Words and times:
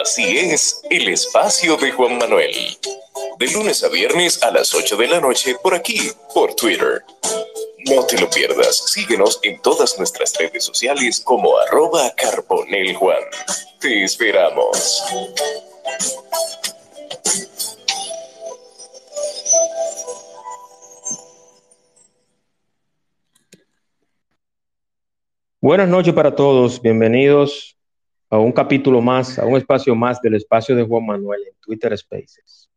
Así 0.00 0.38
es, 0.38 0.80
el 0.88 1.08
espacio 1.08 1.76
de 1.76 1.92
Juan 1.92 2.16
Manuel. 2.16 2.54
De 3.38 3.48
lunes 3.48 3.84
a 3.84 3.88
viernes 3.88 4.42
a 4.42 4.50
las 4.50 4.72
8 4.72 4.96
de 4.96 5.08
la 5.08 5.20
noche 5.20 5.56
por 5.62 5.74
aquí, 5.74 6.10
por 6.32 6.54
Twitter. 6.54 7.04
No 7.86 8.06
te 8.06 8.18
lo 8.18 8.30
pierdas, 8.30 8.90
síguenos 8.90 9.40
en 9.42 9.60
todas 9.60 9.98
nuestras 9.98 10.32
redes 10.38 10.64
sociales 10.64 11.20
como 11.20 11.58
arroba 11.58 12.14
Juan. 12.98 13.22
Te 13.78 14.04
esperamos. 14.04 15.02
Buenas 25.60 25.88
noches 25.88 26.14
para 26.14 26.34
todos, 26.34 26.80
bienvenidos 26.80 27.74
a 28.34 28.38
un 28.38 28.52
capítulo 28.52 29.00
más, 29.00 29.38
a 29.38 29.46
un 29.46 29.56
espacio 29.56 29.94
más 29.94 30.20
del 30.20 30.34
espacio 30.34 30.74
de 30.74 30.84
Juan 30.84 31.06
Manuel 31.06 31.40
en 31.46 31.54
Twitter 31.60 31.96
Spaces. 31.96 32.68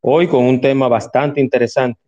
Hoy 0.00 0.26
con 0.26 0.44
un 0.44 0.60
tema 0.60 0.88
bastante 0.88 1.40
interesante, 1.40 2.00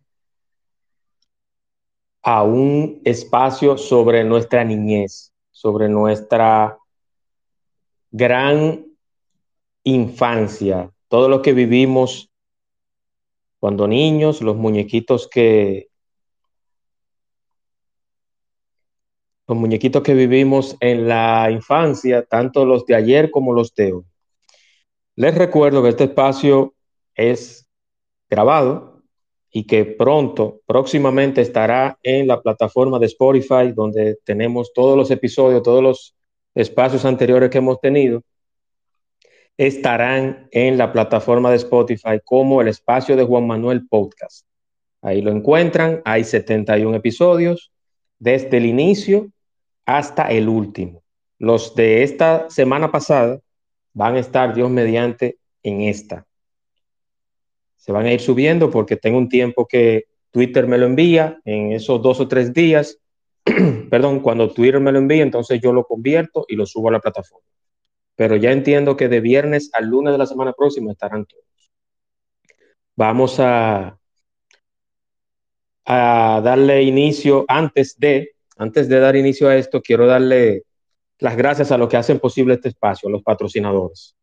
a 2.21 2.43
un 2.43 3.01
espacio 3.05 3.77
sobre 3.77 4.25
nuestra 4.25 4.65
niñez, 4.65 5.33
sobre 5.49 5.87
nuestra 5.87 6.77
gran 8.11 8.85
infancia, 9.83 10.91
todo 11.07 11.29
lo 11.29 11.41
que 11.41 11.53
vivimos 11.53 12.29
cuando 13.59 13.87
niños, 13.87 14.41
los 14.41 14.57
muñequitos 14.57 15.29
que 15.29 15.87
los 19.47 19.57
muñequitos 19.57 20.03
que 20.03 20.13
vivimos 20.13 20.75
en 20.81 21.07
la 21.07 21.49
infancia, 21.49 22.23
tanto 22.23 22.65
los 22.65 22.85
de 22.85 22.95
ayer 22.95 23.31
como 23.31 23.53
los 23.53 23.73
de 23.73 23.93
hoy. 23.93 24.03
Les 25.15 25.33
recuerdo 25.35 25.81
que 25.81 25.89
este 25.89 26.03
espacio 26.05 26.75
es 27.15 27.67
grabado 28.29 29.01
y 29.49 29.65
que 29.65 29.85
pronto, 29.85 30.61
próximamente 30.65 31.41
estará 31.41 31.97
en 32.03 32.27
la 32.27 32.41
plataforma 32.41 32.99
de 32.99 33.05
Spotify, 33.07 33.71
donde 33.73 34.17
tenemos 34.25 34.73
todos 34.73 34.97
los 34.97 35.09
episodios, 35.09 35.63
todos 35.63 35.81
los 35.81 36.15
espacios 36.53 37.05
anteriores 37.05 37.49
que 37.49 37.59
hemos 37.59 37.79
tenido, 37.79 38.21
estarán 39.55 40.49
en 40.51 40.77
la 40.77 40.91
plataforma 40.91 41.49
de 41.49 41.55
Spotify 41.57 42.19
como 42.23 42.61
el 42.61 42.67
espacio 42.67 43.15
de 43.15 43.23
Juan 43.23 43.47
Manuel 43.47 43.87
Podcast. 43.87 44.45
Ahí 45.01 45.21
lo 45.21 45.31
encuentran, 45.31 46.01
hay 46.05 46.23
71 46.23 46.97
episodios 46.97 47.71
desde 48.19 48.57
el 48.57 48.65
inicio 48.65 49.31
hasta 49.87 50.27
el 50.29 50.49
último. 50.49 51.01
Los 51.39 51.73
de 51.73 52.03
esta 52.03 52.49
semana 52.49 52.91
pasada 52.91 53.39
van 53.93 54.15
a 54.15 54.19
estar, 54.19 54.53
Dios 54.53 54.69
mediante, 54.69 55.39
en 55.63 55.81
esta. 55.81 56.27
Se 57.77 57.91
van 57.91 58.05
a 58.05 58.11
ir 58.11 58.19
subiendo 58.19 58.69
porque 58.69 58.97
tengo 58.97 59.17
un 59.17 59.29
tiempo 59.29 59.65
que 59.65 60.05
Twitter 60.31 60.67
me 60.67 60.77
lo 60.77 60.85
envía 60.85 61.39
en 61.45 61.71
esos 61.71 62.01
dos 62.01 62.19
o 62.19 62.27
tres 62.27 62.53
días. 62.53 62.99
Perdón, 63.89 64.19
cuando 64.19 64.51
Twitter 64.51 64.81
me 64.81 64.91
lo 64.91 64.99
envía, 64.99 65.23
entonces 65.23 65.61
yo 65.61 65.71
lo 65.71 65.85
convierto 65.85 66.45
y 66.49 66.55
lo 66.55 66.65
subo 66.65 66.89
a 66.89 66.93
la 66.93 66.99
plataforma. 66.99 67.47
Pero 68.15 68.35
ya 68.35 68.51
entiendo 68.51 68.97
que 68.97 69.07
de 69.07 69.21
viernes 69.21 69.69
al 69.73 69.85
lunes 69.85 70.11
de 70.11 70.17
la 70.17 70.25
semana 70.25 70.51
próxima 70.51 70.91
estarán 70.91 71.25
todos. 71.25 71.45
Vamos 72.97 73.39
a, 73.39 73.97
a 75.85 76.41
darle 76.43 76.81
inicio 76.81 77.45
antes 77.47 77.97
de 77.97 78.36
antes 78.57 78.89
de 78.89 78.99
dar 78.99 79.15
inicio 79.15 79.47
a 79.49 79.55
esto, 79.55 79.81
quiero 79.81 80.07
darle 80.07 80.63
las 81.19 81.37
gracias 81.37 81.71
a 81.71 81.77
los 81.77 81.89
que 81.89 81.97
hacen 81.97 82.19
posible 82.19 82.55
este 82.55 82.69
espacio, 82.69 83.09
a 83.09 83.11
los 83.11 83.21
patrocinadores. 83.23 84.15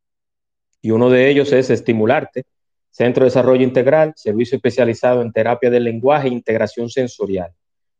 Y 0.82 0.90
uno 0.90 1.10
de 1.10 1.30
ellos 1.30 1.52
es 1.52 1.70
Estimularte, 1.70 2.44
Centro 2.90 3.24
de 3.24 3.30
Desarrollo 3.30 3.62
Integral, 3.64 4.12
servicio 4.16 4.56
especializado 4.56 5.22
en 5.22 5.32
terapia 5.32 5.70
del 5.70 5.84
lenguaje 5.84 6.28
e 6.28 6.32
integración 6.32 6.90
sensorial. 6.90 7.52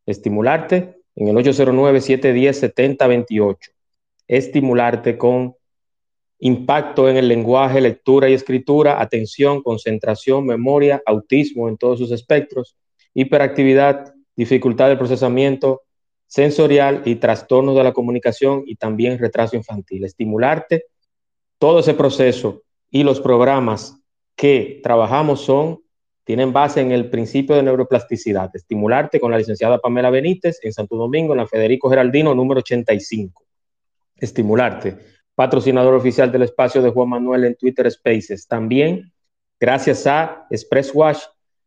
Estimularte 0.05 0.97
en 1.15 1.27
el 1.27 1.35
809-710-7028. 1.35 3.57
Estimularte 4.27 5.17
con 5.17 5.55
impacto 6.39 7.07
en 7.09 7.17
el 7.17 7.27
lenguaje, 7.27 7.81
lectura 7.81 8.29
y 8.29 8.33
escritura, 8.33 9.01
atención, 9.01 9.63
concentración, 9.63 10.45
memoria, 10.45 11.01
autismo 11.05 11.67
en 11.69 11.77
todos 11.77 11.99
sus 11.99 12.11
espectros, 12.11 12.77
hiperactividad, 13.13 14.13
dificultad 14.35 14.89
de 14.89 14.97
procesamiento, 14.97 15.83
sensorial 16.27 17.01
y 17.05 17.15
trastornos 17.15 17.75
de 17.75 17.83
la 17.83 17.93
comunicación 17.93 18.63
y 18.65 18.75
también 18.75 19.19
retraso 19.19 19.55
infantil. 19.55 20.05
Estimularte 20.05 20.85
todo 21.59 21.79
ese 21.79 21.93
proceso 21.93 22.63
y 22.89 23.03
los 23.03 23.19
programas 23.19 23.99
que 24.35 24.79
trabajamos 24.83 25.41
son, 25.41 25.81
tienen 26.23 26.51
base 26.51 26.81
en 26.81 26.91
el 26.91 27.09
principio 27.09 27.55
de 27.55 27.63
neuroplasticidad. 27.63 28.49
Estimularte 28.53 29.19
con 29.19 29.31
la 29.31 29.37
licenciada 29.37 29.79
Pamela 29.79 30.09
Benítez 30.09 30.59
en 30.63 30.73
Santo 30.73 30.95
Domingo, 30.95 31.33
en 31.33 31.37
la 31.37 31.47
Federico 31.47 31.89
Geraldino, 31.89 32.33
número 32.33 32.59
85. 32.59 33.43
Estimularte, 34.17 34.97
patrocinador 35.35 35.93
oficial 35.93 36.31
del 36.31 36.43
espacio 36.43 36.81
de 36.81 36.89
Juan 36.89 37.09
Manuel 37.09 37.45
en 37.45 37.55
Twitter 37.55 37.89
Spaces. 37.91 38.47
También, 38.47 39.13
gracias 39.59 40.07
a 40.07 40.47
Express 40.49 40.91
Wash 40.93 41.21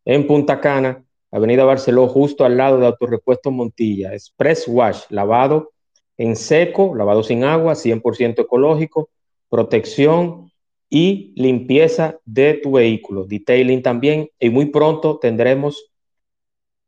en 0.04 0.26
Punta 0.26 0.60
Cana, 0.60 1.04
Avenida 1.30 1.64
Barceló, 1.64 2.08
justo 2.08 2.44
al 2.44 2.56
lado 2.56 2.78
de 2.78 2.86
Autorepuesto 2.86 3.50
Montilla. 3.50 4.14
Express 4.14 4.66
Wash, 4.66 5.02
lavado 5.10 5.72
en 6.16 6.36
seco, 6.36 6.94
lavado 6.94 7.22
sin 7.22 7.44
agua, 7.44 7.74
100% 7.74 8.40
ecológico, 8.40 9.10
protección 9.48 10.50
y 10.90 11.32
limpieza 11.36 12.18
de 12.24 12.54
tu 12.54 12.72
vehículo. 12.72 13.24
Detailing 13.24 13.82
también. 13.82 14.30
Y 14.38 14.50
muy 14.50 14.66
pronto 14.66 15.18
tendremos 15.18 15.90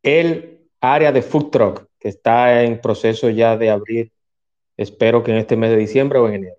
el 0.02 0.68
área 0.80 1.12
de 1.12 1.22
food 1.22 1.50
truck, 1.50 1.86
que 1.98 2.08
está 2.08 2.64
en 2.64 2.80
proceso 2.80 3.28
ya 3.28 3.56
de 3.56 3.70
abrir, 3.70 4.12
espero 4.76 5.22
que 5.22 5.32
en 5.32 5.38
este 5.38 5.56
mes 5.56 5.70
de 5.70 5.76
diciembre 5.76 6.18
o 6.18 6.28
en 6.28 6.34
enero. 6.34 6.56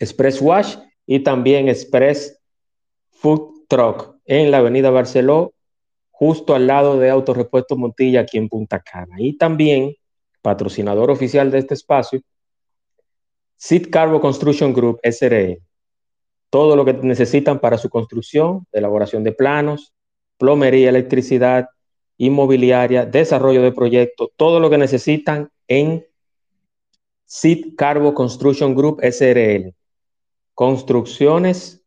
Express 0.00 0.40
Wash 0.40 0.76
y 1.06 1.20
también 1.20 1.68
Express 1.68 2.40
Food 3.10 3.66
Truck 3.68 4.16
en 4.24 4.50
la 4.50 4.58
Avenida 4.58 4.90
Barceló, 4.90 5.53
justo 6.16 6.54
al 6.54 6.68
lado 6.68 6.96
de 6.96 7.10
Autorepuesto 7.10 7.76
Montilla, 7.76 8.20
aquí 8.20 8.38
en 8.38 8.48
Punta 8.48 8.80
Cana. 8.80 9.16
Y 9.18 9.36
también, 9.36 9.96
patrocinador 10.42 11.10
oficial 11.10 11.50
de 11.50 11.58
este 11.58 11.74
espacio, 11.74 12.20
Sid 13.56 13.90
Carbo 13.90 14.20
Construction 14.20 14.72
Group 14.72 15.00
SRE. 15.02 15.60
Todo 16.50 16.76
lo 16.76 16.84
que 16.84 16.92
necesitan 16.92 17.58
para 17.58 17.78
su 17.78 17.90
construcción, 17.90 18.64
elaboración 18.70 19.24
de 19.24 19.32
planos, 19.32 19.92
plomería, 20.38 20.90
electricidad, 20.90 21.68
inmobiliaria, 22.16 23.04
desarrollo 23.06 23.62
de 23.62 23.72
proyectos, 23.72 24.28
todo 24.36 24.60
lo 24.60 24.70
que 24.70 24.78
necesitan 24.78 25.50
en 25.66 26.06
Sid 27.24 27.74
Carbo 27.76 28.14
Construction 28.14 28.76
Group 28.76 29.00
SRL. 29.02 29.74
Construcciones 30.54 31.83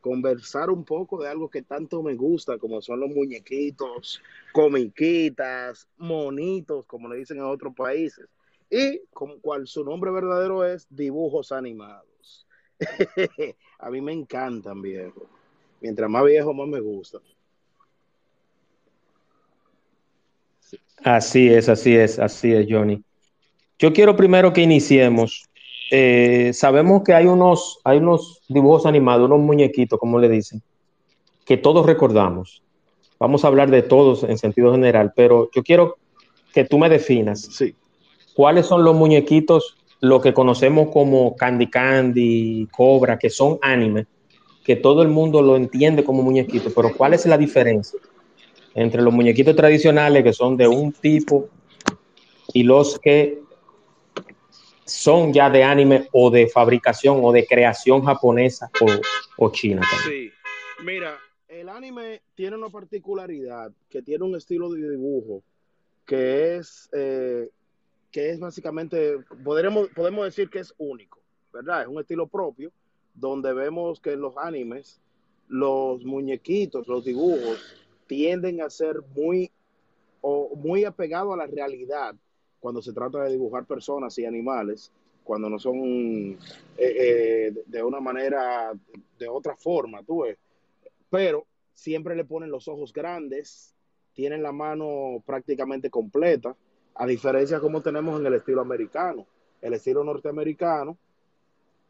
conversar 0.00 0.68
un 0.68 0.84
poco 0.84 1.22
de 1.22 1.28
algo 1.28 1.48
que 1.48 1.62
tanto 1.62 2.02
me 2.02 2.14
gusta, 2.14 2.58
como 2.58 2.82
son 2.82 3.00
los 3.00 3.10
muñequitos, 3.10 4.20
comiquitas, 4.52 5.88
monitos, 5.96 6.84
como 6.86 7.08
le 7.08 7.16
dicen 7.16 7.38
en 7.38 7.44
otros 7.44 7.74
países, 7.74 8.26
y 8.68 9.00
como 9.12 9.40
cual 9.40 9.66
su 9.66 9.82
nombre 9.82 10.10
verdadero 10.10 10.64
es 10.64 10.86
dibujos 10.90 11.52
animados. 11.52 12.46
A 13.78 13.90
mí 13.90 14.00
me 14.02 14.12
encantan, 14.12 14.82
viejo. 14.82 15.33
Mientras 15.84 16.08
más 16.08 16.24
viejo, 16.24 16.54
más 16.54 16.66
me 16.66 16.80
gusta. 16.80 17.18
Así 21.02 21.48
es, 21.52 21.68
así 21.68 21.94
es, 21.94 22.18
así 22.18 22.54
es, 22.54 22.66
Johnny. 22.70 23.02
Yo 23.78 23.92
quiero 23.92 24.16
primero 24.16 24.54
que 24.54 24.62
iniciemos. 24.62 25.44
Eh, 25.90 26.52
sabemos 26.54 27.02
que 27.04 27.12
hay 27.12 27.26
unos, 27.26 27.80
hay 27.84 27.98
unos 27.98 28.40
dibujos 28.48 28.86
animados, 28.86 29.26
unos 29.26 29.40
muñequitos, 29.40 29.98
como 29.98 30.18
le 30.18 30.30
dicen, 30.30 30.62
que 31.44 31.58
todos 31.58 31.84
recordamos. 31.84 32.62
Vamos 33.18 33.44
a 33.44 33.48
hablar 33.48 33.70
de 33.70 33.82
todos 33.82 34.24
en 34.24 34.38
sentido 34.38 34.72
general, 34.72 35.12
pero 35.14 35.50
yo 35.54 35.62
quiero 35.62 35.98
que 36.54 36.64
tú 36.64 36.78
me 36.78 36.88
definas. 36.88 37.42
Sí. 37.42 37.74
¿Cuáles 38.34 38.64
son 38.64 38.84
los 38.84 38.94
muñequitos, 38.94 39.76
lo 40.00 40.22
que 40.22 40.32
conocemos 40.32 40.88
como 40.90 41.36
Candy 41.36 41.68
Candy, 41.68 42.68
Cobra, 42.72 43.18
que 43.18 43.28
son 43.28 43.58
anime, 43.60 44.06
que 44.64 44.76
todo 44.76 45.02
el 45.02 45.08
mundo 45.08 45.42
lo 45.42 45.56
entiende 45.56 46.02
como 46.02 46.22
muñequito, 46.22 46.72
pero 46.74 46.90
cuál 46.96 47.12
es 47.12 47.26
la 47.26 47.36
diferencia 47.36 48.00
entre 48.74 49.02
los 49.02 49.12
muñequitos 49.12 49.54
tradicionales 49.54 50.24
que 50.24 50.32
son 50.32 50.56
de 50.56 50.66
un 50.66 50.92
tipo 50.92 51.48
y 52.52 52.62
los 52.62 52.98
que 52.98 53.40
son 54.86 55.32
ya 55.32 55.50
de 55.50 55.62
anime 55.62 56.08
o 56.12 56.30
de 56.30 56.48
fabricación 56.48 57.20
o 57.22 57.30
de 57.30 57.46
creación 57.46 58.02
japonesa 58.04 58.70
o, 59.38 59.50
china. 59.50 59.82
Sí, 60.04 60.30
mira, 60.82 61.18
el 61.46 61.68
anime 61.68 62.22
tiene 62.34 62.56
una 62.56 62.70
particularidad 62.70 63.70
que 63.88 64.02
tiene 64.02 64.24
un 64.24 64.34
estilo 64.34 64.70
de 64.70 64.90
dibujo 64.90 65.42
que 66.06 66.56
es, 66.56 66.88
eh, 66.92 67.48
que 68.10 68.30
es 68.30 68.40
básicamente, 68.40 69.18
podremos, 69.42 69.88
podemos 69.88 70.24
decir 70.24 70.50
que 70.50 70.58
es 70.58 70.74
único, 70.78 71.20
¿verdad? 71.52 71.82
Es 71.82 71.88
un 71.88 72.00
estilo 72.00 72.26
propio 72.26 72.70
donde 73.14 73.52
vemos 73.52 74.00
que 74.00 74.12
en 74.12 74.20
los 74.20 74.36
animes 74.36 75.00
los 75.48 76.04
muñequitos, 76.04 76.88
los 76.88 77.04
dibujos 77.04 77.60
tienden 78.06 78.60
a 78.60 78.70
ser 78.70 79.00
muy, 79.14 79.50
muy 80.56 80.84
apegados 80.84 81.34
a 81.34 81.36
la 81.36 81.46
realidad 81.46 82.14
cuando 82.60 82.80
se 82.80 82.92
trata 82.92 83.22
de 83.24 83.32
dibujar 83.32 83.66
personas 83.66 84.18
y 84.18 84.24
animales, 84.24 84.90
cuando 85.22 85.50
no 85.50 85.58
son 85.58 86.32
eh, 86.32 86.36
eh, 86.78 87.54
de 87.66 87.82
una 87.82 88.00
manera, 88.00 88.72
de 89.18 89.28
otra 89.28 89.54
forma, 89.56 90.02
tú 90.02 90.22
ves. 90.22 90.38
Pero 91.10 91.46
siempre 91.74 92.16
le 92.16 92.24
ponen 92.24 92.50
los 92.50 92.68
ojos 92.68 92.92
grandes, 92.92 93.74
tienen 94.14 94.42
la 94.42 94.52
mano 94.52 95.22
prácticamente 95.26 95.90
completa, 95.90 96.56
a 96.94 97.06
diferencia 97.06 97.60
como 97.60 97.82
tenemos 97.82 98.18
en 98.18 98.26
el 98.26 98.34
estilo 98.34 98.62
americano. 98.62 99.26
El 99.60 99.74
estilo 99.74 100.04
norteamericano, 100.04 100.96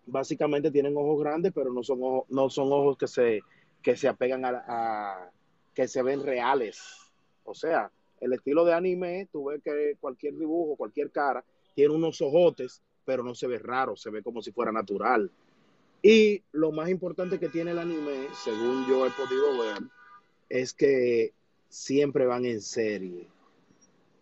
básicamente 0.06 0.70
tienen 0.70 0.96
ojos 0.96 1.20
grandes, 1.20 1.52
pero 1.54 1.72
no 1.72 1.82
son 1.82 2.02
ojos, 2.02 2.24
no 2.28 2.50
son 2.50 2.72
ojos 2.72 2.96
que 2.96 3.06
se, 3.06 3.42
que 3.82 3.96
se 3.96 4.08
apegan 4.08 4.44
a, 4.44 4.64
a 4.66 5.30
que 5.74 5.88
se 5.88 6.02
ven 6.02 6.22
reales. 6.22 6.82
O 7.44 7.54
sea, 7.54 7.90
el 8.20 8.32
estilo 8.32 8.64
de 8.64 8.74
anime, 8.74 9.28
tú 9.30 9.46
ves 9.46 9.60
que 9.62 9.96
cualquier 10.00 10.36
dibujo, 10.36 10.76
cualquier 10.76 11.10
cara, 11.10 11.44
tiene 11.74 11.94
unos 11.94 12.20
ojotes, 12.20 12.82
pero 13.04 13.22
no 13.22 13.34
se 13.34 13.46
ve 13.46 13.58
raro, 13.58 13.96
se 13.96 14.10
ve 14.10 14.22
como 14.22 14.40
si 14.40 14.52
fuera 14.52 14.72
natural. 14.72 15.30
Y 16.02 16.42
lo 16.52 16.70
más 16.70 16.90
importante 16.90 17.38
que 17.38 17.48
tiene 17.48 17.72
el 17.72 17.78
anime, 17.78 18.28
según 18.44 18.86
yo 18.86 19.06
he 19.06 19.10
podido 19.10 19.58
ver, 19.58 19.82
es 20.48 20.72
que 20.72 21.32
siempre 21.68 22.26
van 22.26 22.44
en 22.44 22.60
serie. 22.60 23.26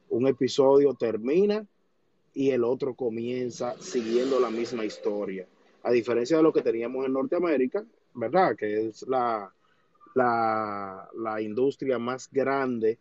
Un 0.09 0.27
episodio 0.27 0.95
termina 0.95 1.67
y 2.35 2.51
el 2.51 2.65
otro 2.65 2.95
comienza 2.95 3.75
siguiendo 3.81 4.41
la 4.41 4.51
misma 4.51 4.85
historia. 4.85 5.47
A 5.83 5.91
diferencia 5.91 6.37
de 6.37 6.43
lo 6.43 6.53
que 6.53 6.63
teníamos 6.63 7.07
en 7.07 7.13
Norteamérica, 7.13 7.85
¿verdad? 8.15 8.57
Que 8.57 8.89
es 8.89 9.03
la, 9.09 9.53
la, 10.15 11.09
la 11.15 11.43
industria 11.43 11.99
más 11.99 12.29
grande 12.31 12.99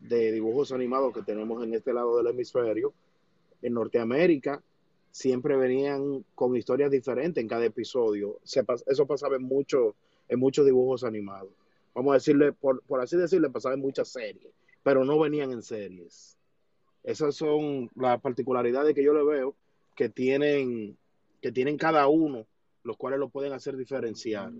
de 0.00 0.32
dibujos 0.32 0.72
animados 0.72 1.12
que 1.14 1.22
tenemos 1.22 1.62
en 1.62 1.74
este 1.74 1.92
lado 1.92 2.16
del 2.16 2.28
hemisferio, 2.28 2.92
en 3.62 3.74
Norteamérica, 3.74 4.62
siempre 5.12 5.56
venían 5.56 6.24
con 6.34 6.56
historias 6.56 6.90
diferentes 6.90 7.40
en 7.40 7.48
cada 7.48 7.64
episodio. 7.64 8.40
eso 8.44 9.06
pasaba 9.06 9.36
en, 9.36 9.42
mucho, 9.42 9.94
en 10.28 10.40
muchos 10.40 10.66
dibujos 10.66 11.04
animados. 11.04 11.50
Vamos 11.94 12.12
a 12.12 12.14
decirle, 12.14 12.52
por, 12.52 12.82
así 13.00 13.16
decirle, 13.16 13.50
pasaba 13.50 13.74
en 13.74 13.82
muchas 13.82 14.08
series, 14.08 14.52
pero 14.82 15.04
no 15.04 15.18
venían 15.18 15.52
en 15.52 15.62
series. 15.62 16.36
Esas 17.04 17.34
son 17.34 17.90
las 17.94 18.20
particularidades 18.20 18.94
que 18.94 19.04
yo 19.04 19.12
le 19.12 19.22
veo 19.22 19.54
que 19.94 20.08
tienen, 20.08 20.96
que 21.42 21.52
tienen 21.52 21.76
cada 21.76 22.06
uno, 22.06 22.46
los 22.84 22.96
cuales 22.96 23.18
lo 23.18 23.28
pueden 23.28 23.52
hacer 23.52 23.76
diferenciar. 23.76 24.52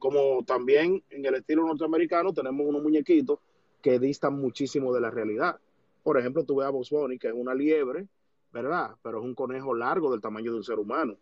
Como 0.00 0.44
también 0.44 1.02
en 1.08 1.24
el 1.24 1.36
estilo 1.36 1.64
norteamericano 1.64 2.34
tenemos 2.34 2.66
unos 2.66 2.82
muñequitos 2.82 3.38
que 3.80 3.98
distan 4.00 4.38
muchísimo 4.38 4.92
de 4.92 5.00
la 5.00 5.10
realidad. 5.10 5.58
Por 6.02 6.18
ejemplo, 6.18 6.44
tú 6.44 6.56
ves 6.56 6.66
a 6.66 6.70
Box 6.70 6.90
Bunny, 6.90 7.18
que 7.18 7.28
es 7.28 7.34
una 7.34 7.54
liebre, 7.54 8.08
¿verdad? 8.52 8.96
Pero 9.02 9.20
es 9.20 9.24
un 9.24 9.34
conejo 9.34 9.74
largo 9.74 10.10
del 10.10 10.20
tamaño 10.20 10.50
de 10.50 10.58
un 10.58 10.64
ser 10.64 10.78
humano. 10.78 11.16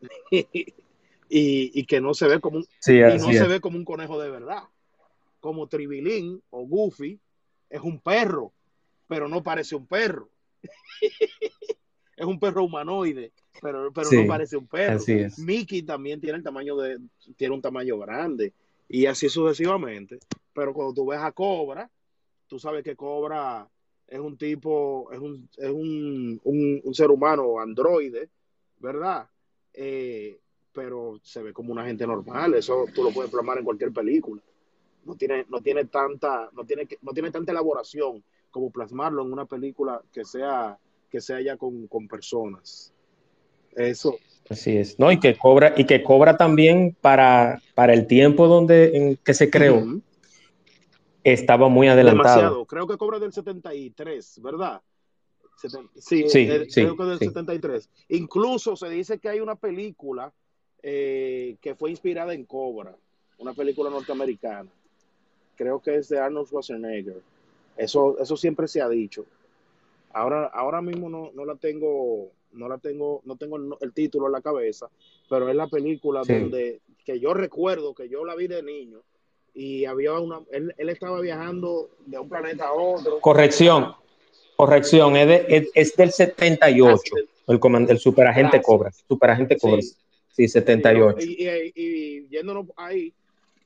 y, 1.28 1.84
que 1.86 2.00
no 2.00 2.14
se 2.14 2.28
ve 2.28 2.40
como 2.40 2.58
un, 2.58 2.62
no 2.62 3.32
se 3.32 3.48
ve 3.48 3.60
como 3.60 3.76
un 3.76 3.84
conejo 3.84 4.20
de 4.20 4.30
verdad. 4.30 4.62
Como 5.40 5.66
Tribilín 5.66 6.40
o 6.50 6.64
Goofy 6.64 7.18
es 7.68 7.80
un 7.80 8.00
perro, 8.00 8.52
pero 9.08 9.28
no 9.28 9.42
parece 9.42 9.74
un 9.74 9.86
perro. 9.86 10.30
es 12.18 12.26
un 12.26 12.40
perro 12.40 12.64
humanoide, 12.64 13.32
pero, 13.62 13.92
pero 13.92 14.10
no 14.10 14.26
parece 14.26 14.56
un 14.56 14.66
perro. 14.66 15.00
Mickey 15.38 15.82
también 15.82 16.20
tiene 16.20 16.38
el 16.38 16.44
tamaño 16.44 16.76
de, 16.76 16.98
tiene 17.36 17.54
un 17.54 17.62
tamaño 17.62 17.98
grande, 17.98 18.52
y 18.88 19.06
así 19.06 19.28
sucesivamente. 19.28 20.18
Pero 20.52 20.74
cuando 20.74 20.92
tú 20.94 21.06
ves 21.06 21.20
a 21.20 21.30
Cobra, 21.30 21.88
tú 22.48 22.58
sabes 22.58 22.82
que 22.82 22.96
Cobra 22.96 23.68
es 24.08 24.18
un 24.18 24.36
tipo, 24.36 25.10
es 25.12 25.20
un, 25.20 25.48
es 25.56 25.70
un, 25.70 26.40
un, 26.42 26.94
ser 26.94 27.10
humano 27.10 27.60
androide, 27.60 28.28
¿verdad? 28.78 29.28
Eh, 29.72 30.40
pero 30.72 31.20
se 31.22 31.42
ve 31.42 31.52
como 31.52 31.72
una 31.72 31.86
gente 31.86 32.06
normal, 32.06 32.54
eso 32.54 32.86
tú 32.94 33.04
lo 33.04 33.10
puedes 33.10 33.30
plasmar 33.30 33.58
en 33.58 33.64
cualquier 33.64 33.92
película. 33.92 34.42
No 35.04 35.14
tiene, 35.14 35.46
no 35.48 35.60
tiene 35.60 35.84
tanta, 35.84 36.50
no 36.52 36.64
tiene, 36.64 36.88
no 37.02 37.12
tiene 37.12 37.30
tanta 37.30 37.52
elaboración 37.52 38.24
como 38.50 38.70
plasmarlo 38.70 39.22
en 39.22 39.32
una 39.32 39.44
película 39.44 40.02
que 40.12 40.24
sea, 40.24 40.78
que 41.10 41.20
sea 41.20 41.40
ya 41.40 41.56
con, 41.56 41.86
con 41.86 42.08
personas. 42.08 42.92
Eso. 43.74 44.18
Así 44.48 44.76
es. 44.76 44.98
No, 44.98 45.12
y 45.12 45.20
que 45.20 45.36
cobra, 45.36 45.74
y 45.76 45.84
que 45.84 46.02
cobra 46.02 46.36
también 46.36 46.96
para, 47.00 47.60
para 47.74 47.92
el 47.92 48.06
tiempo 48.06 48.48
donde 48.48 48.96
en 48.96 49.16
que 49.16 49.34
se 49.34 49.50
creó 49.50 50.00
estaba 51.22 51.68
muy 51.68 51.88
adelantado. 51.88 52.36
Demasiado. 52.36 52.66
Creo 52.66 52.86
que 52.86 52.96
cobra 52.96 53.18
del 53.18 53.32
73, 53.32 54.40
¿verdad? 54.42 54.80
Sí, 55.96 56.24
eh, 56.32 56.68
creo 56.72 56.96
que 56.96 57.04
del 57.04 57.18
73. 57.18 57.90
Incluso 58.10 58.76
se 58.76 58.88
dice 58.88 59.18
que 59.18 59.28
hay 59.28 59.40
una 59.40 59.56
película 59.56 60.32
eh, 60.82 61.56
que 61.60 61.74
fue 61.74 61.90
inspirada 61.90 62.32
en 62.32 62.44
Cobra, 62.44 62.94
una 63.38 63.52
película 63.52 63.90
norteamericana. 63.90 64.70
Creo 65.56 65.80
que 65.80 65.96
es 65.96 66.08
de 66.08 66.20
Arnold 66.20 66.46
Schwarzenegger. 66.46 67.20
Eso, 67.76 68.18
eso 68.20 68.36
siempre 68.36 68.68
se 68.68 68.80
ha 68.80 68.88
dicho. 68.88 69.26
Ahora, 70.12 70.46
ahora 70.46 70.80
mismo 70.80 71.08
no, 71.08 71.30
no 71.34 71.44
la 71.44 71.56
tengo, 71.56 72.30
no 72.52 72.68
la 72.68 72.78
tengo, 72.78 73.20
no 73.24 73.36
tengo 73.36 73.58
el, 73.80 73.92
título 73.92 74.26
en 74.26 74.32
la 74.32 74.40
cabeza, 74.40 74.88
pero 75.28 75.48
es 75.48 75.56
la 75.56 75.68
película 75.68 76.22
donde 76.26 76.80
que 77.04 77.20
yo 77.20 77.34
recuerdo 77.34 77.94
que 77.94 78.08
yo 78.08 78.24
la 78.24 78.34
vi 78.34 78.48
de 78.48 78.62
niño 78.62 79.00
y 79.54 79.84
había 79.86 80.12
una, 80.12 80.40
él, 80.50 80.72
estaba 80.76 81.20
viajando 81.20 81.90
de 82.06 82.18
un 82.18 82.28
planeta 82.28 82.66
a 82.66 82.72
otro. 82.72 83.20
Corrección, 83.20 83.94
corrección, 84.56 85.16
es, 85.16 85.68
es, 85.74 85.96
del 85.96 86.12
78, 86.12 87.14
el, 87.48 87.60
el 87.88 87.98
superagente 87.98 88.60
Cobra, 88.62 88.92
superagente 89.08 89.56
Cobra, 89.58 89.82
sí, 90.32 90.48
78. 90.48 91.18
Y, 91.20 91.44
y, 91.44 91.72
y, 91.74 92.28
yéndonos 92.28 92.66
ahí, 92.76 93.12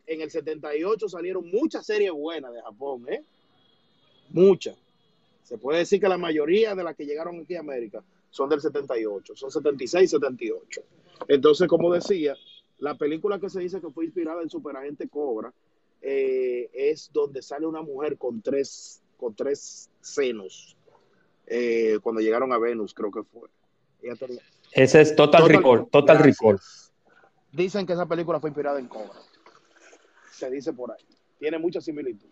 en 0.07 0.21
el 0.21 0.31
78 0.31 1.09
salieron 1.09 1.49
muchas 1.51 1.85
series 1.85 2.13
buenas 2.13 2.53
de 2.53 2.63
Japón, 2.63 3.07
¿eh? 3.09 3.23
Muchas. 4.31 4.77
Se 5.53 5.59
puede 5.59 5.81
decir 5.81 6.01
que 6.01 6.09
la 6.09 6.17
mayoría 6.17 6.75
de 6.75 6.83
las 6.83 6.97
que 6.97 7.05
llegaron 7.05 7.41
aquí 7.41 7.57
a 7.57 7.61
América 7.61 8.03
son 8.31 8.49
del 8.49 8.63
78, 8.63 9.37
son 9.37 9.51
76, 9.51 10.09
78. 10.09 10.81
Entonces, 11.29 11.69
como 11.69 11.93
decía, 11.93 12.35
la 12.79 12.97
película 12.97 13.39
que 13.39 13.51
se 13.51 13.61
dice 13.61 13.79
que 13.79 13.91
fue 13.91 14.07
inspirada 14.07 14.41
en 14.41 14.49
Superagente 14.49 15.11
Cobra 15.11 15.53
eh, 16.01 16.71
es 16.73 17.11
donde 17.13 17.43
sale 17.43 17.67
una 17.67 17.83
mujer 17.83 18.17
con 18.17 18.41
tres, 18.41 19.03
con 19.19 19.35
tres 19.35 19.91
senos. 20.01 20.75
Eh, 21.47 21.99
cuando 22.03 22.23
llegaron 22.23 22.51
a 22.55 22.59
Venus, 22.59 22.95
creo 22.95 23.11
que 23.11 23.23
fue. 23.23 23.51
Ese 24.73 25.03
es 25.03 25.15
Total, 25.15 25.47
Recall. 25.47 25.87
Total 25.91 26.19
Recall. 26.19 26.59
Dicen 27.53 27.87
que 27.87 27.93
esa 27.93 28.07
película 28.07 28.41
fue 28.41 28.49
inspirada 28.49 28.79
en 28.79 28.89
Cobra. 28.89 29.21
Se 30.31 30.51
dice 30.51 30.73
por 30.73 30.93
ahí. 30.93 31.05
Tiene 31.39 31.59
mucha 31.59 31.83
similitud. 31.83 32.31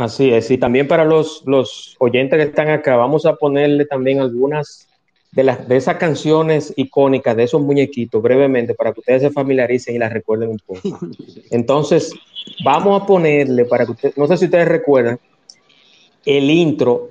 Así 0.00 0.32
es. 0.32 0.50
Y 0.50 0.56
también 0.56 0.88
para 0.88 1.04
los, 1.04 1.42
los 1.44 1.94
oyentes 1.98 2.38
que 2.38 2.44
están 2.44 2.70
acá, 2.70 2.96
vamos 2.96 3.26
a 3.26 3.36
ponerle 3.36 3.84
también 3.84 4.18
algunas 4.18 4.88
de, 5.30 5.44
las, 5.44 5.68
de 5.68 5.76
esas 5.76 5.96
canciones 5.96 6.72
icónicas, 6.74 7.36
de 7.36 7.42
esos 7.42 7.60
muñequitos, 7.60 8.22
brevemente, 8.22 8.72
para 8.72 8.94
que 8.94 9.00
ustedes 9.00 9.20
se 9.20 9.30
familiaricen 9.30 9.94
y 9.94 9.98
las 9.98 10.10
recuerden 10.10 10.48
un 10.48 10.58
poco. 10.64 10.80
Entonces, 11.50 12.14
vamos 12.64 13.02
a 13.02 13.04
ponerle, 13.04 13.66
para 13.66 13.84
que 13.84 13.92
ustedes, 13.92 14.16
no 14.16 14.26
sé 14.26 14.38
si 14.38 14.46
ustedes 14.46 14.68
recuerdan, 14.68 15.20
el 16.24 16.50
intro 16.50 17.10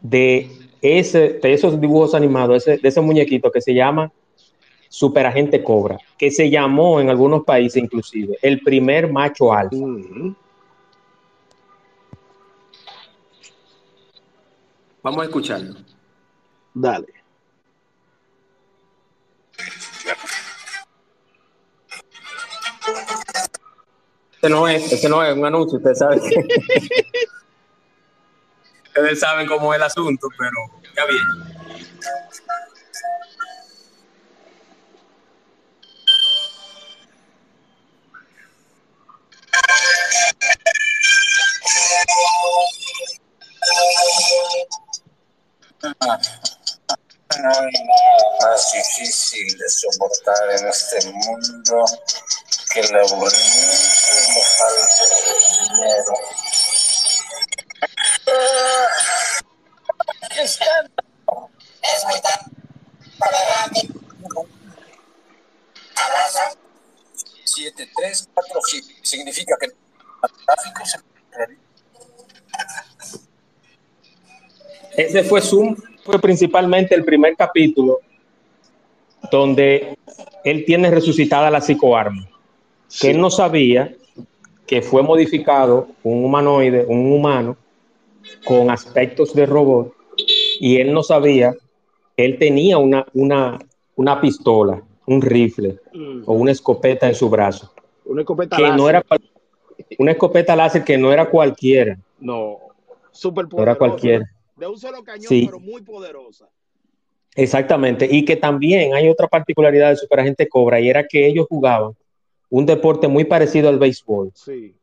de, 0.00 0.48
ese, 0.80 1.38
de 1.42 1.52
esos 1.52 1.78
dibujos 1.78 2.14
animados, 2.14 2.66
ese, 2.66 2.78
de 2.78 2.88
ese 2.88 3.02
muñequito 3.02 3.50
que 3.50 3.60
se 3.60 3.74
llama 3.74 4.10
Superagente 4.88 5.62
Cobra, 5.62 5.98
que 6.16 6.30
se 6.30 6.48
llamó 6.48 7.02
en 7.02 7.10
algunos 7.10 7.44
países 7.44 7.82
inclusive 7.82 8.38
el 8.40 8.60
primer 8.60 9.12
macho 9.12 9.52
alfa. 9.52 9.76
Vamos 15.02 15.22
a 15.22 15.24
escucharlo. 15.24 15.74
Dale. 16.74 17.06
Este 24.32 24.48
no 24.50 24.68
es, 24.68 24.92
este 24.92 25.08
no 25.08 25.24
es 25.24 25.36
un 25.36 25.44
anuncio, 25.44 25.78
ustedes 25.78 25.98
saben. 25.98 26.20
ustedes 28.86 29.18
saben 29.18 29.48
cómo 29.48 29.74
es 29.74 29.78
el 29.78 29.82
asunto, 29.82 30.28
pero 30.38 30.82
ya 30.94 31.06
bien. 31.06 31.57
Más 48.40 48.72
difícil 48.72 49.58
de 49.58 49.68
soportar 49.68 50.50
en 50.58 50.66
este 50.66 51.10
mundo 51.12 51.84
que 52.72 52.80
el 52.80 52.96
aburrimiento 52.96 54.08
y 54.10 54.34
la 54.34 54.44
falta 54.58 55.04
de 55.14 55.20
dinero. 55.70 56.14
¿Qué 60.30 60.42
escándalo? 60.42 61.50
Es 61.82 62.04
muy 62.04 62.20
tarde 62.20 62.50
para 63.18 63.38
Siete, 67.44 67.90
tres, 67.96 68.28
cuatro, 68.34 68.60
significa 69.02 69.56
que 69.58 69.66
el 69.66 69.74
tráfico 70.44 70.86
se 70.86 70.98
ese 74.96 75.22
fue 75.24 75.40
Zoom, 75.40 75.76
fue 76.04 76.18
principalmente 76.18 76.94
el 76.94 77.04
primer 77.04 77.36
capítulo 77.36 77.98
donde 79.30 79.98
él 80.44 80.64
tiene 80.64 80.90
resucitada 80.90 81.50
la 81.50 81.60
psicoarma, 81.60 82.26
que 83.00 83.10
él 83.10 83.20
no 83.20 83.30
sabía 83.30 83.94
que 84.66 84.82
fue 84.82 85.02
modificado 85.02 85.88
un 86.02 86.24
humanoide, 86.24 86.84
un 86.86 87.12
humano, 87.12 87.56
con 88.44 88.70
aspectos 88.70 89.34
de 89.34 89.46
robot, 89.46 89.94
y 90.60 90.76
él 90.76 90.92
no 90.92 91.02
sabía 91.02 91.54
que 92.16 92.24
él 92.24 92.38
tenía 92.38 92.78
una, 92.78 93.06
una, 93.14 93.58
una 93.96 94.20
pistola, 94.20 94.82
un 95.06 95.22
rifle 95.22 95.78
o 96.26 96.34
una 96.34 96.52
escopeta 96.52 97.08
en 97.08 97.14
su 97.14 97.28
brazo. 97.30 97.72
Una 98.04 98.22
escopeta 98.22 98.56
que 98.56 98.68
no 98.70 98.88
era 98.88 99.04
una 99.98 100.12
escopeta 100.12 100.56
láser 100.56 100.84
que 100.84 100.98
no 100.98 101.12
era 101.12 101.28
cualquiera. 101.30 101.98
No, 102.18 102.58
súper 103.12 103.46
No 103.50 103.62
era 103.62 103.74
cualquiera 103.74 104.28
de 104.58 104.66
un 104.66 104.78
solo 104.78 105.04
cañón, 105.04 105.28
pero 105.28 105.60
muy 105.60 105.82
poderosa. 105.82 106.48
Exactamente, 107.34 108.08
y 108.10 108.24
que 108.24 108.36
también 108.36 108.94
hay 108.94 109.08
otra 109.08 109.28
particularidad 109.28 109.90
de 109.90 109.96
Superagente 109.96 110.48
Cobra, 110.48 110.80
y 110.80 110.88
era 110.88 111.06
que 111.06 111.26
ellos 111.26 111.46
jugaban 111.48 111.92
un 112.50 112.66
deporte 112.66 113.06
muy 113.06 113.24
parecido 113.24 113.68
al 113.68 113.78
béisbol. 113.78 114.32
Sí. 114.34 114.74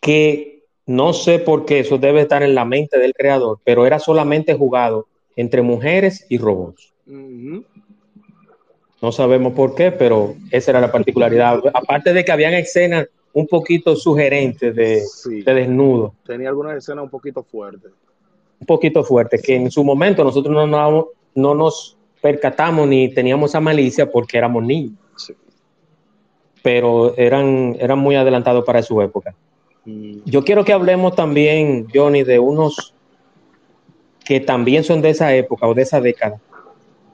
Que 0.00 0.64
no 0.86 1.12
sé 1.12 1.38
por 1.38 1.64
qué 1.64 1.80
eso 1.80 1.98
debe 1.98 2.20
estar 2.20 2.42
en 2.42 2.54
la 2.54 2.64
mente 2.64 2.98
del 2.98 3.12
creador, 3.12 3.58
pero 3.64 3.86
era 3.86 3.98
solamente 3.98 4.54
jugado 4.54 5.06
entre 5.34 5.62
mujeres 5.62 6.26
y 6.28 6.38
robots. 6.38 6.94
No 7.06 9.12
sabemos 9.12 9.54
por 9.54 9.74
qué, 9.74 9.90
pero 9.90 10.34
esa 10.50 10.72
era 10.72 10.80
la 10.80 10.92
particularidad. 10.92 11.60
Aparte 11.74 12.12
de 12.12 12.24
que 12.24 12.32
habían 12.32 12.54
escenas 12.54 13.08
un 13.32 13.46
poquito 13.46 13.96
sugerentes 13.96 14.74
de, 14.74 15.02
de 15.44 15.54
desnudo. 15.54 16.14
Tenía 16.24 16.48
algunas 16.48 16.76
escenas 16.76 17.04
un 17.04 17.10
poquito 17.10 17.42
fuertes 17.42 17.92
un 18.60 18.66
poquito 18.66 19.04
fuerte, 19.04 19.38
que 19.38 19.54
en 19.54 19.70
su 19.70 19.84
momento 19.84 20.24
nosotros 20.24 20.54
no, 20.54 21.08
no, 21.34 21.54
nos 21.54 21.96
percatamos 22.20 22.88
ni 22.88 23.08
teníamos 23.12 23.50
esa 23.50 23.60
malicia 23.60 24.10
porque 24.10 24.38
éramos 24.38 24.64
niños. 24.64 24.94
Pero 26.62 27.16
eran, 27.16 27.76
eran 27.78 27.98
muy 27.98 28.16
adelantados 28.16 28.64
para 28.64 28.82
su 28.82 29.00
época. 29.00 29.34
Mm. 29.84 30.18
Yo 30.24 30.44
quiero 30.44 30.64
que 30.64 30.72
hablemos 30.72 31.14
también, 31.14 31.86
Johnny, 31.94 32.24
de 32.24 32.38
unos 32.38 32.94
que 34.24 34.40
también 34.40 34.84
son 34.84 35.00
de 35.00 35.10
esa 35.10 35.34
época 35.34 35.66
o 35.66 35.74
de 35.74 35.82
esa 35.82 36.00
década. 36.00 36.40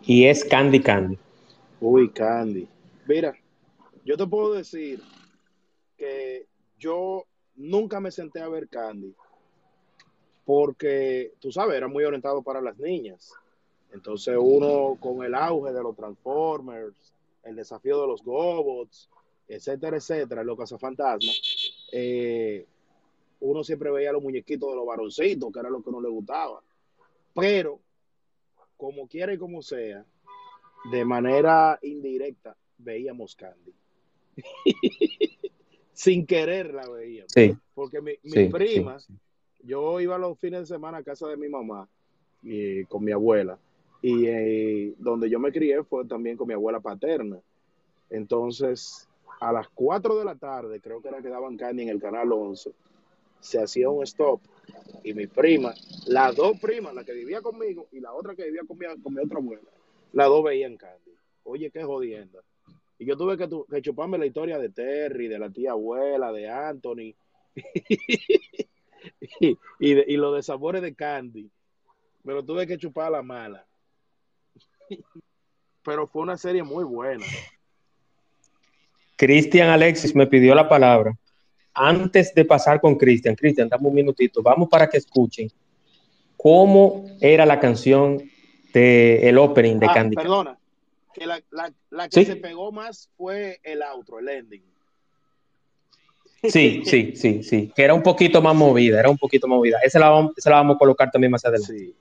Y 0.02 0.24
es 0.24 0.44
Candy 0.44 0.80
Candy. 0.80 1.18
Uy, 1.80 2.08
Candy. 2.10 2.66
Mira, 3.06 3.34
yo 4.04 4.16
te 4.16 4.26
puedo 4.26 4.54
decir 4.54 5.00
que 5.96 6.46
yo 6.78 7.24
nunca 7.54 8.00
me 8.00 8.10
senté 8.10 8.40
a 8.40 8.48
ver 8.48 8.68
Candy 8.68 9.14
porque, 10.44 11.32
tú 11.40 11.50
sabes, 11.50 11.76
era 11.76 11.88
muy 11.88 12.04
orientado 12.04 12.42
para 12.42 12.60
las 12.60 12.78
niñas. 12.78 13.32
Entonces 13.92 14.36
uno 14.38 14.96
con 15.00 15.24
el 15.24 15.34
auge 15.34 15.72
de 15.72 15.82
los 15.82 15.96
Transformers, 15.96 17.14
el 17.44 17.56
desafío 17.56 18.00
de 18.00 18.06
los 18.08 18.22
Gobots, 18.22 19.08
etcétera, 19.46 19.96
etcétera, 19.96 20.42
los 20.42 20.58
cazafantasmas, 20.58 21.40
eh, 21.92 22.66
uno 23.40 23.62
siempre 23.62 23.90
veía 23.90 24.12
los 24.12 24.22
muñequitos 24.22 24.70
de 24.70 24.76
los 24.76 24.86
varoncitos, 24.86 25.52
que 25.52 25.60
era 25.60 25.70
lo 25.70 25.82
que 25.82 25.90
no 25.90 26.00
le 26.00 26.08
gustaba. 26.08 26.62
Pero, 27.34 27.78
como 28.76 29.06
quiera 29.06 29.32
y 29.34 29.38
como 29.38 29.62
sea, 29.62 30.04
de 30.90 31.04
manera 31.04 31.78
indirecta, 31.82 32.56
veíamos 32.78 33.36
Candy. 33.36 33.72
Sin 35.92 36.26
querer 36.26 36.74
la 36.74 36.88
veíamos. 36.88 37.32
Porque 37.74 38.00
mi, 38.00 38.14
mi 38.22 38.48
prima, 38.48 38.98
yo 39.66 40.00
iba 40.00 40.18
los 40.18 40.38
fines 40.38 40.60
de 40.60 40.66
semana 40.66 40.98
a 40.98 41.02
casa 41.02 41.26
de 41.28 41.36
mi 41.36 41.48
mamá 41.48 41.88
y, 42.42 42.84
con 42.84 43.04
mi 43.04 43.12
abuela. 43.12 43.58
Y 44.02 44.26
eh, 44.26 44.94
donde 44.98 45.30
yo 45.30 45.40
me 45.40 45.52
crié 45.52 45.82
fue 45.82 46.04
también 46.04 46.36
con 46.36 46.46
mi 46.46 46.54
abuela 46.54 46.80
paterna. 46.80 47.38
Entonces, 48.10 49.08
a 49.40 49.52
las 49.52 49.68
4 49.70 50.18
de 50.18 50.24
la 50.24 50.34
tarde, 50.34 50.80
creo 50.80 51.00
que 51.00 51.08
era 51.08 51.22
que 51.22 51.28
daban 51.28 51.56
candy 51.56 51.84
en 51.84 51.88
el 51.88 52.00
canal 52.00 52.30
11, 52.30 52.72
se 53.40 53.62
hacía 53.62 53.88
un 53.88 54.02
stop 54.02 54.40
y 55.02 55.14
mi 55.14 55.26
prima, 55.26 55.74
las 56.06 56.36
dos 56.36 56.58
primas, 56.60 56.94
la 56.94 57.04
que 57.04 57.12
vivía 57.12 57.40
conmigo 57.40 57.86
y 57.92 58.00
la 58.00 58.12
otra 58.12 58.34
que 58.34 58.44
vivía 58.44 58.62
con 58.66 58.78
mi, 58.78 58.86
con 59.02 59.18
otra 59.18 59.38
abuela, 59.38 59.70
las 60.12 60.28
dos 60.28 60.44
veían 60.44 60.76
candy. 60.76 61.12
Oye, 61.44 61.70
qué 61.70 61.82
jodienda. 61.82 62.40
Y 62.98 63.06
yo 63.06 63.16
tuve 63.16 63.36
que, 63.36 63.48
que 63.70 63.82
chuparme 63.82 64.18
la 64.18 64.26
historia 64.26 64.58
de 64.58 64.70
Terry, 64.70 65.28
de 65.28 65.38
la 65.38 65.50
tía 65.50 65.72
abuela, 65.72 66.32
de 66.32 66.48
Anthony. 66.48 67.14
y, 69.40 69.58
y, 69.80 70.16
lo 70.16 70.32
de 70.32 70.42
sabores 70.42 70.82
de 70.82 70.94
candy. 70.94 71.50
Pero 72.24 72.44
tuve 72.44 72.66
que 72.66 72.78
chupar 72.78 73.12
la 73.12 73.22
mala. 73.22 73.66
Pero 75.82 76.06
fue 76.06 76.22
una 76.22 76.36
serie 76.36 76.62
muy 76.62 76.84
buena. 76.84 77.24
Cristian 79.16 79.68
Alexis 79.68 80.14
me 80.14 80.26
pidió 80.26 80.54
la 80.54 80.68
palabra. 80.68 81.16
Antes 81.74 82.34
de 82.34 82.44
pasar 82.44 82.80
con 82.80 82.96
Cristian, 82.96 83.34
Cristian, 83.34 83.68
dame 83.68 83.88
un 83.88 83.94
minutito. 83.94 84.42
Vamos 84.42 84.68
para 84.68 84.88
que 84.88 84.96
escuchen 84.96 85.50
cómo 86.36 87.06
era 87.20 87.44
la 87.44 87.58
canción 87.58 88.18
del 88.72 89.24
el 89.24 89.38
opening 89.38 89.78
de 89.78 89.86
ah, 89.86 89.94
Candy. 89.94 90.16
Perdona, 90.16 90.58
que 91.12 91.26
la, 91.26 91.40
la, 91.90 92.08
que 92.08 92.24
se 92.24 92.36
pegó 92.36 92.72
más 92.72 93.10
fue 93.16 93.60
el 93.62 93.82
outro, 93.82 94.18
el 94.18 94.28
ending. 94.28 94.62
Sí, 96.50 96.82
sí, 96.84 97.12
sí, 97.16 97.42
sí. 97.42 97.72
Que 97.74 97.84
era 97.84 97.94
un 97.94 98.02
poquito 98.02 98.42
más 98.42 98.54
movida, 98.54 99.00
era 99.00 99.08
un 99.08 99.16
poquito 99.16 99.46
más 99.48 99.56
movida. 99.56 99.78
Esa 99.82 99.98
la 99.98 100.10
vamos, 100.10 100.32
esa 100.36 100.50
la 100.50 100.56
vamos 100.56 100.76
a 100.76 100.78
colocar 100.78 101.10
también 101.10 101.30
más 101.30 101.44
adelante. 101.44 101.72
Sí. 101.72 101.94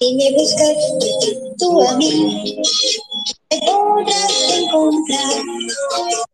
Si 0.00 0.14
me 0.16 0.32
buscas 0.32 1.56
tú 1.58 1.88
a 1.88 1.96
mí, 1.96 2.60
me 3.50 3.58
podrás 3.60 4.52
encontrar 4.58 6.33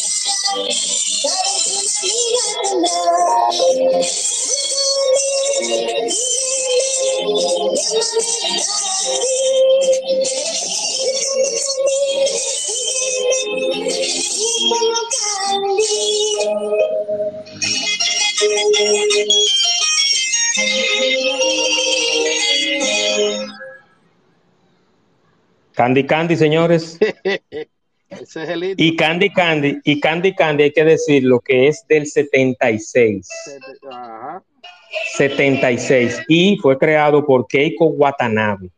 Candy 25.73 26.05
Candy, 26.05 26.35
señores. 26.35 26.99
Ese 28.11 28.43
es 28.43 28.49
el 28.49 28.63
hito. 28.63 28.83
Y 28.83 28.95
Candy 28.95 29.29
Candy, 29.29 29.79
y 29.83 29.99
Candy 29.99 30.35
Candy, 30.35 30.63
hay 30.63 30.71
que 30.71 30.83
decir 30.83 31.23
lo 31.23 31.39
que 31.39 31.67
es 31.67 31.85
del 31.87 32.05
76. 32.05 33.29
Ajá. 33.89 34.43
76 35.13 36.21
y 36.27 36.57
fue 36.57 36.77
creado 36.77 37.25
por 37.25 37.47
Keiko 37.47 37.85
Watanabe. 37.85 38.69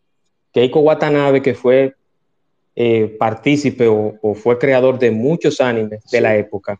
Keiko 0.52 0.82
Watanabe 0.82 1.42
que 1.42 1.56
fue 1.56 1.96
eh, 2.75 3.16
partícipe 3.20 3.88
o, 3.88 4.16
o 4.22 4.36
fue 4.36 4.60
creador 4.60 5.00
de 5.00 5.12
muchos 5.12 5.60
animes 5.60 6.04
de 6.12 6.22
la 6.22 6.36
época, 6.36 6.80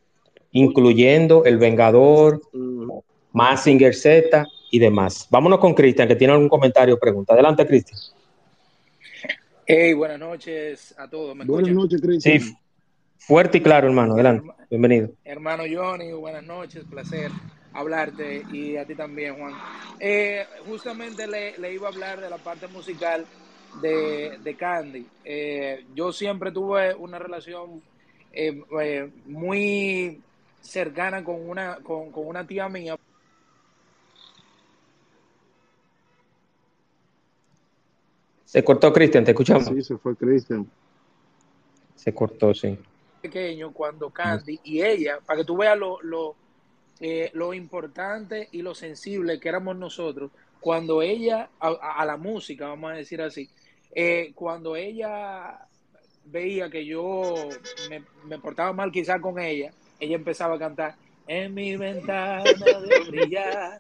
incluyendo 0.52 1.46
El 1.46 1.58
Vengador, 1.58 2.42
Mm, 2.54 2.92
Mazinger 3.32 3.96
Z 3.96 4.46
y 4.72 4.80
demás. 4.80 5.28
Vámonos 5.30 5.60
con 5.60 5.74
Cristian, 5.74 6.08
que 6.08 6.16
tiene 6.16 6.34
algún 6.34 6.50
comentario 6.50 6.96
o 6.96 7.00
pregunta. 7.00 7.34
Adelante, 7.34 7.66
Cristian. 7.66 8.00
Hey, 9.65 9.93
buenas 9.93 10.20
noches 10.20 10.93
a 10.98 11.08
todos. 11.10 11.36
¿Me 11.36 11.46
Buenas 11.46 11.72
noches, 11.72 12.01
Cristian. 12.01 12.39
Sí, 12.41 12.53
fuerte 13.17 13.60
y 13.60 13.62
claro, 13.62 13.88
hermano. 13.88 14.13
Adelante. 14.13 14.50
Bienvenido. 14.70 15.12
Hermano 15.24 15.63
Johnny, 15.72 16.12
buenas 16.12 16.43
noches, 16.43 16.84
placer 16.89 17.32
hablarte 17.72 18.43
y 18.51 18.75
a 18.75 18.86
ti 18.86 18.93
también, 18.93 19.36
Juan. 19.38 19.53
Eh, 20.00 20.46
justamente 20.67 21.27
le, 21.27 21.58
le 21.58 21.74
iba 21.74 21.88
a 21.88 21.91
hablar 21.91 22.20
de 22.20 22.29
la 22.29 22.38
parte 22.38 22.67
musical 22.67 23.25
de, 23.82 24.38
de 24.43 24.55
Candy. 24.55 25.08
Eh, 25.24 25.86
yo 25.96 26.12
siempre 26.12 26.51
tuve 26.51 26.93
una 26.93 27.17
relación 27.17 27.82
eh, 28.34 28.62
eh, 28.82 29.10
muy 29.25 30.22
cercana 30.62 31.24
con 31.24 31.50
una, 31.50 31.77
con, 31.77 32.12
con 32.12 32.27
una 32.27 32.46
tía 32.46 32.67
mía. 32.67 32.98
Se 38.54 38.64
cortó, 38.64 38.94
Cristian, 38.94 39.24
te 39.24 39.32
escuchamos. 39.32 39.66
Sí, 39.66 39.82
se 39.82 39.98
fue 39.98 40.16
Cristian. 40.16 40.70
Se 41.96 42.14
cortó, 42.14 42.54
sí. 42.54 42.78
pequeño 43.20 43.74
cuando 43.74 44.12
Candy 44.12 44.60
y 44.64 44.84
ella, 44.84 45.18
para 45.26 45.40
que 45.40 45.44
tú 45.44 45.58
veas 45.58 45.76
lo, 45.76 46.00
lo, 46.04 46.36
eh, 47.00 47.32
lo 47.34 47.56
importante 47.56 48.50
y 48.52 48.62
lo 48.62 48.76
sensible 48.76 49.40
que 49.40 49.50
éramos 49.50 49.76
nosotros, 49.76 50.30
cuando 50.60 51.02
ella, 51.02 51.50
a, 51.60 51.70
a 51.70 52.06
la 52.06 52.16
música, 52.16 52.68
vamos 52.68 52.92
a 52.92 52.96
decir 52.96 53.24
así, 53.24 53.50
eh, 53.96 54.34
cuando 54.36 54.76
ella 54.76 55.68
veía 56.26 56.70
que 56.70 56.86
yo 56.86 57.34
me, 57.90 58.04
me 58.26 58.38
portaba 58.38 58.72
mal 58.72 58.92
quizás 58.92 59.20
con 59.20 59.40
ella, 59.40 59.74
ella 60.00 60.16
empezaba 60.16 60.58
a 60.58 60.60
cantar, 60.60 60.96
en 61.26 61.56
mi 61.56 61.76
ventana 61.76 62.44
de 62.44 63.10
brillar 63.10 63.80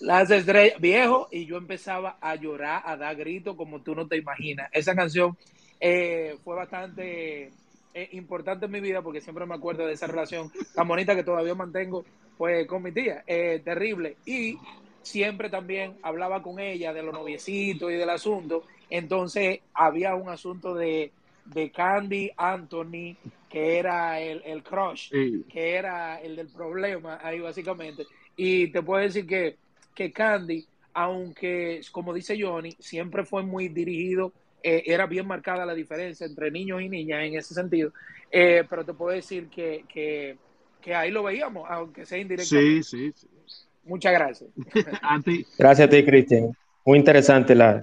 las 0.00 0.30
estrellas, 0.30 0.80
viejo, 0.80 1.28
y 1.30 1.46
yo 1.46 1.56
empezaba 1.56 2.16
a 2.20 2.34
llorar, 2.36 2.82
a 2.84 2.96
dar 2.96 3.16
gritos 3.16 3.56
como 3.56 3.80
tú 3.82 3.94
no 3.94 4.06
te 4.06 4.16
imaginas. 4.16 4.68
Esa 4.72 4.94
canción 4.94 5.36
eh, 5.80 6.36
fue 6.44 6.56
bastante 6.56 7.50
eh, 7.94 8.08
importante 8.12 8.66
en 8.66 8.72
mi 8.72 8.80
vida 8.80 9.02
porque 9.02 9.20
siempre 9.20 9.46
me 9.46 9.54
acuerdo 9.54 9.86
de 9.86 9.92
esa 9.92 10.06
relación 10.06 10.50
tan 10.74 10.86
bonita 10.88 11.14
que 11.14 11.24
todavía 11.24 11.54
mantengo 11.54 12.04
pues 12.36 12.66
con 12.66 12.82
mi 12.82 12.92
tía, 12.92 13.22
eh, 13.26 13.60
terrible. 13.64 14.16
Y 14.26 14.58
siempre 15.02 15.48
también 15.48 15.94
hablaba 16.02 16.42
con 16.42 16.58
ella 16.60 16.92
de 16.92 17.02
los 17.02 17.14
noviecitos 17.14 17.90
y 17.90 17.94
del 17.94 18.10
asunto. 18.10 18.64
Entonces 18.90 19.60
había 19.72 20.14
un 20.14 20.28
asunto 20.28 20.74
de, 20.74 21.12
de 21.46 21.70
Candy 21.70 22.30
Anthony, 22.36 23.16
que 23.48 23.78
era 23.78 24.20
el, 24.20 24.42
el 24.44 24.62
crush, 24.62 25.10
Sí. 25.10 25.44
que 25.50 25.74
era 25.76 26.20
el 26.20 26.36
del 26.36 26.48
problema 26.48 27.18
ahí 27.22 27.40
básicamente. 27.40 28.04
Y 28.36 28.70
te 28.70 28.82
puedo 28.82 29.00
decir 29.02 29.26
que, 29.26 29.56
que 29.96 30.12
Candy, 30.12 30.64
aunque 30.94 31.80
como 31.90 32.14
dice 32.14 32.36
Johnny, 32.40 32.76
siempre 32.78 33.24
fue 33.24 33.42
muy 33.42 33.68
dirigido, 33.68 34.32
eh, 34.62 34.82
era 34.86 35.06
bien 35.06 35.26
marcada 35.26 35.66
la 35.66 35.74
diferencia 35.74 36.26
entre 36.26 36.50
niños 36.50 36.82
y 36.82 36.88
niñas 36.88 37.24
en 37.24 37.34
ese 37.34 37.54
sentido, 37.54 37.92
Eh, 38.30 38.64
pero 38.68 38.84
te 38.84 38.92
puedo 38.92 39.14
decir 39.14 39.48
que, 39.48 39.84
que, 39.88 40.36
que 40.80 40.94
ahí 40.94 41.10
lo 41.10 41.22
veíamos, 41.22 41.64
aunque 41.70 42.04
sea 42.04 42.18
indirectamente. 42.18 42.82
Sí, 42.82 43.12
sí, 43.12 43.28
sí. 43.46 43.56
Muchas 43.84 44.12
gracias. 44.12 44.50
A 45.02 45.20
ti. 45.20 45.46
Gracias 45.56 45.86
a 45.86 45.90
ti, 45.90 46.04
Cristian. 46.04 46.56
Muy 46.84 46.98
interesante 46.98 47.54
la, 47.54 47.80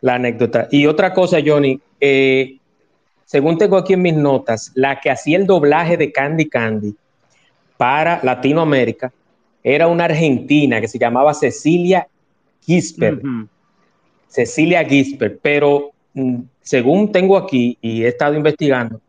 la 0.00 0.14
anécdota. 0.14 0.68
Y 0.70 0.86
otra 0.86 1.12
cosa, 1.12 1.38
Johnny, 1.44 1.80
eh, 2.00 2.56
según 3.24 3.58
tengo 3.58 3.76
aquí 3.76 3.94
en 3.94 4.02
mis 4.02 4.14
notas, 4.14 4.70
la 4.74 5.00
que 5.00 5.10
hacía 5.10 5.36
el 5.36 5.46
doblaje 5.46 5.96
de 5.96 6.12
Candy 6.12 6.48
Candy 6.48 6.94
para 7.76 8.20
Latinoamérica 8.22 9.12
era 9.62 9.86
una 9.86 10.04
argentina 10.04 10.80
que 10.80 10.88
se 10.88 10.98
llamaba 10.98 11.34
Cecilia 11.34 12.06
Gisper. 12.62 13.14
Ujú. 13.16 13.48
Cecilia 14.28 14.84
Gisper, 14.84 15.38
pero 15.42 15.90
mm, 16.14 16.40
según 16.62 17.10
tengo 17.10 17.36
aquí 17.36 17.76
y 17.80 18.04
he 18.04 18.08
estado 18.08 18.34
investigando, 18.34 19.00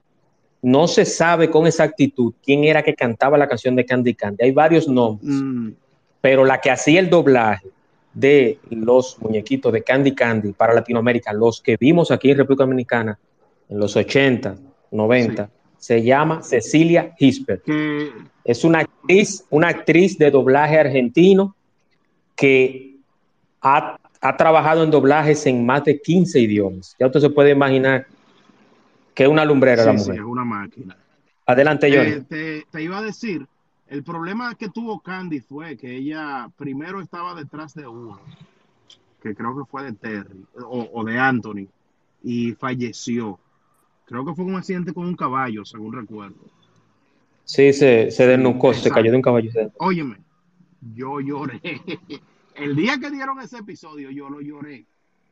no 0.62 0.88
se 0.88 1.06
sabe 1.06 1.50
con 1.50 1.68
exactitud 1.68 2.34
quién 2.44 2.64
era 2.64 2.84
que 2.84 2.94
cantaba 2.94 3.38
la 3.38 3.48
canción 3.48 3.76
de 3.76 3.86
Candy 3.86 4.14
Candy. 4.14 4.44
Hay 4.44 4.52
varios 4.52 4.88
nombres 4.88 5.30
Mm, 5.32 5.72
pero 6.22 6.46
la 6.46 6.62
que 6.62 6.70
hacía 6.70 7.00
el 7.00 7.10
doblaje 7.10 7.68
de 8.14 8.60
los 8.70 9.18
muñequitos 9.20 9.72
de 9.74 9.84
Candy 9.84 10.14
Candy 10.14 10.54
para 10.54 10.74
Latinoamérica, 10.74 11.34
los 11.34 11.62
que 11.62 11.78
vimos 11.78 12.12
aquí 12.12 12.32
en 12.32 12.38
República 12.38 12.64
Dominicana 12.64 13.18
en 13.70 13.80
los 13.80 13.96
80, 13.96 14.56
90, 14.92 15.50
se 15.82 16.04
llama 16.04 16.44
Cecilia 16.44 17.16
Gisper. 17.18 17.60
que 17.64 18.12
Es 18.44 18.64
una 18.64 18.80
actriz, 18.82 19.44
una 19.50 19.70
actriz 19.70 20.16
de 20.16 20.30
doblaje 20.30 20.80
argentino 20.80 21.56
que 22.36 22.98
ha, 23.64 23.98
ha 24.22 24.38
trabajado 24.38 24.84
en 24.84 24.92
doblajes 24.92 25.44
en 25.48 25.66
más 25.66 25.84
de 25.84 26.00
15 26.00 26.40
idiomas. 26.40 26.96
Ya 27.00 27.08
usted 27.08 27.20
se 27.20 27.32
puede 27.32 27.50
imaginar 27.50 28.06
que 29.16 29.24
es 29.24 29.30
una 29.30 29.44
lumbrera 29.44 29.84
la 29.84 29.94
sí, 29.94 29.98
sí, 29.98 30.10
mujer. 30.10 30.22
es 30.22 30.28
una 30.28 30.46
máquina. 30.46 30.96
Adelante, 31.48 31.90
Johnny. 31.92 32.12
Eh, 32.12 32.24
te, 32.30 32.66
te 32.70 32.84
iba 32.84 33.00
a 33.00 33.02
decir, 33.02 33.48
el 33.88 34.04
problema 34.04 34.54
que 34.54 34.70
tuvo 34.70 35.00
Candy 35.00 35.40
fue 35.40 35.78
que 35.78 35.96
ella 35.98 36.48
primero 36.58 37.02
estaba 37.02 37.34
detrás 37.34 37.74
de 37.74 37.88
uno, 37.88 38.20
que 39.20 39.34
creo 39.34 39.58
que 39.58 39.66
fue 39.66 39.84
de 39.86 39.94
Terry 39.94 40.46
o, 40.64 40.92
o 40.94 41.04
de 41.04 41.18
Anthony, 41.18 41.68
y 42.22 42.52
falleció. 42.52 43.40
Creo 44.12 44.26
que 44.26 44.34
fue 44.34 44.44
un 44.44 44.56
accidente 44.56 44.94
con 44.94 45.06
un 45.06 45.16
caballo, 45.16 45.64
según 45.64 45.94
recuerdo. 45.94 46.36
Sí, 47.46 47.72
se, 47.72 48.12
se 48.12 48.28
desnucó, 48.28 48.74
se 48.74 48.92
cayó 48.92 49.10
de 49.10 49.16
un 49.16 49.22
caballo. 49.22 49.50
Óyeme, 49.78 50.18
yo 50.96 51.22
lloré. 51.22 51.62
El 52.56 52.76
día 52.76 53.00
que 53.00 53.10
dieron 53.10 53.40
ese 53.40 53.60
episodio, 53.60 54.12
yo 54.12 54.30
lo 54.30 54.42
lloré. 54.42 54.86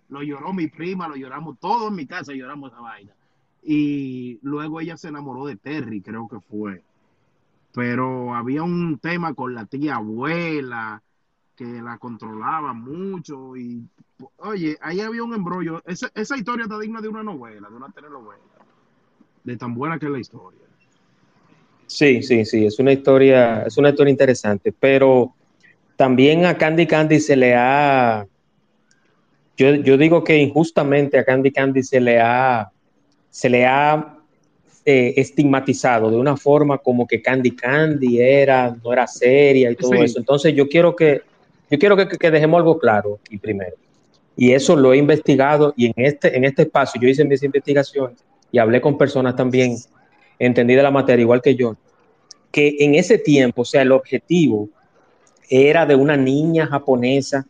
Lo 0.08 0.24
lloró 0.24 0.54
mi 0.54 0.68
prima, 0.68 1.10
lo 1.10 1.18
lloramos 1.18 1.60
todos 1.60 1.90
en 1.90 1.96
mi 1.96 2.06
casa, 2.06 2.32
lloramos 2.32 2.72
esa 2.72 2.80
vaina. 2.80 3.12
Y 3.62 4.40
luego 4.44 4.80
ella 4.80 4.96
se 4.96 5.10
enamoró 5.10 5.46
de 5.46 5.58
Terry, 5.58 6.00
creo 6.00 6.30
que 6.30 6.40
fue. 6.40 6.82
Pero 7.74 8.34
había 8.34 8.64
un 8.64 8.98
tema 9.00 9.34
con 9.34 9.56
la 9.56 9.66
tía 9.66 9.96
abuela 9.96 11.04
que 11.58 11.66
la 11.66 11.98
controlaba 11.98 12.72
mucho. 12.72 13.58
Y 13.58 13.84
oye, 14.38 14.78
ahí 14.80 15.02
había 15.02 15.22
un 15.22 15.34
embrollo. 15.34 15.84
Esa, 15.86 16.10
esa 16.16 16.38
historia 16.38 16.64
está 16.64 16.80
digna 16.80 17.02
de 17.02 17.10
una 17.10 17.24
novela, 17.24 17.68
de 17.68 17.76
una 17.76 17.90
telenovela. 17.90 18.59
De 19.50 19.58
tan 19.58 19.74
buena 19.74 19.98
que 19.98 20.06
es 20.06 20.12
la 20.12 20.20
historia. 20.20 20.60
Sí, 21.88 22.22
sí, 22.22 22.46
sí, 22.46 22.68
es 22.68 22.78
una 22.78 22.92
historia, 22.92 23.64
es 23.64 23.76
una 23.80 23.90
historia 23.90 24.12
interesante, 24.12 24.72
pero 24.80 25.34
también 25.96 26.46
a 26.46 26.56
Candy 26.56 26.86
Candy 26.86 27.20
se 27.20 27.36
le 27.36 27.56
ha, 27.56 28.28
yo, 29.58 29.74
yo 29.74 29.98
digo 29.98 30.24
que 30.24 30.38
injustamente 30.38 31.18
a 31.18 31.24
Candy 31.26 31.52
Candy 31.52 31.82
se 31.82 32.00
le 32.00 32.20
ha, 32.20 32.70
se 33.32 33.50
le 33.50 33.66
ha 33.66 34.20
eh, 34.86 35.16
estigmatizado 35.18 36.12
de 36.12 36.18
una 36.18 36.38
forma 36.38 36.78
como 36.78 37.08
que 37.08 37.20
Candy 37.20 37.56
Candy 37.56 38.22
era, 38.22 38.70
no 38.84 38.94
era 38.94 39.08
seria 39.08 39.72
y 39.72 39.76
todo 39.76 39.94
Sí. 39.94 40.02
eso. 40.04 40.20
Entonces 40.20 40.54
yo 40.54 40.70
quiero 40.70 40.96
que, 40.96 41.24
yo 41.72 41.80
quiero 41.80 41.98
que, 41.98 42.08
que 42.08 42.30
dejemos 42.30 42.60
algo 42.60 42.78
claro 42.78 43.18
aquí 43.26 43.40
primero. 43.40 43.74
Y 44.38 44.52
eso 44.52 44.76
lo 44.76 44.94
he 44.94 44.98
investigado 44.98 45.74
y 45.76 45.88
en 45.88 45.94
este, 45.96 46.38
en 46.38 46.46
este 46.46 46.62
espacio 46.62 47.02
yo 47.02 47.08
hice 47.10 47.26
mis 47.26 47.42
investigaciones 47.42 48.29
y 48.52 48.58
hablé 48.58 48.82
con 48.82 48.98
personas 48.98 49.36
también 49.36 49.76
entendidas 50.38 50.84
la 50.84 50.92
materia, 50.92 51.24
igual 51.24 51.42
que 51.42 51.56
yo, 51.56 51.76
que 52.52 52.78
en 52.80 52.96
ese 52.96 53.18
tiempo, 53.18 53.62
o 53.62 53.66
sea, 53.66 53.82
el 53.82 53.92
objetivo 53.92 54.70
era 55.50 55.86
de 55.86 55.96
una 55.96 56.16
niña 56.16 56.68
japonesa, 56.68 57.46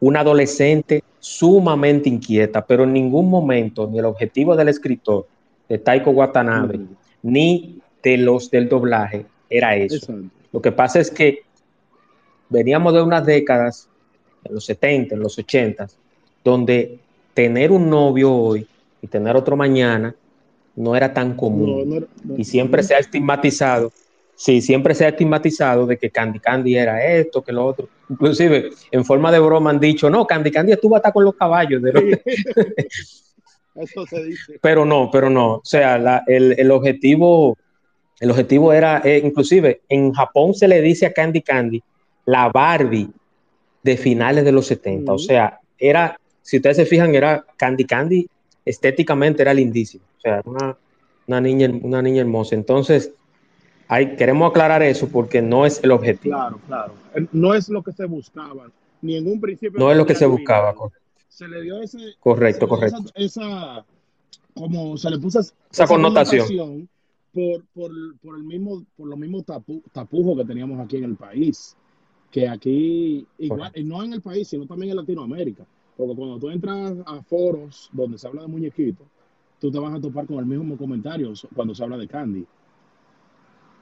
una 0.00 0.20
adolescente 0.20 1.02
sumamente 1.18 2.08
inquieta, 2.08 2.64
pero 2.64 2.84
en 2.84 2.92
ningún 2.92 3.28
momento 3.28 3.88
ni 3.88 3.98
el 3.98 4.04
objetivo 4.04 4.54
del 4.54 4.68
escritor 4.68 5.26
de 5.68 5.78
Taiko 5.78 6.10
Watanabe, 6.10 6.80
ni 7.22 7.80
de 8.02 8.16
los 8.16 8.50
del 8.50 8.68
doblaje, 8.68 9.26
era 9.50 9.76
eso. 9.76 9.96
Exacto. 9.96 10.38
Lo 10.52 10.62
que 10.62 10.72
pasa 10.72 11.00
es 11.00 11.10
que 11.10 11.42
veníamos 12.48 12.94
de 12.94 13.02
unas 13.02 13.26
décadas, 13.26 13.88
en 14.44 14.54
los 14.54 14.64
70, 14.64 15.14
en 15.14 15.20
los 15.20 15.38
80, 15.38 15.88
donde 16.44 16.98
tener 17.34 17.70
un 17.70 17.90
novio 17.90 18.32
hoy 18.32 18.66
y 19.02 19.06
tener 19.06 19.36
otro 19.36 19.56
mañana 19.56 20.14
no 20.76 20.94
era 20.94 21.12
tan 21.12 21.34
común. 21.36 21.88
No, 21.88 22.00
no, 22.00 22.06
no. 22.24 22.36
y 22.38 22.44
siempre 22.44 22.82
se 22.82 22.94
ha 22.94 22.98
estigmatizado, 22.98 23.92
sí, 24.36 24.60
siempre 24.60 24.94
se 24.94 25.04
ha 25.04 25.08
estigmatizado 25.08 25.86
de 25.86 25.96
que 25.96 26.10
Candy 26.10 26.38
Candy 26.38 26.76
era 26.76 27.04
esto, 27.04 27.42
que 27.42 27.52
lo 27.52 27.64
otro. 27.66 27.88
Inclusive, 28.08 28.70
en 28.90 29.04
forma 29.04 29.30
de 29.32 29.38
broma 29.40 29.70
han 29.70 29.80
dicho, 29.80 30.08
no, 30.08 30.26
Candy 30.26 30.50
Candy 30.50 30.72
estuvo 30.72 30.96
hasta 30.96 31.10
con 31.12 31.24
los 31.24 31.34
caballos. 31.34 31.82
de 31.82 31.92
los-". 31.92 32.04
Eso 33.74 34.06
se 34.06 34.24
dice. 34.24 34.58
Pero 34.60 34.84
no, 34.84 35.08
pero 35.10 35.30
no. 35.30 35.54
O 35.56 35.64
sea, 35.64 35.98
la- 35.98 36.24
el, 36.26 36.54
el 36.58 36.70
objetivo, 36.70 37.56
el 38.18 38.30
objetivo 38.30 38.72
era, 38.72 39.02
eh, 39.04 39.20
inclusive, 39.24 39.82
en 39.88 40.12
Japón 40.12 40.54
se 40.54 40.66
le 40.66 40.80
dice 40.80 41.06
a 41.06 41.12
Candy 41.12 41.42
Candy 41.42 41.82
la 42.26 42.48
Barbie 42.48 43.08
de 43.82 43.96
finales 43.96 44.44
de 44.44 44.52
los 44.52 44.66
70. 44.66 45.12
O 45.12 45.18
sea, 45.18 45.60
era, 45.78 46.18
si 46.42 46.56
ustedes 46.56 46.76
se 46.76 46.86
fijan, 46.86 47.14
era 47.14 47.44
Candy 47.56 47.84
Candy, 47.84 48.28
estéticamente 48.68 49.42
era 49.42 49.54
lindísimo. 49.54 50.04
O 50.18 50.20
sea, 50.20 50.42
una, 50.44 50.76
una 51.26 51.40
niña, 51.40 51.70
una 51.82 52.02
niña 52.02 52.20
hermosa. 52.20 52.54
Entonces, 52.54 53.12
hay, 53.88 54.16
queremos 54.16 54.50
aclarar 54.50 54.82
eso 54.82 55.08
porque 55.08 55.40
no 55.42 55.64
es 55.66 55.82
el 55.82 55.90
objetivo. 55.92 56.36
Claro, 56.36 56.60
claro. 56.66 56.92
Eh, 57.14 57.26
No 57.32 57.54
es 57.54 57.68
lo 57.68 57.82
que 57.82 57.92
se 57.92 58.04
buscaba, 58.04 58.70
ni 59.02 59.16
en 59.16 59.26
un 59.26 59.40
principio. 59.40 59.78
No 59.78 59.90
es 59.90 59.96
lo 59.96 60.04
que 60.06 60.14
se 60.14 60.26
buscaba. 60.26 60.72
final. 60.74 60.90
Se 61.28 61.46
le 61.48 61.62
dio 61.62 61.80
ese. 61.80 61.98
Correcto, 62.20 62.66
dio 62.66 62.68
correcto. 62.68 62.98
Esa, 63.14 63.40
esa- 63.40 63.84
como 64.54 64.96
se 64.96 65.08
le 65.10 65.18
puso 65.18 65.40
Esa 65.40 65.86
connotación. 65.86 66.88
por, 67.32 67.64
por, 67.72 67.90
por 68.20 68.36
el 68.36 68.42
mismo, 68.42 68.84
por 68.96 69.08
los 69.08 69.18
mismos 69.18 69.44
tapu- 69.46 69.82
tapujos 69.92 70.36
que 70.38 70.44
teníamos 70.44 70.80
aquí 70.80 70.96
en 70.96 71.04
el 71.04 71.14
país. 71.16 71.76
Que 72.30 72.46
aquí, 72.48 73.26
igual, 73.38 73.60
Correcto. 73.60 73.80
y 73.80 73.84
no 73.84 74.02
en 74.02 74.12
el 74.12 74.20
país, 74.20 74.48
sino 74.48 74.66
también 74.66 74.90
en 74.90 74.96
Latinoamérica. 74.96 75.64
Porque 75.98 76.14
cuando 76.14 76.38
tú 76.38 76.48
entras 76.48 76.94
a 77.06 77.20
foros 77.22 77.90
donde 77.92 78.18
se 78.18 78.28
habla 78.28 78.42
de 78.42 78.48
muñequitos, 78.48 79.04
tú 79.58 79.68
te 79.68 79.80
vas 79.80 79.92
a 79.92 80.00
topar 80.00 80.26
con 80.26 80.38
el 80.38 80.46
mismo 80.46 80.76
comentario 80.76 81.32
cuando 81.52 81.74
se 81.74 81.82
habla 81.82 81.96
de 81.96 82.06
Candy. 82.06 82.46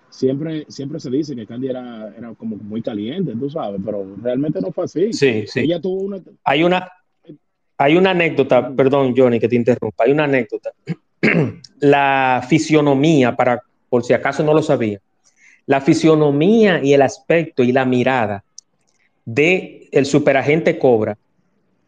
Siempre, 0.09 0.65
siempre 0.69 0.99
se 0.99 1.11
dice 1.11 1.37
que 1.37 1.47
Candy 1.47 1.69
era, 1.69 2.15
era 2.17 2.33
como 2.33 2.57
muy 2.57 2.81
caliente, 2.81 3.35
tú 3.39 3.51
sabes, 3.51 3.83
pero 3.85 4.17
realmente 4.23 4.63
no 4.63 4.73
fue 4.73 4.85
así. 4.85 5.13
Sí, 5.13 5.45
sí. 5.47 5.61
Ella 5.61 5.79
tuvo 5.79 6.05
una... 6.05 6.23
Hay 6.45 6.65
una, 6.65 6.89
hay 7.77 7.97
una 7.99 8.13
anécdota, 8.13 8.75
perdón, 8.75 9.13
Johnny, 9.15 9.39
que 9.39 9.49
te 9.49 9.57
interrumpa. 9.57 10.05
Hay 10.05 10.13
una 10.13 10.25
anécdota. 10.25 10.71
La 11.81 12.43
fisionomía, 12.49 13.37
para, 13.37 13.61
por 13.91 14.05
si 14.05 14.15
acaso 14.15 14.43
no 14.43 14.55
lo 14.55 14.63
sabía, 14.63 15.01
la 15.67 15.83
fisionomía 15.83 16.83
y 16.83 16.95
el 16.95 17.03
aspecto 17.03 17.63
y 17.65 17.73
la 17.73 17.85
mirada 17.85 18.45
de 19.27 19.89
el 19.91 20.07
superagente 20.07 20.79
Cobra 20.79 21.19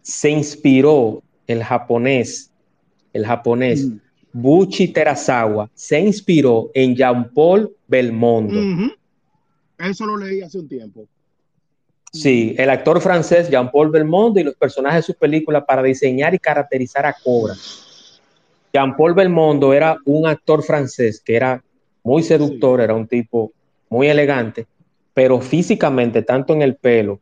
se 0.08 0.30
inspiró 0.30 1.22
el 1.46 1.62
japonés, 1.62 2.50
el 3.12 3.26
japonés 3.26 3.84
Ujú. 3.84 4.00
Buchi 4.32 4.88
Terasawa, 4.88 5.68
se 5.74 6.00
inspiró 6.00 6.70
en 6.72 6.96
Jean-Paul 6.96 7.76
Belmondo. 7.86 8.58
Ujú. 8.58 8.92
Eso 9.78 10.06
lo 10.06 10.16
leí 10.16 10.40
hace 10.40 10.58
un 10.58 10.68
tiempo. 10.68 11.06
Sí, 12.10 12.54
el 12.56 12.70
actor 12.70 13.02
francés 13.02 13.50
Jean-Paul 13.50 13.90
Belmondo 13.90 14.40
y 14.40 14.44
los 14.44 14.54
personajes 14.54 15.06
de 15.06 15.12
su 15.12 15.18
película 15.18 15.64
para 15.66 15.82
diseñar 15.82 16.34
y 16.34 16.38
caracterizar 16.38 17.04
a 17.04 17.12
Cobra. 17.12 17.54
Jean-Paul 18.72 19.12
Belmondo 19.12 19.74
era 19.74 19.98
un 20.06 20.26
actor 20.26 20.62
francés 20.62 21.20
que 21.22 21.36
era 21.36 21.62
muy 22.02 22.22
seductor, 22.22 22.80
era 22.80 22.94
un 22.94 23.06
tipo 23.06 23.52
muy 23.90 24.08
elegante, 24.08 24.66
pero 25.12 25.38
físicamente, 25.38 26.22
tanto 26.22 26.54
en 26.54 26.62
el 26.62 26.76
pelo 26.76 27.20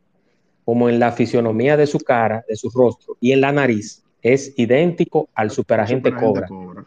como 0.66 0.88
en 0.88 0.98
la 0.98 1.12
fisionomía 1.12 1.76
de 1.76 1.86
su 1.86 2.00
cara, 2.00 2.44
de 2.48 2.56
su 2.56 2.68
rostro 2.70 3.16
y 3.20 3.30
en 3.30 3.40
la 3.40 3.52
nariz, 3.52 4.02
es 4.20 4.52
idéntico 4.56 5.28
al 5.32 5.52
superagente 5.52 6.10
Superagente 6.10 6.48
Cobra. 6.48 6.84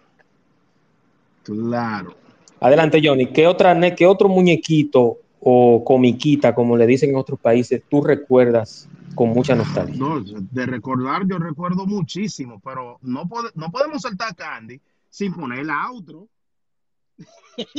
Claro. 1.44 2.14
Adelante, 2.60 3.00
Johnny. 3.02 3.28
¿Qué, 3.28 3.48
otra, 3.48 3.80
¿Qué 3.96 4.06
otro 4.06 4.28
muñequito 4.28 5.20
o 5.40 5.82
comiquita, 5.86 6.54
como 6.54 6.76
le 6.76 6.86
dicen 6.86 7.12
en 7.12 7.16
otros 7.16 7.40
países, 7.40 7.82
tú 7.90 8.04
recuerdas 8.04 8.90
con 9.16 9.30
mucha 9.30 9.56
nostalgia? 9.56 9.96
No, 9.98 10.20
de 10.20 10.66
recordar, 10.66 11.26
yo 11.26 11.38
recuerdo 11.38 11.86
muchísimo, 11.86 12.60
pero 12.62 12.98
no, 13.02 13.30
pode- 13.30 13.52
no 13.56 13.72
podemos 13.72 14.02
saltar 14.02 14.36
Candy 14.36 14.78
sin 15.10 15.34
poner 15.34 15.66
la 15.66 15.88
outro. 15.88 16.28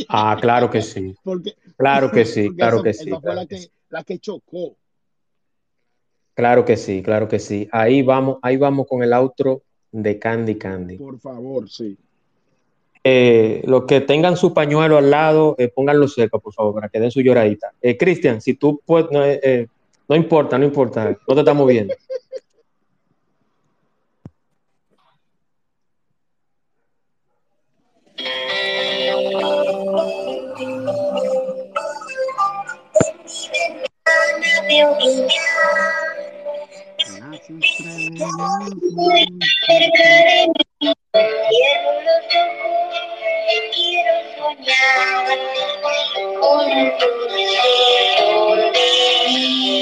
Ah, 0.09 0.39
claro 0.41 0.71
que 0.71 0.81
sí. 0.81 1.15
Porque, 1.23 1.55
Claro 1.77 2.11
que 2.11 2.25
sí, 2.25 2.49
claro 2.57 2.83
sí. 2.91 3.11
fue 3.21 3.35
la 3.35 3.45
que, 3.45 3.59
sí. 3.59 3.71
la 3.91 4.03
que 4.03 4.19
chocó. 4.19 4.77
Claro 6.41 6.65
que 6.65 6.79
sí, 6.79 7.03
claro 7.03 7.29
que 7.29 7.39
sí. 7.39 7.69
Ahí 7.71 8.01
vamos, 8.01 8.39
ahí 8.41 8.57
vamos 8.57 8.87
con 8.89 9.03
el 9.03 9.13
outro 9.13 9.61
de 9.93 10.19
Candy 10.19 10.57
Candy. 10.57 10.97
Por 10.97 11.21
favor, 11.21 11.69
sí. 11.69 11.99
Eh, 13.05 13.61
los 13.67 13.85
que 13.85 14.01
tengan 14.01 14.39
su 14.39 14.55
pañuelo 14.55 14.97
al 14.97 15.11
lado, 15.11 15.55
eh, 15.59 15.69
pónganlo 15.69 16.09
cerca, 16.09 16.39
por 16.39 16.55
favor, 16.55 16.73
para 16.73 16.89
que 16.89 16.99
den 16.99 17.11
su 17.11 17.21
lloradita. 17.21 17.75
Eh, 17.83 17.99
Cristian, 17.99 18.41
si 18.41 18.55
tú 18.55 18.81
puedes, 18.87 19.11
no, 19.11 19.23
eh, 19.23 19.69
no 20.09 20.17
importa, 20.17 20.57
no 20.57 20.65
importa, 20.65 21.15
no 21.29 21.35
te 21.35 21.41
estamos 21.41 21.69
viendo. 21.69 21.95
Quiero 43.73 44.15
soñar 44.37 45.39
con 46.41 46.67
un 46.71 46.87
dulce 46.99 47.75
porvenir. 48.19 49.80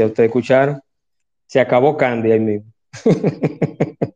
Ya 0.00 0.06
ustedes 0.06 0.28
escucharon. 0.28 0.80
Se 1.46 1.60
acabó 1.60 1.96
Candy 1.96 2.32
ahí 2.32 2.40
mismo. 2.40 2.72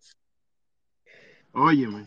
Óyeme, 1.56 2.04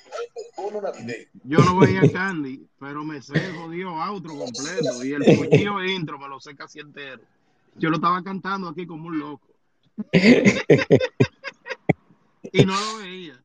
yo 1.46 1.60
no 1.60 1.80
veía 1.80 2.02
Candy, 2.12 2.68
pero 2.80 3.06
me 3.06 3.22
sé 3.22 3.40
jodido 3.56 3.92
outro 3.96 4.36
completo 4.38 5.04
y 5.06 5.14
el 5.14 5.24
puñillo 5.24 5.82
intro 5.86 6.20
me 6.20 6.28
lo 6.28 6.38
sé 6.40 6.54
casi 6.54 6.80
entero. 6.80 7.22
Yo 7.78 7.90
lo 7.90 7.96
estaba 7.96 8.22
cantando 8.22 8.68
aquí 8.68 8.86
como 8.86 9.08
un 9.08 9.20
loco. 9.20 9.48
Y 12.52 12.66
no 12.66 12.74
lo 12.74 12.98
veía. 12.98 13.42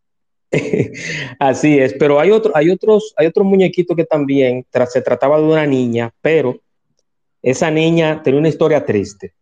Así 1.38 1.78
es, 1.78 1.94
pero 1.94 2.18
hay 2.18 2.30
otro, 2.30 2.50
hay 2.54 2.70
otros, 2.70 3.14
hay 3.16 3.26
otros 3.28 3.46
muñequitos 3.46 3.96
que 3.96 4.04
también 4.04 4.66
tra- 4.72 4.86
se 4.86 5.00
trataba 5.02 5.38
de 5.38 5.44
una 5.44 5.66
niña, 5.66 6.12
pero 6.20 6.60
esa 7.42 7.70
niña 7.70 8.22
tenía 8.22 8.40
una 8.40 8.48
historia 8.48 8.84
triste, 8.84 9.34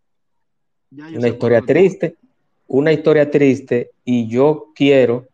Ya 0.90 1.06
una 1.16 1.28
historia 1.28 1.62
triste, 1.62 2.16
una 2.66 2.92
historia 2.92 3.30
triste, 3.30 3.90
y 4.04 4.28
yo 4.28 4.68
quiero 4.74 5.26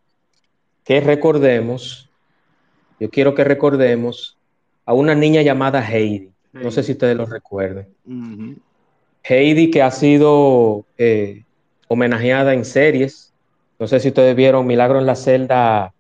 que 0.85 1.01
recordemos, 1.01 2.09
yo 3.01 3.11
quiero 3.11 3.35
que 3.35 3.45
recordemos 3.45 4.37
a 4.85 4.95
una 4.95 5.15
niña 5.15 5.43
llamada 5.43 5.81
Heidi. 5.83 6.31
No 6.53 6.71
sé 6.71 6.83
si 6.83 6.93
ustedes 6.93 7.17
lo 7.17 7.27
recuerden. 7.27 7.89
Ujú. 8.07 8.57
Heidi, 9.25 9.71
que 9.71 9.83
ha 9.83 9.91
sido 9.91 10.85
eh, 10.97 11.43
homenajeada 11.89 12.55
en 12.55 12.65
series. 12.65 13.33
No 13.79 13.87
sé 13.87 14.01
si 14.01 14.09
ustedes 14.09 14.35
vieron 14.37 14.67
Milagro 14.67 14.99
en 14.99 15.07
la 15.07 15.17
celda, 15.17 15.93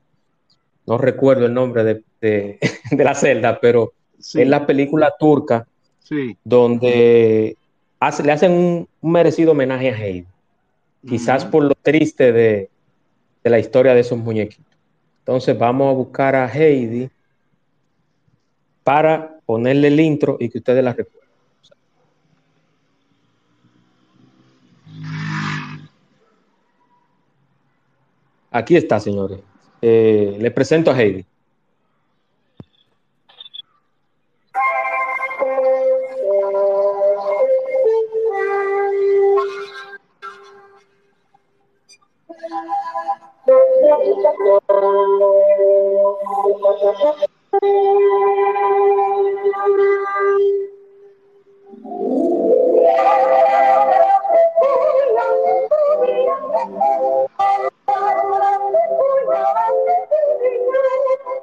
no 0.87 0.97
recuerdo 0.99 1.47
el 1.47 1.53
nombre 1.55 1.85
de, 1.85 2.03
de- 2.21 2.59
de 2.91 3.05
la 3.05 3.15
celda, 3.15 3.59
pero 3.61 3.93
Sí, 4.19 4.41
es 4.41 4.49
la 4.49 4.65
película 4.67 5.13
turca 5.19 5.67
sí. 5.99 6.37
donde 6.43 7.57
hace- 8.09 8.23
le 8.23 8.33
hacen 8.33 8.53
un, 8.53 8.89
un 9.01 9.13
merecido 9.13 9.53
homenaje 9.53 9.91
a 9.91 9.97
Heidi. 9.97 10.27
Quizás 11.07 11.45
por 11.45 11.63
lo 11.65 11.75
triste 11.75 12.33
de, 12.33 12.71
de 13.45 13.51
la 13.51 13.59
historia 13.59 13.95
de 13.95 14.01
esos 14.01 14.19
muñequitos. 14.19 14.67
Entonces 15.21 15.57
vamos 15.59 15.89
a 15.89 15.93
buscar 15.95 16.35
a 16.35 16.47
Heidi 16.53 17.11
para 18.85 19.41
ponerle 19.47 19.89
el 19.89 20.01
intro 20.01 20.37
y 20.41 20.49
que 20.49 20.59
ustedes 20.59 20.83
la 20.83 20.93
recuerden. 20.93 21.27
Aquí 28.51 28.77
está, 28.77 29.01
señores. 29.01 29.41
Eh, 29.83 30.37
les 30.41 30.53
presento 30.53 30.91
a 30.91 31.01
Heidi. 31.01 31.25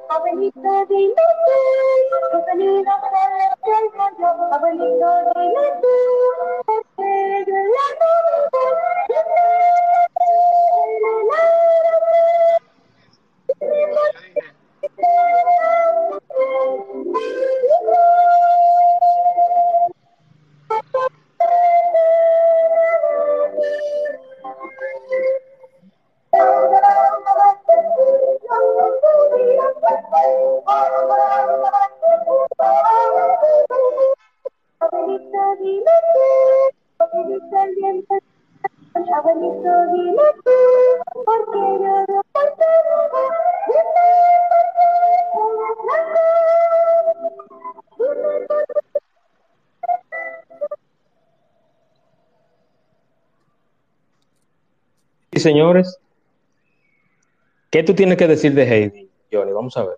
Abuelito, 0.09 0.71
dime 0.89 1.23
señores, 55.43 55.99
¿qué 57.69 57.83
tú 57.83 57.93
tienes 57.93 58.17
que 58.17 58.27
decir 58.27 58.53
de 58.53 58.63
Heidi, 58.63 59.09
Johnny? 59.31 59.51
Vamos 59.51 59.77
a 59.77 59.83
ver. 59.83 59.97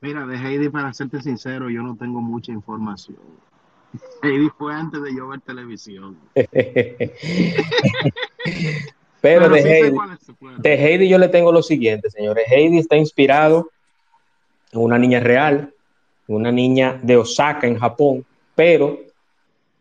Mira, 0.00 0.26
de 0.26 0.36
Heidi, 0.36 0.70
para 0.70 0.94
serte 0.94 1.20
sincero, 1.20 1.68
yo 1.68 1.82
no 1.82 1.96
tengo 1.96 2.22
mucha 2.22 2.52
información. 2.52 3.18
Heidi 4.22 4.48
fue 4.56 4.72
antes 4.72 5.02
de 5.02 5.14
yo 5.14 5.28
ver 5.28 5.40
televisión. 5.40 6.16
Pero 9.20 9.50
de 9.50 9.62
sí 9.62 9.68
Heidi, 9.68 9.98
de 10.58 10.74
Heidi 10.74 11.06
yo 11.08 11.18
le 11.18 11.28
tengo 11.28 11.52
lo 11.52 11.62
siguiente, 11.62 12.08
señores. 12.08 12.46
Heidi 12.48 12.78
está 12.78 12.96
inspirado 12.96 13.70
en 14.72 14.80
una 14.80 14.98
niña 14.98 15.20
real, 15.20 15.74
una 16.26 16.50
niña 16.50 16.98
de 17.02 17.18
Osaka, 17.18 17.66
en 17.66 17.78
Japón, 17.78 18.24
pero 18.54 18.98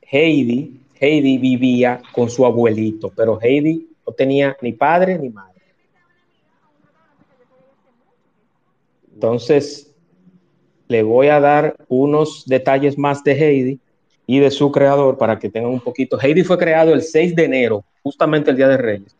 Heidi, 0.02 0.82
Heidi 1.00 1.38
vivía 1.38 2.02
con 2.12 2.30
su 2.30 2.46
abuelito, 2.46 3.14
pero 3.16 3.40
Heidi 3.42 3.89
no 4.10 4.16
tenía 4.16 4.58
ni 4.62 4.74
padre 4.74 5.20
ni 5.20 5.30
madre. 5.30 5.62
Entonces, 9.14 9.94
le 10.88 11.04
voy 11.04 11.28
a 11.28 11.40
dar 11.40 11.76
unos 11.88 12.44
detalles 12.48 12.98
más 12.98 13.24
de 13.24 13.34
Heidi 13.34 13.80
y 14.26 14.40
de 14.40 14.50
su 14.50 14.72
creador 14.72 15.18
para 15.18 15.38
que 15.38 15.50
tengan 15.50 15.72
un 15.72 15.80
poquito. 15.80 16.20
Heidi 16.20 16.44
fue 16.44 16.58
creado 16.58 16.94
el 16.94 17.04
6 17.04 17.36
de 17.36 17.46
enero, 17.46 17.86
justamente 18.02 18.50
el 18.50 18.58
Día 18.58 18.68
de 18.68 18.78
Reyes, 18.78 19.16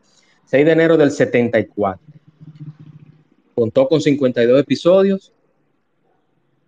6 0.46 0.66
de 0.66 0.72
enero 0.72 0.98
del 0.98 1.12
74. 1.12 2.02
Contó 3.54 3.88
con 3.88 4.02
52 4.02 4.60
episodios 4.60 5.32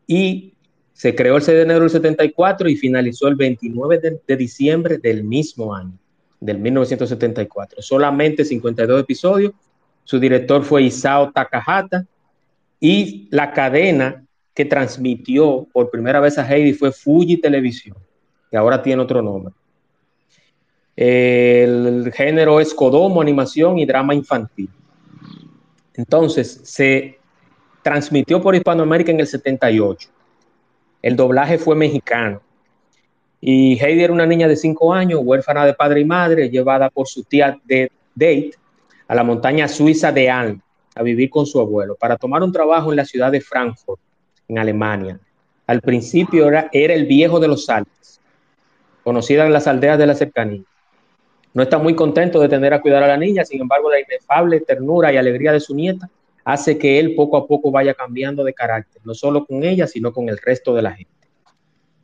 y 0.05 0.53
se 0.93 1.15
creó 1.15 1.37
el 1.37 1.41
6 1.41 1.55
de 1.55 1.63
enero 1.63 1.79
del 1.79 1.89
74 1.89 2.69
y 2.69 2.75
finalizó 2.75 3.27
el 3.27 3.35
29 3.35 3.97
de, 3.97 4.21
de 4.27 4.35
diciembre 4.35 4.99
del 4.99 5.23
mismo 5.23 5.73
año, 5.73 5.97
del 6.41 6.57
1974. 6.57 7.81
Solamente 7.81 8.43
52 8.43 8.99
episodios. 8.99 9.53
Su 10.03 10.19
director 10.19 10.63
fue 10.63 10.83
Isao 10.83 11.31
Takahata 11.31 12.05
y 12.79 13.29
la 13.31 13.53
cadena 13.53 14.25
que 14.53 14.65
transmitió 14.65 15.67
por 15.71 15.89
primera 15.89 16.19
vez 16.19 16.37
a 16.37 16.45
Heidi 16.45 16.73
fue 16.73 16.91
Fuji 16.91 17.37
Televisión, 17.37 17.95
que 18.49 18.57
ahora 18.57 18.81
tiene 18.81 19.01
otro 19.01 19.21
nombre. 19.21 19.53
El 20.95 22.11
género 22.13 22.59
es 22.59 22.73
Kodomo, 22.73 23.21
animación 23.21 23.79
y 23.79 23.85
drama 23.85 24.13
infantil. 24.13 24.69
Entonces, 25.93 26.61
se 26.63 27.19
transmitió 27.81 28.41
por 28.41 28.55
Hispanoamérica 28.55 29.11
en 29.11 29.19
el 29.19 29.27
78. 29.27 30.09
El 31.01 31.15
doblaje 31.15 31.57
fue 31.57 31.75
mexicano. 31.75 32.41
Y 33.41 33.77
Heidi 33.83 34.03
era 34.03 34.13
una 34.13 34.27
niña 34.27 34.47
de 34.47 34.55
5 34.55 34.93
años, 34.93 35.21
huérfana 35.23 35.65
de 35.65 35.73
padre 35.73 36.01
y 36.01 36.05
madre, 36.05 36.49
llevada 36.49 36.89
por 36.91 37.07
su 37.07 37.23
tía 37.23 37.59
de 37.65 37.91
Date 38.13 38.51
a 39.07 39.15
la 39.15 39.23
montaña 39.23 39.67
suiza 39.67 40.11
de 40.11 40.29
Alm 40.29 40.61
a 40.95 41.03
vivir 41.03 41.29
con 41.29 41.45
su 41.45 41.59
abuelo 41.59 41.95
para 41.95 42.17
tomar 42.17 42.43
un 42.43 42.51
trabajo 42.51 42.91
en 42.91 42.97
la 42.97 43.05
ciudad 43.05 43.31
de 43.31 43.41
Frankfurt, 43.41 43.99
en 44.47 44.59
Alemania. 44.59 45.19
Al 45.65 45.81
principio 45.81 46.47
era, 46.47 46.69
era 46.71 46.93
el 46.93 47.05
viejo 47.05 47.39
de 47.39 47.47
los 47.47 47.67
Alpes, 47.69 48.21
conocida 49.03 49.45
en 49.45 49.53
las 49.53 49.67
aldeas 49.67 49.97
de 49.97 50.05
la 50.05 50.15
cercanía. 50.15 50.63
No 51.53 51.63
está 51.63 51.77
muy 51.77 51.95
contento 51.95 52.39
de 52.39 52.47
tener 52.47 52.73
a 52.73 52.81
cuidar 52.81 53.03
a 53.03 53.07
la 53.07 53.17
niña, 53.17 53.43
sin 53.43 53.61
embargo, 53.61 53.89
la 53.89 53.99
inefable 53.99 54.61
ternura 54.61 55.11
y 55.11 55.17
alegría 55.17 55.51
de 55.51 55.59
su 55.59 55.75
nieta 55.75 56.09
hace 56.43 56.77
que 56.77 56.99
él 56.99 57.15
poco 57.15 57.37
a 57.37 57.47
poco 57.47 57.71
vaya 57.71 57.93
cambiando 57.93 58.43
de 58.43 58.53
carácter, 58.53 59.01
no 59.03 59.13
solo 59.13 59.45
con 59.45 59.63
ella, 59.63 59.87
sino 59.87 60.13
con 60.13 60.29
el 60.29 60.37
resto 60.37 60.73
de 60.73 60.81
la 60.81 60.91
gente. 60.93 61.20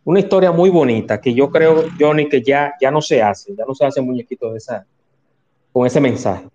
Una 0.07 0.21
historia 0.21 0.53
muy 0.53 0.69
bonita 0.69 1.19
que 1.19 1.33
yo 1.33 1.49
creo, 1.51 1.83
Johnny, 1.99 2.29
que 2.29 2.41
ya, 2.41 2.75
ya 2.79 2.89
no 2.89 3.01
se 3.01 3.21
hace, 3.21 3.53
ya 3.53 3.65
no 3.67 3.75
se 3.75 3.85
hace 3.85 3.99
muñequitos 3.99 4.53
de 4.53 4.57
esa, 4.57 4.85
con 5.73 5.85
ese 5.85 5.99
mensaje. 5.99 6.47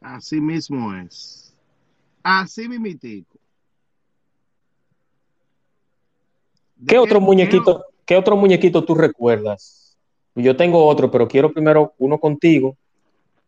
Así 0.00 0.40
mismo 0.40 0.94
es. 0.94 1.52
Así 2.22 2.68
mimitico. 2.68 3.40
¿De 6.76 6.86
¿Qué 6.86 6.98
otro 6.98 7.20
muñequito, 7.20 7.86
qué 8.06 8.16
otro 8.16 8.36
muñequito 8.36 8.84
tú 8.84 8.94
recuerdas? 8.94 9.96
Yo 10.36 10.56
tengo 10.56 10.86
otro, 10.86 11.10
pero 11.10 11.26
quiero 11.26 11.52
primero 11.52 11.92
uno 11.98 12.18
contigo 12.20 12.76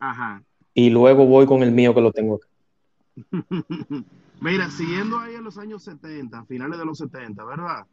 Ajá. 0.01 0.43
y 0.75 0.91
luego 0.91 1.27
voy 1.27 1.47
con 1.47 1.63
el 1.63 1.71
mío 1.71 1.95
que 1.95 2.01
lo 2.01 2.11
tengo 2.11 2.35
acá. 2.35 2.49
Mira, 4.45 4.71
siguiendo 4.71 5.19
ahí 5.19 5.35
en 5.37 5.43
los 5.45 5.57
años 5.57 5.83
70, 5.85 6.45
finales 6.45 6.79
de 6.79 6.85
los 6.85 6.99
70, 6.99 7.43
¿verdad? 7.47 7.87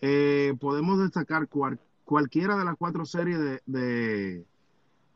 Eh, 0.00 0.52
podemos 0.58 0.98
destacar 0.98 1.46
cual- 1.46 1.78
cualquiera 2.04 2.56
de 2.58 2.64
las 2.64 2.74
cuatro 2.76 3.04
series 3.04 3.38
de, 3.38 3.62
de- 3.66 4.44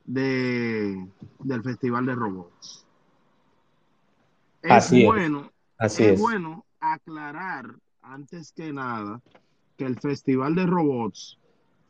de- 0.05 1.09
del 1.41 1.63
Festival 1.65 2.07
de 2.07 2.15
Robots. 2.15 2.87
Es 4.63 4.71
Así 4.71 5.01
es. 5.01 5.07
bueno, 5.07 5.51
Así 5.77 6.05
es 6.05 6.13
es. 6.13 6.21
bueno 6.21 6.65
aclarar 6.79 7.75
antes 8.03 8.53
que 8.53 8.73
nada 8.73 9.21
que 9.77 9.87
el 9.87 9.99
Festival 9.99 10.55
de 10.55 10.67
Robots 10.67 11.37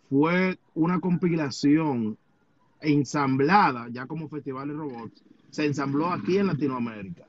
fue 0.08 0.58
una 0.74 1.00
compilación 1.00 2.16
ensamblada, 2.80 3.88
ya 3.90 4.06
como 4.06 4.30
Festival 4.30 4.68
de 4.68 4.74
Robots, 4.74 5.22
se 5.50 5.66
ensambló 5.66 6.06
aquí 6.08 6.38
en 6.38 6.46
Latinoamérica. 6.46 7.26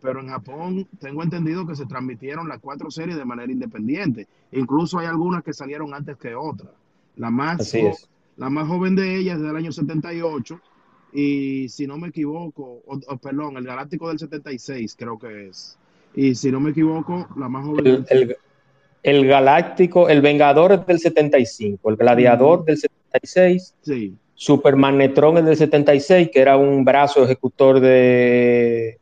Pero 0.00 0.20
en 0.20 0.28
Japón 0.28 0.86
tengo 1.00 1.22
entendido 1.22 1.66
que 1.66 1.74
se 1.76 1.86
transmitieron 1.86 2.48
las 2.48 2.58
cuatro 2.60 2.90
series 2.90 3.16
de 3.16 3.24
manera 3.24 3.50
independiente. 3.50 4.26
Incluso 4.52 4.98
hay 4.98 5.06
algunas 5.06 5.42
que 5.42 5.52
salieron 5.52 5.94
antes 5.94 6.16
que 6.16 6.34
otras. 6.34 6.70
La 7.16 7.30
más, 7.30 7.60
la 8.36 8.50
más 8.50 8.68
joven 8.68 8.94
de 8.94 9.16
ellas 9.16 9.36
es 9.38 9.42
del 9.42 9.56
año 9.56 9.72
78 9.72 10.60
y 11.12 11.68
si 11.68 11.86
no 11.86 11.96
me 11.96 12.08
equivoco, 12.08 12.82
o, 12.86 12.98
o, 13.06 13.16
perdón, 13.16 13.56
el 13.56 13.64
Galáctico 13.64 14.08
del 14.08 14.18
76 14.18 14.94
creo 14.98 15.18
que 15.18 15.48
es. 15.48 15.78
Y 16.14 16.34
si 16.34 16.50
no 16.52 16.60
me 16.60 16.70
equivoco, 16.70 17.26
la 17.36 17.48
más 17.48 17.64
joven 17.64 17.86
El, 17.86 18.06
el- 18.10 18.36
el 19.02 19.26
Galáctico, 19.26 20.08
el 20.08 20.20
Vengador 20.20 20.72
es 20.72 20.86
del 20.86 20.98
75, 20.98 21.90
el 21.90 21.96
Gladiador 21.96 22.64
del 22.64 22.76
76, 22.76 23.74
Sí, 23.80 24.14
Superman 24.34 24.98
Netrón 24.98 25.38
es 25.38 25.44
del 25.44 25.56
76, 25.56 26.28
que 26.32 26.40
era 26.40 26.56
un 26.56 26.84
brazo 26.84 27.22
ejecutor 27.24 27.78
de, 27.78 28.98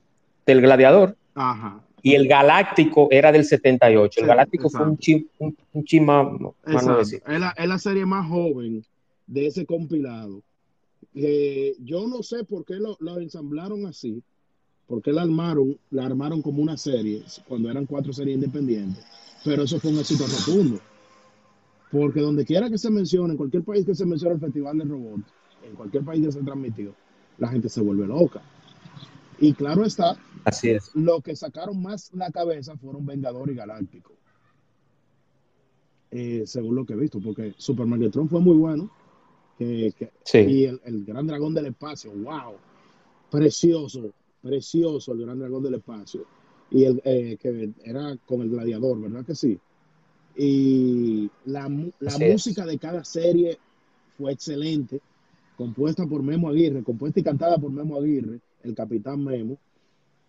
del 0.47 0.61
Gladiador, 0.61 1.17
ajá. 1.35 1.81
y 2.03 2.15
el 2.15 2.29
Galáctico 2.29 3.09
era 3.11 3.33
del 3.33 3.45
78. 3.45 4.21
El 4.21 4.25
Sí, 4.25 4.29
Galáctico 4.29 4.71
fue 4.71 4.87
un 4.87 4.99
chin, 4.99 5.29
un, 5.39 5.57
un 5.73 5.85
chin 5.85 6.05
más, 6.05 6.27
más 6.33 6.41
no 6.41 6.55
Exacto. 6.67 6.99
decir. 6.99 7.23
Es 7.27 7.41
la, 7.41 7.51
es 7.57 7.69
la 7.69 7.79
serie 7.79 8.07
más 8.07 8.29
joven 8.29 8.85
de 9.27 9.47
ese 9.47 9.65
compilado. 9.65 10.43
Eh, 11.15 11.75
yo 11.81 12.07
no 12.07 12.23
sé 12.23 12.45
por 12.45 12.65
qué 12.65 12.75
lo, 12.75 12.97
lo 13.01 13.19
ensamblaron 13.19 13.87
así, 13.87 14.23
por 14.87 15.01
qué 15.01 15.13
la 15.13 15.23
armaron, 15.23 15.79
la 15.91 16.07
armaron 16.07 16.43
como 16.43 16.63
una 16.63 16.77
serie, 16.77 17.23
cuando 17.49 17.71
eran 17.71 17.87
cuatro 17.87 18.13
series 18.13 18.35
independientes, 18.35 19.05
pero 19.45 19.63
eso 19.63 19.79
fue 19.79 19.93
un 19.93 19.99
éxito 19.99 20.25
rotundo. 20.27 20.81
Porque 21.91 22.21
donde 22.21 22.45
quiera 22.45 22.69
que 22.69 22.77
se 22.79 22.91
mencione, 22.91 23.33
en 23.33 23.37
cualquier 23.37 23.63
país 23.63 23.87
que 23.87 23.95
se 23.95 24.05
mencione 24.05 24.35
el 24.35 24.41
Festival 24.41 24.77
de 24.79 24.85
Robots, 24.85 25.25
en 25.63 25.75
cualquier 25.77 26.05
país 26.05 26.25
que 26.27 26.33
se 26.33 26.43
transmitió, 26.43 26.93
la 27.39 27.49
gente 27.49 27.69
se 27.69 27.81
vuelve 27.81 28.07
loca. 28.07 28.43
Y 29.39 29.53
claro 29.55 29.85
está, 29.85 30.17
Así 30.45 30.71
es. 30.71 30.91
lo 30.95 31.21
que 31.21 31.35
sacaron 31.37 31.83
más 31.83 32.13
la 32.15 32.31
cabeza 32.31 32.77
fueron 32.77 33.05
Vengador 33.07 33.51
y 33.51 33.55
Galáctico. 33.55 34.13
Eh, 36.11 36.45
según 36.47 36.77
lo 36.77 36.85
que 36.87 36.93
he 36.93 36.97
visto, 36.97 37.21
porque 37.21 37.55
Super 37.59 37.87
Megatron 37.87 38.29
fue 38.29 38.41
muy 38.41 38.57
bueno. 38.57 38.91
que- 39.57 39.93
que- 39.97 40.11
Sí. 40.25 40.39
y 40.39 40.65
el, 40.65 40.81
el 40.85 41.05
Gran 41.05 41.29
Dragón 41.29 41.55
del 41.55 41.67
Espacio, 41.67 42.11
wow. 42.11 42.55
Precioso, 43.31 44.11
precioso 44.43 45.13
el 45.13 45.21
Gran 45.21 45.39
Dragón 45.39 45.63
del 45.63 45.75
Espacio. 45.75 46.25
Y 46.73 46.83
el 46.85 47.01
eh, 47.05 47.37
que 47.41 47.71
era 47.85 48.17
con 48.27 48.41
el 48.41 48.51
gladiador, 48.51 49.01
¿verdad 49.01 49.25
que 49.25 49.37
sí? 49.37 49.57
Y 50.37 51.31
la, 51.45 51.69
la 52.01 52.11
Así 52.11 52.25
es. 52.25 52.33
música 52.33 52.67
de 52.67 52.79
cada 52.79 53.05
serie 53.05 53.59
fue 54.19 54.33
excelente, 54.33 55.01
compuesta 55.57 56.05
por 56.05 56.25
Memo 56.25 56.49
Aguirre, 56.49 56.83
compuesta 56.83 57.21
y 57.21 57.23
cantada 57.23 57.57
por 57.57 57.71
Memo 57.71 57.97
Aguirre, 57.97 58.41
el 58.65 58.75
capitán 58.75 59.23
Memo. 59.23 59.57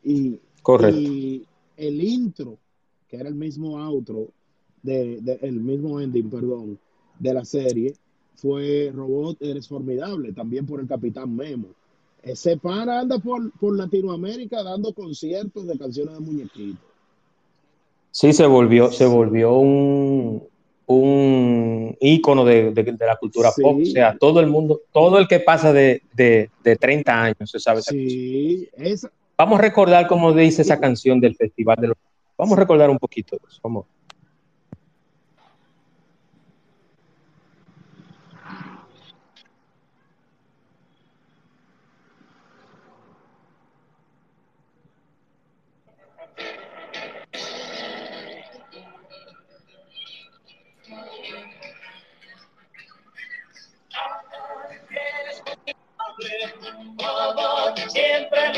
Y 0.04 0.40
Correcto. 0.62 1.00
y 1.00 1.46
el 1.78 2.04
intro, 2.04 2.58
que 3.08 3.18
era 3.18 3.28
el 3.30 3.36
mismo 3.36 3.80
outro, 3.80 4.28
de, 4.84 5.20
de- 5.22 5.40
el 5.42 5.60
mismo 5.60 6.00
ending, 6.00 6.30
perdón, 6.30 6.78
de 7.20 7.34
la 7.34 7.44
serie, 7.44 7.94
fue 8.36 8.92
Robot 8.94 9.42
Eres 9.42 9.68
Formidable, 9.68 10.32
también 10.34 10.66
por 10.66 10.80
el 10.80 10.88
Capitán 10.88 11.36
Memo. 11.36 11.70
Ese 12.22 12.58
pana 12.58 13.00
anda 13.02 13.18
por, 13.20 13.52
por 13.60 13.76
Latinoamérica 13.78 14.62
dando 14.64 14.94
conciertos 14.94 15.66
de 15.68 15.78
canciones 15.78 16.14
de 16.16 16.20
muñequitos. 16.20 16.86
Sí, 18.12 18.32
se 18.34 18.46
volvió, 18.46 18.92
se 18.92 19.06
volvió 19.06 19.54
un, 19.58 19.70
un 19.70 20.48
ícono 22.06 22.46
de, 22.46 22.72
de- 22.72 22.84
de 22.84 23.06
la 23.06 23.16
cultura 23.18 23.52
Sí. 23.52 23.62
pop. 23.62 23.80
O 23.82 23.86
sea, 23.86 24.16
todo 24.20 24.40
el 24.40 24.48
mundo, 24.48 24.82
todo 24.92 25.18
el 25.20 25.28
que 25.28 25.40
pasa 25.40 25.74
de, 25.74 26.02
de, 26.14 26.50
de 26.64 26.76
30 26.76 27.24
años 27.24 27.50
se 27.52 27.60
sabe. 27.60 27.82
Sí, 27.82 28.70
esa, 28.78 29.10
Vamos 29.38 29.60
a 29.60 29.62
recordar 29.64 30.08
cómo 30.08 30.32
dice 30.34 30.62
esa 30.62 30.80
canción 30.80 31.20
del 31.20 31.36
Festival 31.36 31.76
de 31.82 31.88
los... 31.90 31.98
Vamos 32.38 32.58
a 32.58 32.62
recordar 32.62 32.90
un 32.90 32.98
poquito 32.98 33.36
de 33.36 33.42
eso. 33.50 33.60
Vamos. 33.64 33.86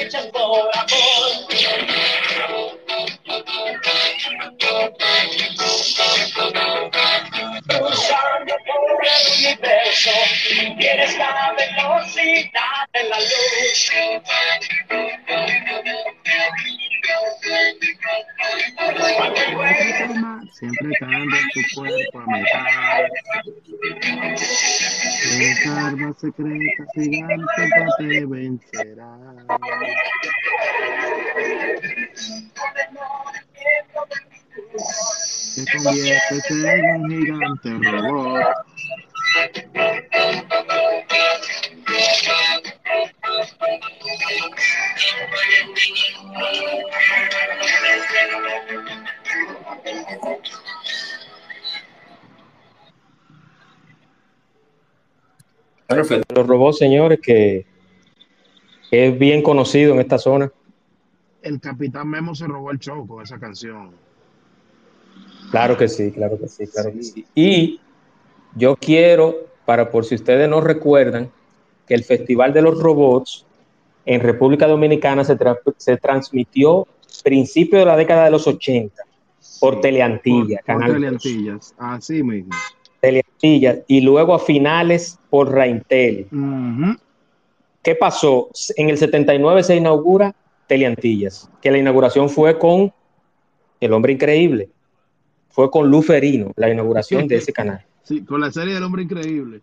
Por 0.10 0.22
amor. 0.22 0.88
Cruzando 7.68 8.56
por 8.66 9.06
el 9.06 9.24
universo, 9.38 10.12
tienes 10.80 11.18
la 11.18 11.54
velocidad 11.58 12.88
de 12.94 13.04
la 13.04 13.20
luz. 13.20 13.92
Siempre 20.58 20.90
cambia 21.00 21.40
tu 21.54 21.62
cuerpo 21.76 22.20
a 22.20 22.26
mitad. 22.26 23.06
En 25.40 25.70
arma 25.70 26.16
secreta 26.20 26.84
gigante 26.94 27.70
no 27.78 27.86
te 27.98 28.26
vencerá. 28.26 29.18
Te 35.56 35.62
conviertes 35.78 36.52
en 36.52 36.86
un 36.96 37.10
gigante 37.10 37.70
robot. 37.92 38.68
Los 55.90 56.48
robots, 56.48 56.78
señores, 56.78 57.20
que, 57.22 57.66
que 58.92 59.08
es 59.08 59.18
bien 59.20 59.42
conocido 59.42 59.94
en 59.94 60.02
esta 60.02 60.18
zona. 60.18 60.52
El 61.42 61.60
Capitán 61.62 62.10
Memo 62.10 62.36
se 62.36 62.46
robó 62.46 62.72
el 62.72 62.80
show 62.80 63.08
con 63.08 63.24
esa 63.24 63.40
canción. 63.40 63.92
Claro 65.52 65.78
que 65.78 65.88
sí, 65.88 66.12
claro 66.12 66.38
que 66.38 66.48
sí, 66.50 66.68
claro 66.68 66.92
que 66.92 67.04
sí. 67.04 67.26
Y 67.34 67.80
yo 68.56 68.76
quiero, 68.76 69.48
para 69.66 69.90
por 69.90 70.04
si 70.04 70.16
ustedes 70.16 70.50
no 70.50 70.60
recuerdan, 70.60 71.32
que 71.88 71.94
el 71.94 72.04
Festival 72.04 72.54
de 72.54 72.62
los 72.62 72.82
Robots 72.82 73.46
en 74.06 74.20
República 74.20 74.68
Dominicana 74.68 75.24
se, 75.24 75.38
tra- 75.38 75.60
se 75.78 75.96
transmitió 75.98 76.86
principio 77.24 77.80
de 77.80 77.86
la 77.86 77.96
década 77.96 78.26
de 78.26 78.32
los 78.32 78.46
80 78.46 79.04
por 79.60 79.82
Teleantilla, 79.82 80.58
por, 80.58 80.66
Canal. 80.66 80.94
Teleantillas, 80.94 81.76
así 81.78 82.24
mismo. 82.24 82.52
Teleantilla, 83.00 83.84
y 83.88 84.02
luego 84.02 84.34
a 84.34 84.40
finales 84.40 85.20
por 85.30 85.52
Raintel. 85.52 86.28
Ujú. 86.32 86.98
¿Qué 87.84 87.96
pasó? 87.96 88.50
En 88.76 88.90
el 88.90 88.98
79 88.98 89.64
se 89.64 89.76
inaugura 89.76 90.36
Teleantillas, 90.68 91.50
que 91.62 91.72
la 91.72 91.78
inauguración 91.78 92.30
fue 92.30 92.58
con 92.60 92.92
El 93.80 93.94
Hombre 93.94 94.14
Increíble, 94.14 94.70
fue 95.50 95.72
con 95.72 95.90
Luferino, 95.90 96.52
la 96.56 96.70
inauguración 96.70 97.28
de 97.28 97.38
ese 97.38 97.54
canal. 97.54 97.84
Sí, 98.08 98.24
con 98.24 98.40
la 98.40 98.50
serie 98.50 98.74
del 98.74 98.84
hombre 98.84 99.04
increíble. 99.04 99.60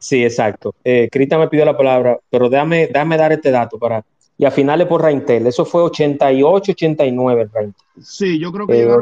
Sí, 0.00 0.24
exacto. 0.24 0.74
Eh, 0.82 1.08
Cristian 1.08 1.38
me 1.38 1.46
pidió 1.46 1.64
la 1.64 1.76
palabra, 1.76 2.18
pero 2.28 2.48
déjame, 2.48 2.88
déjame 2.88 3.16
dar 3.16 3.30
este 3.30 3.52
dato 3.52 3.78
para... 3.78 4.04
Y 4.38 4.44
a 4.44 4.50
finales 4.50 4.86
por 4.86 5.00
Raintel, 5.02 5.46
eso 5.46 5.64
fue 5.64 5.82
88, 5.82 6.72
89 6.72 7.42
el 7.42 7.50
Raintel. 7.50 7.82
Sí, 8.02 8.38
yo 8.38 8.52
creo 8.52 8.66
que 8.66 8.74
Eh, 8.82 8.98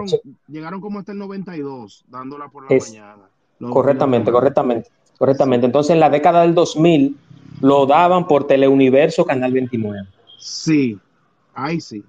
llegaron, 0.47 0.81
como 0.81 1.01
hasta 1.01 1.11
el 1.13 1.19
92, 1.19 2.05
dándola 2.09 2.49
por 2.49 2.71
la 2.71 2.77
Es- 2.77 2.91
mañana. 2.91 3.29
Los- 3.59 3.73
Correctamente, 3.73 4.31
los- 4.31 4.39
correctamente, 4.41 4.91
correctamente. 5.19 5.67
Entonces 5.67 5.93
en 5.95 6.01
la 6.01 6.11
década 6.11 6.43
del 6.43 6.55
2000 6.55 7.17
lo 7.61 7.87
daban 7.87 8.27
por 8.29 8.47
Teleuniverso 8.47 9.25
Canal 9.25 9.53
29. 9.53 10.07
Sí, 10.39 10.99
ahí 11.55 11.81
sí. 11.81 12.05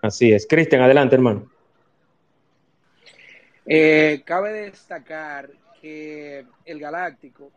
Así 0.00 0.32
es. 0.32 0.46
Cristian, 0.48 0.82
adelante, 0.82 1.16
hermano. 1.16 1.44
Eh, 3.66 4.22
cabe 4.24 4.52
destacar 4.52 5.50
que 5.80 6.46
el 6.64 6.78
Galáctico, 6.78 7.50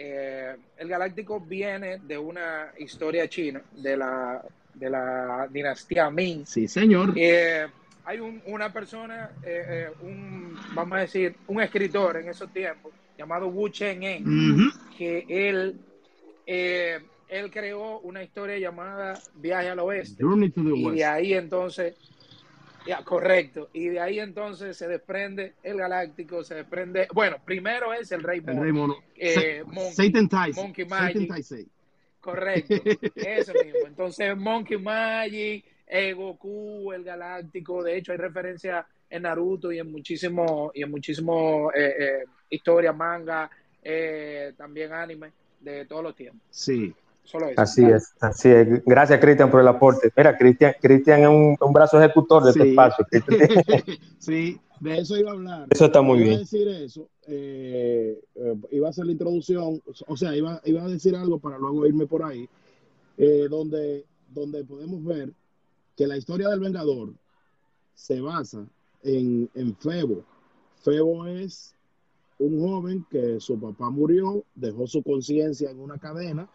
eh, 0.00 0.56
el 0.76 0.88
Galáctico 0.88 1.40
viene 1.40 1.98
de 1.98 2.16
una 2.16 2.72
historia 2.78 3.28
china, 3.28 3.60
de 3.72 3.96
la, 3.96 4.40
de 4.72 4.90
la 4.90 5.48
dinastía 5.50 6.08
Ming. 6.08 6.46
Sí, 6.46 6.68
señor. 6.68 7.12
Eh, 7.16 7.66
hay 8.04 8.20
un- 8.20 8.40
una 8.46 8.72
persona, 8.72 9.28
eh, 9.44 9.88
un, 10.00 10.56
vamos 10.74 10.98
a 10.98 11.00
decir, 11.02 11.34
un 11.48 11.60
escritor 11.60 12.18
en 12.18 12.28
esos 12.28 12.50
tiempos, 12.52 12.92
llamado 13.16 13.48
Wu 13.48 13.68
Cheng-en, 13.70 14.22
Ujú. 14.22 14.70
que 14.96 15.24
él 15.28 15.80
eh, 16.46 16.98
él 17.28 17.50
creó 17.50 17.98
una 18.00 18.22
historia 18.22 18.56
llamada 18.58 19.20
Viaje 19.34 19.68
al 19.68 19.80
Oeste. 19.80 20.22
Journey 20.22 20.48
to 20.48 20.62
the 20.62 20.70
Y 20.74 20.90
de 20.92 21.04
ahí 21.04 21.34
entonces, 21.34 21.94
ya, 22.86 23.02
correcto, 23.04 23.68
y 23.72 23.88
de 23.88 24.00
ahí 24.00 24.18
entonces 24.20 24.76
se 24.76 24.88
desprende 24.88 25.54
el 25.62 25.78
Galáctico, 25.78 26.42
se 26.42 26.54
desprende, 26.54 27.08
bueno, 27.12 27.36
primero 27.44 27.92
es 27.92 28.10
el 28.12 28.22
Rey 28.22 28.38
El 28.38 28.54
Mono, 28.54 28.62
Rey 28.62 28.72
Mono. 28.72 28.96
eh, 29.16 29.62
Monkey, 29.66 29.92
Satan 29.92 30.28
Tyson. 30.28 30.64
Monkey 30.64 30.84
Magic. 30.84 31.68
Correcto, 32.20 32.74
eso 33.14 33.52
mismo. 33.54 33.86
Entonces, 33.86 34.36
Monkey 34.36 34.78
Magic, 34.78 35.64
eh, 35.86 36.12
Goku, 36.12 36.92
el 36.92 37.04
Galáctico, 37.04 37.82
de 37.82 37.96
hecho 37.96 38.12
hay 38.12 38.18
referencia 38.18 38.86
en 39.10 39.22
Naruto 39.22 39.72
y 39.72 39.78
en 39.78 39.90
muchísimo, 39.90 40.70
y 40.74 40.82
en 40.82 40.90
muchísimo 40.90 41.70
eh, 41.74 41.94
eh, 41.98 42.24
historia, 42.50 42.92
manga, 42.92 43.50
eh, 43.82 44.52
también 44.56 44.92
anime 44.92 45.32
de 45.60 45.86
todos 45.86 46.02
los 46.02 46.14
tiempos. 46.14 46.42
Sí. 46.50 46.92
Solo 47.30 47.46
eso. 47.48 47.60
Así 47.60 47.84
es, 47.84 48.14
así 48.20 48.48
es. 48.48 48.82
Gracias, 48.86 49.20
Cristian, 49.20 49.50
por 49.50 49.60
el 49.60 49.68
aporte. 49.68 50.10
Mira, 50.16 50.36
Cristian, 50.38 50.72
Cristian 50.80 51.20
es 51.20 51.28
un, 51.28 51.56
un 51.60 51.72
brazo 51.74 51.98
ejecutor 52.02 52.42
de 52.42 52.50
este 52.52 52.62
Sí. 52.62 52.68
espacio. 52.70 53.04
Cristian 53.10 53.38
tiene- 53.66 53.98
sí, 54.18 54.60
de 54.80 54.98
eso 54.98 55.14
iba 55.18 55.30
a 55.30 55.34
hablar. 55.34 55.66
Eso 55.68 55.84
está 55.84 56.00
muy 56.00 56.18
iba 56.20 56.24
a 56.24 56.28
bien. 56.28 56.38
decir 56.40 56.68
eso, 56.68 57.06
eh, 57.26 58.18
eh, 58.34 58.54
iba 58.70 58.86
a 58.86 58.90
hacer 58.90 59.04
la 59.04 59.12
introducción, 59.12 59.82
o 60.06 60.16
sea, 60.16 60.34
iba, 60.34 60.58
iba 60.64 60.82
a 60.82 60.88
decir 60.88 61.14
algo 61.16 61.38
para 61.38 61.58
luego 61.58 61.86
irme 61.86 62.06
por 62.06 62.22
ahí, 62.24 62.48
eh, 63.18 63.46
donde, 63.50 64.06
donde 64.32 64.64
podemos 64.64 65.04
ver 65.04 65.30
que 65.96 66.06
la 66.06 66.16
historia 66.16 66.48
del 66.48 66.60
Vengador 66.60 67.12
se 67.94 68.22
basa 68.22 68.64
en, 69.02 69.50
en 69.54 69.76
Febo. 69.76 70.24
Febo 70.82 71.26
es 71.26 71.74
un 72.38 72.58
joven 72.58 73.04
que 73.10 73.38
su 73.40 73.60
papá 73.60 73.90
murió, 73.90 74.44
dejó 74.54 74.86
su 74.86 75.02
conciencia 75.02 75.70
en 75.70 75.80
una 75.80 75.98
cadena, 75.98 76.48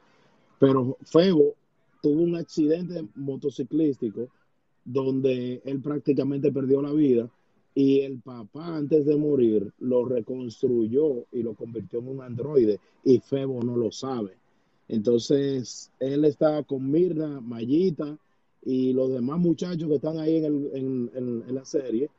pero 0.64 0.97
Febo 1.03 1.55
tuvo 2.01 2.22
un 2.22 2.36
accidente 2.38 3.05
motociclístico 3.16 4.30
donde 4.86 5.61
él 5.66 5.82
prácticamente 5.82 6.53
perdió 6.53 6.82
la 6.82 6.93
vida 6.93 7.30
y 7.76 7.99
el 7.99 8.20
papá 8.22 8.78
antes 8.78 9.05
de 9.05 9.18
morir 9.18 9.74
lo 9.80 10.05
reconstruyó 10.05 11.26
y 11.34 11.43
lo 11.43 11.53
convirtió 11.53 11.99
en 11.99 12.07
un 12.07 12.22
androide 12.22 12.80
y 13.03 13.20
Febo 13.20 13.61
no 13.61 13.76
lo 13.76 13.91
sabe. 13.91 14.38
Entonces 14.88 15.91
él 15.99 16.24
está 16.24 16.64
con 16.64 16.89
Mirna, 16.89 17.41
Mayita 17.41 18.18
y 18.64 18.93
los 18.93 19.11
demás 19.11 19.39
muchachos 19.39 19.89
que 19.89 19.95
están 19.95 20.18
ahí 20.18 20.38
en, 20.38 20.45
el- 20.45 20.70
en- 20.76 21.11
en- 21.14 21.43
en 21.45 21.55
la 21.55 21.66
serie 21.66 22.09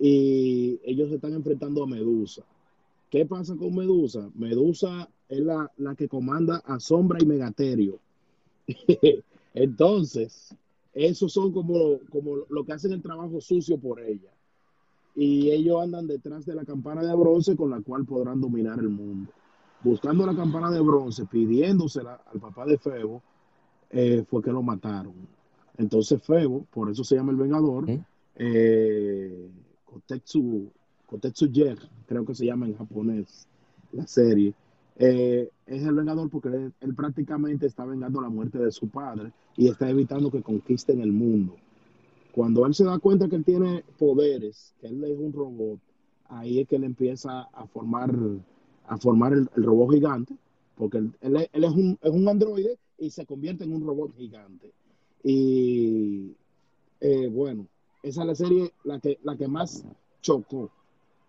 y 0.00 0.80
ellos 0.84 1.10
se 1.10 1.14
están 1.16 1.34
enfrentando 1.34 1.84
a 1.84 1.86
Medusa. 1.86 2.42
¿Qué 3.08 3.24
pasa 3.24 3.54
con 3.54 3.72
Medusa? 3.72 4.28
Medusa 4.34 5.08
es 5.28 5.40
la, 5.40 5.70
la 5.78 5.94
que 5.94 6.08
comanda 6.08 6.62
a 6.64 6.78
Sombra 6.80 7.18
y 7.20 7.26
Megaterio. 7.26 7.98
Entonces, 9.54 10.54
esos 10.92 11.32
son 11.32 11.52
como, 11.52 11.98
como 12.10 12.36
lo 12.48 12.64
que 12.64 12.72
hacen 12.72 12.92
el 12.92 13.02
trabajo 13.02 13.40
sucio 13.40 13.78
por 13.78 14.00
ella. 14.00 14.30
Y 15.16 15.50
ellos 15.50 15.82
andan 15.82 16.06
detrás 16.06 16.44
de 16.44 16.54
la 16.54 16.64
campana 16.64 17.02
de 17.02 17.14
bronce 17.14 17.56
con 17.56 17.70
la 17.70 17.80
cual 17.80 18.04
podrán 18.04 18.40
dominar 18.40 18.78
el 18.78 18.88
mundo. 18.88 19.30
Buscando 19.82 20.26
la 20.26 20.34
campana 20.34 20.70
de 20.70 20.80
bronce, 20.80 21.26
pidiéndosela 21.26 22.22
al 22.32 22.40
papá 22.40 22.64
de 22.64 22.78
Febo, 22.78 23.22
eh, 23.90 24.24
fue 24.28 24.42
que 24.42 24.50
lo 24.50 24.62
mataron. 24.62 25.14
Entonces 25.76 26.22
Febo, 26.22 26.64
por 26.72 26.90
eso 26.90 27.04
se 27.04 27.16
llama 27.16 27.32
el 27.32 27.38
Vengador, 27.38 27.86
eh, 28.36 29.50
Kotetsu, 29.84 30.70
Kotetsu 31.06 31.46
Yer, 31.46 31.78
creo 32.06 32.24
que 32.24 32.34
se 32.34 32.46
llama 32.46 32.66
en 32.66 32.76
japonés 32.76 33.46
la 33.92 34.06
serie, 34.06 34.54
eh, 34.96 35.50
es 35.66 35.82
el 35.82 35.94
Vengador 35.94 36.30
porque 36.30 36.48
él, 36.48 36.94
prácticamente 36.94 37.66
está 37.66 37.84
vengando 37.84 38.20
la 38.20 38.28
muerte 38.28 38.58
de 38.58 38.70
su 38.70 38.88
padre 38.88 39.32
y 39.56 39.68
está 39.68 39.88
evitando 39.90 40.30
que 40.30 40.42
conquisten 40.42 41.00
el 41.00 41.12
mundo. 41.12 41.56
Cuando 42.32 42.66
él 42.66 42.74
se 42.74 42.84
da 42.84 42.98
cuenta 42.98 43.28
que 43.28 43.36
él 43.36 43.44
tiene 43.44 43.84
poderes, 43.98 44.74
que 44.80 44.88
él 44.88 45.02
es 45.04 45.18
un 45.18 45.32
robot, 45.32 45.78
ahí 46.28 46.60
es 46.60 46.68
que 46.68 46.76
él 46.76 46.84
empieza 46.84 47.42
a 47.42 47.66
formar, 47.66 48.14
a 48.86 48.98
formar 48.98 49.32
el, 49.32 49.48
robot 49.56 49.92
gigante, 49.94 50.34
porque 50.76 50.98
él, 50.98 51.12
él 51.20 51.36
es- 51.36 51.48
él 51.52 51.64
es, 51.64 51.72
un, 51.72 51.98
es 52.00 52.10
un 52.10 52.28
androide 52.28 52.78
y 52.98 53.10
se 53.10 53.26
convierte 53.26 53.64
en 53.64 53.72
un 53.74 53.86
robot 53.86 54.14
gigante. 54.16 54.72
Y 55.22 56.34
eh, 57.00 57.28
bueno, 57.28 57.66
esa 58.02 58.22
es 58.22 58.26
la 58.26 58.34
serie 58.34 58.72
la 58.84 59.00
que, 59.00 59.18
la 59.22 59.36
que 59.36 59.48
más 59.48 59.84
chocó, 60.20 60.70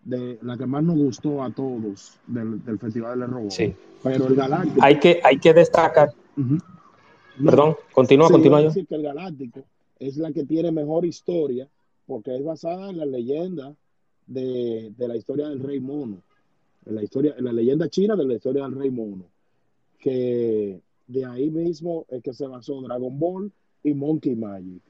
de, 0.06 0.38
la 0.42 0.56
que 0.56 0.66
más 0.66 0.82
nos 0.84 0.96
gustó 0.96 1.42
a 1.42 1.50
todos 1.50 2.18
del, 2.26 2.64
del 2.64 2.78
Festival 2.78 3.18
del 3.20 3.28
Robot. 3.28 3.50
Sí. 3.50 3.74
Pero 4.02 4.28
el 4.28 4.36
Galáctico. 4.36 4.80
Hay 4.82 4.98
que, 5.00 5.20
hay 5.22 5.38
que 5.38 5.52
destacar, 5.52 6.12
Ujú. 6.36 6.58
No, 7.38 7.50
perdón, 7.50 7.76
continúa, 7.92 8.28
Sí, 8.28 8.32
continúa 8.32 8.60
yo. 8.62 8.68
decir 8.68 8.86
que 8.86 8.94
el 8.94 9.02
Galáctico 9.02 9.64
es 9.98 10.16
la 10.16 10.32
que 10.32 10.44
tiene 10.44 10.70
mejor 10.70 11.04
historia 11.04 11.68
porque 12.06 12.34
es 12.36 12.44
basada 12.44 12.88
en 12.90 12.98
la 12.98 13.04
leyenda 13.04 13.74
de, 14.26 14.92
de 14.96 15.08
la 15.08 15.16
historia 15.16 15.48
del 15.48 15.60
Rey 15.60 15.80
Mono, 15.80 16.22
en 16.86 16.94
la 16.94 17.02
historia, 17.02 17.34
en 17.36 17.44
la 17.44 17.52
leyenda 17.52 17.88
china 17.88 18.16
de 18.16 18.24
la 18.24 18.34
historia 18.34 18.62
del 18.62 18.76
Rey 18.76 18.90
Mono, 18.90 19.24
que 19.98 20.80
de 21.08 21.24
ahí 21.24 21.50
mismo 21.50 22.06
es 22.08 22.22
que 22.22 22.32
se 22.32 22.46
basó 22.46 22.80
Dragon 22.80 23.18
Ball 23.18 23.52
y 23.82 23.92
Monkey 23.92 24.34
Magic. 24.36 24.82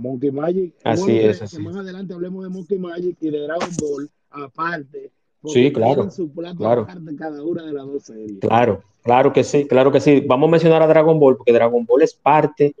Monkey 0.00 0.30
Magic, 0.30 0.74
es 0.78 0.80
Así 0.84 1.06
que- 1.06 1.30
es, 1.30 1.38
que 1.38 1.44
así 1.44 1.58
más 1.58 1.74
es. 1.74 1.80
adelante 1.80 2.14
hablemos 2.14 2.42
de 2.44 2.48
Monkey 2.50 2.78
Magic 2.78 3.16
y 3.20 3.30
de 3.30 3.40
Dragon 3.40 3.70
Ball 3.80 4.10
aparte, 4.30 5.10
Sí, 5.46 5.72
claro, 5.72 6.10
su 6.10 6.30
plato 6.30 6.56
claro. 6.58 6.82
aparte 6.82 7.16
cada 7.16 7.42
una 7.42 7.64
de 7.64 7.72
las 7.72 7.86
dos 7.86 8.02
series. 8.04 8.38
Claro, 8.40 8.82
claro 9.02 9.32
que 9.32 9.42
sí, 9.42 9.66
claro 9.66 9.90
que 9.90 9.98
sí. 10.00 10.20
Vamos 10.26 10.48
a 10.48 10.50
mencionar 10.50 10.82
a 10.82 10.86
Dragon 10.86 11.18
Ball 11.18 11.36
porque 11.38 11.52
Dragon 11.52 11.84
Ball 11.86 12.02
es 12.02 12.12
parte 12.14 12.74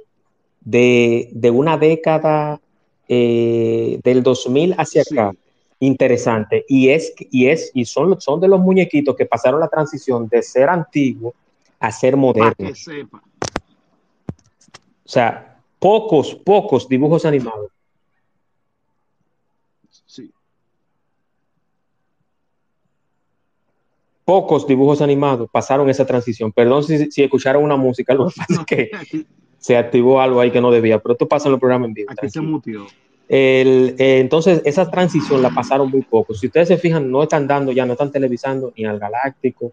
de, 0.60 1.30
de 1.32 1.50
una 1.50 1.78
década 1.78 2.60
eh, 3.08 3.98
del 4.04 4.22
2000 4.22 4.74
hacia 4.78 5.02
acá 5.02 5.32
Sí. 5.32 5.38
interesante 5.80 6.64
y 6.68 6.90
es 6.90 7.14
y 7.30 7.46
es 7.48 7.70
y 7.74 7.84
son 7.86 8.20
son 8.20 8.38
de 8.40 8.46
los 8.48 8.60
muñequitos 8.60 9.16
que 9.16 9.24
pasaron 9.26 9.58
la 9.60 9.68
transición 9.68 10.28
de 10.28 10.42
ser 10.42 10.68
antiguo 10.68 11.34
a 11.80 11.90
ser 11.90 12.12
Para 12.14 12.20
que 12.54 12.62
moderno. 12.62 12.74
sepa. 12.74 13.22
O 14.28 15.08
sea, 15.12 15.49
pocos 15.80 16.36
pocos 16.36 16.88
dibujos 16.88 17.24
animados. 17.24 17.72
Sí. 20.06 20.30
Pocos 24.24 24.68
dibujos 24.68 25.02
animados 25.02 25.50
pasaron 25.50 25.90
esa 25.90 26.06
transición. 26.06 26.52
Perdón 26.52 26.84
si, 26.84 27.10
si 27.10 27.24
escucharon 27.24 27.64
una 27.64 27.76
música, 27.76 28.14
lo 28.14 28.28
que 28.28 28.34
pasa 28.36 28.60
es 28.60 28.66
que 28.66 29.26
se 29.58 29.76
activó 29.76 30.20
algo 30.20 30.40
ahí 30.40 30.52
que 30.52 30.60
no 30.60 30.70
debía, 30.70 31.00
pero 31.00 31.14
esto 31.14 31.26
pasa 31.26 31.48
en 31.48 31.52
los 31.52 31.60
programas 31.60 31.88
en 31.88 31.94
vivo. 31.94 32.10
aquí 32.12 32.30
se 32.30 32.40
mutió. 32.40 32.86
El, 33.28 33.94
eh, 33.98 34.18
entonces, 34.18 34.60
esa 34.64 34.90
transición 34.90 35.40
la 35.40 35.50
pasaron 35.50 35.88
muy 35.88 36.02
poco. 36.02 36.34
Si 36.34 36.46
ustedes 36.46 36.66
se 36.68 36.78
fijan, 36.78 37.10
no 37.10 37.22
están 37.22 37.46
dando 37.46 37.70
ya, 37.70 37.86
no 37.86 37.92
están 37.92 38.10
televisando 38.10 38.72
ni 38.76 38.84
al 38.84 38.98
Galáctico, 38.98 39.72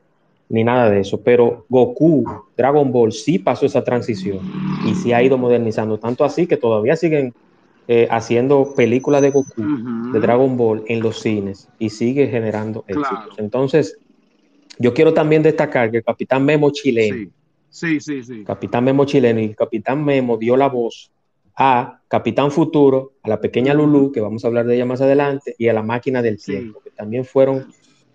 ni 0.50 0.64
nada 0.64 0.90
de 0.90 1.02
eso. 1.02 1.22
Pero 1.22 1.66
Goku, 1.70 2.24
Dragon 2.56 2.92
Ball, 2.92 3.12
sí 3.12 3.40
pasó 3.40 3.66
esa 3.66 3.84
transición 3.84 4.40
y 4.86 4.96
sí 4.96 5.14
ha 5.14 5.22
ido 5.22 5.38
modernizando. 5.38 6.00
Tanto 6.00 6.24
así 6.24 6.48
que 6.48 6.58
todavía 6.58 6.96
siguen 6.96 7.34
eh, 7.88 8.08
haciendo 8.12 8.74
películas 8.76 9.22
de 9.22 9.30
Goku, 9.32 9.62
de 10.14 10.20
Dragon 10.20 10.58
Ball 10.58 10.84
en 10.88 11.02
los 11.02 11.20
cines 11.22 11.70
y 11.80 11.90
sigue 11.90 12.28
generando 12.28 12.84
Claro. 12.84 13.02
éxitos. 13.02 13.40
Entonces, 13.40 13.98
yo 14.80 14.94
quiero 14.94 15.14
también 15.14 15.44
destacar 15.44 15.90
que 15.92 15.98
el 15.98 16.04
Capitán 16.04 16.46
Memo 16.46 16.70
chileno, 16.72 17.32
Sí, 17.70 18.00
sí, 18.00 18.24
sí. 18.24 18.44
Capitán 18.44 18.86
Memo 18.86 19.06
chileno 19.06 19.40
y 19.40 19.46
el 19.46 19.56
Capitán 19.56 20.04
Memo 20.04 20.38
dio 20.38 20.58
la 20.58 20.68
voz 20.68 21.12
a 21.56 22.02
Capitán 22.08 22.52
Futuro, 22.52 23.14
a 23.24 23.30
la 23.30 23.42
pequeña 23.42 23.74
Lulu, 23.74 24.12
que 24.12 24.22
vamos 24.22 24.44
a 24.44 24.48
hablar 24.48 24.66
de 24.66 24.76
ella 24.76 24.86
más 24.86 25.02
adelante, 25.02 25.56
y 25.58 25.68
a 25.68 25.74
la 25.74 25.84
máquina 25.84 26.22
del 26.22 26.42
tiempo, 26.42 26.80
que 26.84 26.92
también 26.92 27.26
fueron 27.26 27.68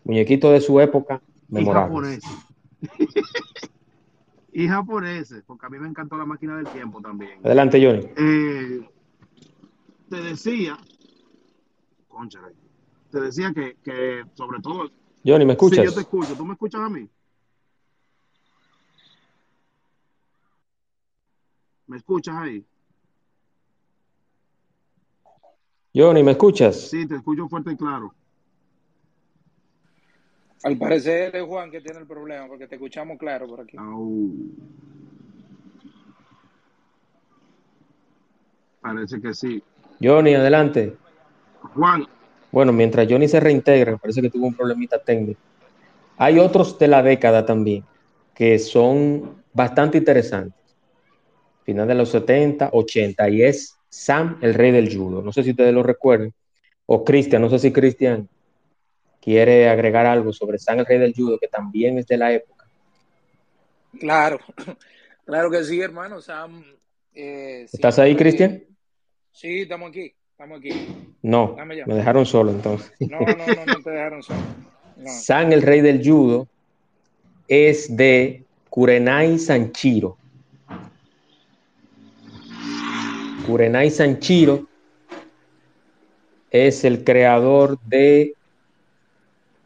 muñequitos 0.05 0.53
de 0.53 0.61
su 0.61 0.80
época 0.80 1.20
Y 1.53 1.55
memorables. 1.57 2.24
japoneses. 2.24 2.46
y 4.55 4.68
japoneses, 4.68 5.44
porque 5.46 5.66
a 5.66 5.68
mí 5.68 5.78
me 5.78 5.86
encantó 5.86 6.16
la 6.16 6.24
máquina 6.24 6.57
del 6.57 6.66
tiempo 6.68 7.03
también. 7.03 7.44
Adelante, 7.44 7.84
Johnny. 7.84 8.07
Eh, 8.16 8.88
te 10.09 10.16
decía, 10.16 10.78
cónchale, 12.09 12.55
te 13.11 13.20
decía 13.20 13.53
que, 13.53 13.76
que 13.84 14.24
sobre 14.32 14.61
todo, 14.61 14.90
Johnny, 15.26 15.44
¿me 15.44 15.53
sí, 15.53 15.59
yo 15.59 15.82
escuchas? 15.82 15.94
te 15.94 16.00
escucho, 16.00 16.34
¿tú 16.34 16.44
me 16.46 16.55
escuchas 16.55 16.80
a 16.80 16.88
mí? 16.88 17.07
¿Me 21.86 21.98
escuchas 21.98 22.34
ahí? 22.34 22.64
Johnny, 25.94 26.22
¿me 26.22 26.30
escuchas? 26.30 26.88
Sí, 26.88 27.07
te 27.07 27.16
escucho 27.16 27.46
fuerte 27.46 27.72
y 27.72 27.76
claro. 27.76 28.14
Al 30.64 30.76
parecer 30.78 31.34
es 31.34 31.42
Juan 31.42 31.70
que 31.70 31.80
tiene 31.80 32.00
el 32.00 32.06
problema, 32.06 32.46
porque 32.46 32.68
te 32.68 32.76
escuchamos 32.76 33.18
claro 33.18 33.48
por 33.48 33.60
aquí. 33.60 33.76
Parece 38.80 39.20
que 39.20 39.34
sí. 39.34 39.62
Johnny, 40.00 40.34
adelante. 40.34 40.96
Juan, 41.74 42.06
Bueno, 42.50 42.72
mientras 42.72 43.06
Johnny 43.08 43.28
se 43.28 43.40
reintegra, 43.40 43.96
parece 43.96 44.20
que 44.20 44.30
tuvo 44.30 44.46
un 44.46 44.54
problemita 44.54 44.98
técnico. 44.98 45.40
Hay 46.16 46.38
otros 46.38 46.78
de 46.78 46.88
la 46.88 47.02
década 47.02 47.46
también, 47.46 47.84
que 48.34 48.58
son 48.58 49.42
bastante 49.52 49.98
interesantes. 49.98 50.60
Final 51.64 51.88
de 51.88 51.94
los 51.94 52.10
70, 52.10 52.70
80, 52.72 53.28
y 53.30 53.42
es 53.42 53.78
Sam, 53.88 54.38
el 54.42 54.54
rey 54.54 54.72
del 54.72 54.94
judo. 54.94 55.22
No 55.22 55.32
sé 55.32 55.42
si 55.42 55.50
ustedes 55.50 55.72
lo 55.72 55.82
recuerden. 55.82 56.32
O 56.86 57.04
Cristian, 57.04 57.42
no 57.42 57.48
sé 57.48 57.58
si 57.58 57.72
Cristian 57.72 58.28
quiere 59.22 59.68
agregar 59.68 60.04
algo 60.04 60.32
sobre 60.32 60.58
Sam, 60.58 60.80
el 60.80 60.86
rey 60.86 60.98
del 60.98 61.14
judo, 61.14 61.38
que 61.38 61.48
también 61.48 61.96
es 61.96 62.06
de 62.06 62.18
la 62.18 62.32
época. 62.32 62.66
Claro, 63.98 64.40
claro 65.24 65.50
que 65.50 65.64
sí, 65.64 65.80
hermano. 65.80 66.20
Sam. 66.20 66.64
eh, 67.14 67.66
¿Estás 67.72 67.98
ahí, 67.98 68.16
Cristian? 68.16 68.62
Sí, 69.30 69.62
estamos 69.62 69.90
aquí. 69.90 70.12
Estamos 70.32 70.58
aquí. 70.58 70.70
No, 71.22 71.56
me 71.86 71.94
dejaron 71.94 72.26
solo 72.26 72.50
entonces. 72.50 72.92
No, 72.98 73.20
no, 73.20 73.46
no, 73.46 73.66
no 73.66 73.82
te 73.82 73.90
dejaron 73.90 74.22
solo. 74.22 74.40
No. 74.96 75.08
San, 75.08 75.52
el 75.52 75.62
rey 75.62 75.80
del 75.80 76.02
judo, 76.04 76.48
es 77.46 77.96
de 77.96 78.44
Kurenai 78.68 79.38
Sanchiro. 79.38 80.16
Kurenai 83.46 83.90
Sanchiro 83.90 84.66
es 86.50 86.84
el 86.84 87.04
creador 87.04 87.78
de, 87.80 88.34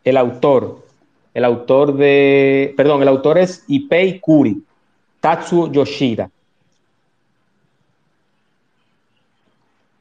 el 0.06 0.16
autor, 0.16 0.86
el 1.34 1.44
autor 1.44 1.96
de, 1.96 2.72
perdón, 2.76 3.02
el 3.02 3.08
autor 3.08 3.38
es 3.38 3.64
Ipei 3.66 4.20
Kuri, 4.20 4.64
Tatsuo 5.20 5.70
Yoshida. 5.72 6.30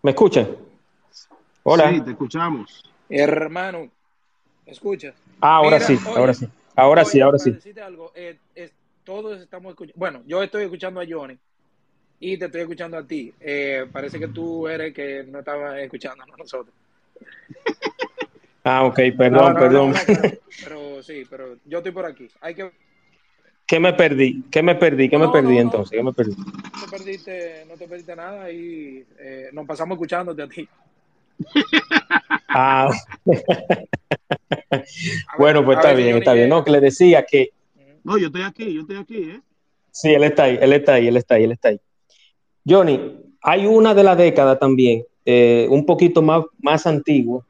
¿Me 0.03 0.11
escuchan? 0.11 0.55
Hola. 1.63 1.91
Sí, 1.91 2.01
te 2.01 2.11
escuchamos. 2.11 2.83
Hermano, 3.09 3.89
¿me 4.67 4.71
escuchas? 4.71 5.15
Ah, 5.41 5.55
ahora 5.55 5.77
Mira, 5.77 5.87
sí, 5.87 5.93
oye, 6.07 6.17
ahora 6.19 6.33
sí. 6.35 6.47
Ahora 6.75 7.01
Oye, 7.01 7.11
sí, 7.11 7.21
ahora 7.21 7.39
sí. 7.39 7.51
decirte 7.51 7.81
algo, 7.81 8.11
eh, 8.13 8.37
es- 8.53 8.75
todos 9.03 9.41
estamos 9.41 9.71
escuchando. 9.71 9.97
Bueno, 9.97 10.21
yo 10.27 10.43
estoy 10.43 10.65
escuchando 10.65 10.99
a 11.01 11.05
Johnny 11.09 11.35
y 12.19 12.37
te 12.37 12.45
estoy 12.45 12.61
escuchando 12.61 12.97
a 12.97 13.07
ti. 13.07 13.33
Eh, 13.39 13.87
parece 13.91 14.19
que 14.19 14.27
tú 14.27 14.67
eres 14.67 14.93
que 14.93 15.23
no 15.23 15.39
estabas 15.39 15.79
escuchando 15.79 16.23
a 16.23 16.37
nosotros. 16.37 16.75
Ah, 18.65 18.83
ok, 18.83 18.99
perdón, 19.15 19.53
no, 19.53 19.59
perdón. 19.59 19.91
no, 19.91 19.93
no, 19.93 19.95
pero, 20.63 21.03
sí, 21.03 21.23
pero 21.29 21.57
yo 21.65 21.77
estoy 21.77 21.91
por 21.91 22.05
aquí. 22.05 22.27
Hay 22.41 22.55
que 22.55 22.71
¿Qué 23.67 23.79
me 23.79 23.93
perdí? 23.93 24.43
¿Qué 24.51 24.61
me 24.61 24.75
perdí? 24.75 25.07
¿Qué 25.07 25.17
me 25.17 25.29
perdí 25.29 25.57
entonces? 25.57 25.97
¿Qué 25.97 26.03
me 26.03 26.13
perdí? 26.13 26.35
no 26.35 26.85
te 26.85 26.97
perdiste, 26.97 27.65
no 27.67 27.75
te 27.75 27.87
perdiste 27.87 28.15
nada 28.15 28.51
y 28.51 29.05
eh, 29.19 29.49
nos 29.53 29.65
pasamos 29.65 29.95
escuchándote 29.95 30.41
a 30.41 30.47
ti. 30.47 30.67
Ah, 32.49 32.89
bueno, 35.37 35.65
pues 35.65 35.77
está 35.77 35.93
bien, 35.93 36.17
está 36.17 36.33
bien. 36.33 36.49
No, 36.49 36.63
que 36.63 36.71
le 36.71 36.79
decía 36.79 37.25
que. 37.25 37.49
No, 38.03 38.17
yo 38.17 38.27
estoy 38.27 38.43
aquí, 38.43 38.73
yo 38.73 38.81
estoy 38.81 38.97
aquí, 38.97 39.17
¿eh? 39.17 39.41
sí, 39.91 40.13
él 40.13 40.23
está 40.23 40.43
ahí, 40.43 40.57
él 40.61 40.73
está 40.73 40.93
ahí, 40.93 41.07
él 41.07 41.17
está 41.17 41.35
ahí, 41.35 41.43
él 41.43 41.51
está 41.51 41.69
ahí. 41.69 41.79
Johnny, 42.67 43.19
hay 43.41 43.65
una 43.65 43.93
de 43.93 44.03
la 44.03 44.15
década 44.15 44.57
también, 44.57 45.03
eh, 45.25 45.67
un 45.69 45.85
poquito 45.85 46.21
más, 46.21 46.43
más 46.59 46.87
antiguo, 46.87 47.45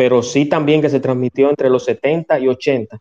pero 0.00 0.22
sí 0.22 0.46
también 0.46 0.80
que 0.80 0.88
se 0.88 0.98
transmitió 0.98 1.50
entre 1.50 1.68
los 1.68 1.84
70 1.84 2.40
y 2.40 2.48
80, 2.48 2.98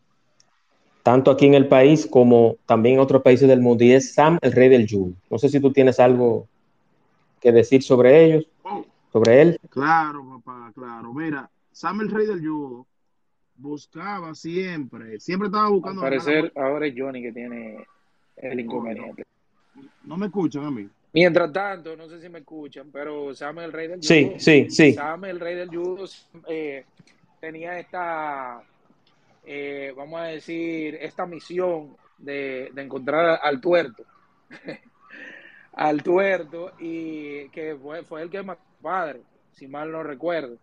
tanto 1.01 1.31
aquí 1.31 1.45
en 1.45 1.53
el 1.53 1.65
país 1.65 2.05
como 2.05 2.57
también 2.65 2.95
en 2.95 2.99
otros 2.99 3.21
países 3.21 3.47
del 3.47 3.61
mundo, 3.61 3.85
y 3.85 3.93
es 3.93 4.13
Sam, 4.13 4.37
el 4.41 4.51
rey 4.51 4.67
del 4.67 4.85
judo. 4.85 5.13
No 5.29 5.37
sé 5.37 5.47
si 5.47 5.61
tú 5.61 5.71
tienes 5.71 5.97
algo 5.97 6.49
que 7.39 7.53
decir 7.53 7.83
sobre 7.83 8.25
ellos, 8.25 8.47
sobre 9.13 9.41
él. 9.41 9.59
claro, 9.69 10.41
papá, 10.43 10.73
claro. 10.75 11.13
Mira, 11.13 11.49
Sam 11.71 12.01
el 12.01 12.11
rey 12.11 12.27
del 12.27 12.45
judo 12.45 12.85
buscaba 13.55 14.35
siempre, 14.35 15.21
siempre 15.21 15.45
estaba 15.45 15.67
Al 15.67 15.71
buscando 15.71 16.01
parecer 16.01 16.51
ahora 16.53 16.85
es 16.85 16.95
Johnny 16.97 17.21
que 17.21 17.31
tiene 17.31 17.77
el 18.35 18.59
inconveniente. 18.59 19.23
muerte. 19.73 19.93
No 20.03 20.17
me 20.17 20.25
escuchan 20.25 20.65
a 20.65 20.71
mí. 20.71 20.89
Mientras 21.13 21.51
tanto, 21.51 21.95
no 21.95 22.07
sé 22.07 22.21
si 22.21 22.29
me 22.29 22.39
escuchan, 22.39 22.91
pero 22.91 23.33
Sam 23.33 23.59
el 23.59 23.73
rey 23.73 23.87
del 23.87 24.03
judo. 24.03 24.07
Sí, 24.07 24.33
sí, 24.37 24.67
sí. 24.69 24.93
Sam 24.93 25.25
el 25.25 25.39
rey 25.39 25.55
del 25.55 25.69
judo 25.69 26.05
eh, 26.47 26.85
tenía 27.39 27.79
esta, 27.79 28.61
eh, 29.45 29.93
vamos 29.95 30.21
a 30.21 30.25
decir, 30.25 30.95
esta 31.01 31.25
misión 31.25 31.95
de, 32.17 32.69
de 32.73 32.81
encontrar 32.81 33.39
al 33.41 33.59
tuerto. 33.59 34.03
al 35.73 36.03
tuerto 36.03 36.73
y 36.79 37.49
que 37.49 37.75
fue, 37.81 38.03
fue 38.03 38.21
el 38.21 38.29
que 38.29 38.43
mató 38.43 38.61
a 38.61 38.77
su 38.77 38.83
padre, 38.83 39.21
si 39.53 39.67
mal 39.67 39.91
no 39.91 40.03
recuerdo. 40.03 40.57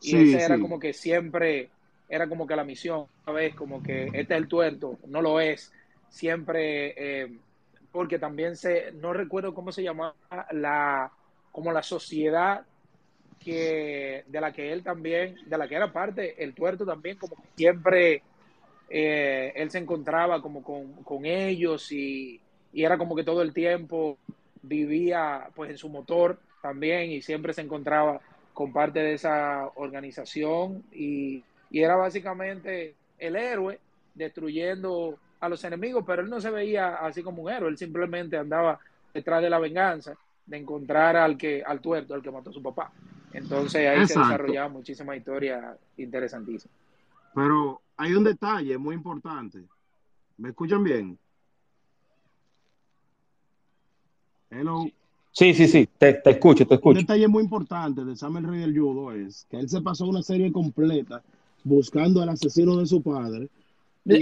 Y 0.00 0.10
Sí, 0.10 0.34
esa 0.34 0.44
era 0.46 0.56
sí. 0.56 0.62
como 0.62 0.78
que 0.78 0.92
siempre, 0.92 1.70
era 2.08 2.28
como 2.28 2.46
que 2.46 2.56
la 2.56 2.64
misión, 2.64 3.06
¿sabes? 3.24 3.54
Como 3.54 3.82
que 3.82 4.04
este 4.06 4.20
es 4.34 4.40
el 4.40 4.48
tuerto, 4.48 4.98
no 5.06 5.22
lo 5.22 5.40
es. 5.40 5.72
Siempre, 6.08 6.94
eh, 6.96 7.38
porque 7.92 8.18
también 8.18 8.56
se, 8.56 8.92
no 8.92 9.12
recuerdo 9.12 9.54
cómo 9.54 9.72
se 9.72 9.82
llamaba 9.82 10.14
la, 10.52 11.10
como 11.52 11.72
la 11.72 11.82
sociedad 11.82 12.64
que, 13.38 14.24
de 14.26 14.40
la 14.40 14.52
que 14.52 14.72
él 14.72 14.82
también, 14.82 15.36
de 15.46 15.58
la 15.58 15.68
que 15.68 15.76
era 15.76 15.92
parte, 15.92 16.42
el 16.42 16.54
tuerto 16.54 16.84
también, 16.84 17.16
como 17.16 17.36
que 17.36 17.48
siempre 17.56 18.22
eh, 18.88 19.52
él 19.54 19.70
se 19.70 19.78
encontraba 19.78 20.40
como 20.42 20.62
con, 20.62 20.92
con 21.04 21.24
ellos 21.24 21.90
y, 21.92 22.40
y 22.72 22.84
era 22.84 22.98
como 22.98 23.14
que 23.16 23.24
todo 23.24 23.42
el 23.42 23.52
tiempo 23.52 24.18
vivía 24.62 25.48
pues 25.54 25.70
en 25.70 25.78
su 25.78 25.88
motor 25.88 26.38
también 26.60 27.10
y 27.10 27.22
siempre 27.22 27.52
se 27.52 27.62
encontraba 27.62 28.20
con 28.52 28.72
parte 28.72 29.00
de 29.00 29.14
esa 29.14 29.70
organización 29.76 30.82
y, 30.92 31.44
y 31.70 31.82
era 31.82 31.96
básicamente 31.96 32.94
el 33.18 33.36
héroe 33.36 33.78
destruyendo 34.14 35.18
a 35.40 35.48
los 35.48 35.62
enemigos, 35.64 36.04
pero 36.06 36.22
él 36.22 36.30
no 36.30 36.40
se 36.40 36.50
veía 36.50 36.96
así 36.96 37.22
como 37.22 37.42
un 37.42 37.50
héroe, 37.50 37.68
él 37.70 37.78
simplemente 37.78 38.36
andaba 38.36 38.78
detrás 39.14 39.42
de 39.42 39.50
la 39.50 39.58
venganza, 39.58 40.14
de 40.46 40.56
encontrar 40.56 41.16
al 41.16 41.36
que, 41.36 41.62
al 41.62 41.80
tuerto, 41.80 42.14
al 42.14 42.22
que 42.22 42.30
mató 42.30 42.50
a 42.50 42.52
su 42.52 42.62
papá. 42.62 42.90
Entonces 43.32 43.86
ahí 43.88 44.06
se 44.06 44.18
desarrollaba 44.18 44.68
muchísima 44.68 45.14
historia 45.16 45.76
interesantísima. 45.96 46.72
Pero 47.34 47.80
hay 47.96 48.14
un 48.14 48.24
detalle 48.24 48.78
muy 48.78 48.94
importante. 48.94 49.62
¿Me 50.38 50.48
escuchan 50.50 50.82
bien? 50.82 51.18
Hello. 54.50 54.86
Sí, 55.30 55.54
sí, 55.54 55.68
sí, 55.68 55.88
te, 55.98 56.14
te 56.14 56.30
escucho, 56.30 56.66
te 56.66 56.74
Un 56.74 56.78
escucho. 56.78 57.00
detalle 57.00 57.28
muy 57.28 57.42
importante 57.44 58.04
de 58.04 58.16
Sam 58.16 58.38
el 58.38 58.44
Rey 58.48 58.60
del 58.60 58.76
Judo 58.78 59.12
es 59.12 59.46
que 59.50 59.58
él 59.58 59.68
se 59.68 59.80
pasó 59.82 60.06
una 60.06 60.22
serie 60.22 60.50
completa 60.50 61.22
buscando 61.62 62.22
al 62.22 62.30
asesino 62.30 62.76
de 62.76 62.86
su 62.86 63.02
padre. 63.02 63.48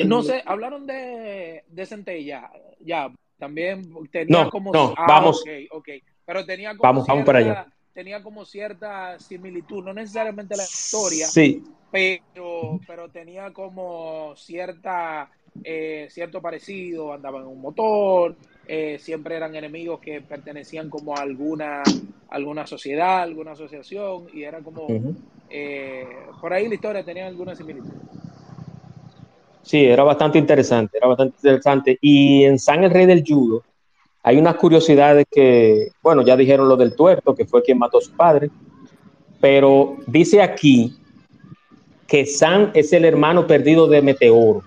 No 0.07 0.23
sé, 0.23 0.43
hablaron 0.45 0.87
de, 0.87 1.63
de 1.69 1.87
Centella, 1.87 2.51
ya, 2.81 3.11
también 3.39 3.83
tenía 4.11 4.45
No, 4.45 4.51
como... 4.51 4.73
no, 4.73 4.95
ah, 4.97 5.05
vamos. 5.07 5.45
pero 6.25 6.45
tenía 6.45 6.71
como 6.71 6.83
Vamos, 6.83 7.07
vamos 7.07 7.25
para 7.25 7.41
cierta- 7.41 7.61
allá. 7.63 7.73
Tenía 7.93 8.23
como 8.23 8.45
cierta 8.45 9.19
similitud, 9.19 9.83
no 9.83 9.95
necesariamente 9.95 10.55
la 10.55 10.65
historia, 10.65 11.27
Sí, 11.29 11.65
pero, 11.91 12.79
pero 12.87 13.09
tenía 13.11 13.53
como 13.55 14.35
cierta, 14.37 15.31
eh, 15.65 16.07
cierto 16.11 16.43
parecido, 16.43 17.15
andaban 17.15 17.43
en 17.43 17.49
un 17.49 17.61
motor, 17.63 18.37
eh, 18.69 18.99
siempre 18.99 19.37
eran 19.37 19.55
enemigos 19.55 19.99
que 20.01 20.21
pertenecían 20.21 20.91
como 20.91 21.17
a 21.17 21.23
alguna, 21.23 21.83
alguna 22.29 22.67
sociedad, 22.67 23.23
alguna 23.23 23.53
asociación, 23.53 24.27
y 24.35 24.43
era 24.43 24.61
como, 24.61 24.89
eh, 25.49 26.05
por 26.39 26.53
ahí 26.53 26.69
la 26.69 26.75
historia 26.75 27.03
tenía 27.03 27.27
alguna 27.27 27.55
similitud. 27.55 27.95
Sí, 29.67 29.85
era 29.85 30.05
bastante 30.05 30.39
interesante, 30.39 30.97
era 30.97 31.09
bastante 31.09 31.37
interesante. 31.39 31.99
Y 32.01 32.45
en 32.45 32.57
San 32.57 32.85
el 32.85 32.91
Rey 32.93 33.05
del 33.05 33.25
Judo 33.27 33.65
hay 34.23 34.39
unas 34.39 34.55
curiosidades 34.55 35.27
que, 35.29 35.89
bueno, 36.01 36.23
ya 36.23 36.37
dijeron 36.37 36.69
lo 36.69 36.77
del 36.77 36.95
tuerto, 36.95 37.35
que 37.35 37.47
fue 37.47 37.65
quien 37.65 37.77
mató 37.79 37.99
a 37.99 38.01
su 38.01 38.13
padre, 38.13 38.49
pero 39.41 39.97
dice 40.07 40.41
aquí 40.41 40.97
que 42.07 42.27
San 42.27 42.71
es 42.75 42.93
el 42.93 43.05
hermano 43.05 43.49
perdido 43.49 43.89
de 43.89 44.03
Meteoro. 44.03 44.63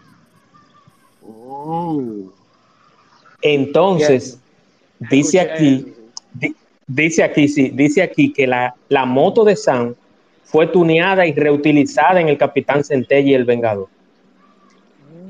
Oh, 1.26 2.04
Entonces, 3.42 4.38
dice 5.00 5.40
aquí, 5.40 5.94
di- 6.34 6.56
dice 6.88 7.24
aquí, 7.24 7.48
sí, 7.48 7.70
dice 7.70 8.02
aquí 8.02 8.34
que 8.34 8.46
la, 8.46 8.76
la 8.90 9.06
moto 9.06 9.46
de 9.46 9.56
San 9.56 9.96
fue 10.44 10.68
tuneada 10.68 11.26
y 11.26 11.32
reutilizada 11.32 12.20
en 12.20 12.28
el 12.28 12.38
Capitán 12.38 12.84
Centella 12.84 13.30
y 13.30 13.34
el 13.34 13.46
Vengador. 13.46 13.88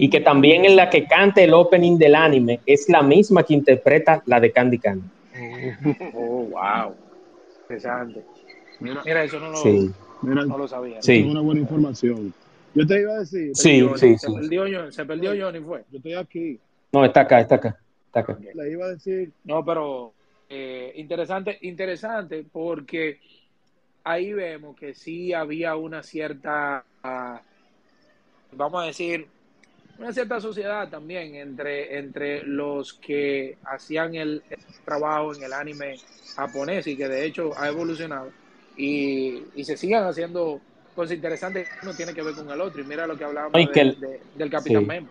Y 0.02 0.10
que 0.10 0.22
también 0.22 0.64
en 0.64 0.78
la 0.78 0.90
que 0.90 1.06
canta 1.06 1.42
el 1.42 1.54
opening 1.54 1.98
del 1.98 2.16
anime 2.16 2.62
es 2.66 2.88
la 2.88 3.02
misma 3.04 3.44
que 3.44 3.54
interpreta 3.54 4.24
la 4.26 4.40
de 4.40 4.52
Candy 4.52 4.80
Candy. 4.80 5.06
Oh, 6.16 6.46
wow. 6.46 6.96
Interesante. 7.64 8.24
mira, 8.80 9.02
Mira, 9.06 9.24
eso 9.26 9.40
no 9.42 9.50
lo, 9.52 9.58
Sí, 9.58 9.92
mira, 10.22 10.46
no 10.46 10.58
lo 10.58 10.68
sabía. 10.70 11.02
Sí. 11.02 11.20
es 11.20 11.26
una 11.26 11.42
buena 11.42 11.60
información. 11.60 12.34
Yo 12.74 12.88
te 12.88 13.02
iba 13.02 13.14
a 13.14 13.20
decir, 13.20 13.52
sí, 13.54 13.82
Johnny, 13.82 13.98
sí, 14.00 14.18
se 14.18 14.28
sí. 14.28 14.34
perdió 14.34 14.62
Johnny, 14.62 14.92
se 14.94 15.06
perdió 15.06 15.32
Johnny, 15.38 15.60
fue. 15.60 15.84
yo 15.92 15.98
estoy 15.98 16.14
aquí. 16.14 16.60
No, 16.94 17.04
está 17.04 17.22
acá, 17.22 17.42
está 17.42 17.56
acá, 17.56 17.78
está 18.06 18.20
acá. 18.22 18.38
Le 18.54 18.72
iba 18.72 18.86
a 18.86 18.90
decir, 18.90 19.32
No, 19.44 19.66
pero 19.66 20.14
eh, 20.50 20.94
interesante, 20.96 21.58
interesante 21.62 22.46
porque 22.50 23.20
ahí 24.06 24.32
vemos 24.32 24.78
que 24.78 24.94
sí 24.94 25.34
había 25.34 25.76
una 25.76 26.04
cierta, 26.04 26.86
ah, 27.04 27.42
vamos 28.54 28.82
a 28.82 28.86
decir, 28.88 29.28
una 30.00 30.14
cierta 30.14 30.40
sociedad 30.40 30.90
también 30.90 31.36
entre, 31.36 32.00
entre 32.00 32.44
los 32.44 32.94
que 32.94 33.58
hacían 33.66 34.16
el, 34.16 34.42
el 34.50 34.58
trabajo 34.86 35.36
en 35.36 35.44
el 35.44 35.54
anime 35.54 35.96
japonés 36.36 36.88
y 36.88 36.96
que 36.96 37.08
de 37.08 37.26
hecho 37.26 37.52
ha 37.58 37.68
evolucionado 37.68 38.32
y, 38.78 39.44
y 39.56 39.64
se 39.66 39.76
sigan 39.76 40.06
haciendo 40.06 40.62
cosas 40.96 41.16
interesantes 41.18 41.68
que 41.68 41.86
uno 41.86 41.94
tiene 41.94 42.14
que 42.14 42.22
ver 42.22 42.34
con 42.34 42.50
el 42.50 42.62
otro. 42.62 42.82
Y 42.82 42.86
mira 42.86 43.06
lo 43.06 43.18
que 43.18 43.26
hablábamos 43.26 43.72
de- 43.74 43.82
el- 43.82 44.00
de- 44.00 44.22
del 44.36 44.50
Capitán 44.50 44.84
sí. 44.84 44.88
Memo. 44.88 45.08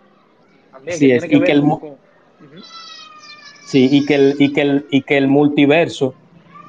También, 0.72 0.98
Sí, 0.98 1.06
que 1.08 1.14
es- 1.16 1.22
tiene 1.22 1.28
que 1.28 1.36
y 1.36 1.38
ver 1.40 1.46
que 1.46 1.52
el. 1.52 1.62
Sí, 3.66 3.88
y 3.92 4.06
que 4.06 4.14
el, 4.14 4.36
y 4.38 4.52
que 4.54 4.60
el, 4.62 4.86
y 4.90 5.02
que 5.02 5.18
el 5.18 5.28
multiverso 5.28 6.14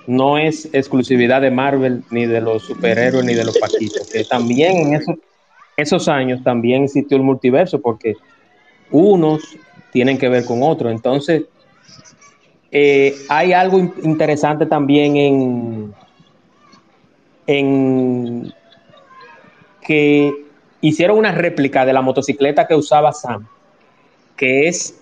no 0.07 0.38
es 0.38 0.65
exclusividad 0.74 1.41
de 1.41 1.51
Marvel, 1.51 2.03
ni 2.11 2.26
de 2.26 2.41
los 2.41 2.63
superhéroes, 2.63 3.24
ni 3.24 3.36
de 3.36 3.45
los 3.45 3.57
paquitos, 3.57 4.09
que 4.09 4.26
también 4.26 4.76
en 4.78 4.95
esos, 4.95 5.15
esos 5.80 6.07
años 6.07 6.43
también 6.43 6.84
existió 6.84 7.17
el 7.17 7.23
multiverso, 7.23 7.82
porque 7.82 8.15
unos 8.91 9.41
tienen 9.91 10.17
que 10.17 10.30
ver 10.30 10.45
con 10.45 10.61
otros. 10.63 10.91
Entonces, 10.91 11.43
eh, 12.71 13.15
hay 13.30 13.53
algo 13.53 13.80
in- 13.80 13.93
interesante 14.03 14.65
también 14.65 15.17
en, 15.17 15.93
que 19.82 20.34
hicieron 20.82 21.17
una 21.17 21.32
réplica 21.32 21.86
de 21.86 21.93
la 21.93 22.01
motocicleta 22.01 22.67
que 22.67 22.75
usaba 22.75 23.11
Sam, 23.11 23.47
que 24.36 24.67
es 24.67 24.95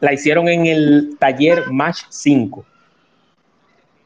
la 0.00 0.12
hicieron 0.12 0.48
en 0.48 0.66
el 0.66 1.16
taller 1.18 1.70
Match 1.70 2.02
5. 2.08 2.64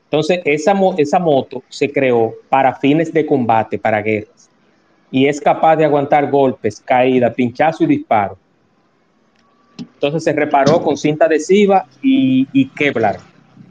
Entonces, 0.05 0.41
esa, 0.45 0.75
mo- 0.75 0.95
esa 0.99 1.19
moto 1.19 1.63
se 1.69 1.91
creó 1.91 2.35
para 2.49 2.75
fines 2.75 3.13
de 3.13 3.25
combate, 3.27 3.79
para 3.79 4.03
guerras, 4.03 4.36
y 5.11 5.27
es 5.27 5.41
capaz 5.41 5.77
de 5.77 5.85
aguantar 5.85 6.31
golpes, 6.31 6.81
caídas, 6.85 7.35
pinchazo 7.35 7.85
y 7.85 7.87
disparo. 7.87 8.37
Entonces 9.79 10.25
se 10.25 10.33
reparó 10.33 10.83
con 10.83 10.97
cinta 10.97 11.27
adhesiva 11.27 11.87
y, 12.03 12.49
y 12.53 12.69
Kevlar, 12.69 13.19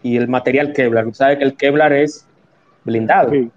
y 0.03 0.17
el 0.17 0.27
material 0.27 0.73
Kevlar. 0.73 1.07
Usted 1.07 1.17
sabe 1.17 1.37
que 1.37 1.43
el 1.43 1.55
Kevlar 1.55 1.93
es 1.93 2.25
blindado. 2.83 3.31
Sí. 3.31 3.51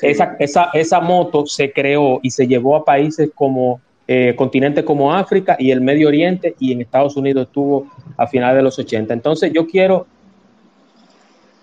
Esa, 0.00 0.36
esa, 0.38 0.70
esa 0.72 1.00
moto 1.00 1.46
se 1.46 1.72
creó 1.72 2.18
y 2.22 2.30
se 2.30 2.46
llevó 2.46 2.76
a 2.76 2.84
países 2.84 3.30
como 3.34 3.80
eh, 4.08 4.34
continentes 4.36 4.84
como 4.84 5.14
África 5.14 5.56
y 5.58 5.70
el 5.70 5.80
Medio 5.80 6.08
Oriente 6.08 6.56
y 6.58 6.72
en 6.72 6.80
Estados 6.80 7.16
Unidos 7.16 7.46
estuvo 7.46 7.86
a 8.16 8.26
finales 8.26 8.56
de 8.56 8.62
los 8.62 8.78
80. 8.78 9.14
Entonces 9.14 9.52
yo 9.52 9.66
quiero, 9.66 10.06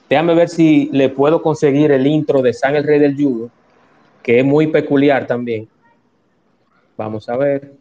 déjame 0.10 0.34
ver 0.36 0.48
si 0.48 0.90
le 0.94 1.10
puedo 1.10 1.42
conseguir 1.42 1.92
el 1.92 2.08
intro 2.08 2.42
de 2.42 2.54
San 2.54 2.76
el 2.76 2.86
Rey 2.86 3.00
del 3.00 3.16
Judo, 3.16 3.50
que 4.24 4.40
es 4.40 4.46
muy 4.46 4.68
peculiar 4.68 5.28
también. 5.28 5.68
Vamos 6.98 7.30
a 7.30 7.38
ver. 7.38 7.74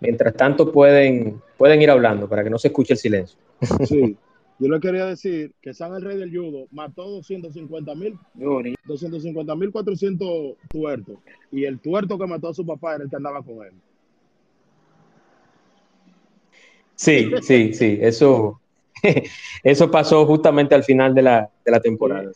Mientras 0.00 0.34
tanto 0.34 0.72
pueden, 0.72 1.42
pueden 1.58 1.82
ir 1.82 1.90
hablando 1.90 2.28
para 2.28 2.42
que 2.42 2.50
no 2.50 2.58
se 2.58 2.68
escuche 2.68 2.94
el 2.94 2.98
silencio. 2.98 3.38
Sí. 3.84 4.16
Yo 4.60 4.68
le 4.68 4.78
quería 4.78 5.06
decir 5.06 5.52
que 5.62 5.72
San 5.72 5.94
el 5.94 6.02
Rey 6.02 6.18
del 6.18 6.36
Judo 6.36 6.66
mató 6.70 7.08
250 7.08 7.94
mil 7.94 8.18
Qué 8.38 8.44
bonito. 8.44 8.78
250 8.84 9.56
mil 9.56 9.72
400 9.72 10.56
tuertos. 10.68 11.16
Y 11.50 11.64
el 11.64 11.78
tuerto 11.80 12.18
que 12.18 12.26
mató 12.26 12.48
a 12.48 12.54
su 12.54 12.66
papá 12.66 12.96
era 12.96 13.04
el 13.04 13.10
que 13.10 13.16
andaba 13.16 13.42
con 13.42 13.64
él. 13.64 13.72
Sí, 16.94 17.30
sí, 17.40 17.72
sí, 17.72 17.98
eso, 18.02 18.60
eso 19.64 19.90
pasó 19.90 20.26
justamente 20.26 20.74
al 20.74 20.84
final 20.84 21.14
de 21.14 21.22
la, 21.22 21.50
de 21.64 21.70
la 21.70 21.80
temporada. 21.80 22.30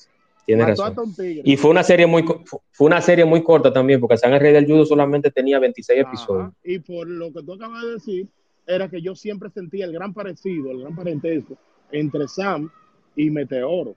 Tiene 0.47 0.67
razón. 0.67 0.95
Y 1.19 1.57
fue 1.57 1.71
una 1.71 1.83
serie 1.83 2.07
muy 2.07 2.23
fue 2.23 2.87
una 2.87 3.01
serie 3.01 3.25
muy 3.25 3.43
corta 3.43 3.73
también, 3.73 4.01
porque 4.01 4.19
San 4.19 4.33
el 4.35 4.41
Rey 4.41 4.53
del 4.53 4.67
Judo 4.67 4.85
solamente 4.85 5.31
tenía 5.31 5.59
26 5.59 6.01
Ajá. 6.01 6.09
episodios. 6.09 6.53
Y 6.63 6.79
por 6.81 7.09
lo 7.09 7.33
que 7.33 7.43
tú 7.43 7.55
acabas 7.55 7.83
de 7.83 7.91
decir, 7.93 8.29
era 8.67 8.89
que 8.89 9.01
yo 9.01 9.15
siempre 9.15 9.51
sentía 9.51 9.87
el 9.87 9.93
gran 9.93 10.13
parecido, 10.13 10.71
el 10.71 10.81
gran 10.81 10.95
parentesco 10.95 11.57
entre 11.91 12.29
Sam 12.29 12.71
y 13.17 13.31
Meteoro. 13.31 13.95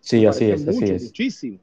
Sí, 0.00 0.26
así 0.26 0.50
es, 0.50 0.66
así 0.66 0.84
es. 0.84 1.04
Muchísimo. 1.04 1.58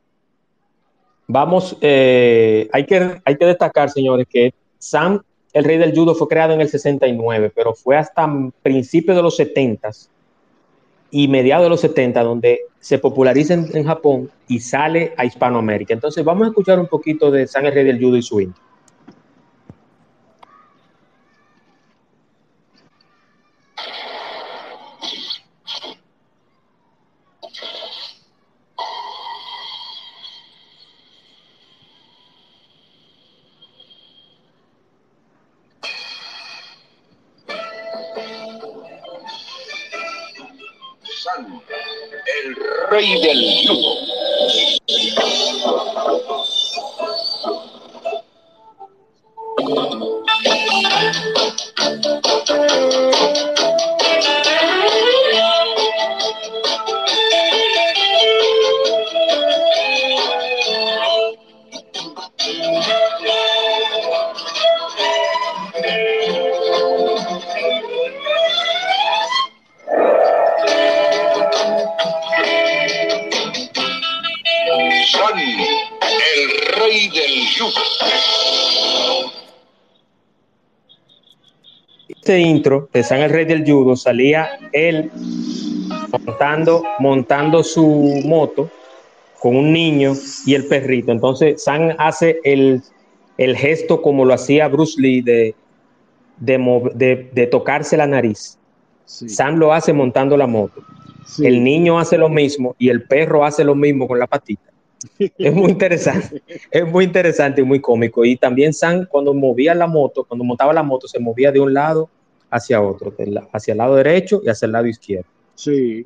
Vamos, 1.28 1.78
eh, 1.82 2.68
hay, 2.72 2.86
que, 2.86 3.22
hay 3.24 3.38
que 3.38 3.46
destacar, 3.46 3.92
señores, 3.92 4.26
que 4.28 4.54
Sam, 4.80 5.22
el 5.54 5.64
Rey 5.64 5.78
del 5.78 5.94
Judo, 5.94 6.16
fue 6.16 6.28
creado 6.28 6.54
en 6.54 6.62
el 6.62 6.70
69, 6.70 7.52
pero 7.54 7.76
fue 7.76 7.98
hasta 7.98 8.28
principios 8.64 9.16
de 9.16 9.22
los 9.22 9.36
70 9.36 9.92
y 11.12 11.28
mediados 11.28 11.66
de 11.66 11.70
los 11.70 11.82
70 11.82 12.24
donde 12.24 12.60
se 12.80 13.00
populariza 13.00 13.54
en, 13.54 13.84
Japón 13.84 14.30
y 14.48 14.60
sale 14.60 15.14
a 15.18 15.26
Hispanoamérica. 15.26 15.94
Entonces, 15.94 16.24
vamos 16.24 16.46
a 16.46 16.50
escuchar 16.50 16.80
un 16.80 16.88
poquito 16.88 17.32
de 17.32 17.44
el 17.44 17.74
Rey 17.74 17.84
del 17.84 18.00
Judo 18.00 18.18
y 18.18 18.22
su. 18.22 18.54
El 41.40 42.56
rey 42.90 43.22
del 43.22 43.68
judo. 43.68 44.29
Intro 82.60 82.90
de 82.94 83.04
San 83.04 83.22
el 83.22 83.30
Rey 83.30 83.46
del 83.46 83.64
Judo 83.66 83.96
salía 83.96 84.50
él 84.74 85.10
montando, 86.26 86.84
montando 87.00 87.64
su 87.64 88.22
moto 88.26 88.70
con 89.40 89.56
un 89.56 89.72
niño 89.72 90.14
y 90.46 90.54
el 90.56 90.66
perrito. 90.66 91.12
Entonces, 91.12 91.64
San 91.64 91.96
hace 91.98 92.40
el, 92.44 92.82
el 93.38 93.56
gesto 93.56 94.02
como 94.02 94.26
lo 94.26 94.34
hacía 94.34 94.68
Bruce 94.68 95.00
Lee 95.02 95.22
de, 95.22 95.56
de, 96.38 96.58
de- 96.96 97.30
de 97.34 97.48
tocarse 97.48 97.96
la 97.98 98.08
nariz. 98.08 98.58
Sí. 99.06 99.30
Sam 99.30 99.56
lo 99.56 99.74
hace 99.74 99.94
montando 99.94 100.38
la 100.38 100.46
moto. 100.48 100.82
Sí. 101.26 101.46
El 101.46 101.64
niño 101.64 102.00
hace 102.00 102.18
lo 102.18 102.30
mismo 102.30 102.76
y 102.78 102.90
el 102.90 103.04
perro 103.04 103.46
hace 103.46 103.64
lo 103.64 103.76
mismo 103.76 104.08
con 104.08 104.20
la 104.20 104.28
patita. 104.28 104.64
Es 105.38 105.54
muy 105.54 105.72
interesante, 105.72 106.44
es 106.70 106.86
muy 106.86 107.06
interesante 107.06 107.62
y 107.62 107.64
muy 107.64 107.80
cómico. 107.80 108.26
Y 108.26 108.36
también 108.36 108.74
Sam, 108.74 109.06
cuando 109.10 109.34
movía 109.34 109.74
la 109.74 109.88
moto, 109.88 110.26
cuando 110.26 110.44
montaba 110.44 110.74
la 110.74 110.84
moto, 110.84 111.08
se 111.08 111.20
movía 111.20 111.52
de 111.52 111.60
un 111.62 111.74
lado 111.74 112.10
hacia 112.52 112.82
otro, 112.82 113.14
hacia 113.54 113.72
el 113.74 113.78
lado 113.78 113.96
derecho 113.96 114.42
y 114.44 114.50
hacia 114.50 114.66
el 114.66 114.72
lado 114.72 114.88
izquierdo. 114.88 115.28
Sí. 115.56 116.06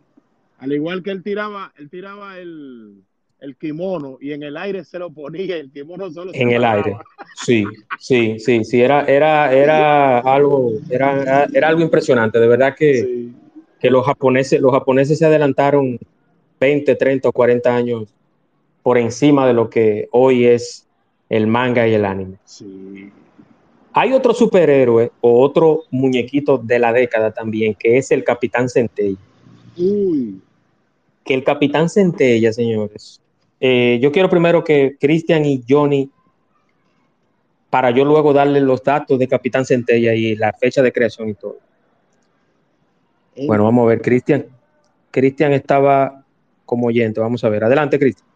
Al 0.60 0.72
igual 0.74 1.04
que 1.04 1.12
él 1.12 1.24
tiraba, 1.24 1.74
él 1.78 1.90
tiraba 1.90 2.38
el, 2.38 3.04
el 3.40 3.56
kimono 3.58 4.18
y 4.22 4.32
en 4.32 4.44
el 4.44 4.56
aire 4.56 4.84
se 4.86 4.98
lo 5.00 5.10
ponía, 5.12 5.58
el 5.58 5.72
kimono 5.72 6.10
solo 6.12 6.32
se 6.32 6.42
En 6.42 6.52
el 6.52 6.62
paraba. 6.62 6.84
aire. 6.86 6.98
Sí, 7.36 7.66
sí, 8.00 8.40
sí, 8.40 8.64
sí, 8.64 8.82
era, 8.82 9.06
era, 9.06 9.54
era 9.54 10.20
algo, 10.20 10.72
era, 10.90 11.46
era 11.52 11.68
algo 11.68 11.82
impresionante. 11.82 12.40
De 12.40 12.48
verdad 12.48 12.76
que, 12.78 12.94
Sí. 13.02 13.34
que 13.80 13.90
los 13.90 14.06
japoneses, 14.06 14.62
los 14.62 14.72
japoneses 14.72 15.20
se 15.20 15.26
adelantaron 15.26 16.00
20, 16.60 16.96
30 16.96 17.28
o 17.28 17.32
40 17.34 17.76
años 17.76 18.14
por 18.82 18.98
encima 18.98 19.46
de 19.46 19.54
lo 19.54 19.70
que 19.70 20.08
hoy 20.12 20.46
es 20.46 20.88
el 21.30 21.48
manga 21.48 21.86
y 21.88 21.94
el 21.94 22.06
anime. 22.06 22.38
Sí. 22.46 23.12
Hay 23.94 24.12
otro 24.12 24.34
superhéroe 24.34 25.12
o 25.22 25.42
otro 25.42 25.84
muñequito 25.92 26.58
de 26.58 26.80
la 26.80 26.92
década 26.92 27.32
también, 27.32 27.76
que 27.76 27.98
es 27.98 28.12
el 28.12 28.24
Capitán 28.24 28.68
Centella. 28.68 29.18
Uy. 29.78 30.42
Que 31.24 31.34
el 31.36 31.44
Capitán 31.44 31.90
Centella, 31.90 32.52
señores. 32.52 33.22
eh, 33.60 34.00
yo 34.02 34.12
quiero 34.12 34.30
primero 34.30 34.64
que 34.64 34.98
Cristian 35.00 35.46
y 35.46 35.64
Johnny, 35.68 36.10
para 37.70 37.92
yo 37.92 38.04
luego 38.04 38.34
darle 38.34 38.62
los 38.62 38.84
datos 38.84 39.18
de 39.18 39.28
Capitán 39.28 39.66
Centella 39.66 40.14
y 40.14 40.36
la 40.36 40.54
fecha 40.54 40.82
de 40.82 40.92
creación 40.92 41.30
y 41.30 41.34
todo. 41.36 41.58
Bueno, 43.48 43.64
vamos 43.64 43.86
a 43.86 43.88
ver, 43.90 44.02
Cristian. 44.02 44.46
Cristian 45.12 45.54
estaba 45.54 46.24
como 46.66 46.88
oyente, 46.88 47.20
vamos 47.20 47.44
a 47.44 47.50
ver. 47.50 47.64
Adelante, 47.64 47.98
Cristian. 47.98 48.28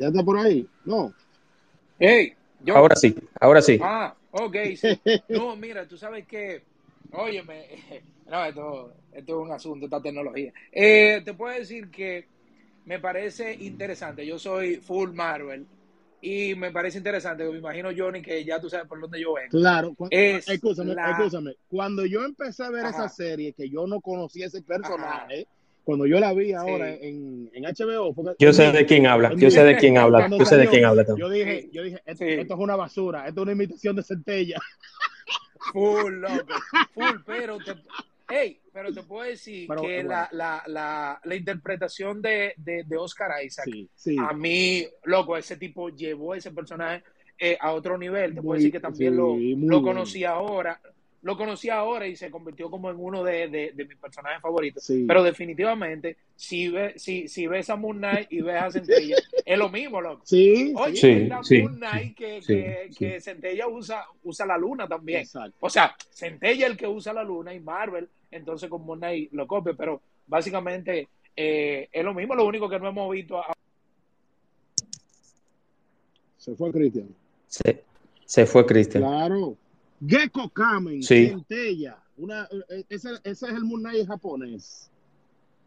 ¿Ya 0.00 0.06
está 0.08 0.22
por 0.24 0.38
ahí? 0.38 0.66
No. 0.84 1.12
Hey, 1.98 2.32
yo. 2.64 2.76
Ahora 2.76 2.96
sí, 2.96 3.14
ahora 3.40 3.60
sí. 3.60 3.78
Ah, 3.82 4.14
ok, 4.32 4.56
sí. 4.76 5.00
No, 5.28 5.54
mira, 5.56 5.86
tú 5.86 5.96
sabes 5.98 6.26
que, 6.26 6.62
óyeme, 7.12 7.66
no, 8.26 8.44
esto, 8.44 8.94
esto 9.12 9.32
es 9.42 9.46
un 9.46 9.52
asunto, 9.52 9.86
esta 9.86 10.00
tecnología. 10.00 10.52
Eh, 10.72 11.20
te 11.24 11.34
puedo 11.34 11.54
decir 11.54 11.90
que 11.90 12.26
me 12.86 12.98
parece 12.98 13.56
interesante. 13.60 14.26
Yo 14.26 14.38
soy 14.38 14.76
full 14.76 15.12
Marvel 15.12 15.66
y 16.22 16.54
me 16.54 16.70
parece 16.70 16.98
interesante, 16.98 17.44
me 17.44 17.58
imagino, 17.58 17.90
Johnny, 17.96 18.22
que 18.22 18.44
ya 18.44 18.60
tú 18.60 18.68
sabes 18.70 18.86
por 18.88 19.00
dónde 19.00 19.20
yo 19.20 19.34
vengo. 19.34 19.50
Claro, 19.50 19.94
cu- 19.94 20.08
Es 20.10 20.48
escúchame, 20.48 20.92
la- 20.94 21.10
escúchame. 21.10 21.56
Cuando 21.68 22.06
yo 22.06 22.24
empecé 22.24 22.64
a 22.64 22.70
ver 22.70 22.86
Ajá. 22.86 22.90
esa 22.90 23.08
serie, 23.08 23.52
que 23.52 23.68
yo 23.68 23.86
no 23.86 24.00
conocía 24.00 24.46
ese 24.46 24.62
personaje, 24.62 25.46
cuando 25.84 26.06
yo 26.06 26.20
la 26.20 26.32
vi 26.32 26.52
ahora 26.52 26.92
Sí. 26.94 26.98
en, 27.02 27.50
en 27.52 27.64
HBO, 27.64 28.14
porque- 28.14 28.36
Yo 28.38 28.52
sé 28.52 28.70
de 28.72 28.86
quién 28.86 29.06
habla, 29.06 29.32
yo 29.34 29.50
sé 29.50 29.64
de 29.64 29.76
quién 29.76 29.98
habla, 29.98 30.28
yo 30.28 30.44
sé 30.44 30.56
de 30.56 30.68
quién 30.68 30.84
habla. 30.84 31.04
Yo 31.16 31.28
dije, 31.28 31.68
yo 31.72 31.82
dije, 31.82 32.00
esto, 32.06 32.24
Sí. 32.24 32.30
esto 32.32 32.54
es 32.54 32.60
una 32.60 32.76
basura, 32.76 33.26
esto 33.26 33.40
es 33.40 33.42
una 33.44 33.52
imitación 33.52 33.96
de 33.96 34.02
centella. 34.02 34.58
Full, 35.72 36.14
loco, 36.20 36.54
full, 36.94 37.18
pero 37.26 37.58
te, 37.58 37.74
hey, 38.28 38.58
pero 38.72 38.92
te 38.92 39.02
puedo 39.02 39.28
decir 39.28 39.66
Pero, 39.68 39.82
que 39.82 39.94
bueno. 39.96 40.08
la, 40.10 40.28
la, 40.32 40.62
la, 40.66 41.20
la 41.22 41.34
interpretación 41.34 42.20
de, 42.22 42.54
de, 42.56 42.84
de 42.84 42.96
Oscar 42.96 43.30
Isaac, 43.44 43.66
Sí, 43.66 43.88
sí. 43.94 44.16
a 44.18 44.32
mí, 44.32 44.84
loco, 45.04 45.36
ese 45.36 45.56
tipo 45.56 45.90
llevó 45.90 46.34
ese 46.34 46.50
personaje 46.50 47.04
eh, 47.38 47.56
a 47.60 47.72
otro 47.72 47.96
nivel. 47.98 48.34
Te 48.34 48.42
puedo 48.42 48.56
decir 48.56 48.72
que 48.72 48.80
también 48.80 49.12
sí, 49.12 49.16
lo, 49.16 49.36
lo 49.68 49.82
conocí 49.82 50.24
ahora. 50.24 50.80
Lo 51.22 51.36
conocí 51.36 51.68
ahora 51.68 52.06
y 52.06 52.16
se 52.16 52.30
convirtió 52.30 52.70
como 52.70 52.90
en 52.90 52.96
uno 52.98 53.22
de, 53.22 53.48
de, 53.48 53.72
de 53.74 53.84
mis 53.84 53.98
personajes 53.98 54.40
favoritos. 54.40 54.82
Sí. 54.82 55.04
Pero 55.06 55.22
definitivamente, 55.22 56.16
si, 56.34 56.68
ve, 56.68 56.94
si, 56.96 57.28
si 57.28 57.46
ves 57.46 57.68
a 57.68 57.76
Moon 57.76 57.98
Knight 57.98 58.32
y 58.32 58.40
ves 58.40 58.62
a 58.62 58.70
Centella, 58.70 59.16
es 59.44 59.58
lo 59.58 59.68
mismo, 59.68 60.00
loco. 60.00 60.22
Sí, 60.24 60.72
Oye, 60.76 60.96
Sí, 60.96 61.10
es 61.10 61.28
la 61.28 61.42
sí, 61.44 61.62
Moon 61.62 61.76
Knight 61.76 62.16
que, 62.16 62.40
sí, 62.40 62.46
que, 62.54 62.86
sí. 62.90 62.96
que 62.98 63.20
Centella 63.20 63.68
usa, 63.68 64.04
usa 64.22 64.46
la 64.46 64.56
luna 64.56 64.88
también. 64.88 65.20
exacto. 65.20 65.54
O 65.60 65.68
sea, 65.68 65.94
Centella 66.10 66.64
es 66.66 66.72
el 66.72 66.78
que 66.78 66.86
usa 66.86 67.12
la 67.12 67.22
luna 67.22 67.52
y 67.52 67.60
Marvel, 67.60 68.08
entonces 68.30 68.70
con 68.70 68.82
Moon 68.86 68.98
Knight 69.00 69.30
lo 69.32 69.46
copia, 69.46 69.74
pero 69.74 70.00
básicamente 70.26 71.06
eh, 71.36 71.88
es 71.92 72.02
lo 72.04 72.14
mismo, 72.14 72.34
lo 72.34 72.46
único 72.46 72.66
que 72.68 72.78
no 72.80 72.88
hemos 72.88 73.12
visto. 73.12 73.38
a- 73.38 73.52
Se 76.38 76.54
fue 76.54 76.72
Cristian. 76.72 77.08
Se, 77.46 77.82
se 78.24 78.46
fue 78.46 78.64
Cristian. 78.64 79.02
Claro. 79.02 79.56
Gecko 80.06 80.48
Kamen, 80.50 81.02
Sí. 81.02 81.28
centella. 81.28 81.98
Una, 82.16 82.48
eh, 82.68 82.84
ese, 82.88 83.10
ese 83.24 83.46
es 83.46 83.52
el 83.52 83.64
Moon 83.64 83.80
Knight 83.82 84.06
japonés. 84.06 84.90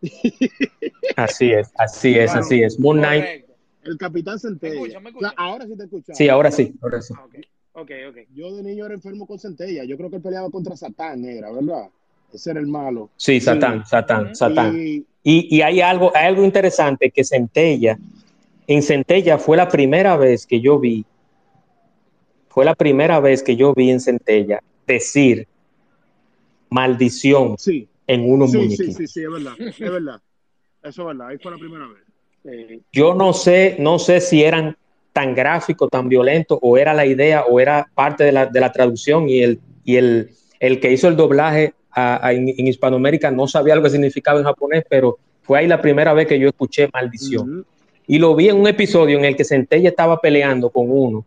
Así 1.15 1.51
es, 1.51 1.71
así 1.77 2.17
es, 2.17 2.33
así 2.35 2.61
es. 2.61 2.79
Moon 2.79 2.97
Knight. 2.97 3.23
Correcto. 3.23 3.53
El 3.83 3.97
capitán 3.97 4.39
centella. 4.39 4.73
escucha, 4.75 4.99
me 4.99 5.09
escucha? 5.09 5.33
Claro, 5.33 5.49
ahora 5.51 5.65
sí 5.67 5.77
te 5.77 5.83
escuchaba. 5.83 6.15
Sí, 6.15 6.29
ahora 6.29 6.51
sí, 6.51 6.73
ahora 6.81 7.01
sí. 7.01 7.13
Ah, 7.17 7.25
Ok, 7.25 7.35
ok, 7.73 7.91
ok. 8.09 8.17
Yo 8.33 8.55
de 8.55 8.63
niño 8.63 8.85
era 8.85 8.93
enfermo 8.93 9.25
con 9.27 9.39
centella. 9.39 9.83
Yo 9.83 9.97
creo 9.97 10.09
que 10.09 10.17
él 10.17 10.21
peleaba 10.21 10.49
contra 10.49 10.75
Satán, 10.77 11.21
negra, 11.21 11.51
¿verdad? 11.51 11.89
Ese 12.31 12.51
era 12.51 12.59
el 12.59 12.67
malo. 12.67 13.09
Sí, 13.17 13.39
Satán, 13.41 13.85
Satán, 13.85 14.25
Ujú. 14.27 14.35
Satán. 14.35 14.75
Y 14.77 15.05
Y, 15.23 15.57
y 15.57 15.61
hay 15.61 15.81
algo, 15.81 16.11
hay 16.15 16.27
algo 16.27 16.43
interesante 16.43 17.09
que 17.11 17.23
Centella, 17.23 17.97
en 18.67 18.81
Centella 18.83 19.37
fue 19.37 19.55
la 19.57 19.67
primera 19.69 20.17
vez 20.17 20.45
que 20.45 20.59
yo 20.61 20.79
vi, 20.79 21.05
fue 22.53 22.65
la 22.65 22.75
primera 22.75 23.19
vez 23.19 23.41
que 23.41 23.55
yo 23.55 23.73
vi 23.73 23.89
en 23.89 23.99
Centella 23.99 24.61
decir 24.85 25.47
maldición 26.69 27.55
sí, 27.57 27.87
en 28.07 28.29
unos 28.31 28.51
sí, 28.51 28.57
sí, 28.57 28.63
muñequitos. 28.63 28.95
sí, 28.95 29.07
sí, 29.07 29.23
es 29.23 29.31
verdad. 29.31 29.53
Es 29.59 29.79
verdad. 29.79 30.21
Eso 30.83 31.01
es 31.01 31.07
verdad. 31.07 31.27
Ahí 31.27 31.37
fue 31.37 31.51
la 31.51 31.57
primera 31.57 31.87
vez. 31.87 32.03
Eh, 32.45 32.81
Yo 32.91 33.13
no 33.15 33.33
sé, 33.33 33.75
no 33.79 33.99
sé 33.99 34.19
si 34.21 34.43
eran 34.43 34.75
tan 35.13 35.33
gráficos, 35.35 35.89
tan 35.89 36.09
violentos, 36.09 36.59
o 36.61 36.77
era 36.77 36.93
la 36.93 37.05
idea, 37.05 37.43
o 37.43 37.59
era 37.59 37.87
parte 37.93 38.23
de 38.23 38.31
la, 38.31 38.45
de 38.47 38.59
la 38.59 38.71
traducción 38.71 39.29
y 39.29 39.41
el, 39.41 39.59
y 39.83 39.95
el, 39.95 40.31
el 40.59 40.79
que 40.79 40.91
hizo 40.91 41.07
el 41.07 41.15
doblaje 41.15 41.73
a- 41.91 42.25
a- 42.27 42.33
en, 42.33 42.49
en 42.49 42.67
Hispanoamérica 42.67 43.29
no 43.31 43.47
sabía 43.47 43.75
lo 43.75 43.83
que 43.83 43.89
significaba 43.91 44.39
en 44.39 44.45
japonés, 44.45 44.83
pero 44.89 45.17
fue 45.43 45.59
ahí 45.59 45.67
la 45.67 45.81
primera 45.81 46.13
vez 46.13 46.27
que 46.27 46.39
yo 46.39 46.49
escuché 46.49 46.89
maldición. 46.91 47.65
Y 48.07 48.17
lo 48.19 48.35
vi 48.35 48.49
en 48.49 48.57
un 48.59 48.67
episodio 48.67 49.17
en 49.17 49.25
el 49.25 49.35
que 49.35 49.45
Centella 49.45 49.89
estaba 49.89 50.19
peleando 50.19 50.69
con 50.69 50.89
uno 50.89 51.25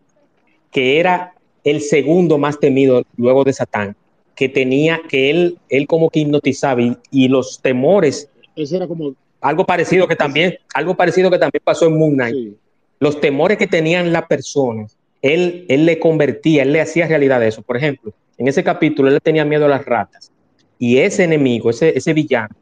que 0.77 1.01
era 1.01 1.33
el 1.65 1.81
segundo 1.81 2.37
más 2.37 2.61
temido 2.61 3.03
luego 3.17 3.45
de 3.45 3.55
Satán, 3.55 3.97
que 4.35 4.47
tenía, 4.51 5.01
que 5.09 5.31
él, 5.31 5.57
él 5.71 5.87
como 5.87 6.11
que 6.11 6.21
hipnotizaba 6.21 6.83
y, 6.83 6.95
y 7.11 7.29
los 7.29 7.63
temores, 7.63 8.29
Ese 8.55 8.77
era 8.77 8.87
como. 8.87 9.15
algo 9.41 9.65
parecido 9.65 10.07
que 10.07 10.17
también, 10.17 10.59
algo 10.75 10.95
parecido 10.95 11.31
que 11.31 11.39
también 11.39 11.63
pasó 11.65 11.87
en 11.87 11.97
Moon 11.99 12.13
Knight, 12.13 12.37
Sí. 12.37 12.57
los 13.01 13.19
temores 13.23 13.57
que 13.57 13.67
tenían 13.67 14.13
las 14.13 14.27
personas, 14.27 14.99
él, 15.23 15.65
él 15.71 15.87
le 15.87 15.99
convertía, 15.99 16.63
él 16.63 16.75
le 16.75 16.83
hacía 16.83 17.07
realidad 17.09 17.43
eso. 17.43 17.63
Por 17.63 17.79
ejemplo, 17.79 18.13
en 18.37 18.47
ese 18.47 18.63
capítulo 18.63 19.09
él 19.09 19.15
le 19.15 19.21
tenía 19.21 19.47
miedo 19.47 19.65
a 19.65 19.69
las 19.69 19.87
ratas 19.87 20.31
y 20.79 20.99
ese 20.99 21.25
enemigo, 21.25 21.71
ese, 21.71 21.97
ese 21.97 22.13
villano, 22.13 22.55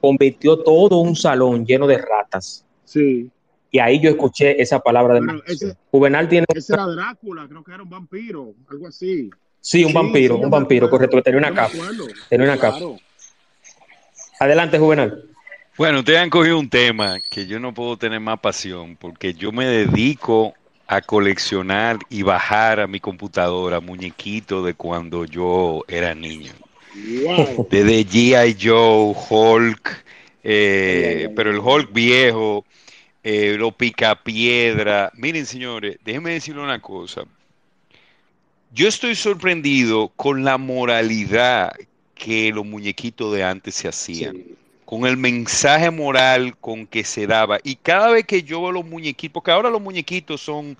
convirtió 0.00 0.56
todo 0.60 1.00
un 1.00 1.14
salón 1.14 1.66
lleno 1.66 1.86
de 1.86 1.98
ratas. 1.98 2.64
Sí. 2.86 3.28
Y 3.70 3.78
ahí 3.78 4.00
yo 4.00 4.10
escuché 4.10 4.60
esa 4.60 4.78
palabra 4.80 5.14
de 5.20 5.42
ese- 5.46 5.76
Juvenal 5.90 6.28
tiene, 6.28 6.46
Ese 6.54 6.72
era 6.74 6.86
Drácula, 6.86 7.46
creo 7.48 7.62
que 7.62 7.72
era 7.72 7.82
un 7.82 7.90
vampiro, 7.90 8.54
algo 8.68 8.86
así. 8.88 9.30
sí, 9.60 9.84
un 9.84 9.90
Sí, 9.90 9.94
vampiro, 9.94 10.36
sí, 10.36 10.44
un 10.44 10.50
vampiro, 10.50 10.86
acuerdo. 10.86 11.08
correcto, 11.10 11.22
tenía 11.22 11.38
una 11.38 11.54
capa. 11.54 11.74
Tenía 12.28 12.46
una 12.46 12.58
capa. 12.58 12.80
Adelante, 14.40 14.78
Juvenal. 14.78 15.24
Bueno, 15.76 16.00
ustedes 16.00 16.18
han 16.18 16.30
cogido 16.30 16.58
un 16.58 16.68
tema 16.68 17.20
que 17.30 17.46
yo 17.46 17.60
no 17.60 17.72
puedo 17.72 17.96
tener 17.96 18.20
más 18.20 18.40
pasión 18.40 18.96
porque 18.96 19.32
yo 19.34 19.52
me 19.52 19.64
dedico 19.66 20.54
a 20.88 21.00
coleccionar 21.00 21.98
y 22.08 22.22
bajar 22.22 22.80
a 22.80 22.86
mi 22.86 22.98
computadora 22.98 23.78
muñequitos 23.80 24.64
de 24.64 24.74
cuando 24.74 25.24
yo 25.24 25.84
era 25.86 26.14
niño. 26.14 26.52
Wow. 27.22 27.66
Desde 27.70 28.04
G.I. 28.06 28.56
Joe, 28.60 29.14
Hulk, 29.28 30.04
eh, 30.42 31.28
pero 31.36 31.50
el 31.50 31.58
Hulk 31.58 31.92
viejo, 31.92 32.64
eh, 33.22 33.56
los 33.58 33.74
picapiedra. 33.74 35.10
Miren, 35.14 35.46
señores, 35.46 35.98
déjenme 36.04 36.32
decirle 36.32 36.62
una 36.62 36.80
cosa. 36.80 37.24
Yo 38.70 38.88
estoy 38.88 39.14
sorprendido 39.14 40.08
con 40.16 40.44
la 40.44 40.58
moralidad 40.58 41.72
que 42.14 42.52
los 42.52 42.66
muñequitos 42.66 43.32
de 43.34 43.44
antes 43.44 43.74
se 43.74 43.88
hacían 43.88 44.36
Sí. 44.36 44.56
con 44.84 45.06
el 45.06 45.16
mensaje 45.16 45.90
moral 45.90 46.56
con 46.58 46.86
que 46.86 47.04
se 47.04 47.26
daba. 47.26 47.58
Y 47.62 47.76
cada 47.76 48.10
vez 48.10 48.26
que 48.26 48.42
yo 48.42 48.62
veo 48.62 48.72
los 48.72 48.84
muñequitos, 48.86 49.32
porque 49.34 49.50
ahora 49.50 49.70
los 49.70 49.80
muñequitos 49.82 50.40
son 50.40 50.76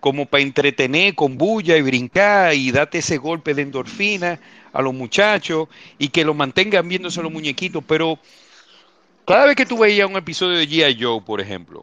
como 0.00 0.26
para 0.26 0.42
entretener 0.42 1.14
con 1.14 1.38
bulla 1.38 1.76
y 1.76 1.82
brincar 1.82 2.54
y 2.54 2.70
date 2.72 2.98
ese 2.98 3.18
golpe 3.18 3.54
de 3.54 3.62
endorfina 3.62 4.40
a 4.72 4.82
los 4.82 4.94
muchachos 4.94 5.68
y 5.98 6.08
que 6.08 6.24
lo 6.24 6.34
mantengan 6.34 6.88
viéndose 6.88 7.22
los 7.22 7.32
muñequitos, 7.32 7.84
pero 7.86 8.18
cada 9.26 9.46
vez 9.46 9.56
que 9.56 9.66
tú 9.66 9.78
veías 9.78 10.08
un 10.08 10.16
episodio 10.16 10.58
de 10.58 10.68
G.I. 10.68 10.96
Joe, 11.00 11.20
por 11.22 11.40
ejemplo, 11.40 11.82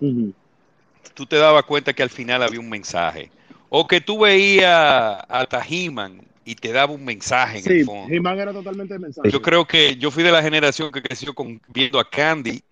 tú 1.13 1.25
te 1.25 1.37
dabas 1.37 1.63
cuenta 1.63 1.93
que 1.93 2.03
al 2.03 2.09
final 2.09 2.43
había 2.43 2.59
un 2.59 2.69
mensaje. 2.69 3.31
O 3.69 3.87
que 3.87 4.01
tú 4.01 4.19
veías 4.19 5.21
hasta 5.27 5.63
He-Man 5.67 6.21
y 6.43 6.55
te 6.55 6.71
daba 6.71 6.93
un 6.93 7.05
mensaje 7.05 7.59
en 7.59 7.63
Sí, 7.63 7.69
el 7.79 7.85
fondo. 7.85 8.13
He-Man 8.13 8.39
era 8.39 8.51
totalmente 8.53 8.93
de 8.95 8.99
mensaje. 8.99 9.29
Yo 9.29 9.41
creo 9.41 9.65
que 9.65 9.95
yo 9.97 10.09
fui 10.09 10.23
de 10.23 10.31
la 10.31 10.41
generación 10.41 10.91
que 10.91 11.01
creció 11.01 11.33
con, 11.33 11.61
viendo 11.67 11.99
a 11.99 12.09
Candy. 12.09 12.63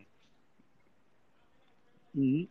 Ujú. 2.16 2.48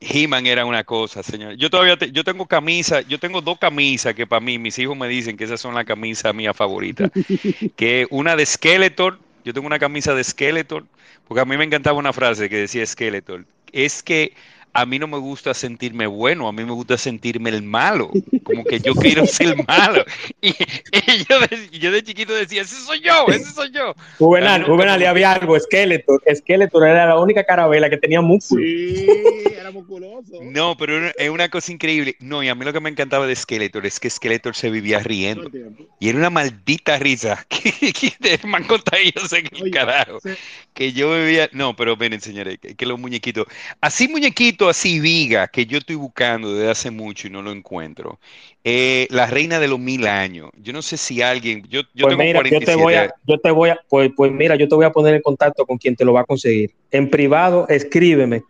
He-Man 0.00 0.46
era 0.46 0.66
una 0.66 0.84
cosa, 0.84 1.22
señor. 1.22 1.54
Yo 1.54 1.70
todavía 1.70 1.96
te- 1.96 2.10
yo 2.10 2.24
tengo 2.24 2.46
camisa, 2.46 3.00
yo 3.02 3.18
tengo 3.18 3.40
dos 3.40 3.58
camisas 3.58 4.14
que 4.14 4.26
para 4.26 4.40
mí, 4.40 4.58
mis 4.58 4.78
hijos 4.78 4.96
me 4.96 5.08
dicen 5.08 5.36
que 5.36 5.44
esas 5.44 5.60
son 5.60 5.74
las 5.74 5.84
camisas 5.84 6.34
mías 6.34 6.56
favoritas. 6.56 7.10
que 7.76 8.06
una 8.10 8.36
de 8.36 8.44
Skeletor, 8.44 9.18
yo 9.44 9.52
tengo 9.52 9.66
una 9.66 9.78
camisa 9.78 10.14
de 10.14 10.24
Skeletor, 10.24 10.84
porque 11.28 11.40
a 11.40 11.44
mí 11.44 11.56
me 11.56 11.64
encantaba 11.64 11.98
una 11.98 12.12
frase 12.12 12.48
que 12.48 12.56
decía 12.56 12.84
Skeletor, 12.84 13.44
es 13.72 14.02
que 14.02 14.32
a 14.76 14.84
mí 14.86 14.98
no 14.98 15.06
me 15.06 15.18
gusta 15.18 15.54
sentirme 15.54 16.08
bueno, 16.08 16.48
a 16.48 16.52
mí 16.52 16.64
me 16.64 16.72
gusta 16.72 16.98
sentirme 16.98 17.50
el 17.50 17.62
malo, 17.62 18.10
como 18.42 18.64
que 18.64 18.80
yo 18.80 18.92
quiero 18.94 19.24
ser 19.26 19.56
malo. 19.68 20.04
Y, 20.40 20.48
y 20.48 21.24
yo, 21.28 21.38
de, 21.40 21.78
yo 21.78 21.92
de 21.92 22.02
chiquito 22.02 22.34
decía, 22.34 22.62
ese 22.62 22.74
soy 22.76 23.00
yo, 23.00 23.26
ese 23.28 23.52
soy 23.52 23.70
yo. 23.70 23.94
Juvenal, 24.18 24.64
Juvenal, 24.64 25.00
y 25.00 25.04
había 25.04 25.32
algo, 25.32 25.58
Skeletor. 25.58 26.20
Skeletor 26.34 26.88
era 26.88 27.06
la 27.06 27.20
única 27.20 27.44
carabela 27.44 27.88
que 27.88 27.98
tenía 27.98 28.20
músculo. 28.20 28.64
Sí, 28.64 29.06
era 29.64 29.72
musculoso. 29.72 30.38
No, 30.42 30.76
pero 30.76 31.08
es 31.16 31.30
una 31.30 31.48
cosa 31.48 31.72
increíble. 31.72 32.16
No, 32.20 32.42
y 32.42 32.48
a 32.48 32.54
mí 32.54 32.64
lo 32.64 32.72
que 32.72 32.80
me 32.80 32.90
encantaba 32.90 33.26
de 33.26 33.34
Skeletor 33.34 33.86
es 33.86 33.98
que 33.98 34.10
Skeletor 34.10 34.54
se 34.54 34.70
vivía 34.70 34.98
riendo. 34.98 35.50
Y 35.98 36.08
era 36.08 36.18
una 36.18 36.30
maldita 36.30 36.98
risa 36.98 37.46
de 38.20 38.38
man 38.46 38.64
en 38.64 39.46
el 39.52 39.62
Oye, 39.62 39.70
carajo. 39.70 40.20
se- 40.20 40.36
Que 40.74 40.92
yo 40.92 41.14
vivía. 41.14 41.48
No, 41.52 41.74
pero 41.74 41.96
miren, 41.96 42.20
señores, 42.20 42.58
que, 42.58 42.74
que 42.74 42.86
los 42.86 42.98
muñequitos. 42.98 43.46
Así 43.80 44.08
muñequito, 44.08 44.68
así 44.68 45.00
viga, 45.00 45.48
que 45.48 45.66
yo 45.66 45.78
estoy 45.78 45.96
buscando 45.96 46.54
desde 46.54 46.70
hace 46.70 46.90
mucho 46.90 47.26
y 47.26 47.30
no 47.30 47.40
lo 47.42 47.50
encuentro. 47.52 48.18
Eh, 48.64 49.06
la 49.10 49.26
reina 49.26 49.60
de 49.60 49.68
los 49.68 49.78
mil 49.78 50.06
años. 50.06 50.50
Yo 50.56 50.72
no 50.72 50.82
sé 50.82 50.96
si 50.96 51.22
alguien. 51.22 51.62
Yo, 51.68 51.82
yo 51.94 52.06
Pues 52.06 52.16
tengo 52.16 52.22
mira, 52.22 52.38
yo 52.38 52.42
47 52.60 52.66
te 52.66 52.76
voy 52.76 52.94
a, 52.94 53.14
yo 53.26 53.38
te 53.38 53.50
voy 53.50 53.70
a, 53.70 53.78
pues, 53.88 54.10
pues 54.16 54.32
mira, 54.32 54.56
yo 54.56 54.68
te 54.68 54.74
voy 54.74 54.84
a 54.84 54.90
poner 54.92 55.14
en 55.14 55.22
contacto 55.22 55.64
con 55.64 55.78
quien 55.78 55.96
te 55.96 56.04
lo 56.04 56.12
va 56.12 56.22
a 56.22 56.24
conseguir. 56.24 56.70
En 56.90 57.08
privado, 57.10 57.66
escríbeme 57.68 58.42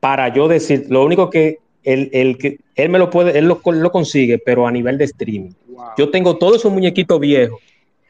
para 0.00 0.32
yo 0.32 0.48
decir, 0.48 0.86
lo 0.88 1.04
único 1.04 1.30
que 1.30 1.58
él, 1.84 2.10
él, 2.12 2.38
que 2.38 2.58
él 2.74 2.88
me 2.88 2.98
lo 2.98 3.10
puede, 3.10 3.38
él 3.38 3.46
lo, 3.46 3.60
lo 3.64 3.92
consigue, 3.92 4.38
pero 4.38 4.66
a 4.66 4.72
nivel 4.72 4.98
de 4.98 5.04
streaming. 5.04 5.52
Wow. 5.68 5.90
Yo 5.96 6.10
tengo 6.10 6.36
todos 6.36 6.56
esos 6.56 6.72
muñequitos 6.72 7.20
viejos, 7.20 7.60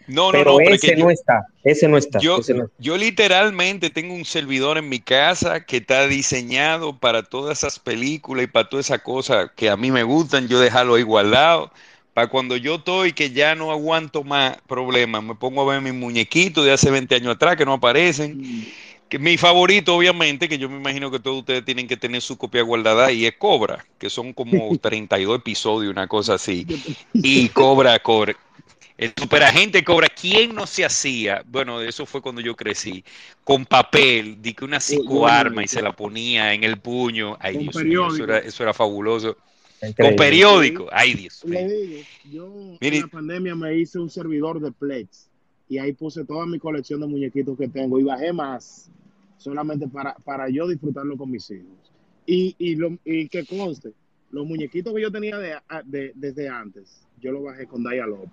No, 0.07 0.27
no, 0.27 0.33
pero 0.33 0.53
no, 0.53 0.57
pero 0.59 0.75
es 0.75 0.85
ese 0.85 0.97
no 0.97 1.07
yo, 1.07 1.11
está, 1.11 1.47
ese 1.63 1.89
no 1.89 1.97
está. 1.97 2.19
yo, 2.21 2.39
ese 2.39 2.55
no 2.55 2.71
yo 2.79 2.97
literalmente 2.97 3.91
tengo 3.91 4.15
un 4.15 4.25
servidor 4.25 4.79
en 4.79 4.89
mi 4.89 5.01
casa 5.01 5.65
que 5.65 5.79
está 5.79 6.07
diseñado 6.07 6.97
para 6.99 7.23
todas 7.23 7.59
esas 7.59 7.79
películas 7.79 8.45
y 8.45 8.49
para 8.49 8.69
todas 8.69 8.87
esas 8.87 9.03
cosas 9.03 9.51
que 9.57 9.69
a 9.69 9.77
mí 9.77 9.91
me 9.91 10.03
gustan, 10.03 10.49
yo 10.49 10.61
dejarlo 10.61 10.95
ahí 10.95 11.03
guardado. 11.03 11.71
Para 12.13 12.29
cuando 12.29 12.57
yo 12.57 12.77
estoy 12.77 13.13
que 13.13 13.31
ya 13.31 13.55
no 13.55 13.71
aguanto 13.71 14.25
más 14.25 14.57
problemas, 14.67 15.23
me 15.23 15.37
pongo 15.37 15.63
a 15.63 15.73
ver 15.73 15.81
mis 15.81 15.95
muñequitos 15.95 16.65
de 16.65 16.73
hace 16.73 16.91
20 16.91 17.15
años 17.15 17.35
atrás 17.37 17.57
que 17.57 17.65
no 17.65 17.75
aparecen. 17.75 18.39
Mm. 18.39 18.67
Que 19.11 19.19
mi 19.19 19.37
favorito, 19.37 19.97
obviamente, 19.97 20.49
que 20.49 20.57
yo 20.57 20.71
me 20.71 20.77
imagino 20.77 21.11
que 21.11 21.19
todos 21.19 21.41
ustedes 21.41 21.65
tienen 21.65 21.89
que 21.89 21.97
tener 21.97 22.23
su 22.23 22.39
copia 22.39 22.63
guardada, 22.63 23.11
y 23.11 23.27
es 23.27 23.35
Cobra, 23.37 23.85
que 23.99 24.09
son 24.09 24.33
como 24.33 24.79
32 24.81 25.39
episodios, 25.39 25.91
una 25.93 26.07
cosa 26.07 26.35
así. 26.35 26.65
Y 27.13 27.49
Cobra, 27.49 27.99
Cobra. 27.99 28.37
El 28.97 29.13
superagente 29.17 29.83
Cobra, 29.83 30.09
¿quién 30.09 30.55
no 30.55 30.67
se 30.67 30.85
hacía? 30.85 31.43
Bueno, 31.47 31.81
eso 31.81 32.07
fue 32.07 32.21
cuando 32.23 32.41
yo 32.41 32.55
crecí, 32.55 33.03
con 33.43 33.65
papel, 33.67 34.41
di 34.41 34.55
que 34.55 34.65
una 34.65 34.79
psicoarma 34.79 35.65
y 35.65 35.69
se 35.69 35.83
la 35.83 35.91
ponía 35.97 36.55
en 36.55 36.63
el 36.65 36.79
puño. 36.79 37.37
Ay, 37.41 37.55
Con 37.55 37.63
Dios 37.65 37.83
mío, 37.85 38.15
eso 38.15 38.25
era, 38.25 38.39
eso 38.39 38.63
era 38.63 38.73
fabuloso. 38.75 39.37
Con 39.81 39.89
Increíble. 39.89 40.17
periódico, 40.17 40.89
ay, 40.93 41.15
Dios 41.15 41.43
Le 41.47 41.65
mío. 41.65 41.77
digo, 41.77 42.03
yo 42.31 42.77
Mire. 42.81 42.97
en 42.99 43.03
la 43.03 43.09
pandemia 43.09 43.55
me 43.55 43.75
hice 43.77 43.99
un 43.99 44.11
servidor 44.11 44.61
de 44.61 44.71
Plex 44.71 45.29
y 45.69 45.79
ahí 45.79 45.95
puse 45.95 46.25
toda 46.27 46.45
mi 46.45 46.59
colección 46.59 47.01
de 47.01 47.07
muñequitos 47.07 47.57
que 47.57 47.67
tengo 47.69 47.99
y 47.99 48.03
bajé 48.03 48.33
más 48.35 48.91
solamente 49.41 49.89
para, 49.89 50.15
para 50.17 50.49
yo 50.51 50.69
disfrutarlo 50.69 51.17
con 51.17 51.31
mis 51.31 51.51
hijos. 51.51 51.67
Y, 52.27 52.55
y, 52.59 52.77
lo, 52.77 52.97
y 53.05 53.29
que 53.29 53.45
conste, 53.47 53.93
los 54.31 54.47
muñequitos 54.47 54.95
que 54.95 55.01
yo 55.01 55.11
tenía 55.11 55.39
de, 55.39 55.57
de- 55.87 56.13
desde 56.15 56.49
antes, 56.49 57.07
yo 57.21 57.33
los 57.33 57.43
bajé 57.43 57.67
con 57.67 57.83
Dialog. 57.83 58.29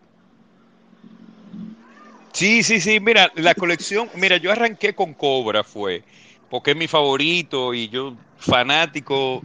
Sí, 2.33 2.61
sí, 2.61 2.79
sí, 2.81 2.99
mira, 2.99 3.31
la 3.35 3.55
colección, 3.55 4.09
mira, 4.15 4.37
yo 4.37 4.51
arranqué 4.51 4.93
con 4.93 5.13
Cobra, 5.13 5.63
fue, 5.63 6.03
porque 6.49 6.71
es 6.71 6.77
mi 6.77 6.87
favorito 6.87 7.73
y 7.73 7.87
yo 7.89 8.15
fanático, 8.37 9.41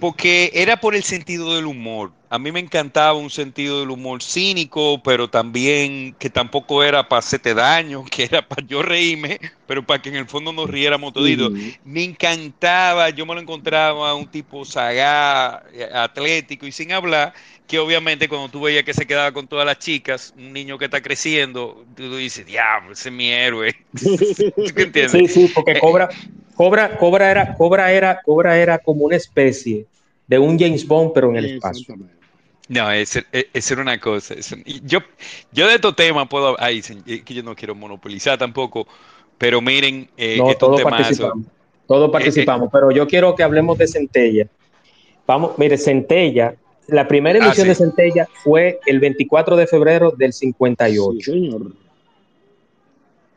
porque 0.00 0.50
era 0.54 0.80
por 0.80 0.94
el 0.94 1.02
sentido 1.02 1.54
del 1.56 1.66
humor. 1.66 2.12
A 2.30 2.38
mí 2.38 2.52
me 2.52 2.60
encantaba 2.60 3.14
un 3.14 3.30
sentido 3.30 3.80
del 3.80 3.90
humor 3.90 4.22
cínico, 4.22 5.02
pero 5.02 5.28
también 5.28 6.14
que 6.18 6.28
tampoco 6.28 6.84
era 6.84 7.08
para 7.08 7.20
hacerte 7.20 7.54
daño, 7.54 8.04
que 8.10 8.24
era 8.24 8.46
para 8.46 8.66
yo 8.66 8.82
reírme, 8.82 9.40
pero 9.66 9.82
para 9.82 10.02
que 10.02 10.10
en 10.10 10.16
el 10.16 10.26
fondo 10.26 10.52
nos 10.52 10.68
riéramos 10.68 11.14
toditos. 11.14 11.52
Me 11.84 12.04
encantaba, 12.04 13.08
yo 13.10 13.24
me 13.24 13.34
lo 13.34 13.40
encontraba 13.40 14.14
un 14.14 14.26
tipo 14.26 14.64
sagaz, 14.66 15.62
eh, 15.72 15.88
atlético 15.90 16.66
y 16.66 16.72
sin 16.72 16.92
hablar, 16.92 17.32
que 17.66 17.78
obviamente 17.78 18.28
cuando 18.28 18.48
tú 18.50 18.60
veías 18.60 18.84
que 18.84 18.92
se 18.92 19.06
quedaba 19.06 19.32
con 19.32 19.46
todas 19.48 19.64
las 19.64 19.78
chicas, 19.78 20.34
un 20.36 20.52
niño 20.52 20.76
que 20.76 20.84
está 20.84 21.00
creciendo, 21.00 21.86
tú 21.96 22.14
dices, 22.16 22.44
diablo, 22.44 22.92
ese 22.92 23.08
es 23.08 23.14
mi 23.14 23.30
héroe. 23.30 23.74
¿Tú 23.94 24.74
qué 24.74 24.82
entiendes? 24.82 25.12
Sí, 25.12 25.28
sí, 25.28 25.52
porque 25.54 25.72
Eh, 25.72 25.80
Cobra, 25.80 26.10
Cobra, 26.54 26.98
Cobra 26.98 27.30
era, 27.30 27.54
Cobra 27.54 27.90
era, 27.90 28.20
Cobra 28.22 28.58
era 28.58 28.78
como 28.78 29.06
una 29.06 29.16
especie 29.16 29.86
de 30.26 30.38
un 30.38 30.58
James 30.58 30.86
Bond, 30.86 31.12
pero 31.14 31.30
en 31.30 31.36
el 31.36 31.44
espacio. 31.46 31.96
No, 32.68 32.90
ese, 32.90 33.24
e- 33.32 33.48
ese 33.52 33.74
era 33.74 33.82
una 33.82 33.98
cosa. 33.98 34.34
yo, 34.84 34.98
yo 35.52 35.66
de 35.66 35.74
estos 35.74 35.96
temas 35.96 36.28
puedo, 36.28 36.54
ay, 36.60 36.82
eh, 37.06 37.22
que 37.24 37.34
yo 37.34 37.42
no 37.42 37.54
quiero 37.56 37.74
monopolizar 37.74 38.36
tampoco, 38.38 38.86
pero 39.38 39.60
miren, 39.60 40.08
eh, 40.16 40.36
No, 40.38 40.50
es 40.50 40.58
todos 40.58 40.82
participamos. 40.82 41.46
Todos 41.86 42.10
participamos, 42.10 42.68
pero 42.70 42.90
yo 42.90 43.06
quiero 43.06 43.34
que 43.34 43.42
hablemos 43.42 43.78
de 43.78 43.86
Centella. 43.88 44.46
Vamos, 45.26 45.52
mire, 45.56 45.78
Centella, 45.78 46.54
la 46.88 47.08
primera 47.08 47.38
Ah, 47.40 47.46
emisión 47.46 47.64
sí. 47.64 47.68
de 47.70 47.74
Centella 47.74 48.28
fue 48.44 48.78
el 48.84 49.00
24 49.00 49.56
de 49.56 49.66
febrero 49.66 50.10
del 50.10 50.32
Sí, 50.34 50.40
58 50.48 51.32
señor. 51.32 51.72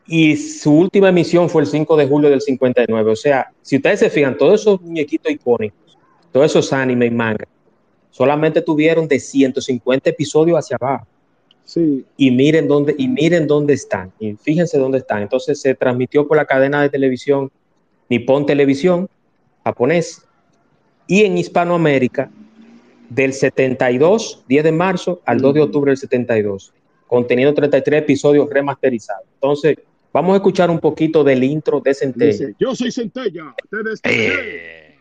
y 0.06 0.36
su 0.36 0.72
última 0.76 1.08
emisión 1.08 1.48
fue 1.48 1.62
el 1.62 1.68
5 1.68 1.96
de 1.96 2.06
julio 2.06 2.28
del 2.28 2.40
59. 2.42 3.10
O 3.12 3.16
sea, 3.16 3.50
si 3.62 3.76
ustedes 3.76 4.00
se 4.00 4.10
fijan, 4.10 4.36
todos 4.36 4.60
esos 4.60 4.80
muñequitos 4.82 5.32
icónicos, 5.32 5.96
todos 6.32 6.46
esos 6.46 6.72
anime 6.72 7.06
y 7.06 7.10
manga, 7.10 7.46
solamente 8.12 8.62
tuvieron 8.62 9.08
de 9.08 9.18
150 9.18 10.10
episodios 10.10 10.56
hacia 10.56 10.76
abajo. 10.80 11.08
Sí, 11.64 12.04
y 12.16 12.30
miren 12.30 12.68
dónde 12.68 12.94
y 12.96 13.08
miren 13.08 13.46
dónde 13.46 13.74
están 13.74 14.12
y 14.20 14.34
fíjense 14.34 14.78
dónde 14.78 14.98
están. 14.98 15.22
Entonces 15.22 15.60
se 15.60 15.74
transmitió 15.74 16.28
por 16.28 16.36
la 16.36 16.44
cadena 16.44 16.82
de 16.82 16.90
televisión 16.90 17.50
Nippon 18.08 18.46
Televisión 18.46 19.08
japonés 19.64 20.22
y 21.06 21.24
en 21.24 21.38
Hispanoamérica 21.38 22.30
del 23.08 23.32
72, 23.32 24.44
10 24.48 24.64
de 24.64 24.72
marzo 24.72 25.20
al 25.26 25.40
2 25.40 25.54
de 25.54 25.60
octubre 25.60 25.90
del 25.90 25.98
72, 25.98 26.72
conteniendo 27.06 27.54
33 27.54 28.02
episodios 28.02 28.48
remasterizados. 28.48 29.26
Entonces, 29.34 29.76
vamos 30.12 30.32
a 30.32 30.36
escuchar 30.36 30.70
un 30.70 30.78
poquito 30.78 31.22
del 31.22 31.44
intro 31.44 31.80
de 31.80 31.94
Centella. 31.94 32.32
dice, 32.32 32.54
yo 32.58 32.74
soy 32.74 32.90
Centella, 32.90 33.54
te. 33.70 33.76
Eh, 34.04 34.94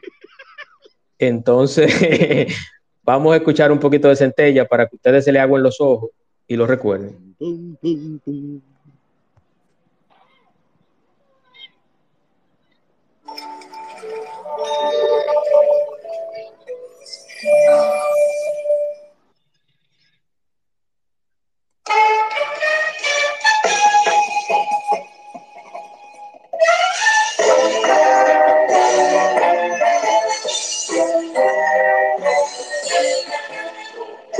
Entonces, 1.20 1.93
vamos 3.04 3.34
a 3.34 3.38
escuchar 3.38 3.72
un 3.72 3.80
poquito 3.80 4.08
de 4.08 4.16
Centella 4.16 4.66
para 4.66 4.88
que 4.88 4.95
ustedes 4.95 5.26
se 5.26 5.32
le 5.32 5.39
aguen 5.39 5.64
los 5.64 5.80
ojos 5.80 6.12
y 6.47 6.56
lo 6.56 6.68
recuerden. 6.68 7.36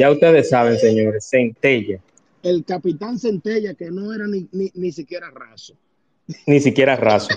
Ya 0.00 0.10
ustedes 0.10 0.48
saben, 0.48 0.78
señores, 0.78 1.28
Centella, 1.28 1.98
El 2.42 2.64
capitán 2.64 3.18
Centella, 3.18 3.74
que 3.74 3.90
no 3.90 4.12
era 4.14 4.26
ni, 4.26 4.48
ni, 4.52 4.70
ni 4.74 4.92
siquiera 4.92 5.30
raso. 5.30 5.74
ni 6.46 6.60
siquiera 6.60 6.96
raso. 6.96 7.28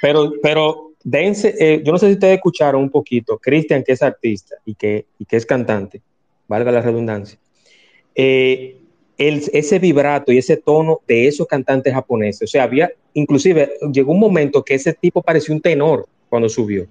Pero, 0.00 0.32
pero 0.42 0.92
dense, 1.02 1.54
eh, 1.58 1.82
yo 1.84 1.92
no 1.92 1.98
sé 1.98 2.06
si 2.08 2.12
ustedes 2.14 2.36
escucharon 2.36 2.82
un 2.82 2.90
poquito, 2.90 3.38
Cristian, 3.38 3.82
que 3.82 3.92
es 3.92 4.02
artista 4.02 4.56
y 4.64 4.74
que, 4.74 5.06
y 5.18 5.24
que 5.24 5.36
es 5.36 5.46
cantante, 5.46 6.02
valga 6.46 6.70
la 6.70 6.80
redundancia, 6.82 7.38
eh, 8.14 8.76
el- 9.16 9.42
ese 9.52 9.78
vibrato 9.78 10.32
y 10.32 10.38
ese 10.38 10.56
tono 10.56 11.00
de 11.06 11.26
esos 11.28 11.46
cantantes 11.46 11.92
japoneses, 11.94 12.42
o 12.42 12.46
sea, 12.50 12.64
había, 12.64 12.90
inclusive, 13.14 13.72
llegó 13.92 14.12
un 14.12 14.20
momento 14.20 14.62
que 14.64 14.74
ese 14.74 14.92
tipo 14.92 15.22
parecía 15.22 15.54
un 15.54 15.60
tenor 15.60 16.06
cuando 16.28 16.48
subió. 16.48 16.86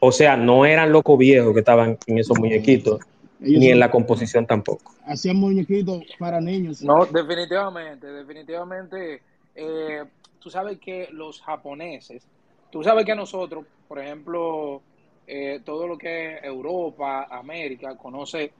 O 0.00 0.10
sea, 0.12 0.36
no 0.36 0.64
eran 0.64 0.90
locos 0.92 1.18
viejos 1.18 1.52
que 1.52 1.60
estaban 1.60 1.98
en 2.06 2.18
esos 2.18 2.38
muñequitos, 2.38 3.00
Ellos 3.42 3.58
ni 3.60 3.66
son- 3.66 3.72
en 3.72 3.78
la 3.80 3.90
composición 3.90 4.46
tampoco. 4.46 4.92
hacían 5.06 5.36
muñequitos 5.36 6.04
para 6.18 6.40
niños. 6.40 6.82
No, 6.82 7.06
definitivamente, 7.06 8.06
definitivamente. 8.06 9.22
eh, 9.54 10.04
tú 10.38 10.48
sabes 10.50 10.78
que 10.78 11.08
los 11.12 11.40
japoneses, 11.42 12.26
tú 12.70 12.82
sabes 12.82 13.04
que 13.04 13.14
nosotros, 13.14 13.66
por 13.88 13.98
ejemplo, 13.98 14.82
eh, 15.26 15.60
todo 15.64 15.86
lo 15.86 15.98
que 15.98 16.36
es 16.36 16.44
Europa, 16.44 17.24
América, 17.30 17.96
conoce, 17.96 18.52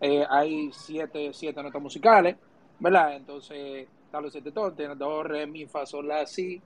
eh, 0.00 0.24
hay 0.28 0.70
siete, 0.72 1.32
siete 1.32 1.62
notas 1.62 1.80
musicales, 1.82 2.36
¿verdad? 2.78 3.16
Entonces, 3.16 3.86
están 4.06 4.22
los 4.24 4.32
siete 4.32 4.50
tonos, 4.50 4.76
tiene 4.76 4.96
do, 4.96 5.22
re, 5.22 5.46
mi, 5.46 5.66
fa, 5.66 5.86
sol, 5.86 6.08
la, 6.08 6.26
si. 6.26 6.60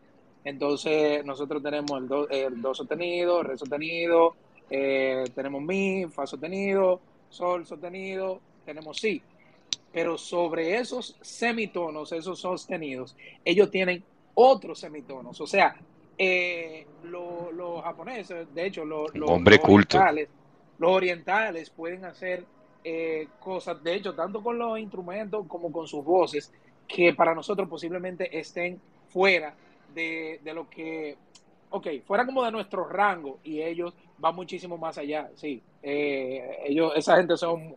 Entonces, 0.44 1.24
nosotros 1.24 1.62
tenemos 1.62 2.00
el 2.00 2.08
do, 2.08 2.28
el 2.28 2.60
do 2.62 2.74
sostenido, 2.74 3.42
re 3.42 3.58
sostenido, 3.58 4.34
eh, 4.70 5.24
tenemos 5.34 5.62
mi, 5.62 6.06
fa 6.10 6.26
sostenido, 6.26 7.00
sol 7.34 7.66
sostenido, 7.66 8.40
tenemos 8.64 8.96
si. 8.98 9.20
Pero 9.92 10.16
sobre 10.18 10.76
esos 10.76 11.16
semitonos, 11.20 12.12
esos 12.12 12.40
sostenidos, 12.40 13.16
ellos 13.44 13.70
tienen 13.70 14.02
otros 14.34 14.80
semitonos. 14.80 15.40
O 15.40 15.46
sea, 15.46 15.76
eh, 16.18 16.86
lo- 17.04 17.50
los 17.52 17.82
japoneses, 17.82 18.52
de 18.54 18.66
hecho, 18.66 18.84
lo- 18.84 19.06
lo- 19.14 19.26
hombre 19.26 19.56
los 19.56 19.64
culto. 19.64 19.96
orientales, 19.98 20.28
los 20.78 20.90
orientales 20.90 21.70
pueden 21.70 22.04
hacer 22.04 22.44
eh, 22.86 23.28
cosas, 23.40 23.82
de 23.82 23.94
hecho, 23.94 24.14
tanto 24.14 24.42
con 24.42 24.58
los 24.58 24.78
instrumentos 24.78 25.46
como 25.48 25.72
con 25.72 25.86
sus 25.88 26.04
voces, 26.04 26.52
que 26.86 27.14
para 27.14 27.34
nosotros 27.34 27.66
posiblemente 27.66 28.38
estén 28.38 28.78
fuera 29.08 29.54
de, 29.94 30.38
de 30.44 30.52
lo 30.52 30.68
que, 30.68 31.16
ok, 31.70 31.86
fuera 32.04 32.26
como 32.26 32.44
de 32.44 32.52
nuestro 32.52 32.86
rango 32.86 33.38
y 33.42 33.62
ellos 33.62 33.94
van 34.18 34.34
muchísimo 34.34 34.76
más 34.78 34.96
allá, 34.98 35.28
sí. 35.34 35.60
Eh, 35.82 36.42
ellos, 36.66 36.92
esa 36.96 37.16
gente 37.16 37.36
son 37.36 37.74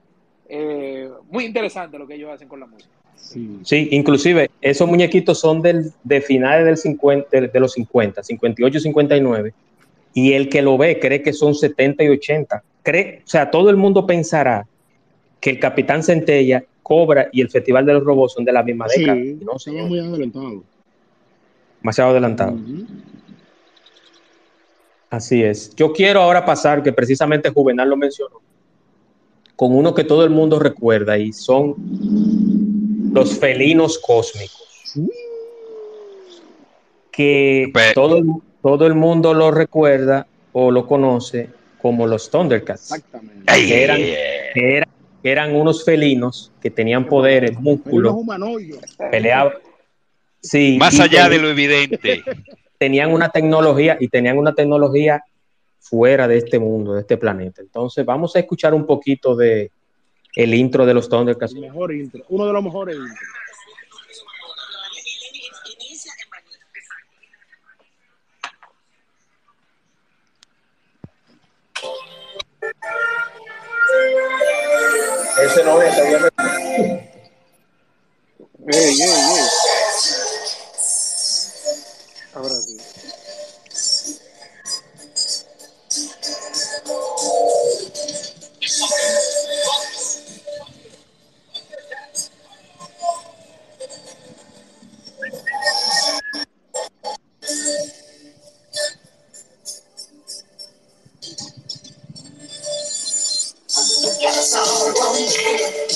eh, 0.50 1.10
muy 1.30 1.46
interesantes 1.46 2.00
lo 2.00 2.08
que 2.08 2.16
ellos 2.16 2.32
hacen 2.32 2.48
con 2.48 2.60
la 2.60 2.66
música. 2.66 2.90
Sí. 3.16 3.60
Sí, 3.64 3.90
inclusive 3.92 4.50
esos 4.62 4.88
muñequitos 4.88 5.40
son 5.40 5.62
del, 5.62 5.92
de 6.04 6.22
finales 6.22 6.66
del 6.66 6.78
50, 6.78 7.28
de, 7.32 7.48
de 7.48 7.60
los 7.60 7.74
50, 7.74 8.24
58, 8.24 8.80
59, 8.80 9.54
y 10.14 10.34
el 10.34 10.48
que 10.50 10.62
lo 10.62 10.78
ve 10.78 11.00
cree 11.00 11.22
que 11.22 11.34
son 11.34 11.54
70 11.56 12.04
y 12.04 12.10
80. 12.10 12.64
Cree, 12.84 13.22
o 13.26 13.28
sea, 13.28 13.52
todo 13.52 13.70
el 13.70 13.76
mundo 13.76 14.06
pensará 14.06 14.66
que 15.42 15.50
el 15.50 15.60
Capitán 15.60 16.04
Centella, 16.04 16.64
Cobra 16.82 17.28
y 17.34 17.42
el 17.42 17.50
Festival 17.50 17.86
de 17.86 17.94
los 17.94 18.04
Robots 18.04 18.34
son 18.34 18.46
de 18.46 18.54
la 18.54 18.64
misma 18.64 18.88
Sí, 18.88 19.02
década. 19.02 19.20
No, 19.42 19.88
muy 19.88 20.00
adelantado. 20.00 20.64
demasiado 21.82 22.12
adelantado. 22.12 22.54
Ujú. 22.54 22.86
Así 25.10 25.42
es. 25.44 25.74
Yo 25.76 25.94
quiero 25.94 26.22
ahora 26.22 26.46
pasar, 26.46 26.84
que 26.84 26.92
precisamente 26.92 27.50
Juvenal 27.50 27.90
lo 27.90 27.96
mencionó, 27.98 28.42
con 29.56 29.74
uno 29.76 29.94
que 29.96 30.04
todo 30.04 30.24
el 30.24 30.30
mundo 30.30 30.60
recuerda 30.60 31.18
y 31.18 31.32
son 31.34 31.76
los 33.14 33.40
felinos 33.40 33.98
cósmicos. 34.00 34.94
Que 37.12 37.72
todo, 37.96 38.18
el- 38.18 38.26
todo 38.62 38.86
el 38.86 38.94
mundo 38.96 39.34
lo 39.34 39.50
recuerda 39.52 40.28
o 40.52 40.72
lo 40.72 40.86
conoce 40.86 41.50
como 41.82 42.06
los 42.06 42.30
Thundercats, 42.30 42.92
Exactamente. 42.92 43.44
Que 43.46 43.84
eran, 43.84 43.98
que 43.98 44.78
eran, 44.78 44.90
que 45.24 45.32
eran 45.32 45.56
unos 45.56 45.84
felinos 45.86 46.52
que 46.62 46.70
tenían 46.70 47.06
poderes, 47.08 47.60
músculos, 47.60 48.16
peleaban. 49.12 49.54
Sí, 50.42 50.78
Más 50.80 51.00
allá 51.00 51.30
de 51.30 51.40
lo 51.40 51.50
evidente. 51.50 52.24
tenían 52.78 53.12
una 53.12 53.30
tecnología 53.30 53.98
y 54.00 54.08
tenían 54.08 54.38
una 54.38 54.54
tecnología 54.54 55.24
fuera 55.80 56.28
de 56.28 56.38
este 56.38 56.60
mundo, 56.60 56.94
de 56.94 57.02
este 57.02 57.18
planeta. 57.18 57.62
Entonces, 57.62 58.06
vamos 58.06 58.36
a 58.36 58.40
escuchar 58.40 58.74
un 58.74 58.86
poquito 58.86 59.36
de 59.36 59.72
el 60.36 60.54
intro 60.54 60.86
de 60.86 60.94
los 60.94 61.10
Thundercats. 61.10 61.54
El 61.54 61.62
mejor 61.62 61.94
intro. 61.94 62.24
Uno 62.30 62.46
de 62.46 62.54
los 62.54 62.64
mejores 62.64 62.96
intros. 62.96 63.20
Ese 75.44 75.64
no 75.64 75.82
es, 75.82 75.98
Ey, 78.70 79.02
ey, 79.02 79.48
ey. 82.38 82.44
Ahora 82.44 82.56
sí. 82.62 82.78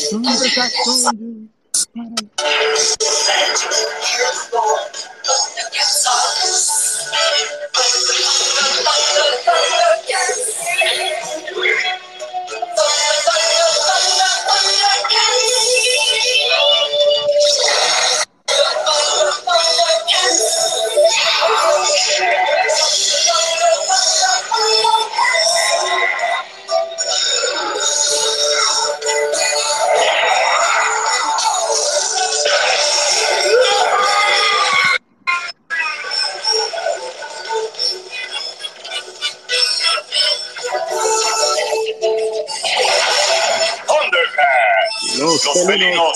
Thundercats. 0.10 1.41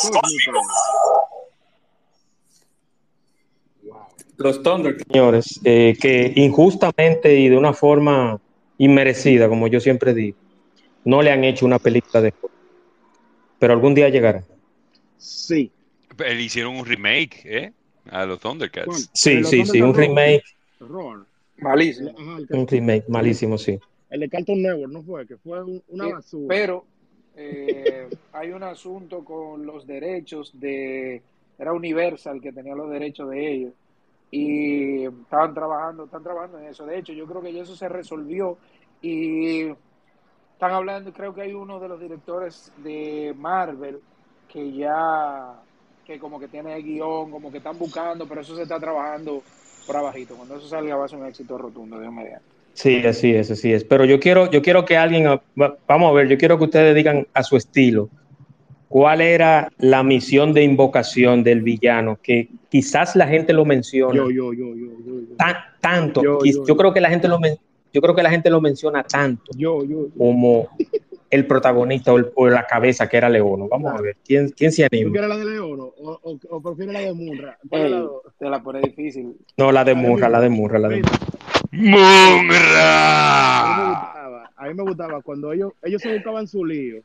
Cósmicos. 0.02 0.66
Los 4.38 4.62
Thundercats, 4.64 5.06
señores, 5.12 5.62
eh, 5.64 5.96
que 6.00 6.34
injustamente 6.36 7.40
y 7.40 7.48
de 7.50 7.58
una 7.58 7.74
forma 7.74 8.40
inmerecida, 8.78 9.48
como 9.48 9.68
yo 9.68 9.80
siempre 9.80 10.14
digo, 10.14 10.38
no 11.06 11.22
le 11.22 11.32
han 11.32 11.44
hecho 11.46 11.66
una 11.66 11.80
película 11.80 12.22
de 12.22 12.34
pero 13.60 13.72
algún 13.74 13.96
día 13.96 14.10
llegará. 14.10 14.44
Sí. 15.18 15.72
Le 16.18 16.42
hicieron 16.42 16.76
un 16.76 16.86
remake, 16.86 17.42
¿eh? 17.46 17.74
A 18.12 18.26
los 18.26 18.40
Thundercats. 18.40 18.86
¿Cuál? 18.86 19.00
Sí, 19.14 19.36
Los 19.36 19.50
sí, 19.50 19.66
sí, 19.66 19.82
un 19.82 19.94
remake, 19.96 20.44
Roar. 20.82 21.20
Malísimo. 21.58 22.12
Ajá, 22.18 22.38
un 22.50 22.68
remake 22.68 23.06
malísimo, 23.08 23.58
sí. 23.58 23.80
el 24.10 24.20
de 24.20 24.30
Cartoon 24.30 24.62
Network, 24.62 24.92
¿no 24.92 25.02
fue? 25.04 25.26
Que 25.26 25.38
fue 25.38 25.64
un- 25.64 25.82
una 25.88 26.08
basura. 26.10 26.46
Pero 26.50 26.86
eh, 27.36 28.10
hay 28.34 28.52
un 28.52 28.64
asunto 28.64 29.24
con 29.24 29.66
los 29.66 29.86
derechos 29.86 30.52
de. 30.60 31.22
Era 31.58 31.74
Universal 31.74 32.42
que 32.42 32.52
tenía 32.52 32.76
los 32.76 32.90
derechos 32.90 33.30
de 33.30 33.54
ellos. 33.54 33.74
Y 34.32 35.06
estaban 35.06 35.54
trabajando, 35.54 36.06
están 36.06 36.24
trabajando 36.24 36.60
en 36.60 36.68
eso. 36.68 36.86
De 36.86 36.98
hecho, 36.98 37.14
yo 37.14 37.26
creo 37.26 37.42
que 37.42 37.58
eso 37.60 37.76
se 37.76 37.88
resolvió. 37.88 38.58
Y 39.02 39.68
están 40.54 40.72
hablando, 40.72 41.14
creo 41.14 41.34
que 41.34 41.42
hay 41.42 41.54
uno 41.54 41.80
de 41.80 41.88
los 41.88 42.00
directores 42.00 42.72
de 42.78 43.34
Marvel 43.38 44.00
que 44.48 44.72
ya. 44.72 45.62
que 46.06 46.20
como 46.20 46.40
que 46.40 46.48
tiene 46.48 46.76
el 46.76 46.84
guion, 46.84 47.32
como 47.32 47.52
que 47.52 47.58
están 47.58 47.78
buscando, 47.78 48.28
pero 48.28 48.42
eso 48.42 48.56
se 48.56 48.64
está 48.64 48.80
trabajando 48.80 49.42
por 49.86 49.98
abajito. 49.98 50.36
Cuando 50.36 50.56
eso 50.56 50.68
salga 50.68 50.96
va 50.96 51.06
a 51.06 51.08
ser 51.08 51.20
un 51.20 51.28
éxito 51.28 51.58
rotundo, 51.58 52.00
Dios 52.00 52.14
mediante. 52.14 52.55
Sí, 52.76 52.98
así 53.06 53.34
es, 53.34 53.50
así 53.50 53.72
es. 53.74 53.84
Pero 53.86 54.04
yo 54.06 54.20
quiero, 54.20 54.52
yo 54.52 54.62
quiero 54.62 54.84
que 54.86 54.98
alguien, 54.98 55.26
va- 55.28 55.78
vamos 55.88 56.12
a 56.12 56.14
ver, 56.14 56.28
yo 56.28 56.38
quiero 56.38 56.58
que 56.58 56.66
ustedes 56.66 56.94
digan 56.94 57.26
a 57.34 57.42
su 57.42 57.56
estilo 57.56 58.10
cuál 58.90 59.22
era 59.22 59.70
la 59.78 60.04
misión 60.04 60.54
de 60.54 60.64
invocación 60.64 61.44
del 61.44 61.62
villano, 61.62 62.20
que 62.22 62.50
quizás 62.70 63.16
la 63.16 63.28
gente 63.28 63.54
lo 63.54 63.64
menciona 63.66 64.14
Yo, 64.16 64.30
yo, 64.30 64.54
yo, 64.54 64.76
yo, 64.76 64.86
yo, 65.06 65.22
yo. 65.22 65.36
tan- 65.38 65.56
tanto. 65.80 66.22
Yo, 66.22 66.40
yo, 66.44 66.52
yo 66.52 66.66
yo. 66.66 66.78
creo 66.78 66.94
que 66.94 67.00
la 67.02 67.10
gente 67.10 67.28
lo, 67.30 67.40
yo 67.94 68.02
creo 68.02 68.14
que 68.14 68.24
la 68.24 68.30
gente 68.30 68.50
lo 68.50 68.60
menciona 68.60 69.04
tanto 69.04 69.52
Yo, 69.56 69.84
yo. 69.86 70.08
como 70.18 70.68
el 71.30 71.48
protagonista 71.48 72.14
o, 72.14 72.18
el- 72.18 72.28
o 72.36 72.48
la 72.48 72.66
cabeza 72.68 73.08
que 73.08 73.18
era 73.18 73.30
Leono. 73.30 73.68
Vamos 73.70 73.94
a 73.98 74.02
ver, 74.02 74.18
¿quién, 74.26 74.50
quién 74.50 74.72
se 74.72 74.84
¿Tú 74.90 74.96
anima? 74.96 75.12
quieres 75.12 75.30
la 75.30 75.38
de 75.38 75.46
León 75.46 75.80
o, 75.80 75.94
o, 75.98 76.40
o 76.50 76.62
prefieres 76.62 76.94
la 76.94 77.00
de 77.02 77.14
es 78.46 78.52
la 78.52 78.60
te 78.60 78.64
pone 78.64 78.82
difícil. 78.82 79.34
No, 79.58 79.72
la 79.72 79.84
de 79.84 79.96
Murra, 79.96 80.30
la 80.30 80.40
de 80.42 80.50
Murra, 80.50 80.78
la 80.80 80.90
de 80.90 80.98
Murra. 80.98 81.18
A 81.72 81.76
mí 81.76 81.82
me 81.82 81.92
¡Munra! 82.44 83.90
gustaba, 83.90 84.52
a 84.56 84.68
mí 84.68 84.74
me 84.74 84.84
gustaba 84.84 85.22
cuando 85.22 85.52
ellos, 85.54 85.74
ellos 85.84 86.02
se 86.02 86.14
buscaban 86.14 86.48
su 86.48 86.66
lío, 86.66 87.02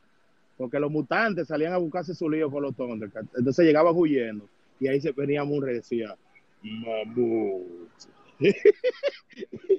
porque 0.57 0.79
los 0.79 0.91
mutantes 0.91 1.47
salían 1.47 1.73
a 1.73 1.77
buscarse 1.77 2.13
su 2.15 2.29
lío 2.29 2.49
con 2.51 2.63
los 2.63 2.75
Thundercats. 2.75 3.27
Entonces 3.37 3.65
llegaban 3.65 3.93
huyendo 3.95 4.47
y 4.79 4.87
ahí 4.87 4.99
se 5.01 5.11
venía 5.11 5.43
Munra 5.43 5.71
y 5.71 5.75
decía, 5.75 6.15
mamut. 6.63 7.63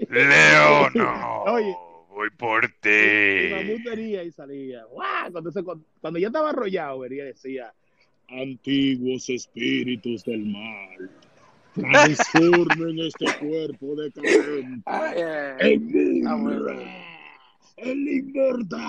Leono, 0.09 1.43
Oye. 1.47 1.75
voy 2.11 2.31
por 2.37 2.67
ti. 2.81 3.51
Mamut 3.51 3.83
venía 3.85 4.23
y 4.23 4.31
salía. 4.33 4.85
¡guau! 4.87 5.33
Cuando, 5.33 5.51
se- 5.51 5.63
cuando 6.01 6.19
ya 6.19 6.27
estaba 6.29 6.51
arrollado, 6.51 7.01
venía 7.01 7.25
y 7.25 7.27
decía, 7.29 7.73
antiguos 8.29 9.29
espíritus 9.31 10.25
del 10.25 10.45
mal, 10.47 11.11
transformen 11.75 12.99
este 13.01 13.27
cuerpo 13.41 13.95
decadente 13.97 14.83
Ay, 14.87 15.15
eh, 15.17 15.57
en 15.61 16.27
ah, 16.27 16.37
bueno. 16.37 16.67
El 17.77 18.09
inmortal. 18.09 18.81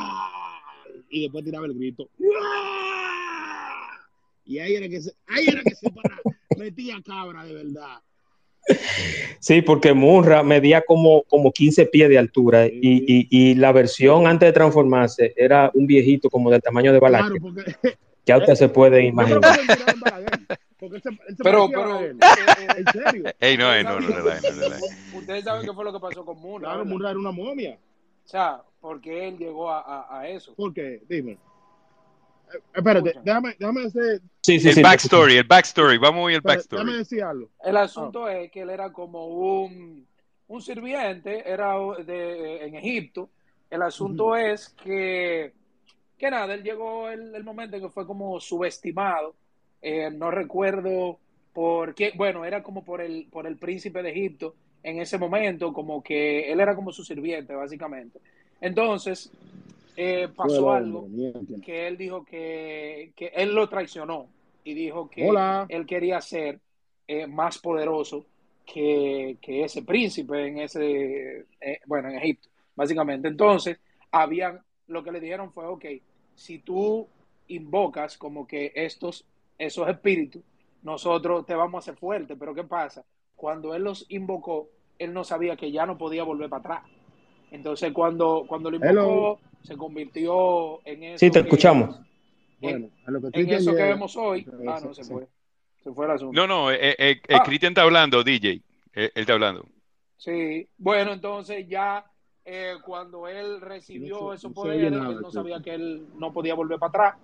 Y 1.09 1.21
después 1.23 1.43
tiraba 1.45 1.65
el 1.65 1.73
grito. 1.73 2.09
Y 4.45 4.59
ahí 4.59 4.75
era 4.75 4.89
que 4.89 5.01
se, 5.01 5.11
ahí 5.27 5.45
era 5.47 5.61
que 5.63 5.75
se 5.75 5.89
para, 5.89 6.15
metía 6.57 7.01
cabra 7.05 7.43
de 7.45 7.53
verdad. 7.53 7.99
Sí, 9.39 9.61
porque 9.61 9.93
Munra 9.93 10.41
medía 10.43 10.81
como, 10.81 11.23
como 11.23 11.51
15 11.51 11.85
pies 11.87 12.09
de 12.09 12.17
altura 12.17 12.65
y, 12.67 12.71
y- 12.81 13.27
y 13.29 13.55
la 13.55 13.71
versión 13.73 14.25
antes 14.27 14.47
de 14.47 14.53
transformarse 14.53 15.33
era 15.35 15.69
un 15.73 15.85
viejito 15.85 16.29
como 16.29 16.49
del 16.49 16.61
tamaño 16.61 16.93
de 16.93 16.99
Claro, 16.99 17.13
Balaque. 17.39 17.39
porque 17.41 17.97
Ya 18.25 18.37
usted 18.37 18.55
se 18.55 18.69
puede 18.69 19.03
imaginar. 19.05 19.41
en 19.93 19.99
Balaguer, 19.99 20.39
porque 20.89 20.97
él 20.97 21.01
se, 21.03 21.09
él 21.09 21.37
se 21.37 21.43
Pero, 21.43 21.63
a 21.63 21.67
pero, 21.69 21.81
Balaguer. 21.89 22.11
eh, 22.15 22.17
eh, 22.59 22.67
En 22.77 22.87
serio. 23.03 23.23
Ey, 23.39 23.57
no, 23.57 23.65
ustedes 23.67 23.83
no, 23.83 23.89
saben, 23.91 24.09
no 24.09 24.15
relaje, 24.15 24.51
no 24.51 24.61
relaje. 24.61 24.83
ustedes 25.15 25.43
saben 25.43 25.65
qué 25.65 25.73
fue 25.73 25.83
lo 25.85 25.93
que 25.93 25.99
pasó 25.99 26.25
con 26.25 26.39
Munra, 26.39 26.69
Claro. 26.69 26.85
Munra 26.85 27.09
era 27.11 27.19
una 27.19 27.31
momia. 27.31 27.77
O 28.25 28.27
sea, 28.27 28.61
porque 28.79 29.27
él 29.27 29.37
llegó 29.37 29.69
a, 29.71 29.81
a, 29.81 30.19
a 30.19 30.27
eso. 30.27 30.53
¿Por 30.55 30.73
qué? 30.73 31.01
Dime. 31.09 31.31
Eh, 32.53 32.59
espérate, 32.75 33.13
déjame, 33.23 33.55
déjame 33.59 33.81
decir, 33.83 34.21
Sí, 34.41 34.59
sí, 34.59 34.69
El 34.69 34.75
sí. 34.75 34.81
backstory, 34.81 35.37
el 35.37 35.43
backstory, 35.45 35.97
vamos 35.97 36.27
a 36.27 36.31
el 36.31 36.35
espérate, 36.37 36.67
déjame 36.69 36.91
backstory. 36.91 36.97
decir 36.97 37.23
algo. 37.23 37.49
El 37.63 37.77
asunto 37.77 38.27
es 38.29 38.51
que 38.51 38.61
él 38.61 38.69
era 38.69 38.91
como 38.91 39.27
un, 39.27 40.05
un 40.47 40.61
sirviente, 40.61 41.49
era 41.49 41.75
de, 42.05 42.65
en 42.65 42.75
Egipto. 42.75 43.29
El 43.69 43.81
asunto 43.81 44.35
es 44.35 44.69
que, 44.83 45.53
que 46.17 46.29
nada, 46.29 46.53
él 46.53 46.61
llegó 46.63 47.09
el, 47.09 47.33
el 47.33 47.43
momento 47.43 47.75
en 47.77 47.83
que 47.83 47.89
fue 47.89 48.05
como 48.05 48.39
subestimado. 48.39 49.33
Eh, 49.83 50.09
no 50.09 50.31
recuerdo 50.31 51.19
por 51.53 51.93
qué, 51.93 52.13
bueno, 52.15 52.45
era 52.45 52.63
como 52.63 52.83
por 52.83 53.01
el, 53.01 53.27
por 53.29 53.45
el 53.45 53.57
príncipe 53.57 54.01
de 54.01 54.09
Egipto 54.09 54.55
en 54.81 54.99
ese 54.99 55.17
momento, 55.17 55.71
como 55.71 56.01
que 56.01 56.51
él 56.51 56.59
era 56.59 56.75
como 56.75 56.91
su 56.91 57.03
sirviente, 57.03 57.53
básicamente. 57.53 58.19
Entonces, 58.59 59.31
eh, 59.95 60.29
pasó 60.35 60.67
hombre, 60.67 60.77
algo 60.77 61.07
que 61.63 61.87
él 61.87 61.97
dijo 61.97 62.25
que, 62.25 63.11
que 63.15 63.27
él 63.35 63.53
lo 63.53 63.69
traicionó 63.69 64.27
y 64.63 64.73
dijo 64.73 65.09
que 65.09 65.29
Hola. 65.29 65.65
él 65.69 65.85
quería 65.85 66.19
ser 66.21 66.59
eh, 67.07 67.27
más 67.27 67.59
poderoso 67.59 68.25
que, 68.65 69.37
que 69.41 69.63
ese 69.63 69.83
príncipe 69.83 70.47
en 70.47 70.59
ese, 70.59 71.45
eh, 71.59 71.79
bueno, 71.85 72.09
en 72.09 72.15
Egipto, 72.15 72.49
básicamente. 72.75 73.27
Entonces, 73.27 73.77
habían, 74.11 74.61
lo 74.87 75.03
que 75.03 75.11
le 75.11 75.19
dijeron 75.19 75.51
fue, 75.51 75.65
ok, 75.65 75.85
si 76.35 76.59
tú 76.59 77.07
invocas 77.47 78.17
como 78.17 78.47
que 78.47 78.71
estos, 78.75 79.25
esos 79.57 79.87
espíritus, 79.87 80.41
nosotros 80.83 81.45
te 81.45 81.55
vamos 81.55 81.75
a 81.75 81.79
hacer 81.79 81.95
fuerte, 81.99 82.35
pero 82.35 82.53
¿qué 82.53 82.63
pasa? 82.63 83.03
Cuando 83.35 83.73
él 83.73 83.83
los 83.83 84.05
invocó, 84.09 84.69
él 84.99 85.13
no 85.13 85.23
sabía 85.23 85.55
que 85.55 85.71
ya 85.71 85.85
no 85.85 85.97
podía 85.97 86.23
volver 86.23 86.49
para 86.49 86.59
atrás. 86.77 86.91
Entonces, 87.51 87.91
cuando, 87.93 88.45
cuando 88.47 88.69
lo 88.71 88.77
invocó, 88.77 88.91
Hello. 88.91 89.39
se 89.61 89.77
convirtió 89.77 90.85
en 90.85 91.03
eso 91.03 91.19
Sí, 91.19 91.31
te 91.31 91.39
que- 91.41 91.47
escuchamos. 91.47 91.99
Bueno, 92.59 92.89
a 93.05 93.11
lo 93.11 93.21
que 93.21 93.39
en 93.41 93.49
eso 93.49 93.71
que 93.75 93.83
vemos 93.83 94.15
hoy. 94.15 94.45
Ah, 94.67 94.79
se- 94.79 94.87
no, 94.87 94.93
se 94.93 95.03
fue. 95.03 95.27
Se 95.83 95.91
fue 95.91 96.05
el 96.05 96.11
asunto. 96.11 96.33
No, 96.39 96.47
no, 96.47 96.71
eh, 96.71 96.91
eh, 96.91 96.95
eh, 96.97 97.21
Ah. 97.35 97.43
Cristian 97.43 97.71
está 97.73 97.81
hablando, 97.83 98.23
DJ. 98.23 98.53
Eh, 98.53 98.61
él 98.93 99.11
está 99.15 99.33
hablando. 99.33 99.65
Sí. 100.17 100.67
Bueno, 100.77 101.11
entonces 101.11 101.67
ya 101.67 102.05
eh, 102.45 102.75
cuando 102.85 103.27
él 103.27 103.59
recibió 103.61 104.19
No 104.21 104.33
esos 104.33 104.51
no 104.51 104.55
poderes, 104.55 104.91
nada, 104.91 105.09
él 105.11 105.21
no 105.21 105.31
sabía 105.31 105.61
que 105.61 105.73
él 105.73 106.07
no 106.17 106.31
podía 106.33 106.53
volver 106.55 106.79
para 106.79 106.89
atrás. 106.89 107.15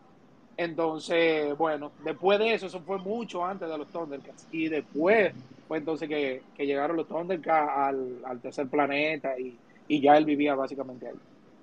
Entonces, 0.61 1.57
bueno, 1.57 1.89
después 2.03 2.37
de 2.37 2.53
eso, 2.53 2.65
eso 2.65 2.81
fue 2.81 2.97
mucho 2.97 3.45
antes 3.45 3.69
de 3.69 3.77
los 3.77 3.87
Thundercats. 3.87 4.45
Y 4.51 4.67
después 4.67 5.33
fue 5.69 5.77
entonces 5.77 6.09
que, 6.09 6.41
que 6.53 6.65
llegaron 6.65 6.97
los 6.97 7.07
Thundercats 7.07 7.71
al, 7.73 8.17
al 8.25 8.41
tercer 8.41 8.67
planeta 8.67 9.39
y, 9.39 9.55
y 9.87 10.01
ya 10.01 10.17
él 10.17 10.25
vivía 10.25 10.55
básicamente 10.55 11.07
ahí. 11.07 11.13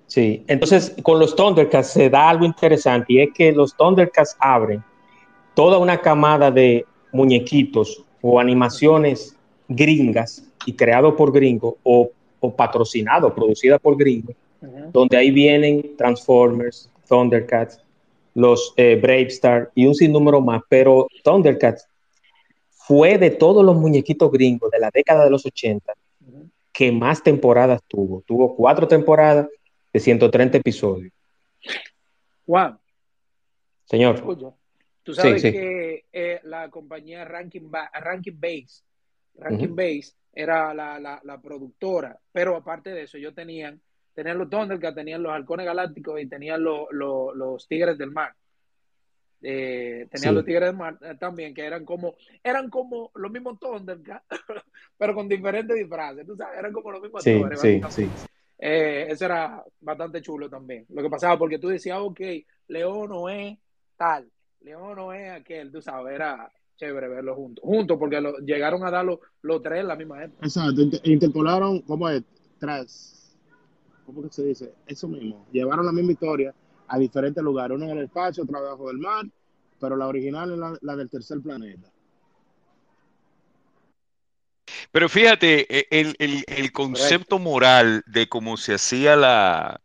Sí, 0.07 0.43
entonces 0.47 0.95
con 1.03 1.19
los 1.19 1.35
Thundercats 1.35 1.89
se 1.91 2.09
da 2.09 2.27
algo 2.27 2.43
interesante 2.43 3.13
y 3.13 3.21
es 3.21 3.29
que 3.35 3.51
los 3.51 3.75
Thundercats 3.75 4.35
abren 4.39 4.83
toda 5.53 5.77
una 5.77 6.01
camada 6.01 6.49
de 6.49 6.83
muñequitos 7.11 8.03
o 8.23 8.39
animaciones 8.39 9.37
gringas 9.67 10.43
y 10.65 10.73
creados 10.73 11.13
por 11.13 11.31
gringos 11.31 11.75
o, 11.83 12.09
o 12.39 12.55
patrocinados, 12.55 13.31
producidas 13.33 13.79
por 13.79 13.95
gringos, 13.95 14.35
donde 14.91 15.17
ahí 15.17 15.29
vienen 15.29 15.95
Transformers, 15.97 16.89
Thundercats, 17.07 17.79
los 18.37 18.73
eh, 18.77 18.95
Bravestar 19.01 19.71
y 19.73 19.87
un 19.87 19.95
sinnúmero 19.95 20.41
más, 20.41 20.61
pero 20.69 21.07
Thundercats 21.23 21.87
fue 22.69 23.17
de 23.17 23.31
todos 23.31 23.65
los 23.65 23.75
muñequitos 23.75 24.31
gringos 24.31 24.69
de 24.69 24.77
la 24.79 24.91
década 24.93 25.23
de 25.25 25.31
los 25.31 25.43
80 25.43 25.91
Ujú. 26.21 26.47
que 26.71 26.91
más 26.91 27.23
temporadas 27.23 27.81
tuvo. 27.87 28.21
Tuvo 28.27 28.55
cuatro 28.55 28.87
temporadas 28.87 29.47
de 29.91 29.99
130 29.99 30.59
episodios. 30.59 31.11
Juan, 32.45 32.79
Señor. 33.85 34.21
Tú 35.01 35.13
sabes 35.15 35.41
sí. 35.41 35.51
que 35.51 36.05
eh, 36.13 36.39
la 36.43 36.69
compañía 36.69 37.25
Ranking, 37.25 37.71
Ba- 37.71 37.89
Ranking 37.91 38.39
Base, 38.39 38.83
Ranking. 39.35 39.75
Base 39.75 40.13
era 40.31 40.73
la, 40.75 40.99
la, 40.99 41.19
la 41.23 41.41
productora, 41.41 42.19
pero 42.31 42.55
aparte 42.55 42.91
de 42.91 43.03
eso, 43.03 43.17
ellos 43.17 43.33
tenían, 43.33 43.81
tenían 44.17 44.39
los 44.39 44.49
Thundercats, 44.49 44.95
tenían 44.95 45.21
los 45.21 45.31
Halcones 45.31 45.67
Galácticos 45.67 46.19
y 46.19 46.25
tenían 46.25 46.63
los, 46.63 46.87
los, 46.89 47.35
los 47.35 47.67
Tigres 47.67 47.99
del 47.99 48.09
Mar. 48.09 48.33
Eh, 49.43 50.07
tenían 50.09 50.31
Sí. 50.31 50.35
los 50.35 50.43
Tigres 50.45 50.69
del 50.69 50.75
Mar 50.75 50.97
eh, 51.01 51.13
también, 51.19 51.53
que 51.53 51.63
eran 51.63 51.85
como, 51.85 52.15
eran 52.43 52.71
como 52.71 53.11
los 53.13 53.29
mismos 53.31 53.59
Thundercats, 53.59 54.25
pero 54.97 55.13
con 55.13 55.29
diferentes 55.29 55.75
disfraces, 55.77 56.25
tú 56.25 56.35
sabes, 56.35 56.57
eran 56.57 56.73
como 56.73 56.91
los 56.91 57.01
mismos 57.03 57.23
sí, 57.23 57.29
actores, 57.35 57.61
sí, 57.61 57.79
básicamente. 57.79 58.17
sí. 58.17 58.31
Eh, 58.57 59.05
eso 59.11 59.25
era 59.25 59.63
bastante 59.81 60.19
chulo 60.23 60.49
también. 60.49 60.87
Lo 60.89 61.03
que 61.03 61.09
pasaba, 61.11 61.37
porque 61.37 61.59
tú 61.59 61.67
decías, 61.67 61.99
ok, 62.01 62.19
León 62.69 63.09
no 63.09 63.29
es 63.29 63.55
tal, 63.95 64.27
León 64.61 64.95
no 64.95 65.13
es 65.13 65.29
aquel, 65.29 65.71
tú 65.71 65.79
sabes, 65.79 66.15
era 66.15 66.51
chévere 66.75 67.07
verlos 67.07 67.35
juntos. 67.35 67.63
Juntos, 67.63 67.97
porque 67.99 68.19
lo- 68.19 68.39
llegaron 68.39 68.83
a 68.83 68.89
dar 68.89 69.05
los, 69.05 69.19
los 69.43 69.61
tres 69.61 69.81
en 69.81 69.87
la 69.87 69.95
misma 69.95 70.23
época. 70.23 70.43
Exacto, 70.47 70.81
inter- 70.81 71.01
interpolaron, 71.03 71.81
¿cómo 71.81 72.09
es? 72.09 72.23
Tras, 72.59 73.26
¿cómo 74.07 74.23
que 74.23 74.31
se 74.31 74.45
dice? 74.45 74.73
Eso 74.87 75.07
mismo. 75.09 75.47
Llevaron 75.53 75.85
la 75.85 75.93
misma 75.93 76.13
historia 76.13 76.55
a 76.87 76.99
diferentes 76.99 77.43
lugares, 77.43 77.77
uno 77.77 77.85
en 77.85 77.99
el 77.99 78.05
espacio, 78.05 78.43
otro 78.45 78.61
debajo 78.63 78.87
del 78.89 78.99
mar, 78.99 79.25
pero 79.79 79.97
la 79.97 80.07
original 80.07 80.51
es 80.53 80.59
la, 80.59 80.77
la 80.81 80.97
del 80.97 81.09
tercer 81.09 81.41
planeta. 81.41 81.89
Pero 84.91 85.09
fíjate, 85.09 85.67
e- 85.79 85.87
el, 85.91 86.15
el- 86.19 86.43
el 86.47 86.71
concepto 86.73 87.39
moral 87.39 88.03
de 88.07 88.27
cómo 88.29 88.57
se 88.57 88.73
hacía 88.75 89.15
la, 89.15 89.81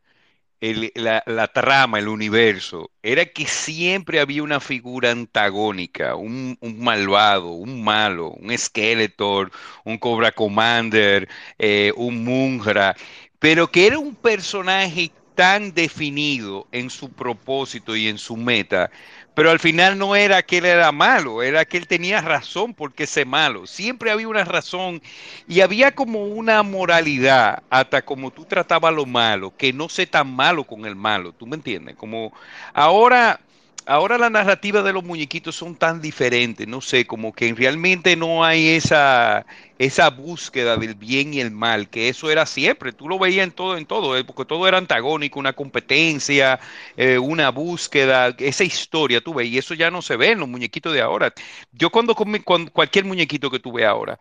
el- 0.61 0.93
la, 0.97 1.23
la 1.27 1.49
trama, 1.49 1.99
el 2.01 2.09
universo, 2.09 2.91
era 3.03 3.27
que 3.27 3.47
siempre 3.47 4.21
había 4.21 4.43
una 4.45 4.61
figura 4.61 5.13
antagónica, 5.13 6.17
un, 6.17 6.59
un 6.61 6.85
malvado, 6.85 7.51
un 7.53 7.85
malo, 7.85 8.31
un 8.33 8.57
Skeletor, 8.59 9.53
un 9.85 9.99
Cobra 9.99 10.33
Commander, 10.33 11.29
eh, 11.59 11.93
un 11.97 12.25
Mungra, 12.25 12.97
pero 13.43 13.67
que 13.73 13.89
era 13.89 13.99
un 13.99 14.15
personaje 14.15 15.11
tan 15.35 15.75
definido 15.75 16.69
en 16.71 16.89
su 16.91 17.11
propósito 17.11 17.97
y 17.97 18.07
en 18.07 18.17
su 18.17 18.37
meta, 18.37 18.89
pero 19.35 19.51
al 19.51 19.59
final 19.59 19.99
no 19.99 20.15
era 20.15 20.45
que 20.45 20.59
él 20.59 20.65
era 20.65 20.93
malo, 20.93 21.43
era 21.43 21.65
que 21.65 21.77
él 21.77 21.89
tenía 21.89 22.21
razón 22.21 22.73
por 22.73 22.93
qué 22.93 23.05
ser 23.05 23.27
malo. 23.27 23.67
Siempre 23.67 24.13
había 24.13 24.29
una 24.29 24.45
razón 24.45 25.03
y 25.49 25.61
había 25.61 25.93
como 25.93 26.25
una 26.27 26.63
moralidad, 26.63 27.65
hasta 27.69 28.03
como 28.03 28.31
tú 28.31 28.45
tratabas 28.45 28.95
lo 28.95 29.07
malo, 29.07 29.53
que 29.57 29.73
no 29.73 29.89
sé 29.89 30.07
tan 30.07 30.33
malo 30.33 30.63
con 30.63 30.87
el 30.87 30.95
malo, 30.95 31.33
¿tú 31.33 31.45
me 31.45 31.57
entiendes? 31.57 31.97
Como 31.97 32.33
ahora, 32.73 33.41
ahora 33.87 34.19
la 34.19 34.31
narrativa 34.31 34.83
de 34.83 34.93
los 34.93 35.03
muñequitos 35.05 35.57
son 35.57 35.77
tan 35.77 36.01
diferentes, 36.01 36.67
no 36.69 36.81
sé, 36.81 37.07
como 37.07 37.33
que 37.33 37.53
realmente 37.55 38.17
no 38.17 38.45
hay 38.45 38.69
esa, 38.71 39.45
esa 39.79 40.11
búsqueda 40.11 40.77
del 40.77 40.95
bien 40.95 41.35
y 41.35 41.41
el 41.41 41.51
mal, 41.51 41.89
que 41.91 42.09
eso 42.09 42.31
era 42.31 42.47
siempre, 42.47 42.93
tú 42.93 43.09
lo 43.09 43.19
veías 43.19 43.45
en 43.45 43.53
todo, 43.53 43.77
en 43.77 43.87
todo, 43.87 44.17
eh, 44.17 44.25
porque 44.25 44.45
todo 44.45 44.67
era 44.69 44.79
antagónico, 44.79 45.39
una 45.41 45.53
competencia, 45.55 46.61
eh, 46.97 47.19
una 47.19 47.51
búsqueda, 47.51 48.35
esa 48.39 48.65
historia, 48.65 49.21
tú 49.21 49.35
ves, 49.35 49.49
y 49.49 49.59
eso 49.59 49.75
ya 49.75 49.91
no 49.91 50.03
se 50.03 50.17
ve 50.17 50.31
en 50.33 50.41
los 50.41 50.49
muñequitos 50.49 50.93
de 50.93 51.01
ahora. 51.03 51.33
Yo 51.73 51.91
cuando, 51.91 52.15
cuando 52.15 52.71
cualquier 52.73 53.05
muñequito 53.05 53.51
que 53.51 53.59
tú 53.61 53.73
ves 53.73 53.87
ahora, 53.87 54.19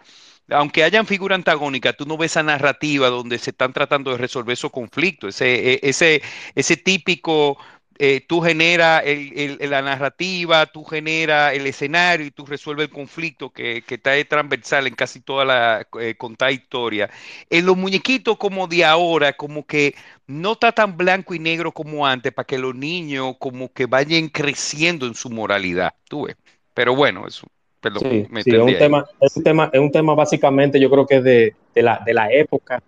aunque 0.49 0.83
hayan 0.83 1.05
figura 1.07 1.35
antagónica, 1.35 1.93
tú 1.93 2.05
no 2.05 2.17
ves 2.17 2.31
esa 2.31 2.43
narrativa 2.43 3.09
donde 3.09 3.37
se 3.39 3.51
están 3.51 3.73
tratando 3.73 4.11
de 4.11 4.17
resolver 4.17 4.53
esos 4.53 4.71
conflictos, 4.71 5.35
ese, 5.35 5.73
e- 5.75 5.79
ese, 5.83 6.21
ese 6.55 6.77
típico, 6.77 7.57
eh, 8.03 8.21
tú 8.27 8.41
generas 8.41 9.03
el- 9.05 9.57
el- 9.61 9.69
la 9.69 9.81
narrativa, 9.83 10.65
tú 10.65 10.83
generas 10.83 11.53
el 11.53 11.67
escenario 11.67 12.25
y 12.25 12.31
tú 12.31 12.45
resuelves 12.45 12.87
el 12.87 12.91
conflicto 12.93 13.51
que, 13.51 13.83
que 13.85 13.95
está 13.95 14.11
transversal 14.27 14.87
en 14.87 14.95
casi 14.95 15.21
toda 15.21 15.45
la 15.45 15.87
eh, 15.99 16.15
contada 16.17 16.51
historia. 16.51 17.09
En 17.49 17.65
los 17.65 17.77
muñequitos 17.77 18.37
como 18.37 18.67
de 18.67 18.85
ahora, 18.85 19.33
como 19.33 19.65
que 19.65 19.95
no 20.27 20.53
está 20.53 20.71
tan 20.71 20.97
blanco 20.97 21.33
y 21.35 21.39
negro 21.39 21.71
como 21.71 22.05
antes, 22.07 22.33
para 22.33 22.45
que 22.47 22.57
los 22.57 22.75
niños 22.75 23.35
como 23.39 23.71
que 23.73 23.85
vayan 23.85 24.29
creciendo 24.29 25.05
en 25.07 25.13
su 25.15 25.29
moralidad, 25.29 25.93
tú 26.09 26.25
ves. 26.25 26.37
Pero 26.73 26.95
bueno, 26.95 27.27
eso, 27.27 27.47
perdón, 27.79 28.03
Sí, 28.09 28.25
me 28.29 28.43
sí, 28.43 28.55
es 28.55 28.61
un 28.61 28.77
tema, 28.77 29.05
es 29.19 29.35
un 29.35 29.43
tema, 29.43 29.69
es 29.71 29.79
un 29.79 29.91
tema 29.91 30.15
básicamente, 30.15 30.79
yo 30.79 30.89
creo 30.89 31.05
que 31.05 31.17
es 31.17 31.23
de, 31.23 31.55
de 31.75 31.81
la, 31.83 32.01
de 32.05 32.13
la 32.13 32.31
época 32.31 32.81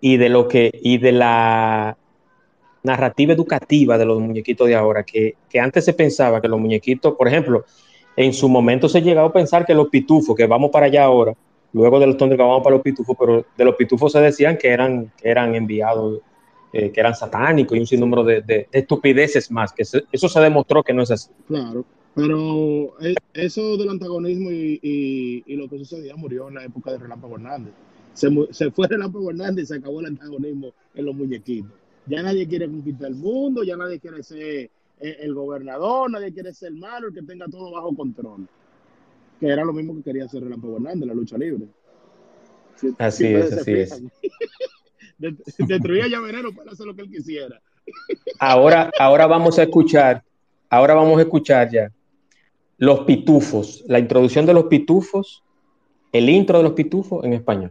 y 0.00 0.16
de 0.18 0.28
lo 0.30 0.48
que, 0.48 0.72
y 0.82 0.98
de 0.98 1.12
la 1.12 1.98
narrativa 2.82 3.32
educativa 3.32 3.98
de 3.98 4.04
los 4.04 4.20
muñequitos 4.20 4.66
de 4.66 4.74
ahora, 4.74 5.02
que, 5.04 5.34
que 5.48 5.60
antes 5.60 5.84
se 5.84 5.92
pensaba 5.92 6.40
que 6.40 6.48
los 6.48 6.58
muñequitos, 6.60 7.14
por 7.14 7.28
ejemplo, 7.28 7.64
en 8.16 8.32
su 8.32 8.48
momento 8.48 8.88
se 8.88 9.02
llegaba 9.02 9.28
a 9.28 9.32
pensar 9.32 9.64
que 9.66 9.74
los 9.74 9.88
pitufos, 9.88 10.34
que 10.36 10.46
vamos 10.46 10.70
para 10.70 10.86
allá 10.86 11.04
ahora, 11.04 11.34
luego 11.72 12.00
de 12.00 12.06
los 12.06 12.16
Thundercats 12.16 12.48
vamos 12.48 12.62
para 12.64 12.76
los 12.76 12.82
pitufos, 12.82 13.16
pero 13.18 13.44
de 13.56 13.64
los 13.64 13.74
pitufos 13.76 14.12
se 14.12 14.20
decían 14.20 14.56
que 14.58 14.68
eran, 14.68 15.12
que 15.20 15.28
eran 15.28 15.54
enviados, 15.54 16.20
eh, 16.72 16.90
que 16.90 17.00
eran 17.00 17.14
satánicos 17.14 17.76
y 17.76 17.80
un 17.80 17.86
sinnúmero 17.86 18.24
de, 18.24 18.42
de- 18.42 18.68
de 18.70 18.78
estupideces 18.78 19.50
más, 19.50 19.72
que 19.72 19.84
se- 19.84 20.04
eso 20.10 20.28
se 20.28 20.40
demostró 20.40 20.82
que 20.82 20.92
no 20.92 21.02
es 21.02 21.10
así. 21.10 21.30
Claro, 21.46 21.84
pero 22.14 23.00
eh, 23.00 23.14
eso 23.34 23.76
del 23.76 23.90
antagonismo 23.90 24.50
y, 24.50 24.80
y- 25.46 25.56
lo 25.56 25.68
que 25.68 25.78
sucedía 25.78 26.16
murió 26.16 26.48
en 26.48 26.54
la 26.56 26.64
época 26.64 26.90
de 26.92 26.98
Relámpago 26.98 27.36
Hernández. 27.36 27.72
Se, 28.14 28.28
se 28.50 28.70
fue 28.70 28.88
Relámpago 28.88 29.30
Hernández 29.30 29.64
y 29.64 29.66
se 29.68 29.74
acabó 29.76 30.00
el 30.00 30.06
antagonismo 30.06 30.72
en 30.94 31.04
los 31.06 31.14
muñequitos. 31.14 31.70
Ya 32.10 32.22
nadie 32.22 32.48
quiere 32.48 32.66
conquistar 32.66 33.08
el 33.08 33.14
mundo, 33.14 33.62
ya 33.62 33.76
nadie 33.76 34.00
quiere 34.00 34.22
ser 34.24 34.68
eh, 35.00 35.16
el 35.20 35.32
gobernador, 35.32 36.10
nadie 36.10 36.32
quiere 36.32 36.52
ser 36.52 36.72
malo, 36.72 37.08
el 37.08 37.14
que 37.14 37.22
tenga 37.22 37.46
todo 37.46 37.70
bajo 37.70 37.94
control. 37.94 38.48
Que 39.38 39.46
era 39.46 39.64
lo 39.64 39.72
mismo 39.72 39.94
que 39.94 40.02
quería 40.02 40.24
hacer 40.24 40.42
Relámpago 40.42 40.76
Hernández, 40.76 41.06
la 41.06 41.14
lucha 41.14 41.38
libre. 41.38 41.66
Si, 42.74 42.88
Así 42.98 43.24
si 43.24 43.34
es, 43.34 43.52
así 43.52 43.72
es. 43.72 44.02
Destruía 45.58 46.04
a 46.04 46.08
Llaverero 46.08 46.52
para 46.52 46.72
hacer 46.72 46.86
lo 46.86 46.94
que 46.96 47.02
él 47.02 47.10
quisiera. 47.10 47.60
Ahora, 48.40 48.90
ahora 48.98 49.26
vamos 49.26 49.58
a 49.58 49.62
escuchar, 49.62 50.24
ahora 50.68 50.94
vamos 50.94 51.18
a 51.18 51.22
escuchar 51.22 51.70
ya 51.70 51.92
los 52.76 53.00
pitufos, 53.00 53.84
la 53.86 53.98
introducción 53.98 54.46
de 54.46 54.54
los 54.54 54.64
pitufos, 54.64 55.44
el 56.12 56.28
intro 56.28 56.58
de 56.58 56.64
los 56.64 56.72
pitufos 56.72 57.24
en 57.24 57.34
español. 57.34 57.70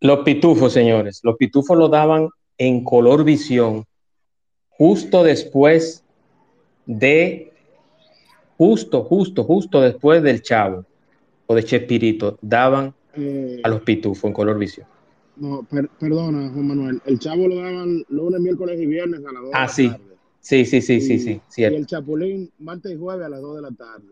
Los 0.00 0.20
pitufos, 0.20 0.72
señores, 0.72 1.20
los 1.24 1.36
pitufos 1.36 1.76
lo 1.76 1.88
daban 1.88 2.28
en 2.56 2.84
color 2.84 3.24
visión 3.24 3.84
justo 4.70 5.24
después 5.24 6.04
de, 6.86 7.52
justo, 8.56 9.02
justo, 9.04 9.44
justo 9.44 9.80
después 9.80 10.22
del 10.22 10.42
Chavo 10.42 10.84
o 11.46 11.54
de 11.54 11.64
Chespirito, 11.64 12.38
daban 12.40 12.94
Eh, 13.14 13.60
a 13.64 13.68
los 13.68 13.80
pitufos 13.82 14.24
en 14.24 14.32
color 14.32 14.58
visión. 14.58 14.86
No, 15.36 15.62
per- 15.64 15.88
perdona, 15.98 16.50
Juan 16.52 16.66
Manuel. 16.68 17.02
El 17.04 17.18
chavo 17.18 17.48
lo 17.48 17.56
daban 17.56 18.04
lunes, 18.08 18.40
miércoles 18.40 18.80
y 18.80 18.86
viernes 18.86 19.20
a 19.20 19.32
las 19.32 19.42
2 19.42 19.50
de 19.50 19.50
Ah, 19.54 19.66
la 19.66 19.68
sí, 19.68 19.88
tarde. 19.88 20.04
sí, 20.40 20.64
sí, 20.64 20.80
sí, 20.82 21.00
sí, 21.00 21.18
sí, 21.18 21.40
y 21.62 21.64
el 21.64 21.86
chapulín, 21.86 22.50
martes 22.58 22.92
y 22.92 22.96
jueves 22.96 23.24
a 23.26 23.28
las 23.28 23.40
2 23.40 23.56
de 23.56 23.62
la 23.62 23.70
tarde. 23.70 24.06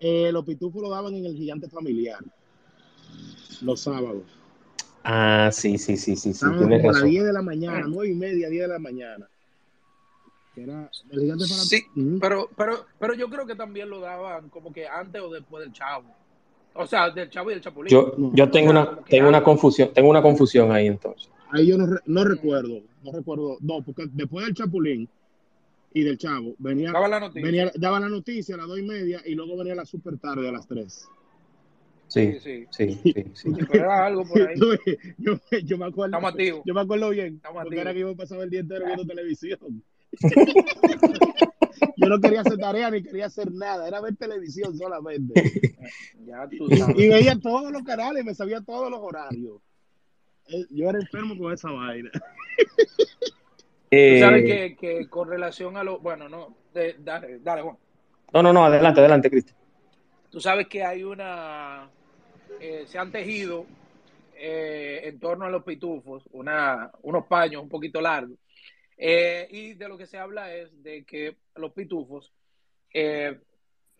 Eh, 0.00 0.30
los 0.32 0.44
pitufos 0.44 0.80
lo 0.82 0.90
daban 0.90 1.14
en 1.14 1.26
el 1.26 1.34
gigante 1.36 1.68
familiar, 1.68 2.18
los 3.62 3.80
sábados. 3.80 4.22
Ah, 5.02 5.50
sí, 5.52 5.78
sí, 5.78 5.96
sí, 5.96 6.14
sí, 6.16 6.34
sí, 6.34 6.44
a 6.44 6.48
las 6.50 6.82
razón. 6.82 7.08
10 7.10 7.24
de 7.24 7.32
la 7.32 7.42
mañana, 7.42 7.86
9 7.88 8.08
y 8.10 8.14
media, 8.14 8.48
10 8.48 8.62
de 8.62 8.68
la 8.68 8.78
mañana. 8.78 9.28
Era 10.56 10.90
el 11.10 11.20
gigante 11.20 11.44
familiar. 11.46 11.66
Sí, 11.66 11.86
pero, 12.20 12.50
pero, 12.56 12.84
pero 12.98 13.14
yo 13.14 13.28
creo 13.30 13.46
que 13.46 13.54
también 13.54 13.88
lo 13.88 14.00
daban 14.00 14.48
como 14.50 14.72
que 14.72 14.86
antes 14.86 15.22
o 15.22 15.30
después 15.30 15.64
del 15.64 15.72
Chavo. 15.72 16.04
O 16.74 16.86
sea, 16.86 17.10
del 17.10 17.30
Chavo 17.30 17.50
y 17.50 17.54
del 17.54 17.62
Chapulín. 17.62 17.90
Yo, 17.90 18.14
yo 18.34 18.44
O 18.44 18.50
tengo 18.50 18.72
sea, 18.72 18.82
una, 18.82 18.96
tengo 19.04 19.28
una 19.28 19.42
confusión, 19.42 19.90
tengo 19.94 20.10
una 20.10 20.22
confusión 20.22 20.70
ahí 20.72 20.86
entonces. 20.88 21.30
ahí 21.50 21.66
yo 21.66 21.78
no, 21.78 21.86
re- 21.86 22.00
no 22.06 22.24
recuerdo, 22.24 22.80
no 23.02 23.12
recuerdo, 23.12 23.56
no, 23.60 23.82
porque 23.82 24.04
después 24.12 24.44
del 24.44 24.54
chapulín 24.54 25.08
y 25.94 26.04
del 26.04 26.18
chavo, 26.18 26.54
venía, 26.58 26.92
Daba 26.92 27.08
la 27.08 27.20
noticia. 27.20 27.42
venía, 27.42 27.72
daba 27.76 27.98
la 28.00 28.08
noticia 28.08 28.54
a 28.54 28.58
las 28.58 28.68
2 28.68 28.78
y 28.80 28.82
media 28.82 29.20
y 29.24 29.34
luego 29.34 29.56
venía 29.56 29.74
la 29.74 29.84
super 29.84 30.16
tarde 30.18 30.48
a 30.48 30.52
las 30.52 30.66
3. 30.66 31.08
Sí, 32.10 32.40
Sí, 32.40 32.66
sí. 32.70 32.98
sí, 33.02 33.24
sí, 33.34 33.54
algo 33.88 34.24
por 34.24 34.42
ahí. 34.42 34.56
Yo, 35.18 35.34
yo 35.64 35.78
me 35.78 35.86
acuerdo, 35.86 36.16
Estamos 36.16 36.30
activos. 36.32 36.62
yo 36.64 36.74
me 36.74 36.80
acuerdo 36.80 37.10
bien, 37.10 37.36
Estamos 37.36 37.62
porque 37.62 37.80
era 37.80 37.92
que 37.92 38.00
yo 38.00 38.16
pasaba 38.16 38.42
el 38.42 38.50
día 38.50 38.60
entero 38.60 38.84
viendo 38.84 39.06
televisión. 39.06 39.58
yo 41.96 42.08
no 42.08 42.20
quería 42.20 42.40
hacer 42.40 42.58
tarea 42.58 42.90
ni 42.90 43.02
quería 43.02 43.26
hacer 43.26 43.52
nada, 43.52 43.86
era 43.86 44.00
ver 44.00 44.16
televisión 44.16 44.76
solamente. 44.76 45.34
Ya 46.26 46.48
tú 46.48 46.66
Y, 46.68 46.74
y 46.74 46.76
sabes. 46.78 46.96
veía 46.96 47.38
todos 47.38 47.70
los 47.70 47.82
canales, 47.84 48.24
me 48.24 48.34
sabía 48.34 48.60
todos 48.60 48.90
los 48.90 48.98
horarios. 49.00 49.60
Eh, 50.48 50.66
Yo 50.70 50.88
era 50.90 50.98
enfermo 50.98 51.38
con 51.38 51.52
esa 51.52 51.70
vaina. 51.70 52.10
Tú 52.12 52.18
sabes 54.18 54.42
Eh, 54.42 54.46
que, 54.46 54.76
que 54.76 55.08
con 55.08 55.28
relación 55.28 55.76
a 55.76 55.84
lo. 55.84 56.00
Bueno, 56.00 56.28
no. 56.28 56.56
de- 56.74 56.96
dale, 56.98 57.38
dale, 57.38 57.62
Juan. 57.62 57.76
no, 58.32 58.42
no, 58.42 58.52
no, 58.52 58.64
adelante, 58.64 58.98
adelante, 59.00 59.30
Cristian. 59.30 59.56
Tú 60.30 60.40
sabes 60.40 60.66
que 60.68 60.82
hay 60.84 61.02
una. 61.04 61.88
Eh, 62.60 62.84
se 62.86 62.98
han 62.98 63.10
tejido 63.10 63.64
eh, 64.36 65.00
en 65.04 65.18
torno 65.18 65.46
a 65.46 65.50
los 65.50 65.64
pitufos 65.64 66.22
una, 66.32 66.90
unos 67.02 67.26
paños 67.26 67.62
un 67.62 67.70
poquito 67.70 68.02
largos. 68.02 68.38
Eh, 68.98 69.48
y 69.50 69.74
de 69.74 69.88
lo 69.88 69.96
que 69.96 70.06
se 70.06 70.18
habla 70.18 70.54
es 70.54 70.82
de 70.82 71.04
que 71.04 71.38
los 71.54 71.72
pitufos 71.72 72.34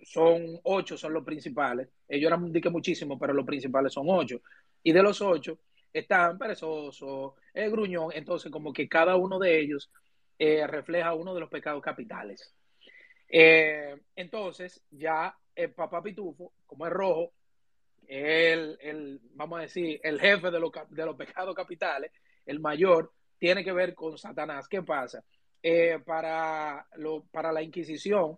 son 0.02 0.60
ocho, 0.64 0.98
son 0.98 1.14
los 1.14 1.24
principales. 1.24 1.88
Ellos 2.06 2.26
eran 2.26 2.52
que 2.52 2.68
muchísimos, 2.68 3.18
pero 3.18 3.32
los 3.32 3.46
principales 3.46 3.94
son 3.94 4.06
ocho. 4.10 4.42
Y 4.82 4.92
de 4.92 5.02
los 5.02 5.22
ocho 5.22 5.58
están 5.90 6.36
perezoso, 6.36 7.36
el 7.54 7.70
gruñón. 7.70 8.10
Entonces, 8.12 8.52
como 8.52 8.74
que 8.74 8.88
cada 8.88 9.16
uno 9.16 9.38
de 9.38 9.58
ellos 9.58 9.90
refleja 10.38 11.14
uno 11.14 11.34
de 11.34 11.40
los 11.40 11.48
pecados 11.48 11.82
capitales. 11.82 12.54
Entonces, 13.28 14.82
ya 14.90 15.34
el 15.54 15.72
papá 15.72 16.02
pitufo, 16.02 16.52
como 16.66 16.86
es 16.86 16.92
rojo, 16.92 17.32
el, 18.10 18.76
el, 18.80 19.20
vamos 19.34 19.60
a 19.60 19.62
decir, 19.62 20.00
el 20.02 20.20
jefe 20.20 20.50
de, 20.50 20.58
los 20.58 20.72
de 20.88 21.06
los 21.06 21.16
pecados 21.16 21.54
capitales, 21.54 22.10
el 22.44 22.58
mayor, 22.58 23.12
tiene 23.38 23.62
que 23.62 23.72
ver 23.72 23.94
con 23.94 24.18
Satanás. 24.18 24.66
¿Qué 24.68 24.82
pasa? 24.82 25.22
Eh, 25.62 26.00
para, 26.04 26.86
lo, 26.96 27.24
para 27.30 27.52
la 27.52 27.62
Inquisición 27.62 28.36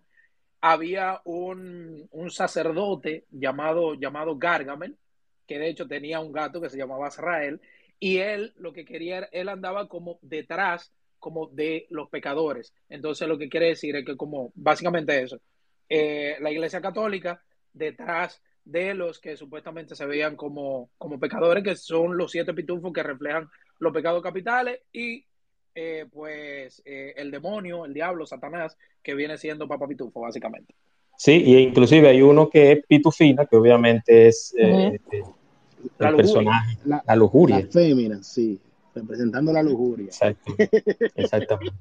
había 0.61 1.21
un, 1.25 2.07
un 2.11 2.29
sacerdote 2.29 3.25
llamado, 3.31 3.95
llamado 3.95 4.37
que 5.47 5.59
de 5.59 5.69
hecho 5.69 5.87
tenía 5.87 6.19
un 6.19 6.31
gato 6.31 6.61
que 6.61 6.69
se 6.69 6.77
llamaba 6.77 7.07
Azrael, 7.07 7.59
y 7.99 8.17
él 8.17 8.53
lo 8.57 8.73
que 8.73 8.85
quería, 8.85 9.27
él 9.31 9.49
andaba 9.49 9.87
como 9.87 10.19
detrás 10.21 10.93
como 11.17 11.47
de 11.47 11.87
los 11.89 12.09
pecadores. 12.09 12.73
Entonces 12.89 13.27
lo 13.27 13.37
que 13.37 13.49
quiere 13.49 13.67
decir 13.67 13.95
es 13.95 14.05
que 14.05 14.15
como 14.15 14.51
básicamente 14.55 15.19
eso, 15.21 15.39
eh, 15.89 16.37
la 16.39 16.51
Iglesia 16.51 16.79
Católica 16.79 17.41
detrás 17.73 18.41
de 18.65 18.93
los 18.93 19.19
que 19.19 19.35
supuestamente 19.37 19.95
se 19.95 20.05
veían 20.05 20.35
como, 20.35 20.89
como 20.97 21.19
pecadores, 21.19 21.63
que 21.63 21.75
son 21.75 22.17
los 22.17 22.31
siete 22.31 22.53
pitufos 22.53 22.93
que 22.93 23.03
reflejan 23.03 23.49
los 23.79 23.93
pecados 23.93 24.21
capitales 24.23 24.79
y 24.91 25.25
eh, 25.75 26.05
pues 26.11 26.81
eh, 26.85 27.13
el 27.17 27.31
demonio, 27.31 27.85
el 27.85 27.93
diablo, 27.93 28.25
Satanás, 28.25 28.77
que 29.01 29.15
viene 29.15 29.37
siendo 29.37 29.67
Papa 29.67 29.87
Pitufo, 29.87 30.21
básicamente. 30.21 30.73
Sí, 31.17 31.43
y 31.45 31.57
inclusive 31.57 32.09
hay 32.09 32.21
uno 32.21 32.49
que 32.49 32.71
es 32.71 32.85
pitufina, 32.87 33.45
que 33.45 33.55
obviamente 33.55 34.27
es 34.27 34.53
eh, 34.57 34.99
eh, 35.11 35.23
La 35.97 36.09
el 36.09 36.15
lujuria, 36.17 36.17
personaje, 36.17 36.77
la, 36.85 37.03
la 37.07 37.15
la 37.15 37.15
lujuria. 37.15 37.67
fémina, 37.71 38.23
sí, 38.23 38.59
representando 38.95 39.51
la 39.53 39.63
lujuria. 39.63 40.05
Exacto, 40.05 40.55
exactamente. 41.15 41.77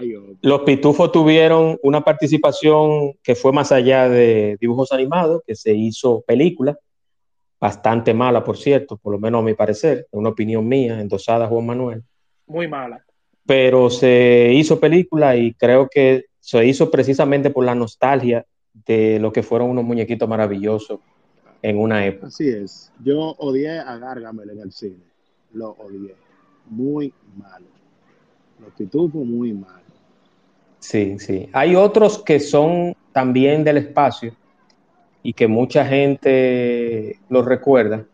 Oh, 0.00 0.34
Los 0.42 0.60
Pitufos 0.62 1.10
tuvieron 1.12 1.78
una 1.82 2.02
participación 2.02 3.12
que 3.22 3.34
fue 3.34 3.52
más 3.52 3.72
allá 3.72 4.08
de 4.08 4.56
dibujos 4.60 4.92
animados, 4.92 5.42
que 5.46 5.54
se 5.54 5.74
hizo 5.74 6.22
película, 6.26 6.78
bastante 7.60 8.14
mala, 8.14 8.44
por 8.44 8.56
cierto, 8.56 8.96
por 8.96 9.12
lo 9.12 9.18
menos 9.18 9.40
a 9.40 9.44
mi 9.44 9.54
parecer, 9.54 10.06
una 10.12 10.28
opinión 10.28 10.66
mía, 10.68 11.00
endosada 11.00 11.46
a 11.46 11.48
Juan 11.48 11.66
Manuel, 11.66 12.02
Muy 12.46 12.68
mala. 12.68 13.04
pero 13.44 13.90
se 13.90 14.52
hizo 14.54 14.78
película 14.78 15.36
y 15.36 15.54
creo 15.54 15.88
que 15.88 16.26
se 16.38 16.64
hizo 16.64 16.90
precisamente 16.90 17.50
por 17.50 17.64
la 17.64 17.74
nostalgia 17.74 18.46
de 18.86 19.18
lo 19.18 19.32
que 19.32 19.42
fueron 19.42 19.70
unos 19.70 19.84
muñequitos 19.84 20.28
maravillosos 20.28 21.00
en 21.60 21.78
una 21.78 22.06
época. 22.06 22.28
así 22.28 22.48
es. 22.48 22.92
Yo 23.02 23.34
odié 23.38 23.80
a 23.80 23.96
Gargamel 23.98 24.50
en 24.50 24.60
el 24.60 24.70
cine. 24.72 25.02
Lo 25.52 25.70
odié. 25.72 26.14
Muy 26.70 27.12
malo. 27.36 27.66
Los 28.60 28.72
pitufos, 28.74 29.24
muy 29.26 29.52
malo. 29.52 29.87
Sí, 30.78 31.18
sí. 31.18 31.48
Hay 31.52 31.76
otros 31.76 32.22
que 32.22 32.40
son 32.40 32.94
también 33.12 33.64
del 33.64 33.78
espacio 33.78 34.34
y 35.22 35.32
que 35.32 35.48
mucha 35.48 35.84
gente 35.84 37.18
los 37.28 37.44
recuerda 37.44 38.06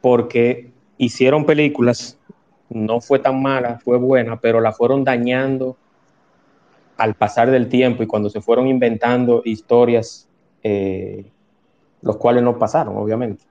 porque 0.00 0.70
hicieron 0.98 1.44
películas, 1.44 2.18
no 2.70 3.00
fue 3.00 3.18
tan 3.18 3.42
mala, 3.42 3.80
fue 3.80 3.98
buena, 3.98 4.40
pero 4.40 4.60
la 4.60 4.72
fueron 4.72 5.04
dañando 5.04 5.76
al 6.96 7.14
pasar 7.14 7.50
del 7.50 7.68
tiempo 7.68 8.02
y 8.02 8.06
cuando 8.06 8.30
se 8.30 8.40
fueron 8.40 8.68
inventando 8.68 9.42
historias, 9.44 10.28
eh, 10.62 11.26
los 12.02 12.16
cuales 12.16 12.42
no 12.42 12.58
pasaron, 12.58 12.96
obviamente. 12.96 13.44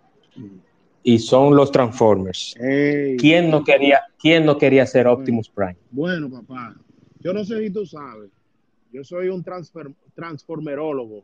Y 1.04 1.20
son 1.20 1.56
los 1.56 1.72
Transformers. 1.72 2.56
Ey, 2.60 3.18
¿Quién 3.18 3.52
no 3.52 3.64
quería, 3.64 4.02
quién 4.18 4.46
no 4.46 4.58
quería 4.58 4.86
ser 4.86 5.08
Optimus 5.08 5.50
Prime? 5.50 5.78
bueno, 5.92 6.30
papá. 6.30 6.76
Yo 7.26 7.34
no 7.34 7.44
sé 7.44 7.60
si 7.60 7.72
tú 7.72 7.88
sabes. 7.88 8.30
Yo 8.94 9.04
soy 9.04 9.30
un 9.30 9.44
transfer, 9.44 9.92
transformerólogo. 10.14 11.24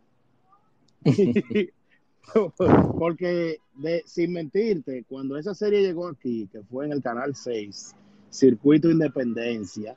Porque, 2.98 3.60
de, 3.76 4.02
sin 4.08 4.34
mentirte, 4.34 5.06
cuando 5.08 5.38
esa 5.38 5.54
serie 5.54 5.84
llegó 5.84 6.08
aquí, 6.08 6.50
que 6.52 6.64
fue 6.64 6.88
en 6.88 6.94
el 6.94 7.04
Canal 7.04 7.36
6, 7.36 7.94
Circuito 8.32 8.90
Independencia, 8.90 9.96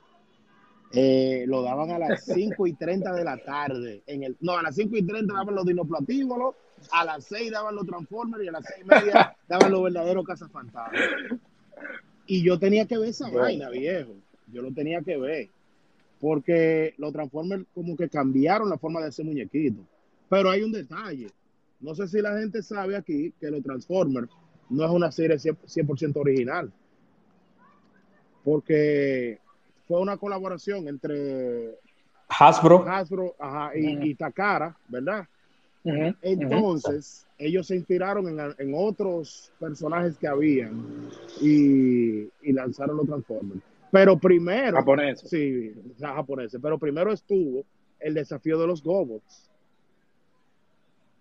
eh, 0.92 1.46
lo 1.46 1.62
daban 1.62 1.90
a 1.90 1.98
las 1.98 2.26
5 2.26 2.66
y 2.66 2.74
30 2.74 3.14
de 3.14 3.24
la 3.24 3.38
tarde. 3.38 4.02
En 4.06 4.24
el, 4.24 4.36
no, 4.40 4.58
a 4.58 4.62
las 4.62 4.74
5 4.74 4.98
y 4.98 5.06
30 5.06 5.32
daban 5.32 5.54
los 5.54 5.64
dinoplatívolos, 5.64 6.54
a 6.92 7.06
las 7.06 7.24
6 7.24 7.50
daban 7.50 7.76
los 7.76 7.86
Transformers 7.86 8.44
y 8.44 8.48
a 8.48 8.52
las 8.52 8.66
6 8.66 8.80
y 8.82 8.84
media 8.84 9.34
daban 9.48 9.72
los 9.72 9.82
verdaderos 9.82 10.26
cazafantasmas. 10.26 11.00
Y 12.26 12.42
yo 12.42 12.58
tenía 12.58 12.84
que 12.84 12.98
ver 12.98 13.08
esa 13.08 13.30
vaina, 13.30 13.70
viejo. 13.70 14.12
Yo 14.52 14.60
lo 14.60 14.70
tenía 14.70 15.00
que 15.00 15.16
ver. 15.16 15.48
Porque 16.24 16.94
los 16.96 17.12
Transformers 17.12 17.66
como 17.74 17.94
que 17.94 18.08
cambiaron 18.08 18.70
la 18.70 18.78
forma 18.78 19.02
de 19.02 19.08
hacer 19.08 19.26
muñequitos. 19.26 19.84
Pero 20.30 20.48
hay 20.48 20.62
un 20.62 20.72
detalle. 20.72 21.26
No 21.80 21.94
sé 21.94 22.08
si 22.08 22.22
la 22.22 22.38
gente 22.38 22.62
sabe 22.62 22.96
aquí 22.96 23.34
que 23.38 23.50
los 23.50 23.62
Transformers 23.62 24.30
no 24.70 24.86
es 24.86 24.90
una 24.90 25.12
serie 25.12 25.36
100%, 25.36 25.56
100% 25.66 26.16
original. 26.16 26.72
Porque 28.42 29.38
fue 29.86 30.00
una 30.00 30.16
colaboración 30.16 30.88
entre 30.88 31.78
Hasbro, 32.26 32.88
Hasbro 32.88 33.34
ajá, 33.38 33.72
y, 33.76 34.14
Takara, 34.14 34.74
¿verdad? 34.88 35.28
Entonces, 35.84 37.26
ellos 37.36 37.66
se 37.66 37.76
inspiraron 37.76 38.26
en, 38.28 38.54
en 38.56 38.72
otros 38.74 39.52
personajes 39.60 40.16
que 40.16 40.26
habían 40.26 41.10
y, 41.42 42.22
y 42.40 42.52
lanzaron 42.54 42.96
los 42.96 43.04
Transformers. 43.04 43.73
Pero 43.94 44.18
primero, 44.18 44.76
Japonés. 44.76 45.20
sí, 45.20 45.70
o 45.94 45.96
sea, 45.96 46.14
japoneses, 46.14 46.58
pero 46.60 46.76
primero 46.78 47.12
estuvo 47.12 47.64
el 48.00 48.12
desafío 48.14 48.58
de 48.58 48.66
los 48.66 48.82
Gobots. 48.82 49.48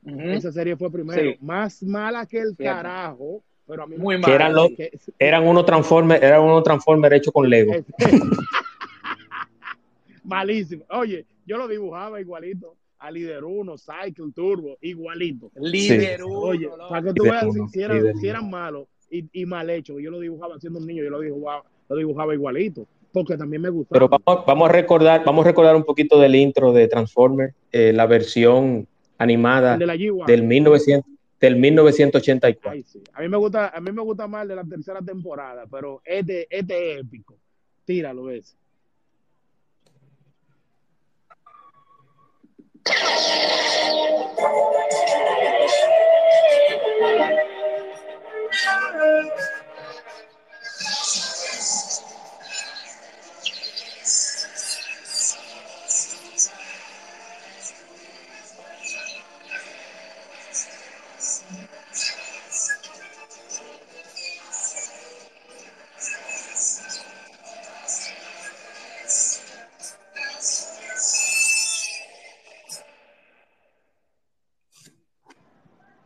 Esa 0.03 0.51
serie 0.51 0.75
fue 0.75 0.91
primero. 0.91 1.21
Sí, 1.21 1.37
Más 1.39 1.83
mala 1.83 2.25
que 2.25 2.39
el 2.39 2.55
cierto. 2.55 2.63
carajo, 2.63 3.43
pero 3.67 3.83
a 3.83 3.85
mí 3.85 3.95
me 3.95 4.01
Muy 4.01 4.19
que 4.21 4.33
eran 4.33 4.53
mala, 4.53 4.61
los, 4.63 4.69
sí. 4.69 4.75
que 4.75 4.91
eran 5.19 5.45
unos 5.47 5.67
Transformers, 5.67 6.23
eran 6.23 6.41
unos 6.41 6.63
Transformers 6.63 7.15
hechos 7.15 7.31
con 7.31 7.47
Lego. 7.47 7.73
malísimo. 10.23 10.83
Oye, 10.89 11.27
yo 11.45 11.57
lo 11.59 11.67
dibujaba 11.67 12.19
igualito 12.21 12.75
a 12.97 13.11
Líder 13.11 13.43
1, 13.43 13.75
Cycle, 13.77 14.31
Turbo, 14.33 14.77
igualito. 14.81 15.51
Sí, 15.53 15.59
Líder 15.61 16.23
Oye, 16.23 16.65
uno, 16.67 16.89
para 16.89 17.03
que 17.03 17.13
tú 17.13 17.23
veas 17.25 17.43
si, 17.43 17.49
uno, 17.59 17.69
si 17.69 17.81
eran, 17.83 18.01
si 18.01 18.09
uno. 18.19 18.29
eran 18.29 18.49
malos 18.49 18.87
y, 19.11 19.25
y 19.31 19.45
mal 19.45 19.69
hechos, 19.69 19.97
yo 20.01 20.09
lo 20.09 20.19
dibujaba 20.19 20.59
siendo 20.59 20.79
un 20.79 20.87
niño, 20.87 21.03
yo 21.03 21.11
lo 21.11 21.19
dibujaba, 21.19 21.63
lo 21.93 21.99
dibujaba 21.99 22.33
igualito, 22.33 22.85
porque 23.11 23.37
también 23.37 23.61
me 23.61 23.69
Pero 23.89 24.07
gustaba. 24.07 24.21
vamos, 24.25 24.45
vamos 24.45 24.69
a 24.69 24.71
recordar, 24.71 25.23
vamos 25.23 25.45
a 25.45 25.49
recordar 25.49 25.75
un 25.75 25.83
poquito 25.83 26.19
del 26.19 26.35
intro 26.35 26.73
de 26.73 26.87
Transformers, 26.87 27.53
eh, 27.71 27.93
la 27.93 28.05
versión 28.05 28.87
animada 29.17 29.77
de 29.77 29.85
la 29.85 29.95
G1. 29.95 30.25
del 30.25 30.43
1900, 30.43 31.09
del 31.39 31.55
1984. 31.57 32.71
Ay, 32.71 32.83
sí. 32.83 33.01
A 33.13 33.21
mí 33.21 33.29
me 33.29 33.37
gusta, 33.37 33.69
a 33.69 33.79
mí 33.79 33.91
me 33.91 34.01
gusta 34.01 34.27
más 34.27 34.47
de 34.47 34.55
la 34.55 34.63
tercera 34.63 35.01
temporada, 35.01 35.65
pero 35.69 36.01
este, 36.05 36.47
este 36.49 36.93
es 36.93 36.99
épico. 37.01 37.35
Tíralo, 37.85 38.23
ves. 38.25 38.55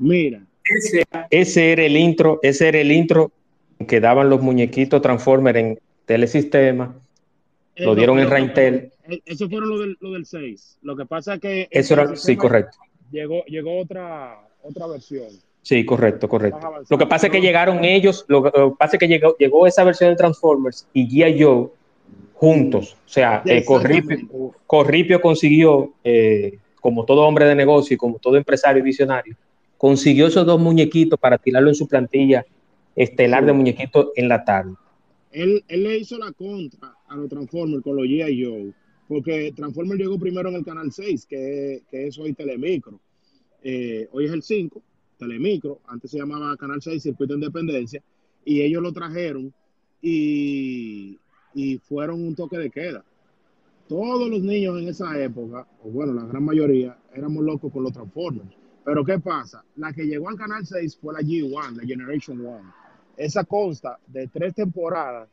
Mira, 0.07 0.41
Ese, 0.63 1.03
ese 1.29 1.71
era 1.71 1.83
el 1.83 1.97
intro, 1.97 2.39
ese 2.43 2.67
era 2.69 2.79
el 2.79 2.91
intro 2.91 3.31
que 3.87 3.99
daban 3.99 4.29
los 4.29 4.41
muñequitos 4.41 5.01
Transformers 5.01 5.57
en 5.59 5.79
Telesistema, 6.05 6.95
eh, 7.75 7.85
lo 7.85 7.95
dieron 7.95 8.19
en 8.19 8.29
Raintel. 8.29 8.91
eh, 9.09 9.19
eso 9.25 9.49
fueron 9.49 9.69
lo 9.69 9.79
del, 9.79 9.97
lo 9.99 10.11
del 10.13 10.25
6. 10.25 10.79
Lo 10.81 10.95
que 10.95 11.05
pasa 11.05 11.35
es 11.35 11.39
que 11.41 11.67
Eso 11.69 11.93
era, 11.93 12.15
sí, 12.15 12.35
correcto. 12.35 12.77
llegó, 13.11 13.43
llegó 13.45 13.77
otra, 13.79 14.39
otra 14.63 14.87
versión, 14.87 15.27
Sí, 15.61 15.85
correcto, 15.85 16.29
correcto. 16.29 16.59
Lo 16.89 16.97
que 16.97 17.05
pasa 17.07 17.27
es 17.27 17.31
que 17.33 17.41
llegaron 17.41 17.83
ellos, 17.83 18.23
lo 18.29 18.41
que 18.41 18.51
pasa 18.79 18.95
es 18.95 18.99
que 19.01 19.07
llegó, 19.09 19.35
llegó 19.37 19.67
esa 19.67 19.83
versión 19.83 20.11
de 20.11 20.15
Transformers 20.15 20.87
y 20.93 21.05
G.I. 21.09 21.43
Joe 21.43 21.67
juntos. 22.35 22.95
O 23.05 23.09
sea, 23.09 23.41
eh, 23.45 23.65
Corripio. 23.65 24.53
Corripio 24.65 25.19
consiguió, 25.19 25.91
eh, 26.05 26.57
como 26.79 27.03
todo 27.03 27.27
hombre 27.27 27.45
de 27.45 27.55
negocio 27.55 27.95
y 27.95 27.97
como 27.97 28.17
todo 28.17 28.37
empresario 28.37 28.81
visionario, 28.81 29.35
consiguió 29.77 30.27
esos 30.27 30.45
dos 30.45 30.59
muñequitos 30.59 31.19
para 31.19 31.37
tirarlo 31.37 31.69
en 31.69 31.75
su 31.75 31.87
plantilla 31.87 32.45
estelar 32.95 33.45
de 33.45 33.53
muñequitos 33.53 34.07
en 34.15 34.27
la 34.27 34.43
tarde. 34.43 34.73
Él, 35.31 35.63
él 35.67 35.83
le 35.83 35.97
hizo 35.97 36.17
la 36.17 36.31
contra 36.31 36.95
a 37.07 37.15
los 37.15 37.29
Transformers 37.29 37.83
con 37.83 37.95
los 37.95 38.05
G.I. 38.05 38.43
Joe, 38.43 38.73
porque 39.07 39.53
Transformers 39.55 39.99
llegó 39.99 40.17
primero 40.17 40.49
en 40.49 40.55
el 40.55 40.65
canal 40.65 40.91
6, 40.91 41.25
que, 41.27 41.83
que 41.89 42.07
es 42.07 42.17
hoy 42.17 42.33
Telemicro. 42.33 42.99
Eh, 43.63 44.07
hoy 44.11 44.25
es 44.25 44.31
el 44.31 44.41
5, 44.41 44.81
Telemicro, 45.17 45.79
antes 45.87 46.11
se 46.11 46.17
llamaba 46.17 46.55
Canal 46.57 46.81
6, 46.81 47.03
Circuito 47.03 47.33
de 47.33 47.39
Independencia, 47.39 48.01
y 48.45 48.61
ellos 48.61 48.81
lo 48.81 48.91
trajeron 48.91 49.53
y, 50.01 51.19
y 51.53 51.77
fueron 51.79 52.23
un 52.23 52.35
toque 52.35 52.57
de 52.57 52.69
queda. 52.69 53.03
Todos 53.87 54.29
los 54.29 54.41
niños 54.41 54.79
en 54.79 54.87
esa 54.87 55.19
época, 55.21 55.67
o 55.83 55.89
bueno, 55.89 56.13
la 56.13 56.25
gran 56.25 56.43
mayoría, 56.43 56.97
éramos 57.13 57.43
locos 57.43 57.71
con 57.71 57.83
los 57.83 57.93
Transformers. 57.93 58.55
Pero 58.87 59.03
¿qué 59.03 59.19
pasa? 59.19 59.65
La 59.75 59.91
que 59.91 60.05
llegó 60.05 60.29
al 60.29 60.37
Canal 60.37 60.65
6 60.65 60.99
fue 61.01 61.13
la 61.13 61.19
G1, 61.19 61.75
la 61.75 61.83
Generation 61.83 62.39
1. 62.39 62.73
Esa 63.17 63.43
consta 63.43 63.99
de 64.07 64.29
tres 64.29 64.55
temporadas, 64.55 65.27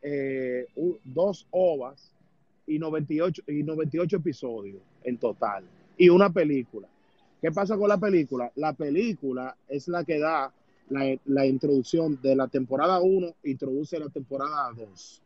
eh, 0.00 0.66
dos 1.04 1.46
ovas 1.50 2.10
y 2.66 2.78
98, 2.78 3.42
y 3.48 3.62
98 3.64 4.16
episodios 4.16 4.80
en 5.04 5.18
total. 5.18 5.64
Y 5.98 6.08
una 6.08 6.30
película. 6.30 6.88
¿Qué 7.42 7.52
pasa 7.52 7.76
con 7.76 7.90
la 7.90 7.98
película? 7.98 8.50
La 8.54 8.72
película 8.72 9.54
es 9.68 9.88
la 9.88 10.02
que 10.02 10.18
da 10.18 10.50
la, 10.88 11.18
la 11.26 11.44
introducción 11.44 12.18
de 12.22 12.34
la 12.34 12.48
temporada 12.48 13.00
1, 13.00 13.34
introduce 13.44 13.98
la 13.98 14.08
temporada 14.08 14.72
2. 14.74 15.22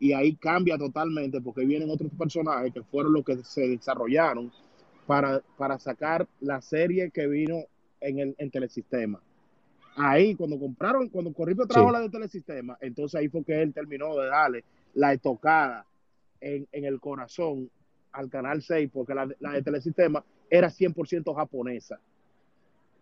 Y 0.00 0.12
ahí 0.12 0.34
cambia 0.34 0.76
totalmente 0.76 1.40
porque 1.40 1.64
vienen 1.64 1.88
otros 1.88 2.10
personajes 2.18 2.72
que 2.72 2.82
fueron 2.82 3.12
los 3.12 3.24
que 3.24 3.36
se 3.44 3.68
desarrollaron 3.68 4.50
para, 5.12 5.42
para 5.58 5.78
sacar 5.78 6.26
la 6.40 6.62
serie 6.62 7.10
que 7.10 7.26
vino 7.26 7.64
en 8.00 8.18
el 8.18 8.34
en 8.38 8.50
telesistema. 8.50 9.20
Ahí, 9.94 10.34
cuando 10.34 10.58
compraron, 10.58 11.10
cuando 11.10 11.34
Corripio 11.34 11.66
trajo 11.66 11.88
Sí. 11.88 11.92
la 11.92 12.00
de 12.00 12.08
Telesistema, 12.08 12.78
entonces 12.80 13.20
ahí 13.20 13.28
fue 13.28 13.44
que 13.44 13.60
él 13.60 13.74
terminó 13.74 14.16
de 14.16 14.26
darle 14.26 14.64
la 14.94 15.12
estocada 15.12 15.84
en, 16.40 16.66
en 16.72 16.86
el 16.86 16.98
corazón 16.98 17.70
al 18.10 18.30
Canal 18.30 18.62
6, 18.62 18.88
porque 18.90 19.14
la, 19.14 19.26
de- 19.26 19.36
la 19.40 19.52
de 19.52 19.60
Telesistema 19.62 20.24
era 20.48 20.70
100% 20.70 21.34
japonesa. 21.34 22.00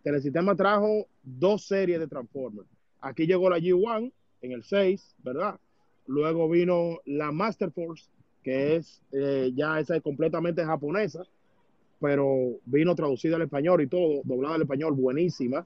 Telesistema 0.03 0.53
trajo 0.55 1.07
dos 1.23 1.65
series 1.65 1.99
de 2.01 2.07
Transformers. 2.07 2.67
Aquí 2.99 3.25
llegó 3.25 3.49
la 3.49 3.57
G1 3.59 4.11
en 4.41 4.51
el 4.51 4.63
6, 4.63 5.15
¿verdad? 5.23 5.57
Luego 6.07 6.49
vino 6.49 6.97
la 7.05 7.31
Master 7.31 7.71
Force, 7.71 8.09
que 8.43 8.75
es 8.75 9.01
eh, 9.13 9.51
ya 9.55 9.79
esa 9.79 9.95
es 9.95 10.01
completamente 10.03 10.65
japonesa, 10.65 11.23
pero 12.01 12.55
vino 12.65 12.95
traducida 12.95 13.35
al 13.37 13.43
español 13.43 13.81
y 13.81 13.87
todo, 13.87 14.21
doblada 14.25 14.55
al 14.55 14.63
español, 14.63 14.93
buenísima. 14.93 15.65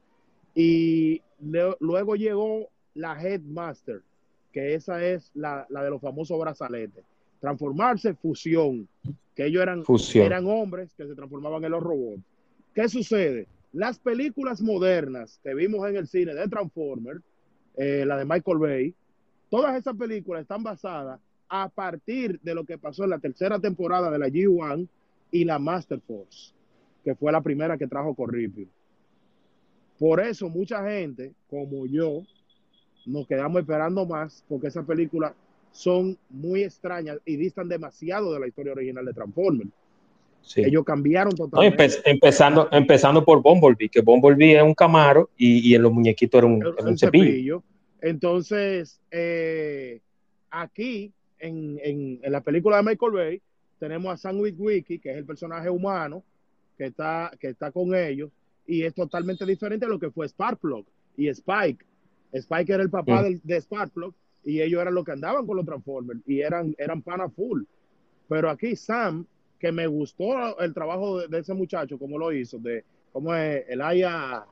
Y 0.53 1.21
le- 1.41 1.75
luego 1.79 2.15
llegó 2.15 2.67
la 2.93 3.19
Headmaster, 3.19 4.01
que 4.51 4.75
esa 4.75 5.03
es 5.03 5.31
la, 5.33 5.65
la 5.69 5.83
de 5.83 5.89
los 5.89 6.01
famosos 6.01 6.39
brazaletes. 6.39 7.03
Transformarse, 7.39 8.13
fusión, 8.15 8.87
que 9.35 9.45
ellos 9.45 9.61
eran, 9.61 9.83
Fusión. 9.85 10.25
eran 10.25 10.45
hombres 10.47 10.93
que 10.95 11.07
se 11.07 11.15
transformaban 11.15 11.63
en 11.63 11.71
los 11.71 11.81
robots. 11.83 12.21
¿Qué 12.73 12.87
sucede? 12.89 13.47
Las 13.73 13.99
películas 13.99 14.61
modernas 14.61 15.39
que 15.43 15.53
vimos 15.53 15.87
en 15.89 15.95
el 15.97 16.07
cine 16.07 16.33
de 16.33 16.47
Transformers, 16.47 17.21
eh, 17.77 18.03
la 18.05 18.17
de 18.17 18.25
Michael 18.25 18.57
Bay, 18.57 18.93
todas 19.49 19.75
esas 19.77 19.95
películas 19.95 20.41
están 20.41 20.63
basadas 20.63 21.19
a 21.49 21.69
partir 21.69 22.39
de 22.41 22.55
lo 22.55 22.63
que 22.65 22.77
pasó 22.77 23.03
en 23.03 23.11
la 23.11 23.19
tercera 23.19 23.59
temporada 23.59 24.09
de 24.09 24.17
la 24.19 24.27
G1 24.27 24.87
y 25.35 25.43
la 25.43 25.59
Master 25.59 25.99
Force, 25.99 26.53
que 27.03 27.13
fue 27.15 27.31
la 27.31 27.41
primera 27.41 27.77
que 27.77 27.87
trajo 27.87 28.13
Corripio. 28.15 28.67
Por 29.99 30.19
eso 30.21 30.49
mucha 30.49 30.83
gente, 30.89 31.33
como 31.49 31.85
yo, 31.85 32.23
nos 33.05 33.27
quedamos 33.27 33.59
esperando 33.61 34.05
más, 34.05 34.43
porque 34.47 34.67
esas 34.67 34.85
películas 34.85 35.33
son 35.71 36.17
muy 36.29 36.63
extrañas 36.63 37.17
y 37.25 37.35
distan 37.35 37.67
demasiado 37.67 38.33
de 38.33 38.39
la 38.39 38.47
historia 38.47 38.71
original 38.73 39.05
de 39.05 39.13
Transformers. 39.13 39.69
Sí. 40.41 40.61
Ellos 40.63 40.85
cambiaron 40.85 41.33
No, 41.37 41.45
totalmente. 41.49 41.83
empe- 41.85 42.01
empezando, 42.05 42.69
empezando 42.71 43.25
por 43.25 43.41
Bumblebee, 43.41 43.89
que 43.89 44.01
Bumblebee 44.01 44.55
es 44.57 44.63
un 44.63 44.73
camaro 44.73 45.29
y, 45.37 45.69
y 45.69 45.75
en 45.75 45.81
los 45.81 45.91
muñequitos 45.91 46.37
era 46.37 46.47
un, 46.47 46.61
el, 46.61 46.67
era 46.73 46.75
el 46.79 46.87
un 46.87 46.97
cepillo. 46.97 47.25
cepillo. 47.25 47.63
Entonces, 48.01 49.01
eh, 49.11 49.99
aquí, 50.49 51.11
en, 51.39 51.77
en- 51.83 52.19
en 52.23 52.31
la 52.31 52.41
película 52.41 52.77
de 52.77 52.83
Michael 52.83 53.11
Bay, 53.11 53.41
tenemos 53.80 54.14
a 54.14 54.18
Sam 54.18 54.39
Witwicky, 54.39 54.99
que 54.99 55.11
es 55.11 55.18
el 55.18 55.26
personaje 55.26 55.69
humano 55.69 56.23
que 56.77 56.85
está, 56.85 57.31
que 57.39 57.47
está 57.49 57.72
con 57.72 57.95
ellos, 57.95 58.30
y 58.68 58.84
es 58.84 58.93
totalmente 58.93 59.45
diferente 59.45 59.85
a 59.85 59.89
lo 59.89 59.99
que 59.99 60.11
fue 60.11 60.27
Sparkplug 60.27 60.85
y 61.18 61.27
Spike. 61.30 61.85
Spike 62.34 62.73
era 62.73 62.84
el 62.84 62.89
papá 62.89 63.22
Mm. 63.22 63.23
del- 63.23 63.41
de 63.43 63.61
Sparkplug, 63.61 64.14
y 64.43 64.61
ellos 64.61 64.81
eran 64.81 64.93
los 64.93 65.06
que 65.06 65.11
andaban 65.11 65.45
con 65.45 65.56
los 65.57 65.65
Transformers, 65.65 66.19
y 66.27 66.41
eran, 66.41 66.76
eran 66.77 67.02
pana 67.02 67.30
full. 67.30 67.64
Pero 68.27 68.49
aquí 68.49 68.76
Sam, 68.76 69.26
que 69.60 69.72
me 69.72 69.88
gustó 69.88 70.60
el 70.60 70.73
trabajo 70.73 71.19
de, 71.22 71.27
de 71.27 71.39
ese 71.39 71.53
muchacho, 71.53 71.97
como 71.97 72.18
lo 72.18 72.31
hizo, 72.34 72.57
de 72.60 72.84
cómo 73.14 73.34
es 73.35 73.64
el 73.69 73.81
Aya... 73.81 74.43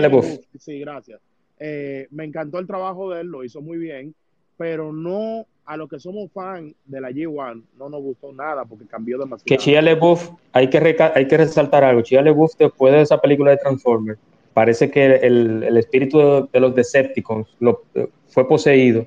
LaBeouf, 0.00 0.26
Ah, 0.26 0.48
Sí, 0.58 0.78
gracias. 0.80 1.20
Eh, 1.58 2.06
me 2.10 2.24
encantó 2.24 2.58
el 2.58 2.66
trabajo 2.66 3.10
de 3.12 3.20
él, 3.22 3.26
lo 3.28 3.44
hizo 3.44 3.60
muy 3.60 3.76
bien, 3.78 4.14
pero 4.56 4.92
no 4.92 5.46
a 5.64 5.76
los 5.76 5.88
que 5.88 5.98
somos 5.98 6.30
fan 6.32 6.74
de 6.84 7.00
la 7.00 7.10
G1 7.10 7.62
no 7.78 7.88
nos 7.88 8.00
gustó 8.00 8.32
nada 8.32 8.64
porque 8.64 8.86
cambió 8.86 9.18
Que 9.18 9.24
demasiado. 9.24 9.62
Shia 9.62 9.82
LaBeouf, 9.82 10.30
hay 10.52 10.70
que, 10.70 10.96
hay 11.14 11.26
que 11.26 11.36
resaltar 11.36 11.82
algo. 11.82 12.02
Shia 12.02 12.22
LaBeouf, 12.22 12.52
después 12.56 12.92
de 12.92 13.02
esa 13.02 13.20
película 13.20 13.50
de 13.50 13.56
Transformers, 13.58 14.18
parece 14.54 14.90
que 14.90 15.16
el, 15.16 15.62
el 15.64 15.76
espíritu 15.76 16.18
de, 16.18 16.48
de 16.52 16.60
los 16.60 16.74
Decepticons 16.74 17.48
lo, 17.58 17.82
fue 18.28 18.46
poseído 18.46 19.06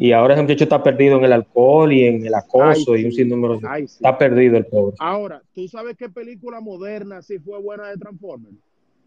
y 0.00 0.12
ahora 0.12 0.32
ese 0.32 0.42
muchacho 0.42 0.64
está 0.64 0.82
perdido 0.82 1.18
en 1.18 1.24
el 1.24 1.32
alcohol 1.34 1.92
y 1.92 2.04
en 2.06 2.24
el 2.24 2.34
acoso 2.34 2.94
Ay, 2.94 3.02
y 3.02 3.04
un 3.04 3.12
sinnúmero 3.12 3.58
de... 3.58 3.68
Ay, 3.68 3.86
sí. 3.86 3.96
Está 3.96 4.16
perdido 4.16 4.56
el 4.56 4.64
pobre. 4.64 4.96
Ahora, 4.98 5.42
¿tú 5.54 5.68
sabes 5.68 5.94
qué 5.98 6.08
película 6.08 6.58
moderna 6.62 7.20
sí 7.20 7.38
fue 7.38 7.60
buena 7.60 7.88
de 7.88 7.98
Transformers? 7.98 8.54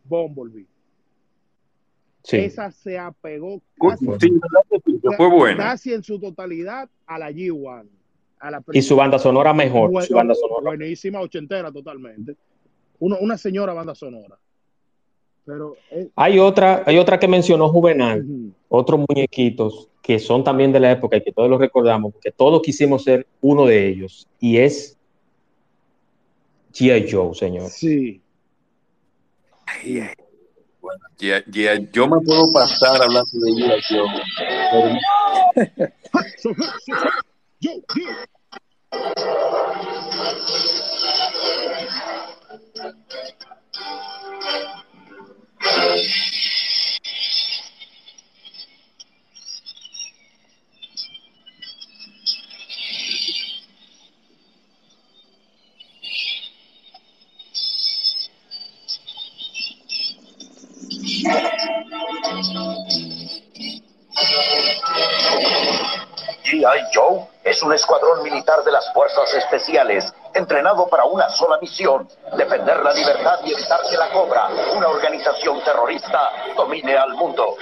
Bumblebee. 0.03 0.67
Sí. 2.23 2.37
Esa 2.37 2.71
se 2.71 2.97
apegó 2.97 3.61
casi, 3.79 4.05
Sí, 4.05 4.29
¿verdad 4.31 4.61
que 4.69 4.77
sí? 4.85 4.99
Que 5.01 5.15
fue 5.17 5.29
buena. 5.29 5.63
casi 5.63 5.93
en 5.93 6.03
su 6.03 6.19
totalidad 6.19 6.89
a 7.05 7.19
la 7.19 7.31
G1. 7.31 7.85
A 8.39 8.51
la 8.51 8.63
Y 8.73 8.81
su 8.81 8.95
banda 8.95 9.19
sonora 9.19 9.53
mejor. 9.53 9.89
Buen- 9.91 10.05
Su 10.05 10.13
banda 10.15 10.33
sonora. 10.35 10.61
buenísima, 10.63 11.19
ochentera 11.21 11.71
totalmente. 11.71 12.35
Uno- 12.99 13.17
una 13.19 13.37
señora 13.37 13.73
banda 13.73 13.93
sonora. 13.95 14.37
Pero 15.45 15.75
eh, 15.91 16.09
Hay 16.15 16.39
otra, 16.39 16.83
hay 16.85 16.97
otra 16.97 17.19
que 17.19 17.27
mencionó 17.27 17.67
Juvenal, 17.69 18.25
otros 18.69 19.01
muñequitos 19.09 19.89
que 20.01 20.17
son 20.19 20.43
también 20.43 20.71
de 20.71 20.79
la 20.79 20.91
época 20.91 21.17
y 21.17 21.21
que 21.23 21.31
todos 21.33 21.49
los 21.49 21.59
recordamos, 21.59 22.13
porque 22.13 22.31
todos 22.31 22.61
quisimos 22.61 23.03
ser 23.03 23.27
uno 23.41 23.65
de 23.65 23.87
ellos, 23.87 24.27
y 24.39 24.57
es 24.57 24.97
G.I. 26.73 27.09
Joe, 27.11 27.33
señor. 27.35 27.69
sí. 27.69 28.21
Ay, 29.65 29.99
ay. 29.99 30.22
Bueno, 30.83 30.99
G.I. 31.17 31.49
G.I. 31.49 31.89
yo 31.93 32.09
me 32.09 32.19
puedo 32.25 32.51
pasar 32.51 33.01
hablando 33.01 33.31
de. 33.31 33.81
Joe, 33.87 34.05
pero 37.89 38.13
un 67.63 67.73
escuadrón 67.73 68.21
militar 68.23 68.63
de 68.63 68.71
las 68.71 68.91
fuerzas 68.93 69.33
especiales, 69.33 70.13
entrenado 70.33 70.87
para 70.87 71.05
una 71.05 71.29
sola 71.29 71.57
misión, 71.61 72.07
defender 72.37 72.83
la 72.83 72.93
libertad 72.93 73.39
y 73.45 73.53
evitar 73.53 73.79
que 73.89 73.97
la 73.97 74.09
Cobra, 74.11 74.49
una 74.75 74.87
organización 74.89 75.63
terrorista, 75.63 76.31
domine 76.55 76.95
al 76.95 77.13
mundo. 77.13 77.55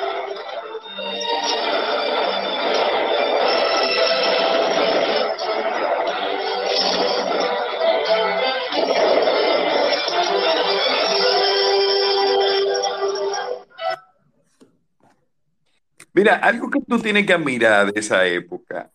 Mira, 16.14 16.36
algo 16.36 16.70
que 16.70 16.80
tú 16.82 17.00
tienes 17.00 17.26
que 17.26 17.34
admirar 17.34 17.92
de 17.92 18.00
esa 18.00 18.26
época 18.26 18.90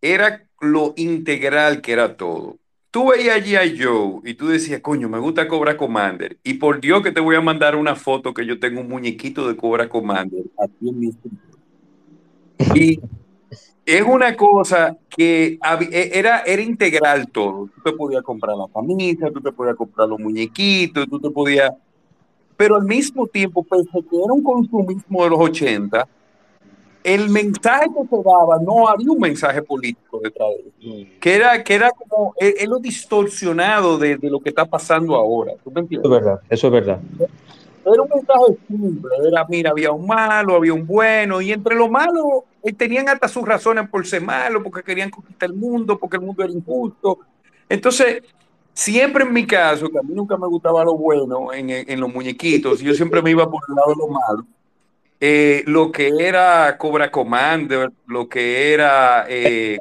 era 0.00 0.46
lo 0.60 0.94
integral 0.96 1.80
que 1.80 1.92
era 1.92 2.16
todo. 2.16 2.56
Tú 2.90 3.10
veías 3.10 3.36
a 3.36 3.40
G.I. 3.40 3.80
Joe 3.80 4.20
y 4.24 4.34
tú 4.34 4.48
decías, 4.48 4.80
coño, 4.80 5.08
me 5.08 5.18
gusta 5.18 5.46
Cobra 5.46 5.76
Commander. 5.76 6.38
Y 6.42 6.54
por 6.54 6.80
Dios 6.80 7.02
que 7.02 7.12
te 7.12 7.20
voy 7.20 7.36
a 7.36 7.40
mandar 7.40 7.76
una 7.76 7.94
foto 7.94 8.34
que 8.34 8.44
yo 8.44 8.58
tengo 8.58 8.80
un 8.80 8.88
muñequito 8.88 9.46
de 9.46 9.56
Cobra 9.56 9.88
Commander. 9.88 10.44
Y 12.74 13.00
es 13.86 14.02
una 14.02 14.36
cosa 14.36 14.96
que 15.08 15.58
e- 15.90 16.10
era, 16.12 16.40
era 16.40 16.62
integral 16.62 17.28
todo. 17.30 17.68
Tú 17.74 17.80
te 17.82 17.92
podías 17.92 18.22
comprar 18.22 18.56
la 18.56 18.66
camisa, 18.72 19.30
tú 19.30 19.40
te 19.40 19.50
podías 19.50 19.76
comprar 19.76 20.08
los 20.08 20.20
muñequitos, 20.20 21.08
tú 21.08 21.18
te 21.18 21.30
podías... 21.30 21.72
Pero 22.56 22.76
al 22.76 22.84
mismo 22.84 23.26
tiempo, 23.26 23.62
pese 23.64 23.88
a 23.88 24.02
que 24.02 24.16
era 24.22 24.32
un 24.32 24.42
consumismo 24.42 25.24
de 25.24 25.30
los 25.30 25.40
80, 25.40 26.06
el 27.02 27.30
mensaje 27.30 27.86
que 27.86 28.08
se 28.08 28.22
daba, 28.22 28.58
no 28.62 28.88
había 28.88 29.10
un 29.10 29.18
mensaje 29.18 29.62
político 29.62 30.20
detrás 30.22 30.48
de 30.50 30.68
eso. 30.68 31.08
Que 31.20 31.34
era, 31.34 31.64
que 31.64 31.74
era 31.74 31.90
como, 31.90 32.34
es, 32.36 32.68
lo 32.68 32.78
distorsionado 32.78 33.98
de, 33.98 34.16
de 34.16 34.30
lo 34.30 34.40
que 34.40 34.50
está 34.50 34.64
pasando 34.66 35.14
ahora. 35.14 35.52
¿Tú 35.64 35.70
me 35.70 35.80
Eso 35.80 35.82
entiendes? 35.82 36.10
es 36.10 36.10
verdad, 36.24 36.40
eso 36.50 36.66
es 36.66 36.72
verdad. 36.72 37.00
Era 37.82 38.02
un 38.02 38.08
mensaje 38.14 38.58
simple, 38.68 39.10
era, 39.26 39.46
mira, 39.48 39.70
había 39.70 39.90
un 39.90 40.06
malo, 40.06 40.54
había 40.56 40.74
un 40.74 40.86
bueno, 40.86 41.40
y 41.40 41.50
entre 41.52 41.74
los 41.74 41.90
malos 41.90 42.24
eh, 42.62 42.72
tenían 42.74 43.08
hasta 43.08 43.26
sus 43.26 43.42
razones 43.46 43.88
por 43.88 44.06
ser 44.06 44.22
malos, 44.22 44.62
porque 44.62 44.82
querían 44.82 45.10
conquistar 45.10 45.48
el 45.48 45.56
mundo, 45.56 45.98
porque 45.98 46.16
el 46.18 46.22
mundo 46.22 46.44
era 46.44 46.52
injusto. 46.52 47.18
Entonces, 47.68 48.22
siempre 48.74 49.24
en 49.24 49.32
mi 49.32 49.46
caso, 49.46 49.88
que 49.88 49.98
a 49.98 50.02
mí 50.02 50.12
nunca 50.14 50.36
me 50.36 50.46
gustaba 50.46 50.84
lo 50.84 50.94
bueno 50.96 51.52
en, 51.54 51.70
en- 51.70 51.90
en 51.90 52.00
los 52.00 52.12
muñequitos, 52.12 52.80
yo 52.80 52.92
siempre 52.94 53.22
me 53.22 53.30
iba 53.30 53.50
por 53.50 53.62
el 53.68 53.74
lado 53.74 53.90
de 53.90 53.96
lo 53.96 54.08
malo. 54.08 54.44
Eh, 55.20 55.62
lo 55.66 55.92
que 55.92 56.10
era 56.18 56.78
Cobra 56.78 57.10
Commander, 57.10 57.90
lo 58.06 58.26
que 58.26 58.72
era, 58.72 59.26
eh, 59.28 59.78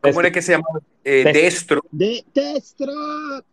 ¿cómo 0.00 0.20
era 0.20 0.32
que 0.32 0.40
se 0.40 0.52
llamaba? 0.52 0.80
Eh, 1.04 1.24
Destro. 1.24 1.82
Destro. 1.90 2.24
De 2.34 2.52
Destruct. 2.54 3.46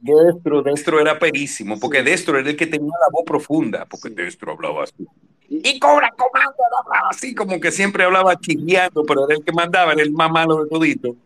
Destro, 0.00 0.62
Destro 0.62 1.00
era 1.00 1.18
perísimo, 1.18 1.78
porque 1.80 2.04
Destro 2.04 2.38
era 2.38 2.48
el 2.48 2.56
que 2.56 2.68
tenía 2.68 2.92
la 3.00 3.08
voz 3.10 3.24
profunda, 3.26 3.84
porque 3.84 4.10
Destro 4.10 4.52
hablaba 4.52 4.84
así. 4.84 5.06
Y 5.48 5.80
Cobra 5.80 6.10
Comando 6.16 6.54
hablaba 6.64 7.08
así, 7.10 7.34
como 7.34 7.58
que 7.58 7.72
siempre 7.72 8.04
hablaba 8.04 8.38
chilleando, 8.38 9.04
pero 9.04 9.26
era 9.26 9.36
el 9.36 9.44
que 9.44 9.50
mandaba, 9.50 9.92
era 9.92 10.02
el 10.02 10.12
más 10.12 10.30
malo 10.30 10.62
de 10.62 10.70
todito. 10.70 11.16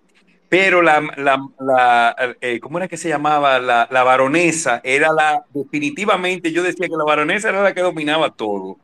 Pero 0.48 0.80
la, 0.80 1.00
la, 1.18 1.46
la 1.60 2.36
eh, 2.40 2.60
¿cómo 2.60 2.78
era 2.78 2.88
que 2.88 2.96
se 2.96 3.10
llamaba? 3.10 3.58
La, 3.58 3.88
la 3.90 4.04
baronesa 4.04 4.80
era 4.84 5.12
la, 5.12 5.44
definitivamente, 5.52 6.50
yo 6.50 6.62
decía 6.62 6.88
que 6.88 6.96
la 6.96 7.04
baronesa 7.04 7.50
era 7.50 7.62
la 7.62 7.74
que 7.74 7.82
dominaba 7.82 8.30
todo 8.30 8.78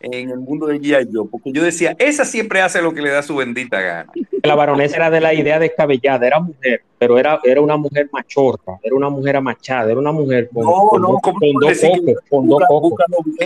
en 0.00 0.30
el 0.30 0.38
mundo 0.38 0.66
de 0.66 0.78
G.I. 0.80 1.08
Joe, 1.12 1.26
porque 1.30 1.52
yo 1.52 1.62
decía, 1.62 1.96
esa 1.98 2.24
siempre 2.24 2.60
hace 2.60 2.82
lo 2.82 2.92
que 2.92 3.00
le 3.02 3.10
da 3.10 3.22
su 3.22 3.34
bendita 3.36 3.80
gana. 3.80 4.12
La 4.42 4.54
baronesa 4.54 4.96
era 4.96 5.10
de 5.10 5.20
la 5.20 5.34
idea 5.34 5.58
descabellada, 5.58 6.26
era 6.26 6.38
mujer, 6.40 6.82
pero 6.98 7.18
era, 7.18 7.40
era 7.44 7.60
una 7.60 7.76
mujer 7.76 8.08
machorra, 8.12 8.78
era 8.82 8.94
una 8.94 9.08
mujer 9.08 9.36
amachada, 9.36 9.90
era 9.90 9.98
una 9.98 10.12
mujer 10.12 10.48
con, 10.52 10.64
No, 10.64 10.86
con 10.88 11.02
no, 11.02 11.08
dos, 11.08 11.20
¿cómo 11.22 11.38
con 11.40 11.48
dos 11.60 11.78
cocos, 11.80 12.14
con 12.28 12.48
dos 12.48 12.62
cocos. 12.68 12.98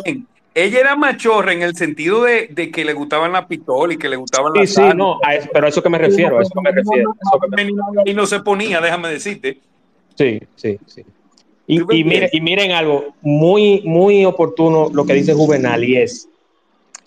bien. 0.05 0.27
Ella 0.53 0.81
era 0.81 0.97
machorra 0.97 1.53
en 1.53 1.63
el 1.63 1.77
sentido 1.77 2.25
de, 2.25 2.49
de 2.51 2.73
que 2.73 2.85
le 2.85 2.93
gustaban 2.93 3.33
las 3.33 3.47
pistolas 3.47 3.95
y 3.95 3.99
que 3.99 4.09
le 4.09 4.17
gustaban 4.17 4.53
Sí, 4.53 4.59
las 4.61 4.71
sí, 4.71 4.81
armas. 4.81 4.97
no, 4.97 5.19
a 5.23 5.37
eso- 5.37 5.49
pero 5.53 5.67
a 5.67 5.69
eso 5.69 5.81
que 5.83 5.89
me 5.89 5.99
refiero, 5.99 6.39
a 6.39 6.43
eso 6.43 6.51
que 6.53 6.61
me 6.61 6.73
refiero. 6.73 7.11
a 7.11 7.15
eso 7.29 7.39
que 7.57 7.65
me- 7.65 8.11
Y 8.11 8.15
no 8.15 8.27
se 8.27 8.41
ponía, 8.41 8.81
déjame 8.81 9.09
decirte. 9.11 9.59
Sí, 10.17 10.41
sí, 10.57 10.77
sí. 10.87 11.05
Y, 11.69 11.79
¿Tú 11.79 11.87
me 11.87 11.95
y 11.97 12.03
miren, 12.05 12.29
y 12.33 12.41
miren 12.41 12.73
algo 12.73 13.15
muy, 13.23 13.83
muy 13.85 14.25
oportuno 14.25 14.89
lo 14.93 15.07
que 15.07 15.15
dice 15.15 15.33
Juvenal 15.35 15.85
y 15.85 15.99
es, 15.99 16.29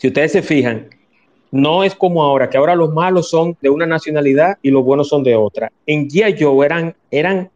si 0.03 0.07
ustedes 0.07 0.34
se 0.34 0.41
fijan, 0.41 0.89
no 1.49 1.81
es 1.81 1.95
como 1.95 2.23
ahora, 2.23 2.49
que 2.49 2.57
ahora 2.57 2.75
los 2.75 2.91
malos 2.91 3.30
son 3.30 3.55
de 3.61 3.69
una 3.69 3.85
nacionalidad 3.85 4.57
y 4.61 4.69
los 4.69 4.84
buenos 4.84 5.07
son 5.07 5.23
de 5.23 5.34
otra. 5.34 5.71
En 5.85 6.09
G.I. 6.09 6.35
Joe 6.38 6.65
eran, 6.65 6.93
eran 7.09 7.49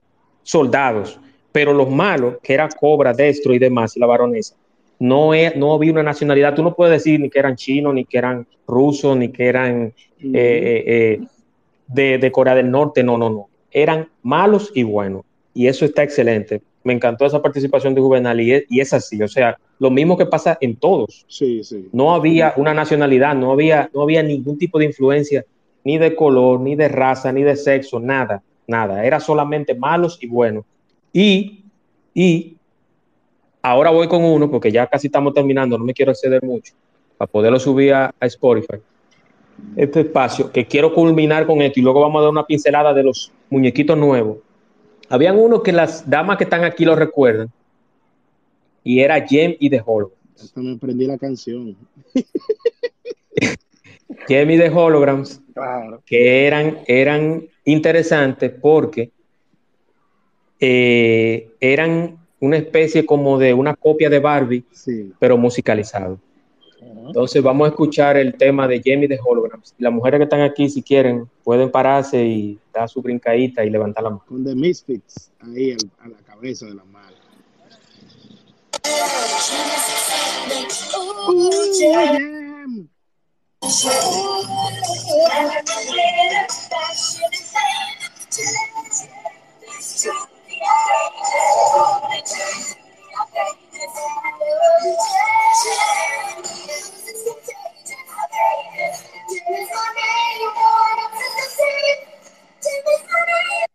soldados, 0.43 1.19
pero 1.51 1.73
los 1.73 1.89
malos, 1.89 2.37
que 2.41 2.53
era 2.53 2.69
Cobra, 2.69 3.11
Destro 3.11 3.53
y 3.53 3.59
demás, 3.59 3.97
y 3.97 3.99
la 3.99 4.05
baronesa, 4.05 4.55
no, 4.97 5.33
es, 5.33 5.57
no 5.57 5.73
había 5.73 5.91
una 5.91 6.03
nacionalidad. 6.03 6.55
Tú 6.55 6.63
no 6.63 6.73
puedes 6.73 6.93
decir 6.93 7.19
ni 7.19 7.29
que 7.29 7.37
eran 7.37 7.57
chinos, 7.57 7.93
ni 7.93 8.05
que 8.05 8.17
eran 8.17 8.47
rusos, 8.65 9.17
ni 9.17 9.27
que 9.27 9.45
eran 9.45 9.93
eh, 10.21 10.31
eh, 10.33 10.83
eh, 10.87 11.19
de, 11.87 12.17
de 12.17 12.31
Corea 12.31 12.55
del 12.55 12.71
Norte, 12.71 13.03
no, 13.03 13.17
no, 13.17 13.29
no. 13.29 13.49
Eran 13.71 14.07
malos 14.23 14.71
y 14.73 14.83
buenos. 14.83 15.25
Y 15.53 15.67
eso 15.67 15.83
está 15.83 16.01
excelente. 16.01 16.61
Me 16.83 16.93
encantó 16.93 17.25
esa 17.25 17.41
participación 17.41 17.93
de 17.95 18.01
Juvenal 18.01 18.39
y 18.39 18.53
es, 18.53 18.65
y 18.69 18.79
es 18.79 18.93
así. 18.93 19.21
O 19.21 19.27
sea, 19.27 19.57
lo 19.79 19.91
mismo 19.91 20.17
que 20.17 20.25
pasa 20.25 20.57
en 20.61 20.75
todos. 20.75 21.25
Sí, 21.27 21.63
sí. 21.63 21.89
No 21.91 22.13
había 22.13 22.53
una 22.57 22.73
nacionalidad, 22.73 23.35
no 23.35 23.51
había, 23.51 23.89
no 23.93 24.01
había 24.01 24.23
ningún 24.23 24.57
tipo 24.57 24.79
de 24.79 24.85
influencia, 24.85 25.45
ni 25.83 25.97
de 25.97 26.15
color, 26.15 26.59
ni 26.59 26.75
de 26.75 26.87
raza, 26.87 27.31
ni 27.31 27.43
de 27.43 27.55
sexo, 27.55 27.99
nada, 27.99 28.41
nada. 28.67 29.05
Era 29.05 29.19
solamente 29.19 29.75
malos 29.75 30.17
y 30.21 30.27
buenos. 30.27 30.65
Y, 31.13 31.63
y 32.13 32.57
ahora 33.61 33.89
voy 33.89 34.07
con 34.07 34.23
uno, 34.23 34.49
porque 34.49 34.71
ya 34.71 34.87
casi 34.87 35.07
estamos 35.07 35.33
terminando, 35.33 35.77
no 35.77 35.85
me 35.85 35.93
quiero 35.93 36.11
exceder 36.11 36.43
mucho, 36.43 36.73
para 37.17 37.31
poderlo 37.31 37.59
subir 37.59 37.93
a, 37.93 38.13
a 38.19 38.25
Spotify. 38.25 38.77
Este 39.75 40.01
espacio, 40.01 40.51
que 40.51 40.65
quiero 40.65 40.93
culminar 40.93 41.47
con 41.47 41.61
esto 41.61 41.79
y 41.79 41.83
luego 41.83 42.01
vamos 42.01 42.19
a 42.19 42.23
dar 42.23 42.31
una 42.31 42.45
pincelada 42.45 42.93
de 42.93 43.03
los 43.03 43.31
muñequitos 43.49 43.97
nuevos. 43.97 44.37
Habían 45.09 45.37
uno 45.37 45.63
que 45.63 45.71
las 45.71 46.09
damas 46.09 46.37
que 46.37 46.43
están 46.43 46.63
aquí 46.63 46.85
lo 46.85 46.95
recuerdan, 46.95 47.49
y 48.83 48.99
era 48.99 49.25
Jem 49.25 49.55
y 49.59 49.69
The 49.69 49.81
Hollow. 49.85 50.11
Hasta 50.39 50.61
me 50.61 50.73
aprendí 50.73 51.05
la 51.05 51.17
canción. 51.17 51.75
Jem 54.27 54.51
y 54.51 54.57
The 54.57 54.69
Holograms, 54.69 55.41
Claro. 55.53 56.01
que 56.05 56.45
eran, 56.45 56.79
eran 56.87 57.47
interesantes 57.65 58.51
porque 58.61 59.11
eh, 60.59 61.49
eran 61.59 62.17
una 62.39 62.57
especie 62.57 63.05
como 63.05 63.37
de 63.39 63.53
una 63.53 63.75
copia 63.75 64.09
de 64.09 64.19
Barbie, 64.19 64.63
Sí. 64.71 65.11
pero 65.19 65.37
musicalizado. 65.37 66.19
Entonces 67.07 67.41
vamos 67.41 67.65
a 67.67 67.69
escuchar 67.69 68.17
el 68.17 68.33
tema 68.35 68.67
de 68.67 68.81
Jamie 68.83 69.07
de 69.07 69.19
Holograms. 69.23 69.73
Las 69.77 69.91
mujeres 69.93 70.19
que 70.19 70.23
están 70.25 70.41
aquí, 70.41 70.69
si 70.69 70.81
quieren, 70.83 71.29
pueden 71.43 71.71
pararse 71.71 72.23
y 72.23 72.59
dar 72.73 72.87
su 72.89 73.01
brincadita 73.01 73.63
y 73.63 73.69
levantar 73.69 74.03
la 74.03 74.09
mano. 74.11 74.23
Con 74.27 74.43
The 74.45 74.55
Misfits 74.55 75.31
ahí 75.39 75.71
al- 75.71 75.91
a 76.05 76.07
la 76.09 76.17
cabeza 76.19 76.65
de 76.65 76.75
la 76.75 76.83
mala. 76.83 77.17
Jimmy's 94.47 94.59
my 99.73 99.89
name, 99.97 100.51
Lord, 100.55 100.99
I'm 101.03 101.13
in 101.13 101.25
the 102.85 103.66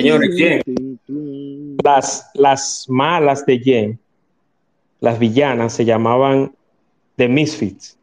Señores, 0.00 0.36
Jen, 0.36 0.62
las, 1.82 2.30
las 2.34 2.86
malas 2.88 3.44
de 3.44 3.58
Jen, 3.58 3.98
las 5.00 5.18
villanas, 5.18 5.72
se 5.72 5.84
llamaban 5.84 6.52
The 7.16 7.28
Misfits. 7.28 7.98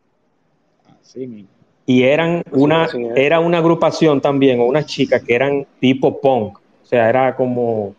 Y 1.85 2.03
eran 2.03 2.43
una, 2.51 2.87
era 3.15 3.39
una 3.39 3.59
agrupación 3.59 4.21
también, 4.21 4.59
o 4.59 4.65
unas 4.65 4.85
chicas 4.85 5.23
que 5.23 5.33
eran 5.33 5.65
tipo 5.79 6.19
punk, 6.19 6.57
o 6.57 6.85
sea, 6.85 7.09
era 7.09 7.35
como, 7.35 7.95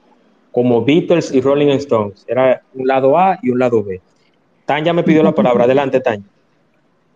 como 0.53 0.85
Beatles 0.85 1.33
y 1.33 1.41
Rolling 1.41 1.69
Stones, 1.69 2.25
era 2.29 2.63
un 2.75 2.87
lado 2.87 3.19
A 3.19 3.39
y 3.43 3.51
un 3.51 3.59
lado 3.59 3.83
B. 3.83 4.01
Tanya 4.65 4.93
me 4.93 5.03
pidió 5.03 5.23
la 5.23 5.35
palabra, 5.35 5.65
adelante 5.65 6.01
Tanya. 6.01 6.27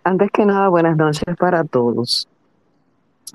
Antes 0.05 0.31
que 0.33 0.45
nada, 0.45 0.69
buenas 0.69 0.97
noches 0.97 1.37
para 1.39 1.63
todos. 1.65 2.27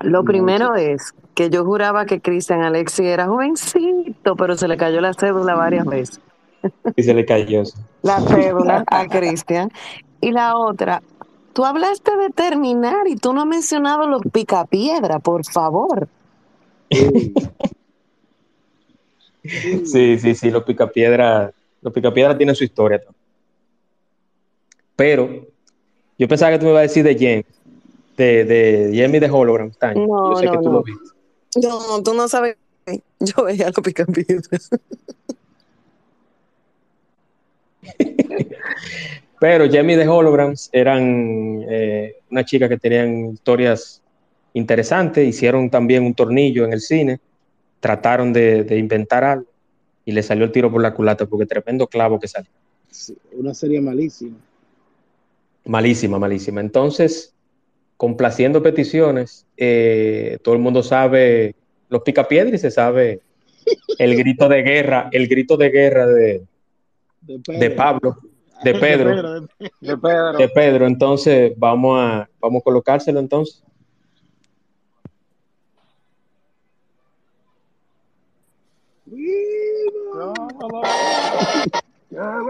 Lo 0.00 0.24
primero 0.24 0.74
es 0.76 1.12
que 1.34 1.50
yo 1.50 1.64
juraba 1.64 2.06
que 2.06 2.20
Cristian 2.20 2.62
Alexi 2.62 3.06
era 3.06 3.26
jovencito, 3.26 4.36
pero 4.36 4.56
se 4.56 4.68
le 4.68 4.76
cayó 4.76 5.00
la 5.00 5.12
cédula 5.14 5.54
varias 5.54 5.86
veces. 5.86 6.20
Y 6.96 7.02
se 7.02 7.14
le 7.14 7.24
cayó. 7.24 7.62
La 8.02 8.20
cédula 8.20 8.84
a 8.86 9.06
Cristian. 9.06 9.70
Y 10.20 10.30
la 10.30 10.56
otra, 10.56 11.02
tú 11.52 11.64
hablaste 11.64 12.16
de 12.16 12.30
terminar 12.30 13.06
y 13.08 13.16
tú 13.16 13.32
no 13.32 13.40
has 13.42 13.46
mencionado 13.46 14.06
los 14.06 14.22
picapiedra, 14.32 15.18
por 15.18 15.44
favor. 15.44 16.08
Sí, 19.84 20.18
sí, 20.18 20.34
sí, 20.34 20.50
los 20.50 20.64
picapiedras, 20.64 21.54
los 21.80 21.92
picapiedras 21.92 22.36
tienen 22.36 22.54
su 22.54 22.64
historia. 22.64 22.98
también. 22.98 23.16
Pero 24.94 25.46
yo 26.18 26.28
pensaba 26.28 26.52
que 26.52 26.58
tú 26.58 26.64
me 26.66 26.72
ibas 26.72 26.80
a 26.80 26.82
decir 26.82 27.04
de 27.04 27.14
Jen, 27.16 27.44
de, 28.18 28.44
de 28.44 28.90
Jamie 28.94 29.20
de 29.20 29.30
Hologram. 29.30 29.72
No, 29.94 30.32
yo 30.32 30.36
sé 30.36 30.46
que 30.46 30.52
no, 30.52 30.60
tú 30.60 30.68
no. 30.68 30.72
lo 30.72 30.82
viste. 30.82 31.08
No, 31.62 32.02
tú 32.02 32.14
no 32.14 32.28
sabes. 32.28 32.56
Yo 33.20 33.44
veía 33.44 33.66
los 33.66 33.76
picapiedras. 33.84 34.70
Pero 39.40 39.70
Jamie 39.70 39.96
de 39.96 40.08
Holograms 40.08 40.68
eran 40.72 41.64
eh, 41.70 42.16
una 42.30 42.44
chica 42.44 42.68
que 42.68 42.76
tenían 42.76 43.32
historias 43.34 44.02
interesantes, 44.52 45.26
hicieron 45.26 45.70
también 45.70 46.04
un 46.04 46.14
tornillo 46.14 46.64
en 46.64 46.72
el 46.72 46.80
cine, 46.80 47.20
trataron 47.78 48.32
de, 48.32 48.64
de 48.64 48.78
inventar 48.78 49.22
algo 49.22 49.46
y 50.04 50.12
le 50.12 50.22
salió 50.22 50.44
el 50.44 50.52
tiro 50.52 50.72
por 50.72 50.82
la 50.82 50.92
culata 50.92 51.26
porque 51.26 51.46
tremendo 51.46 51.86
clavo 51.86 52.18
que 52.18 52.26
salió. 52.26 52.50
sí, 52.90 53.16
una 53.32 53.54
serie 53.54 53.80
malísima. 53.80 54.36
Malísima, 55.66 56.18
malísima. 56.18 56.60
Entonces, 56.60 57.32
complaciendo 57.98 58.62
peticiones, 58.62 59.46
eh, 59.58 60.38
todo 60.42 60.54
el 60.54 60.60
mundo 60.60 60.82
sabe 60.82 61.54
los 61.90 62.02
picapiedras 62.02 62.54
y 62.54 62.58
se 62.58 62.70
sabe 62.70 63.20
el 63.98 64.16
grito 64.16 64.48
de 64.48 64.62
guerra, 64.62 65.08
el 65.12 65.28
grito 65.28 65.56
de 65.58 65.68
guerra 65.70 66.06
de, 66.06 66.42
De 67.20 67.38
de 67.58 67.70
Pablo, 67.72 68.16
de 68.64 68.74
Pedro. 68.74 69.10
de- 69.10 69.48
De 69.80 69.96
Pedro. 69.98 70.38
de 70.38 70.48
Pedro, 70.48 70.86
entonces 70.86 71.52
vamos 71.56 71.98
a, 72.00 72.28
vamos 72.40 72.60
a 72.60 72.64
colocárselo 72.64 73.18
entonces. 73.20 73.62
Thank 82.18 82.46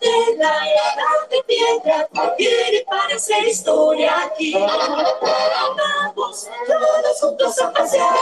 De 0.00 0.36
la 0.36 0.54
edad 0.66 1.28
de 1.30 1.42
piedra, 1.44 2.08
viene 2.38 2.84
para 2.88 3.16
hacer 3.16 3.44
historia 3.44 4.24
aquí. 4.24 4.54
Vamos 4.54 6.48
todos 6.66 7.20
juntos 7.20 7.60
a 7.60 7.72
pasear. 7.72 8.14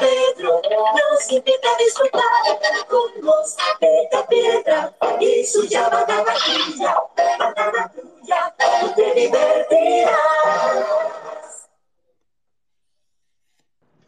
Pedro 0.00 0.60
nos 0.62 1.32
invita 1.32 1.68
a 1.68 1.78
disfrutar 1.78 2.86
con 2.88 3.10
los 3.22 3.56
esta 3.80 4.26
piedra 4.26 4.94
y 5.20 5.44
su 5.44 5.64
llamada 5.66 6.22
vajilla. 6.24 6.96
Banana 7.38 7.92
tuya, 7.94 8.54
tú 8.80 8.92
te 8.94 9.14
divertirás. 9.14 10.16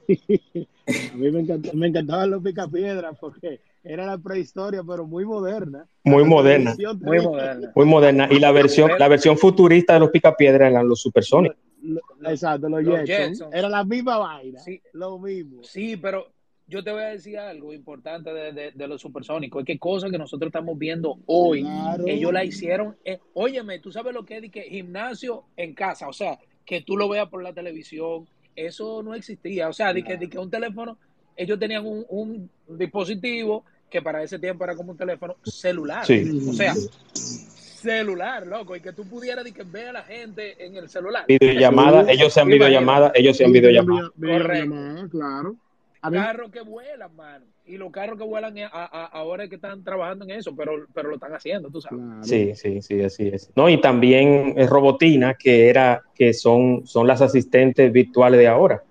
A 0.88 1.16
mí 1.16 1.30
me, 1.30 1.40
encant- 1.44 1.72
me 1.74 1.86
encantaban 1.88 2.30
los 2.30 2.42
picapiedras 2.42 3.16
porque 3.20 3.60
era 3.84 4.06
la 4.06 4.18
prehistoria, 4.18 4.82
pero 4.82 5.06
muy 5.06 5.24
moderna. 5.24 5.86
Muy 6.04 6.24
moderna. 6.24 6.74
Muy 7.00 7.20
moderna. 7.20 7.72
Muy 7.74 7.86
moderna. 7.86 8.28
Y 8.30 8.38
la 8.38 8.52
versión, 8.52 8.90
la 8.98 9.08
versión 9.08 9.36
futurista 9.36 9.94
de 9.94 10.00
los 10.00 10.10
picapiedras 10.10 10.70
eran 10.70 10.88
los 10.88 11.00
supersónicos. 11.00 11.58
lo- 11.82 12.00
Exacto, 12.28 12.68
los, 12.68 12.82
Los 12.82 13.00
Jetsons. 13.00 13.28
Jetsons. 13.28 13.54
Era 13.54 13.68
la 13.68 13.84
misma 13.84 14.18
vaina. 14.18 14.58
Sí. 14.60 14.80
Lo 14.92 15.18
mismo. 15.18 15.62
Sí, 15.62 15.96
pero 15.96 16.26
yo 16.66 16.82
te 16.82 16.90
voy 16.90 17.02
a 17.02 17.06
decir 17.08 17.38
algo 17.38 17.72
importante 17.72 18.32
de, 18.32 18.52
de- 18.52 18.72
de 18.72 18.88
los 18.88 19.00
supersónicos. 19.00 19.60
Es 19.60 19.66
que 19.66 19.78
cosas 19.78 20.10
que 20.10 20.18
nosotros 20.18 20.48
estamos 20.48 20.76
viendo 20.78 21.18
hoy, 21.26 21.62
Claro. 21.62 22.04
ellos 22.06 22.32
la 22.32 22.44
hicieron. 22.44 22.96
eh, 23.04 23.18
óyeme, 23.34 23.78
tú 23.78 23.92
sabes 23.92 24.12
lo 24.14 24.24
que 24.24 24.38
es 24.38 24.50
que 24.50 24.62
gimnasio 24.62 25.44
en 25.56 25.74
casa, 25.74 26.08
o 26.08 26.12
sea, 26.12 26.38
que 26.66 26.82
tú 26.82 26.96
lo 26.96 27.08
veas 27.08 27.28
por 27.28 27.42
la 27.42 27.52
televisión, 27.54 28.26
eso 28.66 29.02
no 29.02 29.14
existía. 29.14 29.68
O 29.68 29.72
sea, 29.72 29.92
de 29.92 30.02
que, 30.02 30.16
de 30.16 30.28
que 30.28 30.38
un 30.38 30.50
teléfono, 30.50 30.98
ellos 31.36 31.58
tenían 31.58 31.84
un, 31.86 32.04
un 32.08 32.50
dispositivo 32.78 33.64
que 33.90 34.02
para 34.02 34.22
ese 34.22 34.38
tiempo 34.38 34.64
era 34.64 34.74
como 34.76 34.92
un 34.92 34.98
teléfono 34.98 35.36
celular. 35.44 36.04
Sí. 36.06 36.42
O 36.48 36.52
sea, 36.52 36.74
celular, 37.14 38.46
loco, 38.46 38.74
y 38.76 38.80
que 38.80 38.92
tú 38.92 39.04
pudieras 39.08 39.44
de 39.44 39.52
que 39.52 39.62
ver 39.62 39.88
a 39.88 39.92
la 39.92 40.02
gente 40.02 40.64
en 40.64 40.76
el 40.76 40.88
celular. 40.88 41.24
Videollamada, 41.28 42.10
ellos 42.10 42.32
sean 42.32 42.48
Imagínate. 42.48 42.68
videollamadas, 42.70 43.12
ellos 43.14 43.36
sean 43.36 43.50
Ellos 43.50 43.62
tenían 43.62 43.84
videollamadas. 43.86 44.10
video- 44.16 44.38
Correcto. 44.42 44.70
videollamada, 44.70 45.08
claro. 45.08 45.56
Carros 46.00 46.50
que 46.50 46.60
vuelan, 46.60 47.16
mano. 47.16 47.44
Y 47.68 47.76
los 47.76 47.90
carros 47.92 48.16
que 48.16 48.24
vuelan 48.24 48.56
a- 48.58 48.68
a- 48.72 49.06
ahora 49.12 49.44
es 49.44 49.50
que 49.50 49.56
están 49.56 49.84
trabajando 49.84 50.24
en 50.24 50.30
eso, 50.30 50.56
pero, 50.56 50.72
pero 50.94 51.10
lo 51.10 51.16
están 51.16 51.34
haciendo, 51.34 51.68
tú 51.70 51.82
sabes. 51.82 51.98
claro. 52.02 52.24
Sí, 52.24 52.52
sí, 52.54 52.80
sí, 52.80 53.02
así 53.02 53.28
es. 53.28 53.50
No, 53.54 53.68
y 53.68 53.78
también 53.78 54.54
es 54.56 54.70
Robotina, 54.70 55.34
que 55.34 55.68
era, 55.68 56.00
que 56.14 56.32
son, 56.32 56.86
son 56.86 57.06
las 57.06 57.20
asistentes 57.20 57.92
virtuales 57.92 58.40
de 58.40 58.48
ahora, 58.48 58.82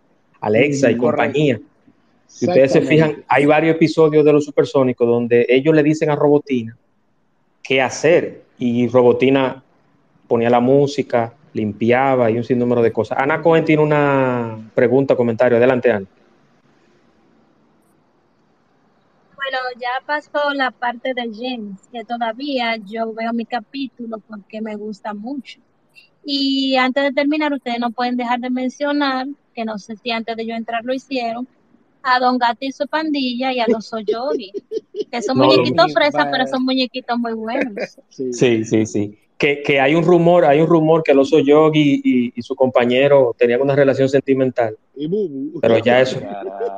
Alexa 0.41 0.91
y 0.91 0.95
correcto. 0.97 1.23
compañía. 1.23 1.59
Si 2.27 2.45
ustedes 2.45 2.71
se 2.71 2.81
fijan, 2.81 3.23
hay 3.27 3.45
varios 3.47 3.75
episodios 3.77 4.23
de 4.23 4.33
los 4.33 4.45
supersónicos 4.45 5.07
donde 5.07 5.47
ellos 5.49 5.73
le 5.73 5.81
dicen 5.81 6.11
a 6.11 6.15
Robotina 6.15 6.77
qué 7.63 7.81
hacer 7.81 8.43
y 8.59 8.87
Robotina 8.89 9.63
ponía 10.27 10.51
la 10.51 10.59
música, 10.59 11.33
limpiaba 11.53 12.29
y 12.29 12.37
un 12.37 12.43
sinnúmero 12.43 12.83
de 12.83 12.91
cosas. 12.91 13.17
Ana 13.19 13.41
Cohen 13.41 13.65
tiene 13.65 13.81
una 13.81 14.69
pregunta, 14.75 15.15
comentario. 15.15 15.57
Adelante, 15.57 15.89
Ana. 15.91 16.05
Bueno, 19.49 19.63
ya 19.79 20.05
pasó 20.05 20.53
la 20.53 20.71
parte 20.71 21.13
de 21.13 21.29
James, 21.33 21.79
que 21.89 22.03
todavía 22.03 22.75
yo 22.75 23.13
veo 23.13 23.31
mi 23.31 23.45
capítulo 23.45 24.19
porque 24.27 24.59
me 24.59 24.75
gusta 24.75 25.13
mucho. 25.13 25.61
Y 26.25 26.75
antes 26.75 27.05
de 27.05 27.13
terminar, 27.13 27.53
ustedes 27.53 27.79
no 27.79 27.91
pueden 27.91 28.17
dejar 28.17 28.41
de 28.41 28.49
mencionar, 28.49 29.25
que 29.55 29.63
no 29.63 29.77
sé 29.77 29.95
si 29.95 30.11
antes 30.11 30.35
de 30.35 30.45
yo 30.45 30.53
entrar 30.53 30.83
lo 30.83 30.93
hicieron, 30.93 31.47
a 32.03 32.19
Don 32.19 32.37
Gato 32.37 32.57
y 32.59 32.73
su 32.73 32.87
pandilla 32.87 33.53
y 33.53 33.61
a 33.61 33.67
los 33.69 33.85
Soyogi, 33.87 34.51
que 35.09 35.21
son 35.21 35.37
No, 35.37 35.45
muñequitos 35.45 35.93
fresas, 35.93 36.27
pero 36.29 36.45
son 36.47 36.65
muñequitos 36.65 37.17
muy 37.17 37.33
buenos. 37.33 37.73
Sí. 38.09 38.33
Sí, 38.33 38.65
sí, 38.65 38.85
sí. 38.85 39.17
Que, 39.37 39.61
que 39.61 39.79
hay 39.79 39.93
un 39.93 40.03
rumor, 40.03 40.45
hay 40.45 40.59
un 40.61 40.65
rumor 40.67 41.03
que 41.03 41.11
el 41.11 41.19
oso 41.19 41.37
Yogi 41.39 42.01
y, 42.03 42.33
y 42.35 42.41
su 42.41 42.55
compañero 42.55 43.35
tenían 43.37 43.61
una 43.61 43.75
relación 43.75 44.09
sentimental, 44.09 44.75
pero 45.61 45.77
ya 45.77 46.01
eso, 46.01 46.19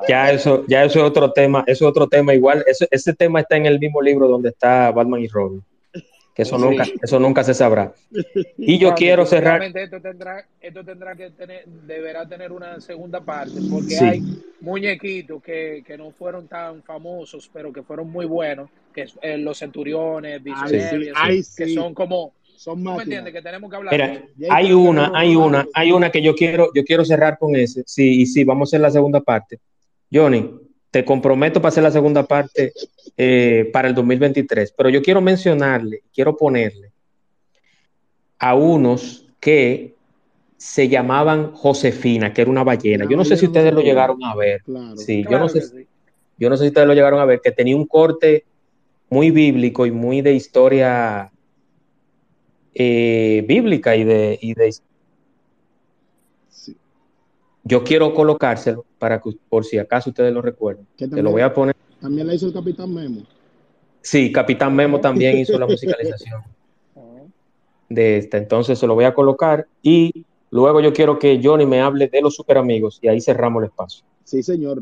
ya 0.10 0.30
eso, 0.32 0.66
ya 0.68 0.84
eso 0.84 1.00
es 1.00 1.06
otro 1.06 1.32
tema, 1.32 1.64
eso 1.68 1.86
es 1.86 1.90
otro 1.90 2.08
tema 2.08 2.34
igual, 2.34 2.62
eso- 2.68 2.86
ese 2.92 3.14
tema 3.14 3.40
está 3.40 3.56
en 3.56 3.66
el 3.66 3.80
mismo 3.80 4.02
libro 4.02 4.28
donde 4.28 4.50
está 4.50 4.92
Batman 4.92 5.22
y 5.22 5.28
Robin, 5.30 5.64
que 6.36 6.42
eso 6.42 6.58
Sí. 6.60 6.66
nunca, 6.66 6.84
eso 7.02 7.18
nunca 7.18 7.44
se 7.46 7.54
sabrá. 7.54 7.94
Y 8.58 8.78
yo 8.78 8.90
No, 8.90 8.96
quiero 8.96 9.26
cerrar, 9.26 9.64
Esto 9.64 10.02
tendrá, 10.02 10.46
esto 10.60 10.84
tendrá 10.84 11.16
que 11.16 11.30
tener, 11.32 11.66
deberá 11.66 12.28
tener 12.28 12.52
una 12.52 12.82
segunda 12.82 13.22
parte, 13.22 13.54
porque 13.72 13.92
Sí. 13.96 14.04
hay 14.04 14.22
muñequitos 14.60 15.42
que, 15.42 15.82
que 15.88 15.98
no 15.98 16.12
fueron 16.12 16.50
tan 16.50 16.84
famosos, 16.84 17.50
pero 17.54 17.72
que 17.72 17.84
fueron 17.84 18.12
muy 18.12 18.26
buenos, 18.26 18.70
que 18.94 19.06
eh, 19.22 19.38
los 19.38 19.58
centuriones, 19.60 20.42
Ay, 20.46 20.70
sí, 20.82 21.10
ay, 21.16 21.42
que 21.56 21.70
son 21.70 21.94
como, 21.94 22.34
Son 22.60 22.74
¿tú 22.74 22.80
me 22.80 22.86
máquinas. 22.98 23.06
entiendes? 23.06 23.34
Que 23.34 23.42
tenemos 23.42 23.70
que 23.70 23.76
hablar. 23.78 23.92
de 23.92 23.98
mira, 23.98 24.14
ellos. 24.14 24.30
Y 24.38 24.46
hay 24.50 24.74
una, 24.74 25.12
hay 25.16 25.34
una, 25.34 25.66
hay 25.74 25.92
una 25.94 26.12
que 26.12 26.22
yo 26.22 26.36
quiero, 26.36 26.72
yo 26.76 26.84
quiero 26.84 27.06
cerrar 27.06 27.38
con 27.38 27.56
ese, 27.56 27.84
sí, 27.86 28.20
y 28.22 28.26
sí, 28.26 28.44
vamos 28.44 28.68
a 28.68 28.70
hacer 28.70 28.82
la 28.82 28.92
segunda 28.92 29.22
parte. 29.22 29.60
Johnny, 30.12 30.52
te 30.92 31.06
comprometo 31.06 31.62
para 31.62 31.70
hacer 31.70 31.84
la 31.84 31.92
segunda 31.92 32.24
parte 32.24 32.74
eh, 33.16 33.70
para 33.72 33.88
el 33.88 33.96
2023, 33.96 34.74
pero 34.76 34.90
yo 34.90 35.02
quiero 35.02 35.22
mencionarle, 35.22 36.02
quiero 36.14 36.36
ponerle 36.36 36.92
a 38.40 38.56
unos 38.56 39.26
que 39.40 39.96
se 40.58 40.90
llamaban 40.90 41.54
Josefina, 41.54 42.34
que 42.34 42.42
era 42.42 42.52
una 42.52 42.66
ballena. 42.66 43.06
Yo 43.10 43.16
no 43.16 43.24
sé 43.24 43.38
si 43.38 43.46
ustedes 43.46 43.74
lo 43.74 43.80
llegaron 43.80 44.22
a 44.26 44.36
ver. 44.36 44.64
Claro. 44.64 44.98
Sí, 44.98 45.24
yo 45.32 45.40
no 45.40 45.48
sé, 45.48 45.62
que 45.62 45.66
sí. 45.66 45.88
yo 46.38 46.50
no 46.50 46.58
sé 46.58 46.66
si 46.66 46.68
ustedes 46.68 46.88
lo 46.88 46.94
llegaron 46.94 47.22
a 47.22 47.26
ver, 47.26 47.40
que 47.42 47.54
tenía 47.54 47.78
un 47.78 47.88
corte 47.88 48.44
muy 49.10 49.32
bíblico 49.32 49.86
y 49.86 49.92
muy 49.92 50.22
de 50.22 50.34
historia 50.34 51.32
eh, 52.74 53.44
bíblica 53.48 53.96
y 53.96 54.04
de, 54.04 54.38
y 54.42 54.54
de 54.54 54.74
Sí. 56.50 56.76
yo 57.64 57.84
quiero 57.84 58.14
colocárselo 58.14 58.86
para 58.98 59.20
que 59.22 59.32
por 59.50 59.66
si 59.66 59.78
acaso 59.78 60.10
ustedes 60.10 60.34
lo 60.34 60.42
recuerden. 60.42 60.86
Que 60.98 61.08
Te 61.08 61.22
lo 61.22 61.32
voy 61.32 61.42
a 61.42 61.54
poner. 61.54 61.76
También 62.02 62.28
la 62.28 62.34
hizo 62.34 62.48
el 62.48 62.54
Capitán 62.54 62.94
Memo. 62.94 63.22
Sí, 64.02 64.32
Capitán 64.32 64.76
Memo 64.76 65.00
también 65.00 65.38
hizo 65.38 65.58
la 65.58 65.68
musicalización 65.68 66.42
de 67.90 68.18
esta, 68.18 68.38
entonces 68.38 68.78
se 68.78 68.86
lo 68.88 68.94
voy 68.94 69.06
a 69.06 69.14
colocar 69.14 69.68
y 69.82 70.26
luego 70.52 70.80
yo 70.80 70.94
quiero 70.94 71.18
que 71.18 71.42
Johnny 71.44 71.66
me 71.66 71.82
hable 71.82 72.08
de 72.08 72.22
los 72.22 72.36
super 72.36 72.58
amigos 72.58 73.00
y 73.02 73.08
ahí 73.08 73.20
cerramos 73.20 73.64
el 73.64 73.70
espacio. 73.70 74.06
Sí, 74.24 74.44
señor. 74.44 74.82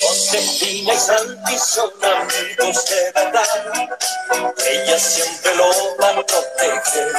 Josefina 0.00 0.94
y 0.94 0.98
Santi 0.98 1.58
son 1.58 1.90
amigos 2.04 2.84
de 2.86 3.12
verdad. 3.14 3.44
Ella 4.68 4.98
siempre 4.98 5.54
lo 5.56 5.96
va 6.00 6.10
a 6.10 6.14
proteger. 6.26 7.12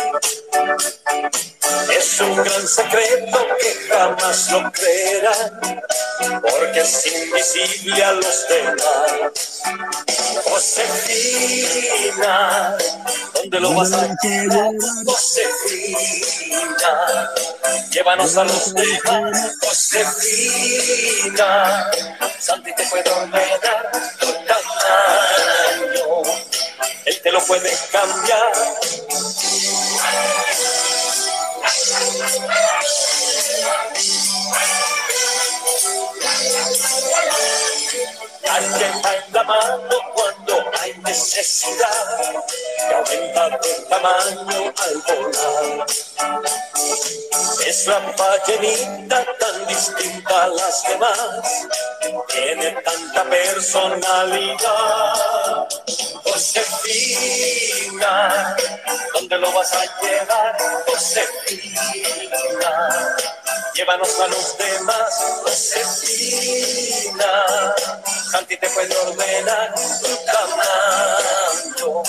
Es 1.97 2.19
un 2.21 2.35
gran 2.35 2.67
secreto 2.67 3.39
que 3.59 3.73
jamás 3.89 4.51
lo 4.51 4.71
creerán, 4.71 5.61
porque 6.41 6.79
es 6.81 7.05
invisible 7.07 8.03
a 8.03 8.11
los 8.13 8.47
demás. 8.47 9.61
Josefina, 10.45 12.33
¿dónde 13.33 13.59
lo 13.59 13.73
vas 13.73 13.93
a 13.93 14.07
llevar? 14.23 14.73
Josefina, 15.05 16.51
llévanos 17.91 18.37
a 18.37 18.43
los 18.43 18.73
demás. 18.73 19.55
Josefina, 19.61 21.47
Santi 22.39 22.66
te 22.73 22.83
tamaño, 23.03 23.31
él 27.05 27.21
te 27.21 27.31
lo 27.31 27.39
puede 27.45 27.71
cambiar. 27.91 28.51
En 38.49 39.33
la 39.33 39.43
mano 39.43 39.97
cuando 40.13 40.63
hay 40.79 40.93
necesidad 40.99 42.33
y 42.89 42.93
aumenta 42.93 43.49
de 43.49 43.73
tamaño 43.89 44.73
al 44.77 44.95
volar. 45.05 45.85
Es 47.65 47.87
la 47.87 47.99
ballenita 47.99 49.25
tan 49.37 49.67
distinta 49.67 50.43
a 50.43 50.47
las 50.47 50.83
demás, 50.87 51.41
tiene 52.29 52.71
tanta 52.83 53.25
personalidad. 53.25 54.55
Josefina, 56.23 58.05
¿dónde 59.13 59.37
lo 59.39 59.51
vas 59.51 59.73
a 59.73 59.83
llevar? 60.01 60.57
Josefina, 60.87 62.31
llévanos 63.73 64.19
a 64.21 64.27
los 64.27 64.57
demás. 64.57 65.21
Josefina, 65.43 66.05
Santi 68.37 68.55
te 68.57 68.67
puede 68.69 68.93
ordenar 68.95 69.73
tu 69.73 70.13
tamaño, 70.31 72.03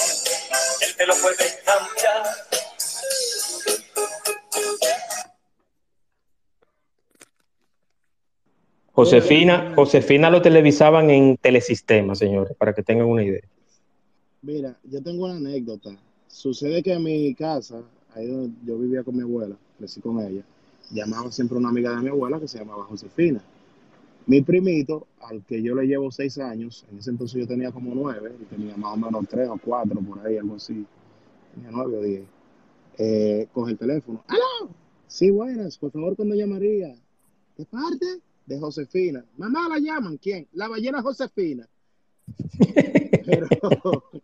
te 0.99 1.07
lo 1.07 1.15
puede 1.23 1.37
cambiar. 1.65 2.23
Josefina, 8.93 9.73
Josefina 9.75 10.29
lo 10.29 10.43
televisaban 10.43 11.09
en 11.09 11.39
Telesistema, 11.39 12.15
señores, 12.15 12.55
para 12.59 12.75
que 12.75 12.83
tengan 12.83 13.07
una 13.07 13.25
idea. 13.25 13.49
Mira, 14.43 14.77
yo 14.85 15.03
tengo 15.03 15.25
una 15.25 15.37
anécdota. 15.37 15.97
Sucede 16.27 16.83
que 16.83 16.93
en 16.93 17.05
mi 17.05 17.35
casa, 17.35 17.81
ahí 18.15 18.27
donde 18.27 18.55
yo 18.67 18.77
vivía 18.77 19.03
con 19.03 19.17
mi 19.17 19.23
abuela, 19.23 19.57
crecí 19.79 20.03
con 20.03 20.21
ella, 20.21 20.43
llamaba 20.91 21.33
siempre 21.33 21.57
una 21.57 21.71
amiga 21.71 21.97
de 21.97 22.03
mi 22.03 22.09
abuela 22.11 22.39
que 22.39 22.49
se 22.49 22.59
llamaba 22.59 22.85
Josefina. 22.85 23.41
Mi 24.29 24.43
primito, 24.43 25.07
al 25.23 25.43
que 25.43 25.63
yo 25.63 25.75
le 25.75 25.87
llevo 25.87 26.11
seis 26.11 26.37
años, 26.37 26.85
en 26.93 26.99
ese 26.99 27.09
entonces 27.09 27.41
yo 27.41 27.47
tenía 27.47 27.73
como 27.73 27.95
nueve, 27.95 28.31
y 28.39 28.45
tenía 28.45 28.77
más 28.77 28.93
o 28.93 28.97
menos 28.99 29.27
tres 29.27 29.49
o 29.49 29.57
cuatro 29.57 30.03
por 30.03 30.21
ahí, 30.25 30.37
algo 30.37 30.57
así, 30.57 30.85
tenía 31.55 31.71
nueve 31.73 31.97
o 31.97 32.03
diez, 32.03 32.25
eh, 32.99 33.49
coge 33.55 33.73
el 33.73 33.79
teléfono. 33.79 34.23
¡Aló! 34.29 34.71
Sí, 35.07 35.31
buenas, 35.31 35.79
por 35.79 35.91
favor, 35.93 36.15
cuando 36.15 36.35
llamaría? 36.35 36.95
¿De 37.57 37.65
parte? 37.65 38.21
De 38.45 38.61
Josefina. 38.61 39.25
Mamá 39.39 39.67
la 39.67 39.79
llaman, 39.79 40.19
¿quién? 40.19 40.47
La 40.53 40.69
ballena 40.69 41.01
Josefina. 41.01 41.67
Pero 43.25 43.49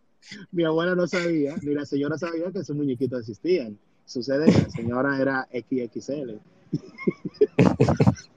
mi 0.51 0.65
abuela 0.65 0.93
no 0.93 1.07
sabía, 1.07 1.55
ni 1.63 1.73
la 1.73 1.87
señora 1.87 2.19
sabía 2.19 2.51
que 2.51 2.59
esos 2.59 2.75
muñequitos 2.75 3.21
existían. 3.21 3.75
Sucede 4.05 4.45
que 4.53 4.61
la 4.61 4.69
señora 4.69 5.19
era 5.19 5.47
XXL. 5.51 6.39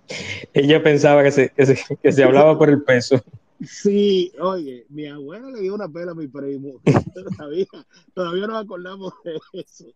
Ella 0.52 0.82
pensaba 0.82 1.22
que 1.22 1.30
se, 1.30 1.50
que 1.50 1.66
se, 1.66 1.96
que 2.02 2.12
se 2.12 2.24
hablaba 2.24 2.58
por 2.58 2.70
el 2.70 2.82
peso. 2.82 3.22
Sí, 3.64 4.32
oye, 4.40 4.86
mi 4.88 5.06
abuela 5.06 5.50
le 5.50 5.60
dio 5.60 5.74
una 5.74 5.88
pela 5.88 6.12
a 6.12 6.14
mi 6.14 6.28
primo. 6.28 6.80
Todavía, 7.36 7.66
todavía 8.14 8.46
nos 8.46 8.64
acordamos 8.64 9.12
de 9.24 9.40
eso. 9.60 9.86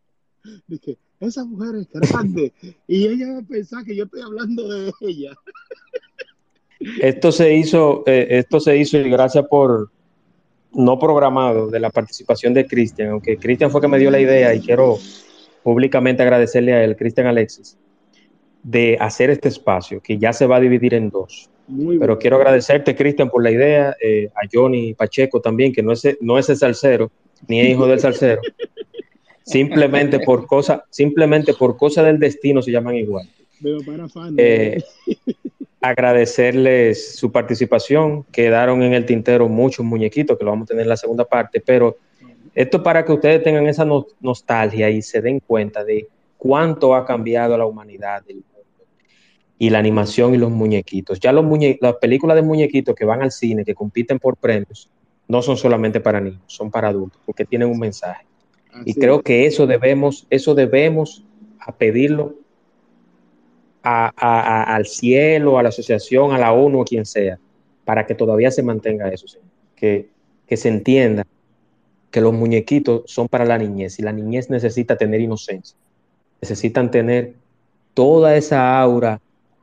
Dije, 0.66 0.98
esa 1.20 1.44
mujer 1.44 1.76
es 1.76 1.88
grande. 1.90 2.52
Y 2.88 3.06
ella 3.06 3.34
va 3.34 3.38
a 3.38 3.42
pensar 3.42 3.84
que 3.84 3.94
yo 3.94 4.04
estoy 4.04 4.22
hablando 4.22 4.68
de 4.68 4.92
ella. 5.02 5.32
Esto 7.00 7.30
se 7.30 7.54
hizo, 7.54 8.02
eh, 8.06 8.26
esto 8.30 8.58
se 8.58 8.76
hizo 8.76 8.98
y 8.98 9.08
gracias 9.08 9.46
por 9.46 9.90
no 10.72 10.98
programado 10.98 11.68
de 11.68 11.78
la 11.78 11.90
participación 11.90 12.54
de 12.54 12.66
Cristian, 12.66 13.10
aunque 13.10 13.36
Cristian 13.36 13.70
fue 13.70 13.80
que 13.80 13.88
me 13.88 13.98
dio 13.98 14.10
la 14.10 14.18
idea 14.18 14.54
y 14.54 14.60
quiero 14.60 14.98
públicamente 15.62 16.22
agradecerle 16.22 16.72
a 16.72 16.82
él, 16.82 16.96
Cristian 16.96 17.26
Alexis, 17.28 17.78
de 18.62 18.96
hacer 19.00 19.30
este 19.30 19.48
espacio 19.48 20.00
que 20.00 20.18
ya 20.18 20.32
se 20.32 20.46
va 20.46 20.56
a 20.56 20.60
dividir 20.60 20.94
en 20.94 21.10
dos. 21.10 21.50
Muy 21.66 21.98
Pero 21.98 22.14
bueno. 22.14 22.18
quiero 22.18 22.36
agradecerte, 22.36 22.94
Cristian, 22.94 23.30
por 23.30 23.42
la 23.42 23.50
idea, 23.50 23.96
eh, 24.00 24.28
a 24.34 24.40
Johnny 24.52 24.94
Pacheco 24.94 25.40
también, 25.40 25.72
que 25.72 25.82
no 25.82 25.92
es, 25.92 26.02
no 26.20 26.38
es 26.38 26.48
el 26.48 26.56
salsero, 26.56 27.10
ni 27.48 27.60
es 27.60 27.70
hijo 27.70 27.86
del 27.86 28.00
salsero. 28.00 28.40
Simplemente 29.44 30.20
por 30.20 30.46
cosa, 30.46 30.84
simplemente 30.90 31.52
por 31.54 31.76
cosa 31.76 32.04
del 32.04 32.18
destino 32.18 32.62
se 32.62 32.70
llaman 32.70 32.94
igual. 32.94 33.28
Veo 33.58 33.78
para 33.84 34.08
fan. 34.08 34.34
Eh, 34.38 34.80
agradecerles 35.80 37.16
su 37.16 37.32
participación. 37.32 38.22
Quedaron 38.24 38.82
en 38.82 38.94
el 38.94 39.04
tintero 39.04 39.48
muchos 39.48 39.84
muñequitos 39.84 40.38
que 40.38 40.44
lo 40.44 40.52
vamos 40.52 40.66
a 40.66 40.68
tener 40.68 40.82
en 40.84 40.88
la 40.88 40.96
segunda 40.96 41.24
parte, 41.24 41.60
pero 41.60 41.96
esto 42.54 42.82
para 42.82 43.04
que 43.04 43.12
ustedes 43.12 43.42
tengan 43.42 43.66
esa 43.66 43.84
no- 43.84 44.06
nostalgia 44.20 44.88
y 44.90 45.02
se 45.02 45.20
den 45.20 45.40
cuenta 45.40 45.84
de 45.84 46.06
cuánto 46.38 46.94
ha 46.94 47.04
cambiado 47.04 47.56
la 47.58 47.66
humanidad 47.66 48.22
mundo 48.28 48.42
y 49.62 49.70
la 49.70 49.78
animación 49.78 50.34
y 50.34 50.38
los 50.38 50.50
muñequitos. 50.50 51.20
Ya 51.20 51.30
los 51.30 51.44
muñe 51.44 51.78
las 51.80 51.94
películas 51.98 52.34
de 52.34 52.42
muñequitos 52.42 52.96
que 52.96 53.04
van 53.04 53.22
al 53.22 53.30
cine, 53.30 53.64
que 53.64 53.76
compiten 53.76 54.18
por 54.18 54.36
premios, 54.36 54.90
no 55.28 55.40
son 55.40 55.56
solamente 55.56 56.00
para 56.00 56.20
niños, 56.20 56.42
son 56.48 56.68
para 56.68 56.88
adultos, 56.88 57.20
porque 57.24 57.44
tienen 57.44 57.68
un 57.68 57.78
mensaje. 57.78 58.26
Y 58.84 58.92
creo 58.94 59.18
es. 59.18 59.22
que 59.22 59.46
eso 59.46 59.68
debemos, 59.68 60.26
eso 60.30 60.56
debemos 60.56 61.22
a 61.60 61.70
pedirlo 61.70 62.34
a- 63.84 64.10
a- 64.16 64.40
a- 64.40 64.74
al 64.74 64.86
cielo, 64.86 65.56
a 65.60 65.62
la 65.62 65.68
asociación, 65.68 66.32
a 66.32 66.38
la 66.38 66.52
ONU, 66.52 66.82
a 66.82 66.84
quien 66.84 67.06
sea, 67.06 67.38
para 67.84 68.04
que 68.04 68.16
todavía 68.16 68.50
se 68.50 68.64
mantenga 68.64 69.10
eso, 69.10 69.28
señor. 69.28 69.46
Que, 69.76 70.08
que 70.44 70.56
se 70.56 70.70
entienda 70.70 71.22
que 72.10 72.20
los 72.20 72.32
muñequitos 72.32 73.02
son 73.06 73.28
para 73.28 73.44
la 73.44 73.58
niñez 73.58 74.00
y 74.00 74.02
la 74.02 74.12
niñez 74.12 74.50
necesita 74.50 74.96
tener 74.96 75.20
inocencia, 75.20 75.76
necesitan 76.40 76.90
tener 76.90 77.34
toda 77.94 78.36
esa 78.36 78.80
aura 78.80 79.20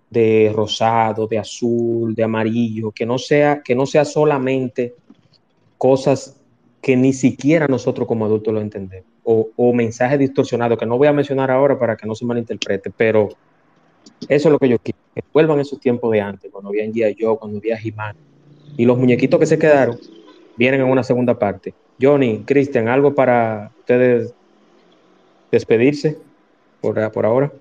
de 0.10 0.52
rosado, 0.56 1.28
de 1.28 1.38
azul, 1.38 2.16
de 2.16 2.24
amarillo, 2.24 2.92
que 2.92 3.06
no 3.06 3.18
sea, 3.18 3.62
que 3.62 3.76
no 3.76 3.86
sea 3.86 4.06
solamente 4.06 4.96
cosas 5.78 6.36
que 6.82 6.96
ni 6.96 7.14
siquiera 7.14 7.68
nosotros 7.68 8.08
como 8.08 8.26
adultos 8.26 8.54
lo 8.54 8.62
entendemos, 8.62 9.08
o, 9.24 9.50
o 9.56 9.74
mensajes 9.74 10.18
distorsionados 10.18 10.78
que 10.78 10.86
no 10.86 10.98
voy 10.98 11.08
a 11.08 11.14
mencionar 11.14 11.52
ahora 11.52 11.78
para 11.78 11.96
que 11.96 12.08
no 12.08 12.16
se 12.16 12.26
malinterprete, 12.26 12.90
pero 12.96 13.30
eso 14.28 14.48
es 14.48 14.52
lo 14.52 14.60
que 14.60 14.70
yo 14.70 14.80
quiero, 14.80 14.98
que 15.14 15.22
vuelvan 15.32 15.60
esos 15.60 15.80
tiempos 15.80 16.12
de 16.12 16.22
antes, 16.22 16.52
cuando 16.52 16.70
había 16.70 16.86
G.I. 16.86 17.16
Joe, 17.20 17.38
cuando 17.38 17.58
había 17.60 17.78
He-Man, 17.82 18.16
y 18.78 18.86
los 18.86 18.98
muñequitos 18.98 19.40
que 19.40 19.46
se 19.46 19.60
quedaron 19.60 19.98
vienen 20.56 20.82
en 20.82 20.88
una 20.88 21.04
segunda 21.04 21.38
parte. 21.38 21.74
Johnny, 22.02 22.44
Cristian, 22.46 22.88
¿algo 22.88 23.14
para 23.14 23.72
ustedes 23.80 24.34
despedirse 25.52 26.18
por, 26.82 27.12
por 27.12 27.26
ahora? 27.26 27.52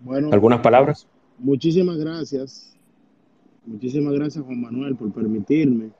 Bueno, 0.00 0.30
¿Algunas 0.32 0.60
palabras? 0.60 1.06
Muchísimas 1.38 1.98
gracias. 1.98 2.74
Muchísimas 3.66 4.14
gracias, 4.14 4.44
Juan 4.44 4.60
Manuel, 4.60 4.94
por 4.94 5.12
permitirme 5.12 5.90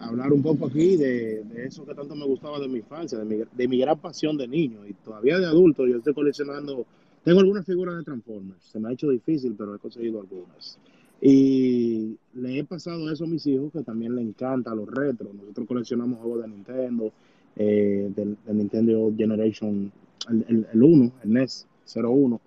hablar 0.00 0.32
un 0.32 0.42
poco 0.42 0.66
aquí 0.66 0.96
de, 0.96 1.44
de 1.44 1.66
eso 1.66 1.86
que 1.86 1.94
tanto 1.94 2.14
me 2.14 2.26
gustaba 2.26 2.58
de 2.58 2.68
mi 2.68 2.78
infancia, 2.78 3.18
de 3.18 3.24
mi, 3.24 3.42
de 3.50 3.68
mi 3.68 3.78
gran 3.78 3.98
pasión 3.98 4.36
de 4.36 4.48
niño 4.48 4.86
y 4.86 4.92
todavía 4.92 5.38
de 5.38 5.46
adulto. 5.46 5.86
Yo 5.86 5.98
estoy 5.98 6.14
coleccionando, 6.14 6.86
tengo 7.24 7.40
algunas 7.40 7.64
figuras 7.64 7.96
de 7.96 8.02
Transformers, 8.02 8.62
se 8.62 8.78
me 8.78 8.88
ha 8.88 8.92
hecho 8.92 9.08
difícil, 9.10 9.54
pero 9.56 9.74
he 9.74 9.78
conseguido 9.78 10.20
algunas. 10.20 10.78
Y 11.20 12.16
le 12.34 12.58
he 12.58 12.64
pasado 12.64 13.10
eso 13.10 13.24
a 13.24 13.28
mis 13.28 13.46
hijos 13.46 13.72
que 13.72 13.82
también 13.82 14.14
le 14.14 14.22
encanta 14.22 14.74
los 14.74 14.86
retros. 14.86 15.34
Nosotros 15.34 15.66
coleccionamos 15.66 16.18
juegos 16.18 16.42
de 16.42 16.48
Nintendo, 16.48 17.12
eh, 17.56 18.10
Nintendo 18.52 19.12
Generation, 19.16 19.90
el, 20.28 20.44
el, 20.48 20.66
el 20.72 20.82
1, 20.82 21.12
el 21.24 21.32
NES 21.32 21.66
01, 21.94 22.40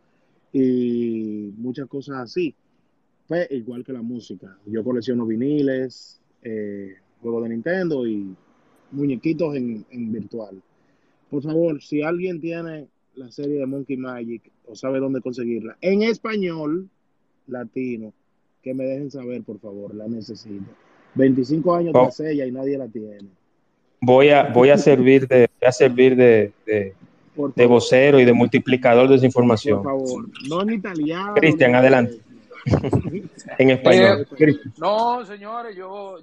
y 0.53 1.51
muchas 1.57 1.87
cosas 1.87 2.17
así. 2.17 2.55
Pues 3.27 3.49
igual 3.51 3.83
que 3.83 3.93
la 3.93 4.01
música. 4.01 4.57
Yo 4.65 4.83
colecciono 4.83 5.25
viniles, 5.25 6.19
eh, 6.43 6.95
juegos 7.21 7.43
de 7.43 7.49
Nintendo 7.49 8.07
y 8.07 8.35
muñequitos 8.91 9.55
en, 9.55 9.85
en 9.91 10.11
virtual. 10.11 10.61
Por 11.29 11.43
favor, 11.43 11.81
si 11.81 12.01
alguien 12.01 12.41
tiene 12.41 12.87
la 13.15 13.29
serie 13.31 13.59
de 13.59 13.65
Monkey 13.67 13.97
Magic 13.97 14.51
o 14.65 14.75
sabe 14.75 14.99
dónde 14.99 15.21
conseguirla, 15.21 15.77
en 15.81 16.01
español 16.03 16.89
latino, 17.47 18.13
que 18.63 18.73
me 18.73 18.85
dejen 18.85 19.11
saber, 19.11 19.43
por 19.43 19.59
favor, 19.59 19.93
la 19.93 20.07
necesito. 20.07 20.65
25 21.15 21.75
años 21.75 21.91
Oh. 21.95 22.03
tras 22.03 22.19
ella 22.21 22.45
y 22.45 22.51
nadie 22.51 22.77
la 22.77 22.87
tiene. 22.87 23.29
Voy 24.01 24.29
a, 24.29 24.51
voy 24.53 24.69
a 24.69 24.77
servir 24.77 25.27
de, 25.27 25.49
voy 25.59 25.67
a 25.67 25.71
servir 25.71 26.15
de, 26.15 26.51
de, 26.65 26.93
Por 27.39 27.55
de 27.55 27.65
vocero 27.65 28.19
y 28.19 28.25
de 28.25 28.33
multiplicador 28.33 29.07
de 29.07 29.15
esa 29.15 29.21
por 29.21 29.27
información. 29.27 29.81
favor. 29.81 30.25
No 30.49 30.61
en 30.61 30.73
italiano. 30.73 31.33
Cristian, 31.35 31.73
adelante. 31.73 32.19
En 33.57 33.69
español. 33.69 34.27
Cristian. 34.37 34.73
No, 34.77 35.25
señores, 35.25 35.73
yo, 35.75 36.17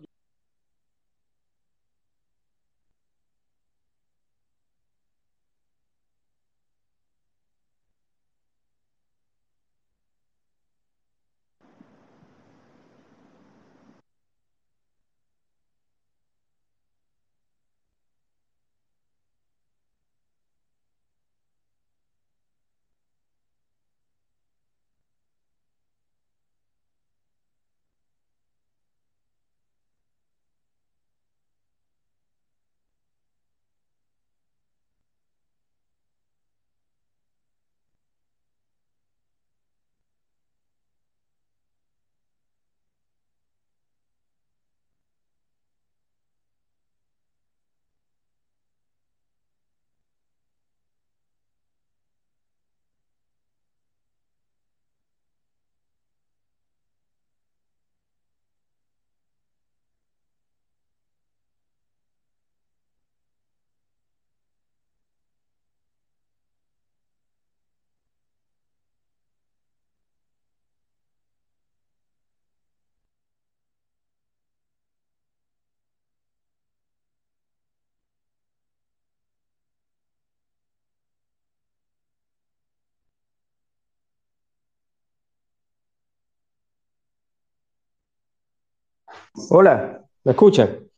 Hola, 89.38 90.02
¿me 90.24 90.32
escuchan? 90.32 90.88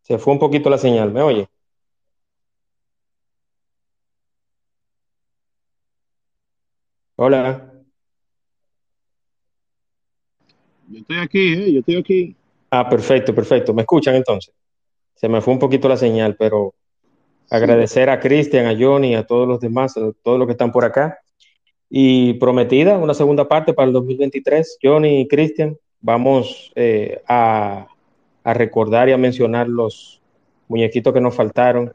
Se 0.00 0.16
fue 0.18 0.32
un 0.32 0.38
poquito 0.38 0.70
la 0.70 0.78
señal, 0.78 1.12
¿me 1.12 1.20
oye? 1.20 1.46
Hola. 7.16 7.70
Yo 10.88 10.98
estoy 11.00 11.18
aquí, 11.18 11.52
¿eh? 11.52 11.72
Yo 11.72 11.80
estoy 11.80 11.96
aquí. 11.96 12.36
Ah, 12.70 12.88
perfecto, 12.88 13.34
perfecto. 13.34 13.74
¿Me 13.74 13.82
escuchan 13.82 14.14
entonces? 14.14 14.54
Se 15.14 15.28
me 15.28 15.42
fue 15.42 15.52
un 15.52 15.60
poquito 15.60 15.88
la 15.88 15.98
señal, 15.98 16.36
pero 16.36 16.74
agradecer 17.50 18.08
a 18.08 18.18
Cristian, 18.18 18.66
a 18.66 18.76
Johnny, 18.78 19.14
a 19.14 19.26
todos 19.26 19.46
los 19.46 19.60
demás, 19.60 19.94
a 19.98 20.12
todos 20.22 20.38
los 20.38 20.46
que 20.46 20.52
están 20.52 20.72
por 20.72 20.86
acá. 20.86 21.18
Y 21.90 22.34
prometida 22.34 22.96
una 22.96 23.12
segunda 23.12 23.46
parte 23.46 23.74
para 23.74 23.88
el 23.88 23.92
2023. 23.92 24.78
Johnny 24.82 25.20
y 25.20 25.28
Cristian, 25.28 25.76
vamos 26.00 26.72
eh, 26.74 27.22
a, 27.26 27.88
a 28.44 28.54
recordar 28.54 29.08
y 29.08 29.12
a 29.12 29.18
mencionar 29.18 29.68
los 29.68 30.20
muñequitos 30.68 31.12
que 31.12 31.20
nos 31.20 31.34
faltaron 31.34 31.92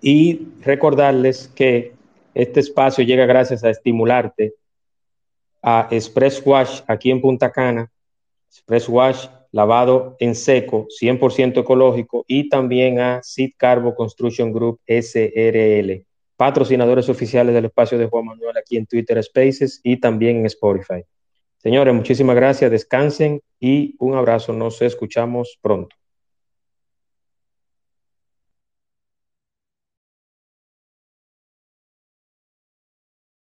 y 0.00 0.48
recordarles 0.60 1.48
que 1.48 1.92
este 2.34 2.60
espacio 2.60 3.04
llega 3.04 3.26
gracias 3.26 3.62
a 3.64 3.70
Estimularte, 3.70 4.54
a 5.62 5.88
Express 5.90 6.42
Wash 6.44 6.80
aquí 6.86 7.10
en 7.10 7.20
Punta 7.20 7.52
Cana, 7.52 7.90
Express 8.48 8.88
Wash 8.88 9.26
lavado 9.52 10.16
en 10.18 10.34
seco, 10.34 10.86
100% 10.88 11.60
ecológico, 11.60 12.24
y 12.26 12.48
también 12.48 12.98
a 12.98 13.22
Seed 13.22 13.52
Carbo 13.56 13.94
Construction 13.94 14.52
Group 14.52 14.80
SRL, 14.86 16.04
patrocinadores 16.36 17.08
oficiales 17.08 17.54
del 17.54 17.66
espacio 17.66 17.98
de 17.98 18.06
Juan 18.06 18.24
Manuel 18.24 18.56
aquí 18.56 18.78
en 18.78 18.86
Twitter 18.86 19.22
Spaces 19.22 19.80
y 19.84 20.00
también 20.00 20.38
en 20.38 20.46
Spotify. 20.46 21.04
Señores, 21.62 21.94
muchísimas 21.94 22.34
gracias, 22.34 22.72
descansen 22.72 23.40
y 23.60 23.94
un 24.00 24.16
abrazo, 24.16 24.52
nos 24.52 24.82
escuchamos 24.82 25.60
pronto. 25.62 25.94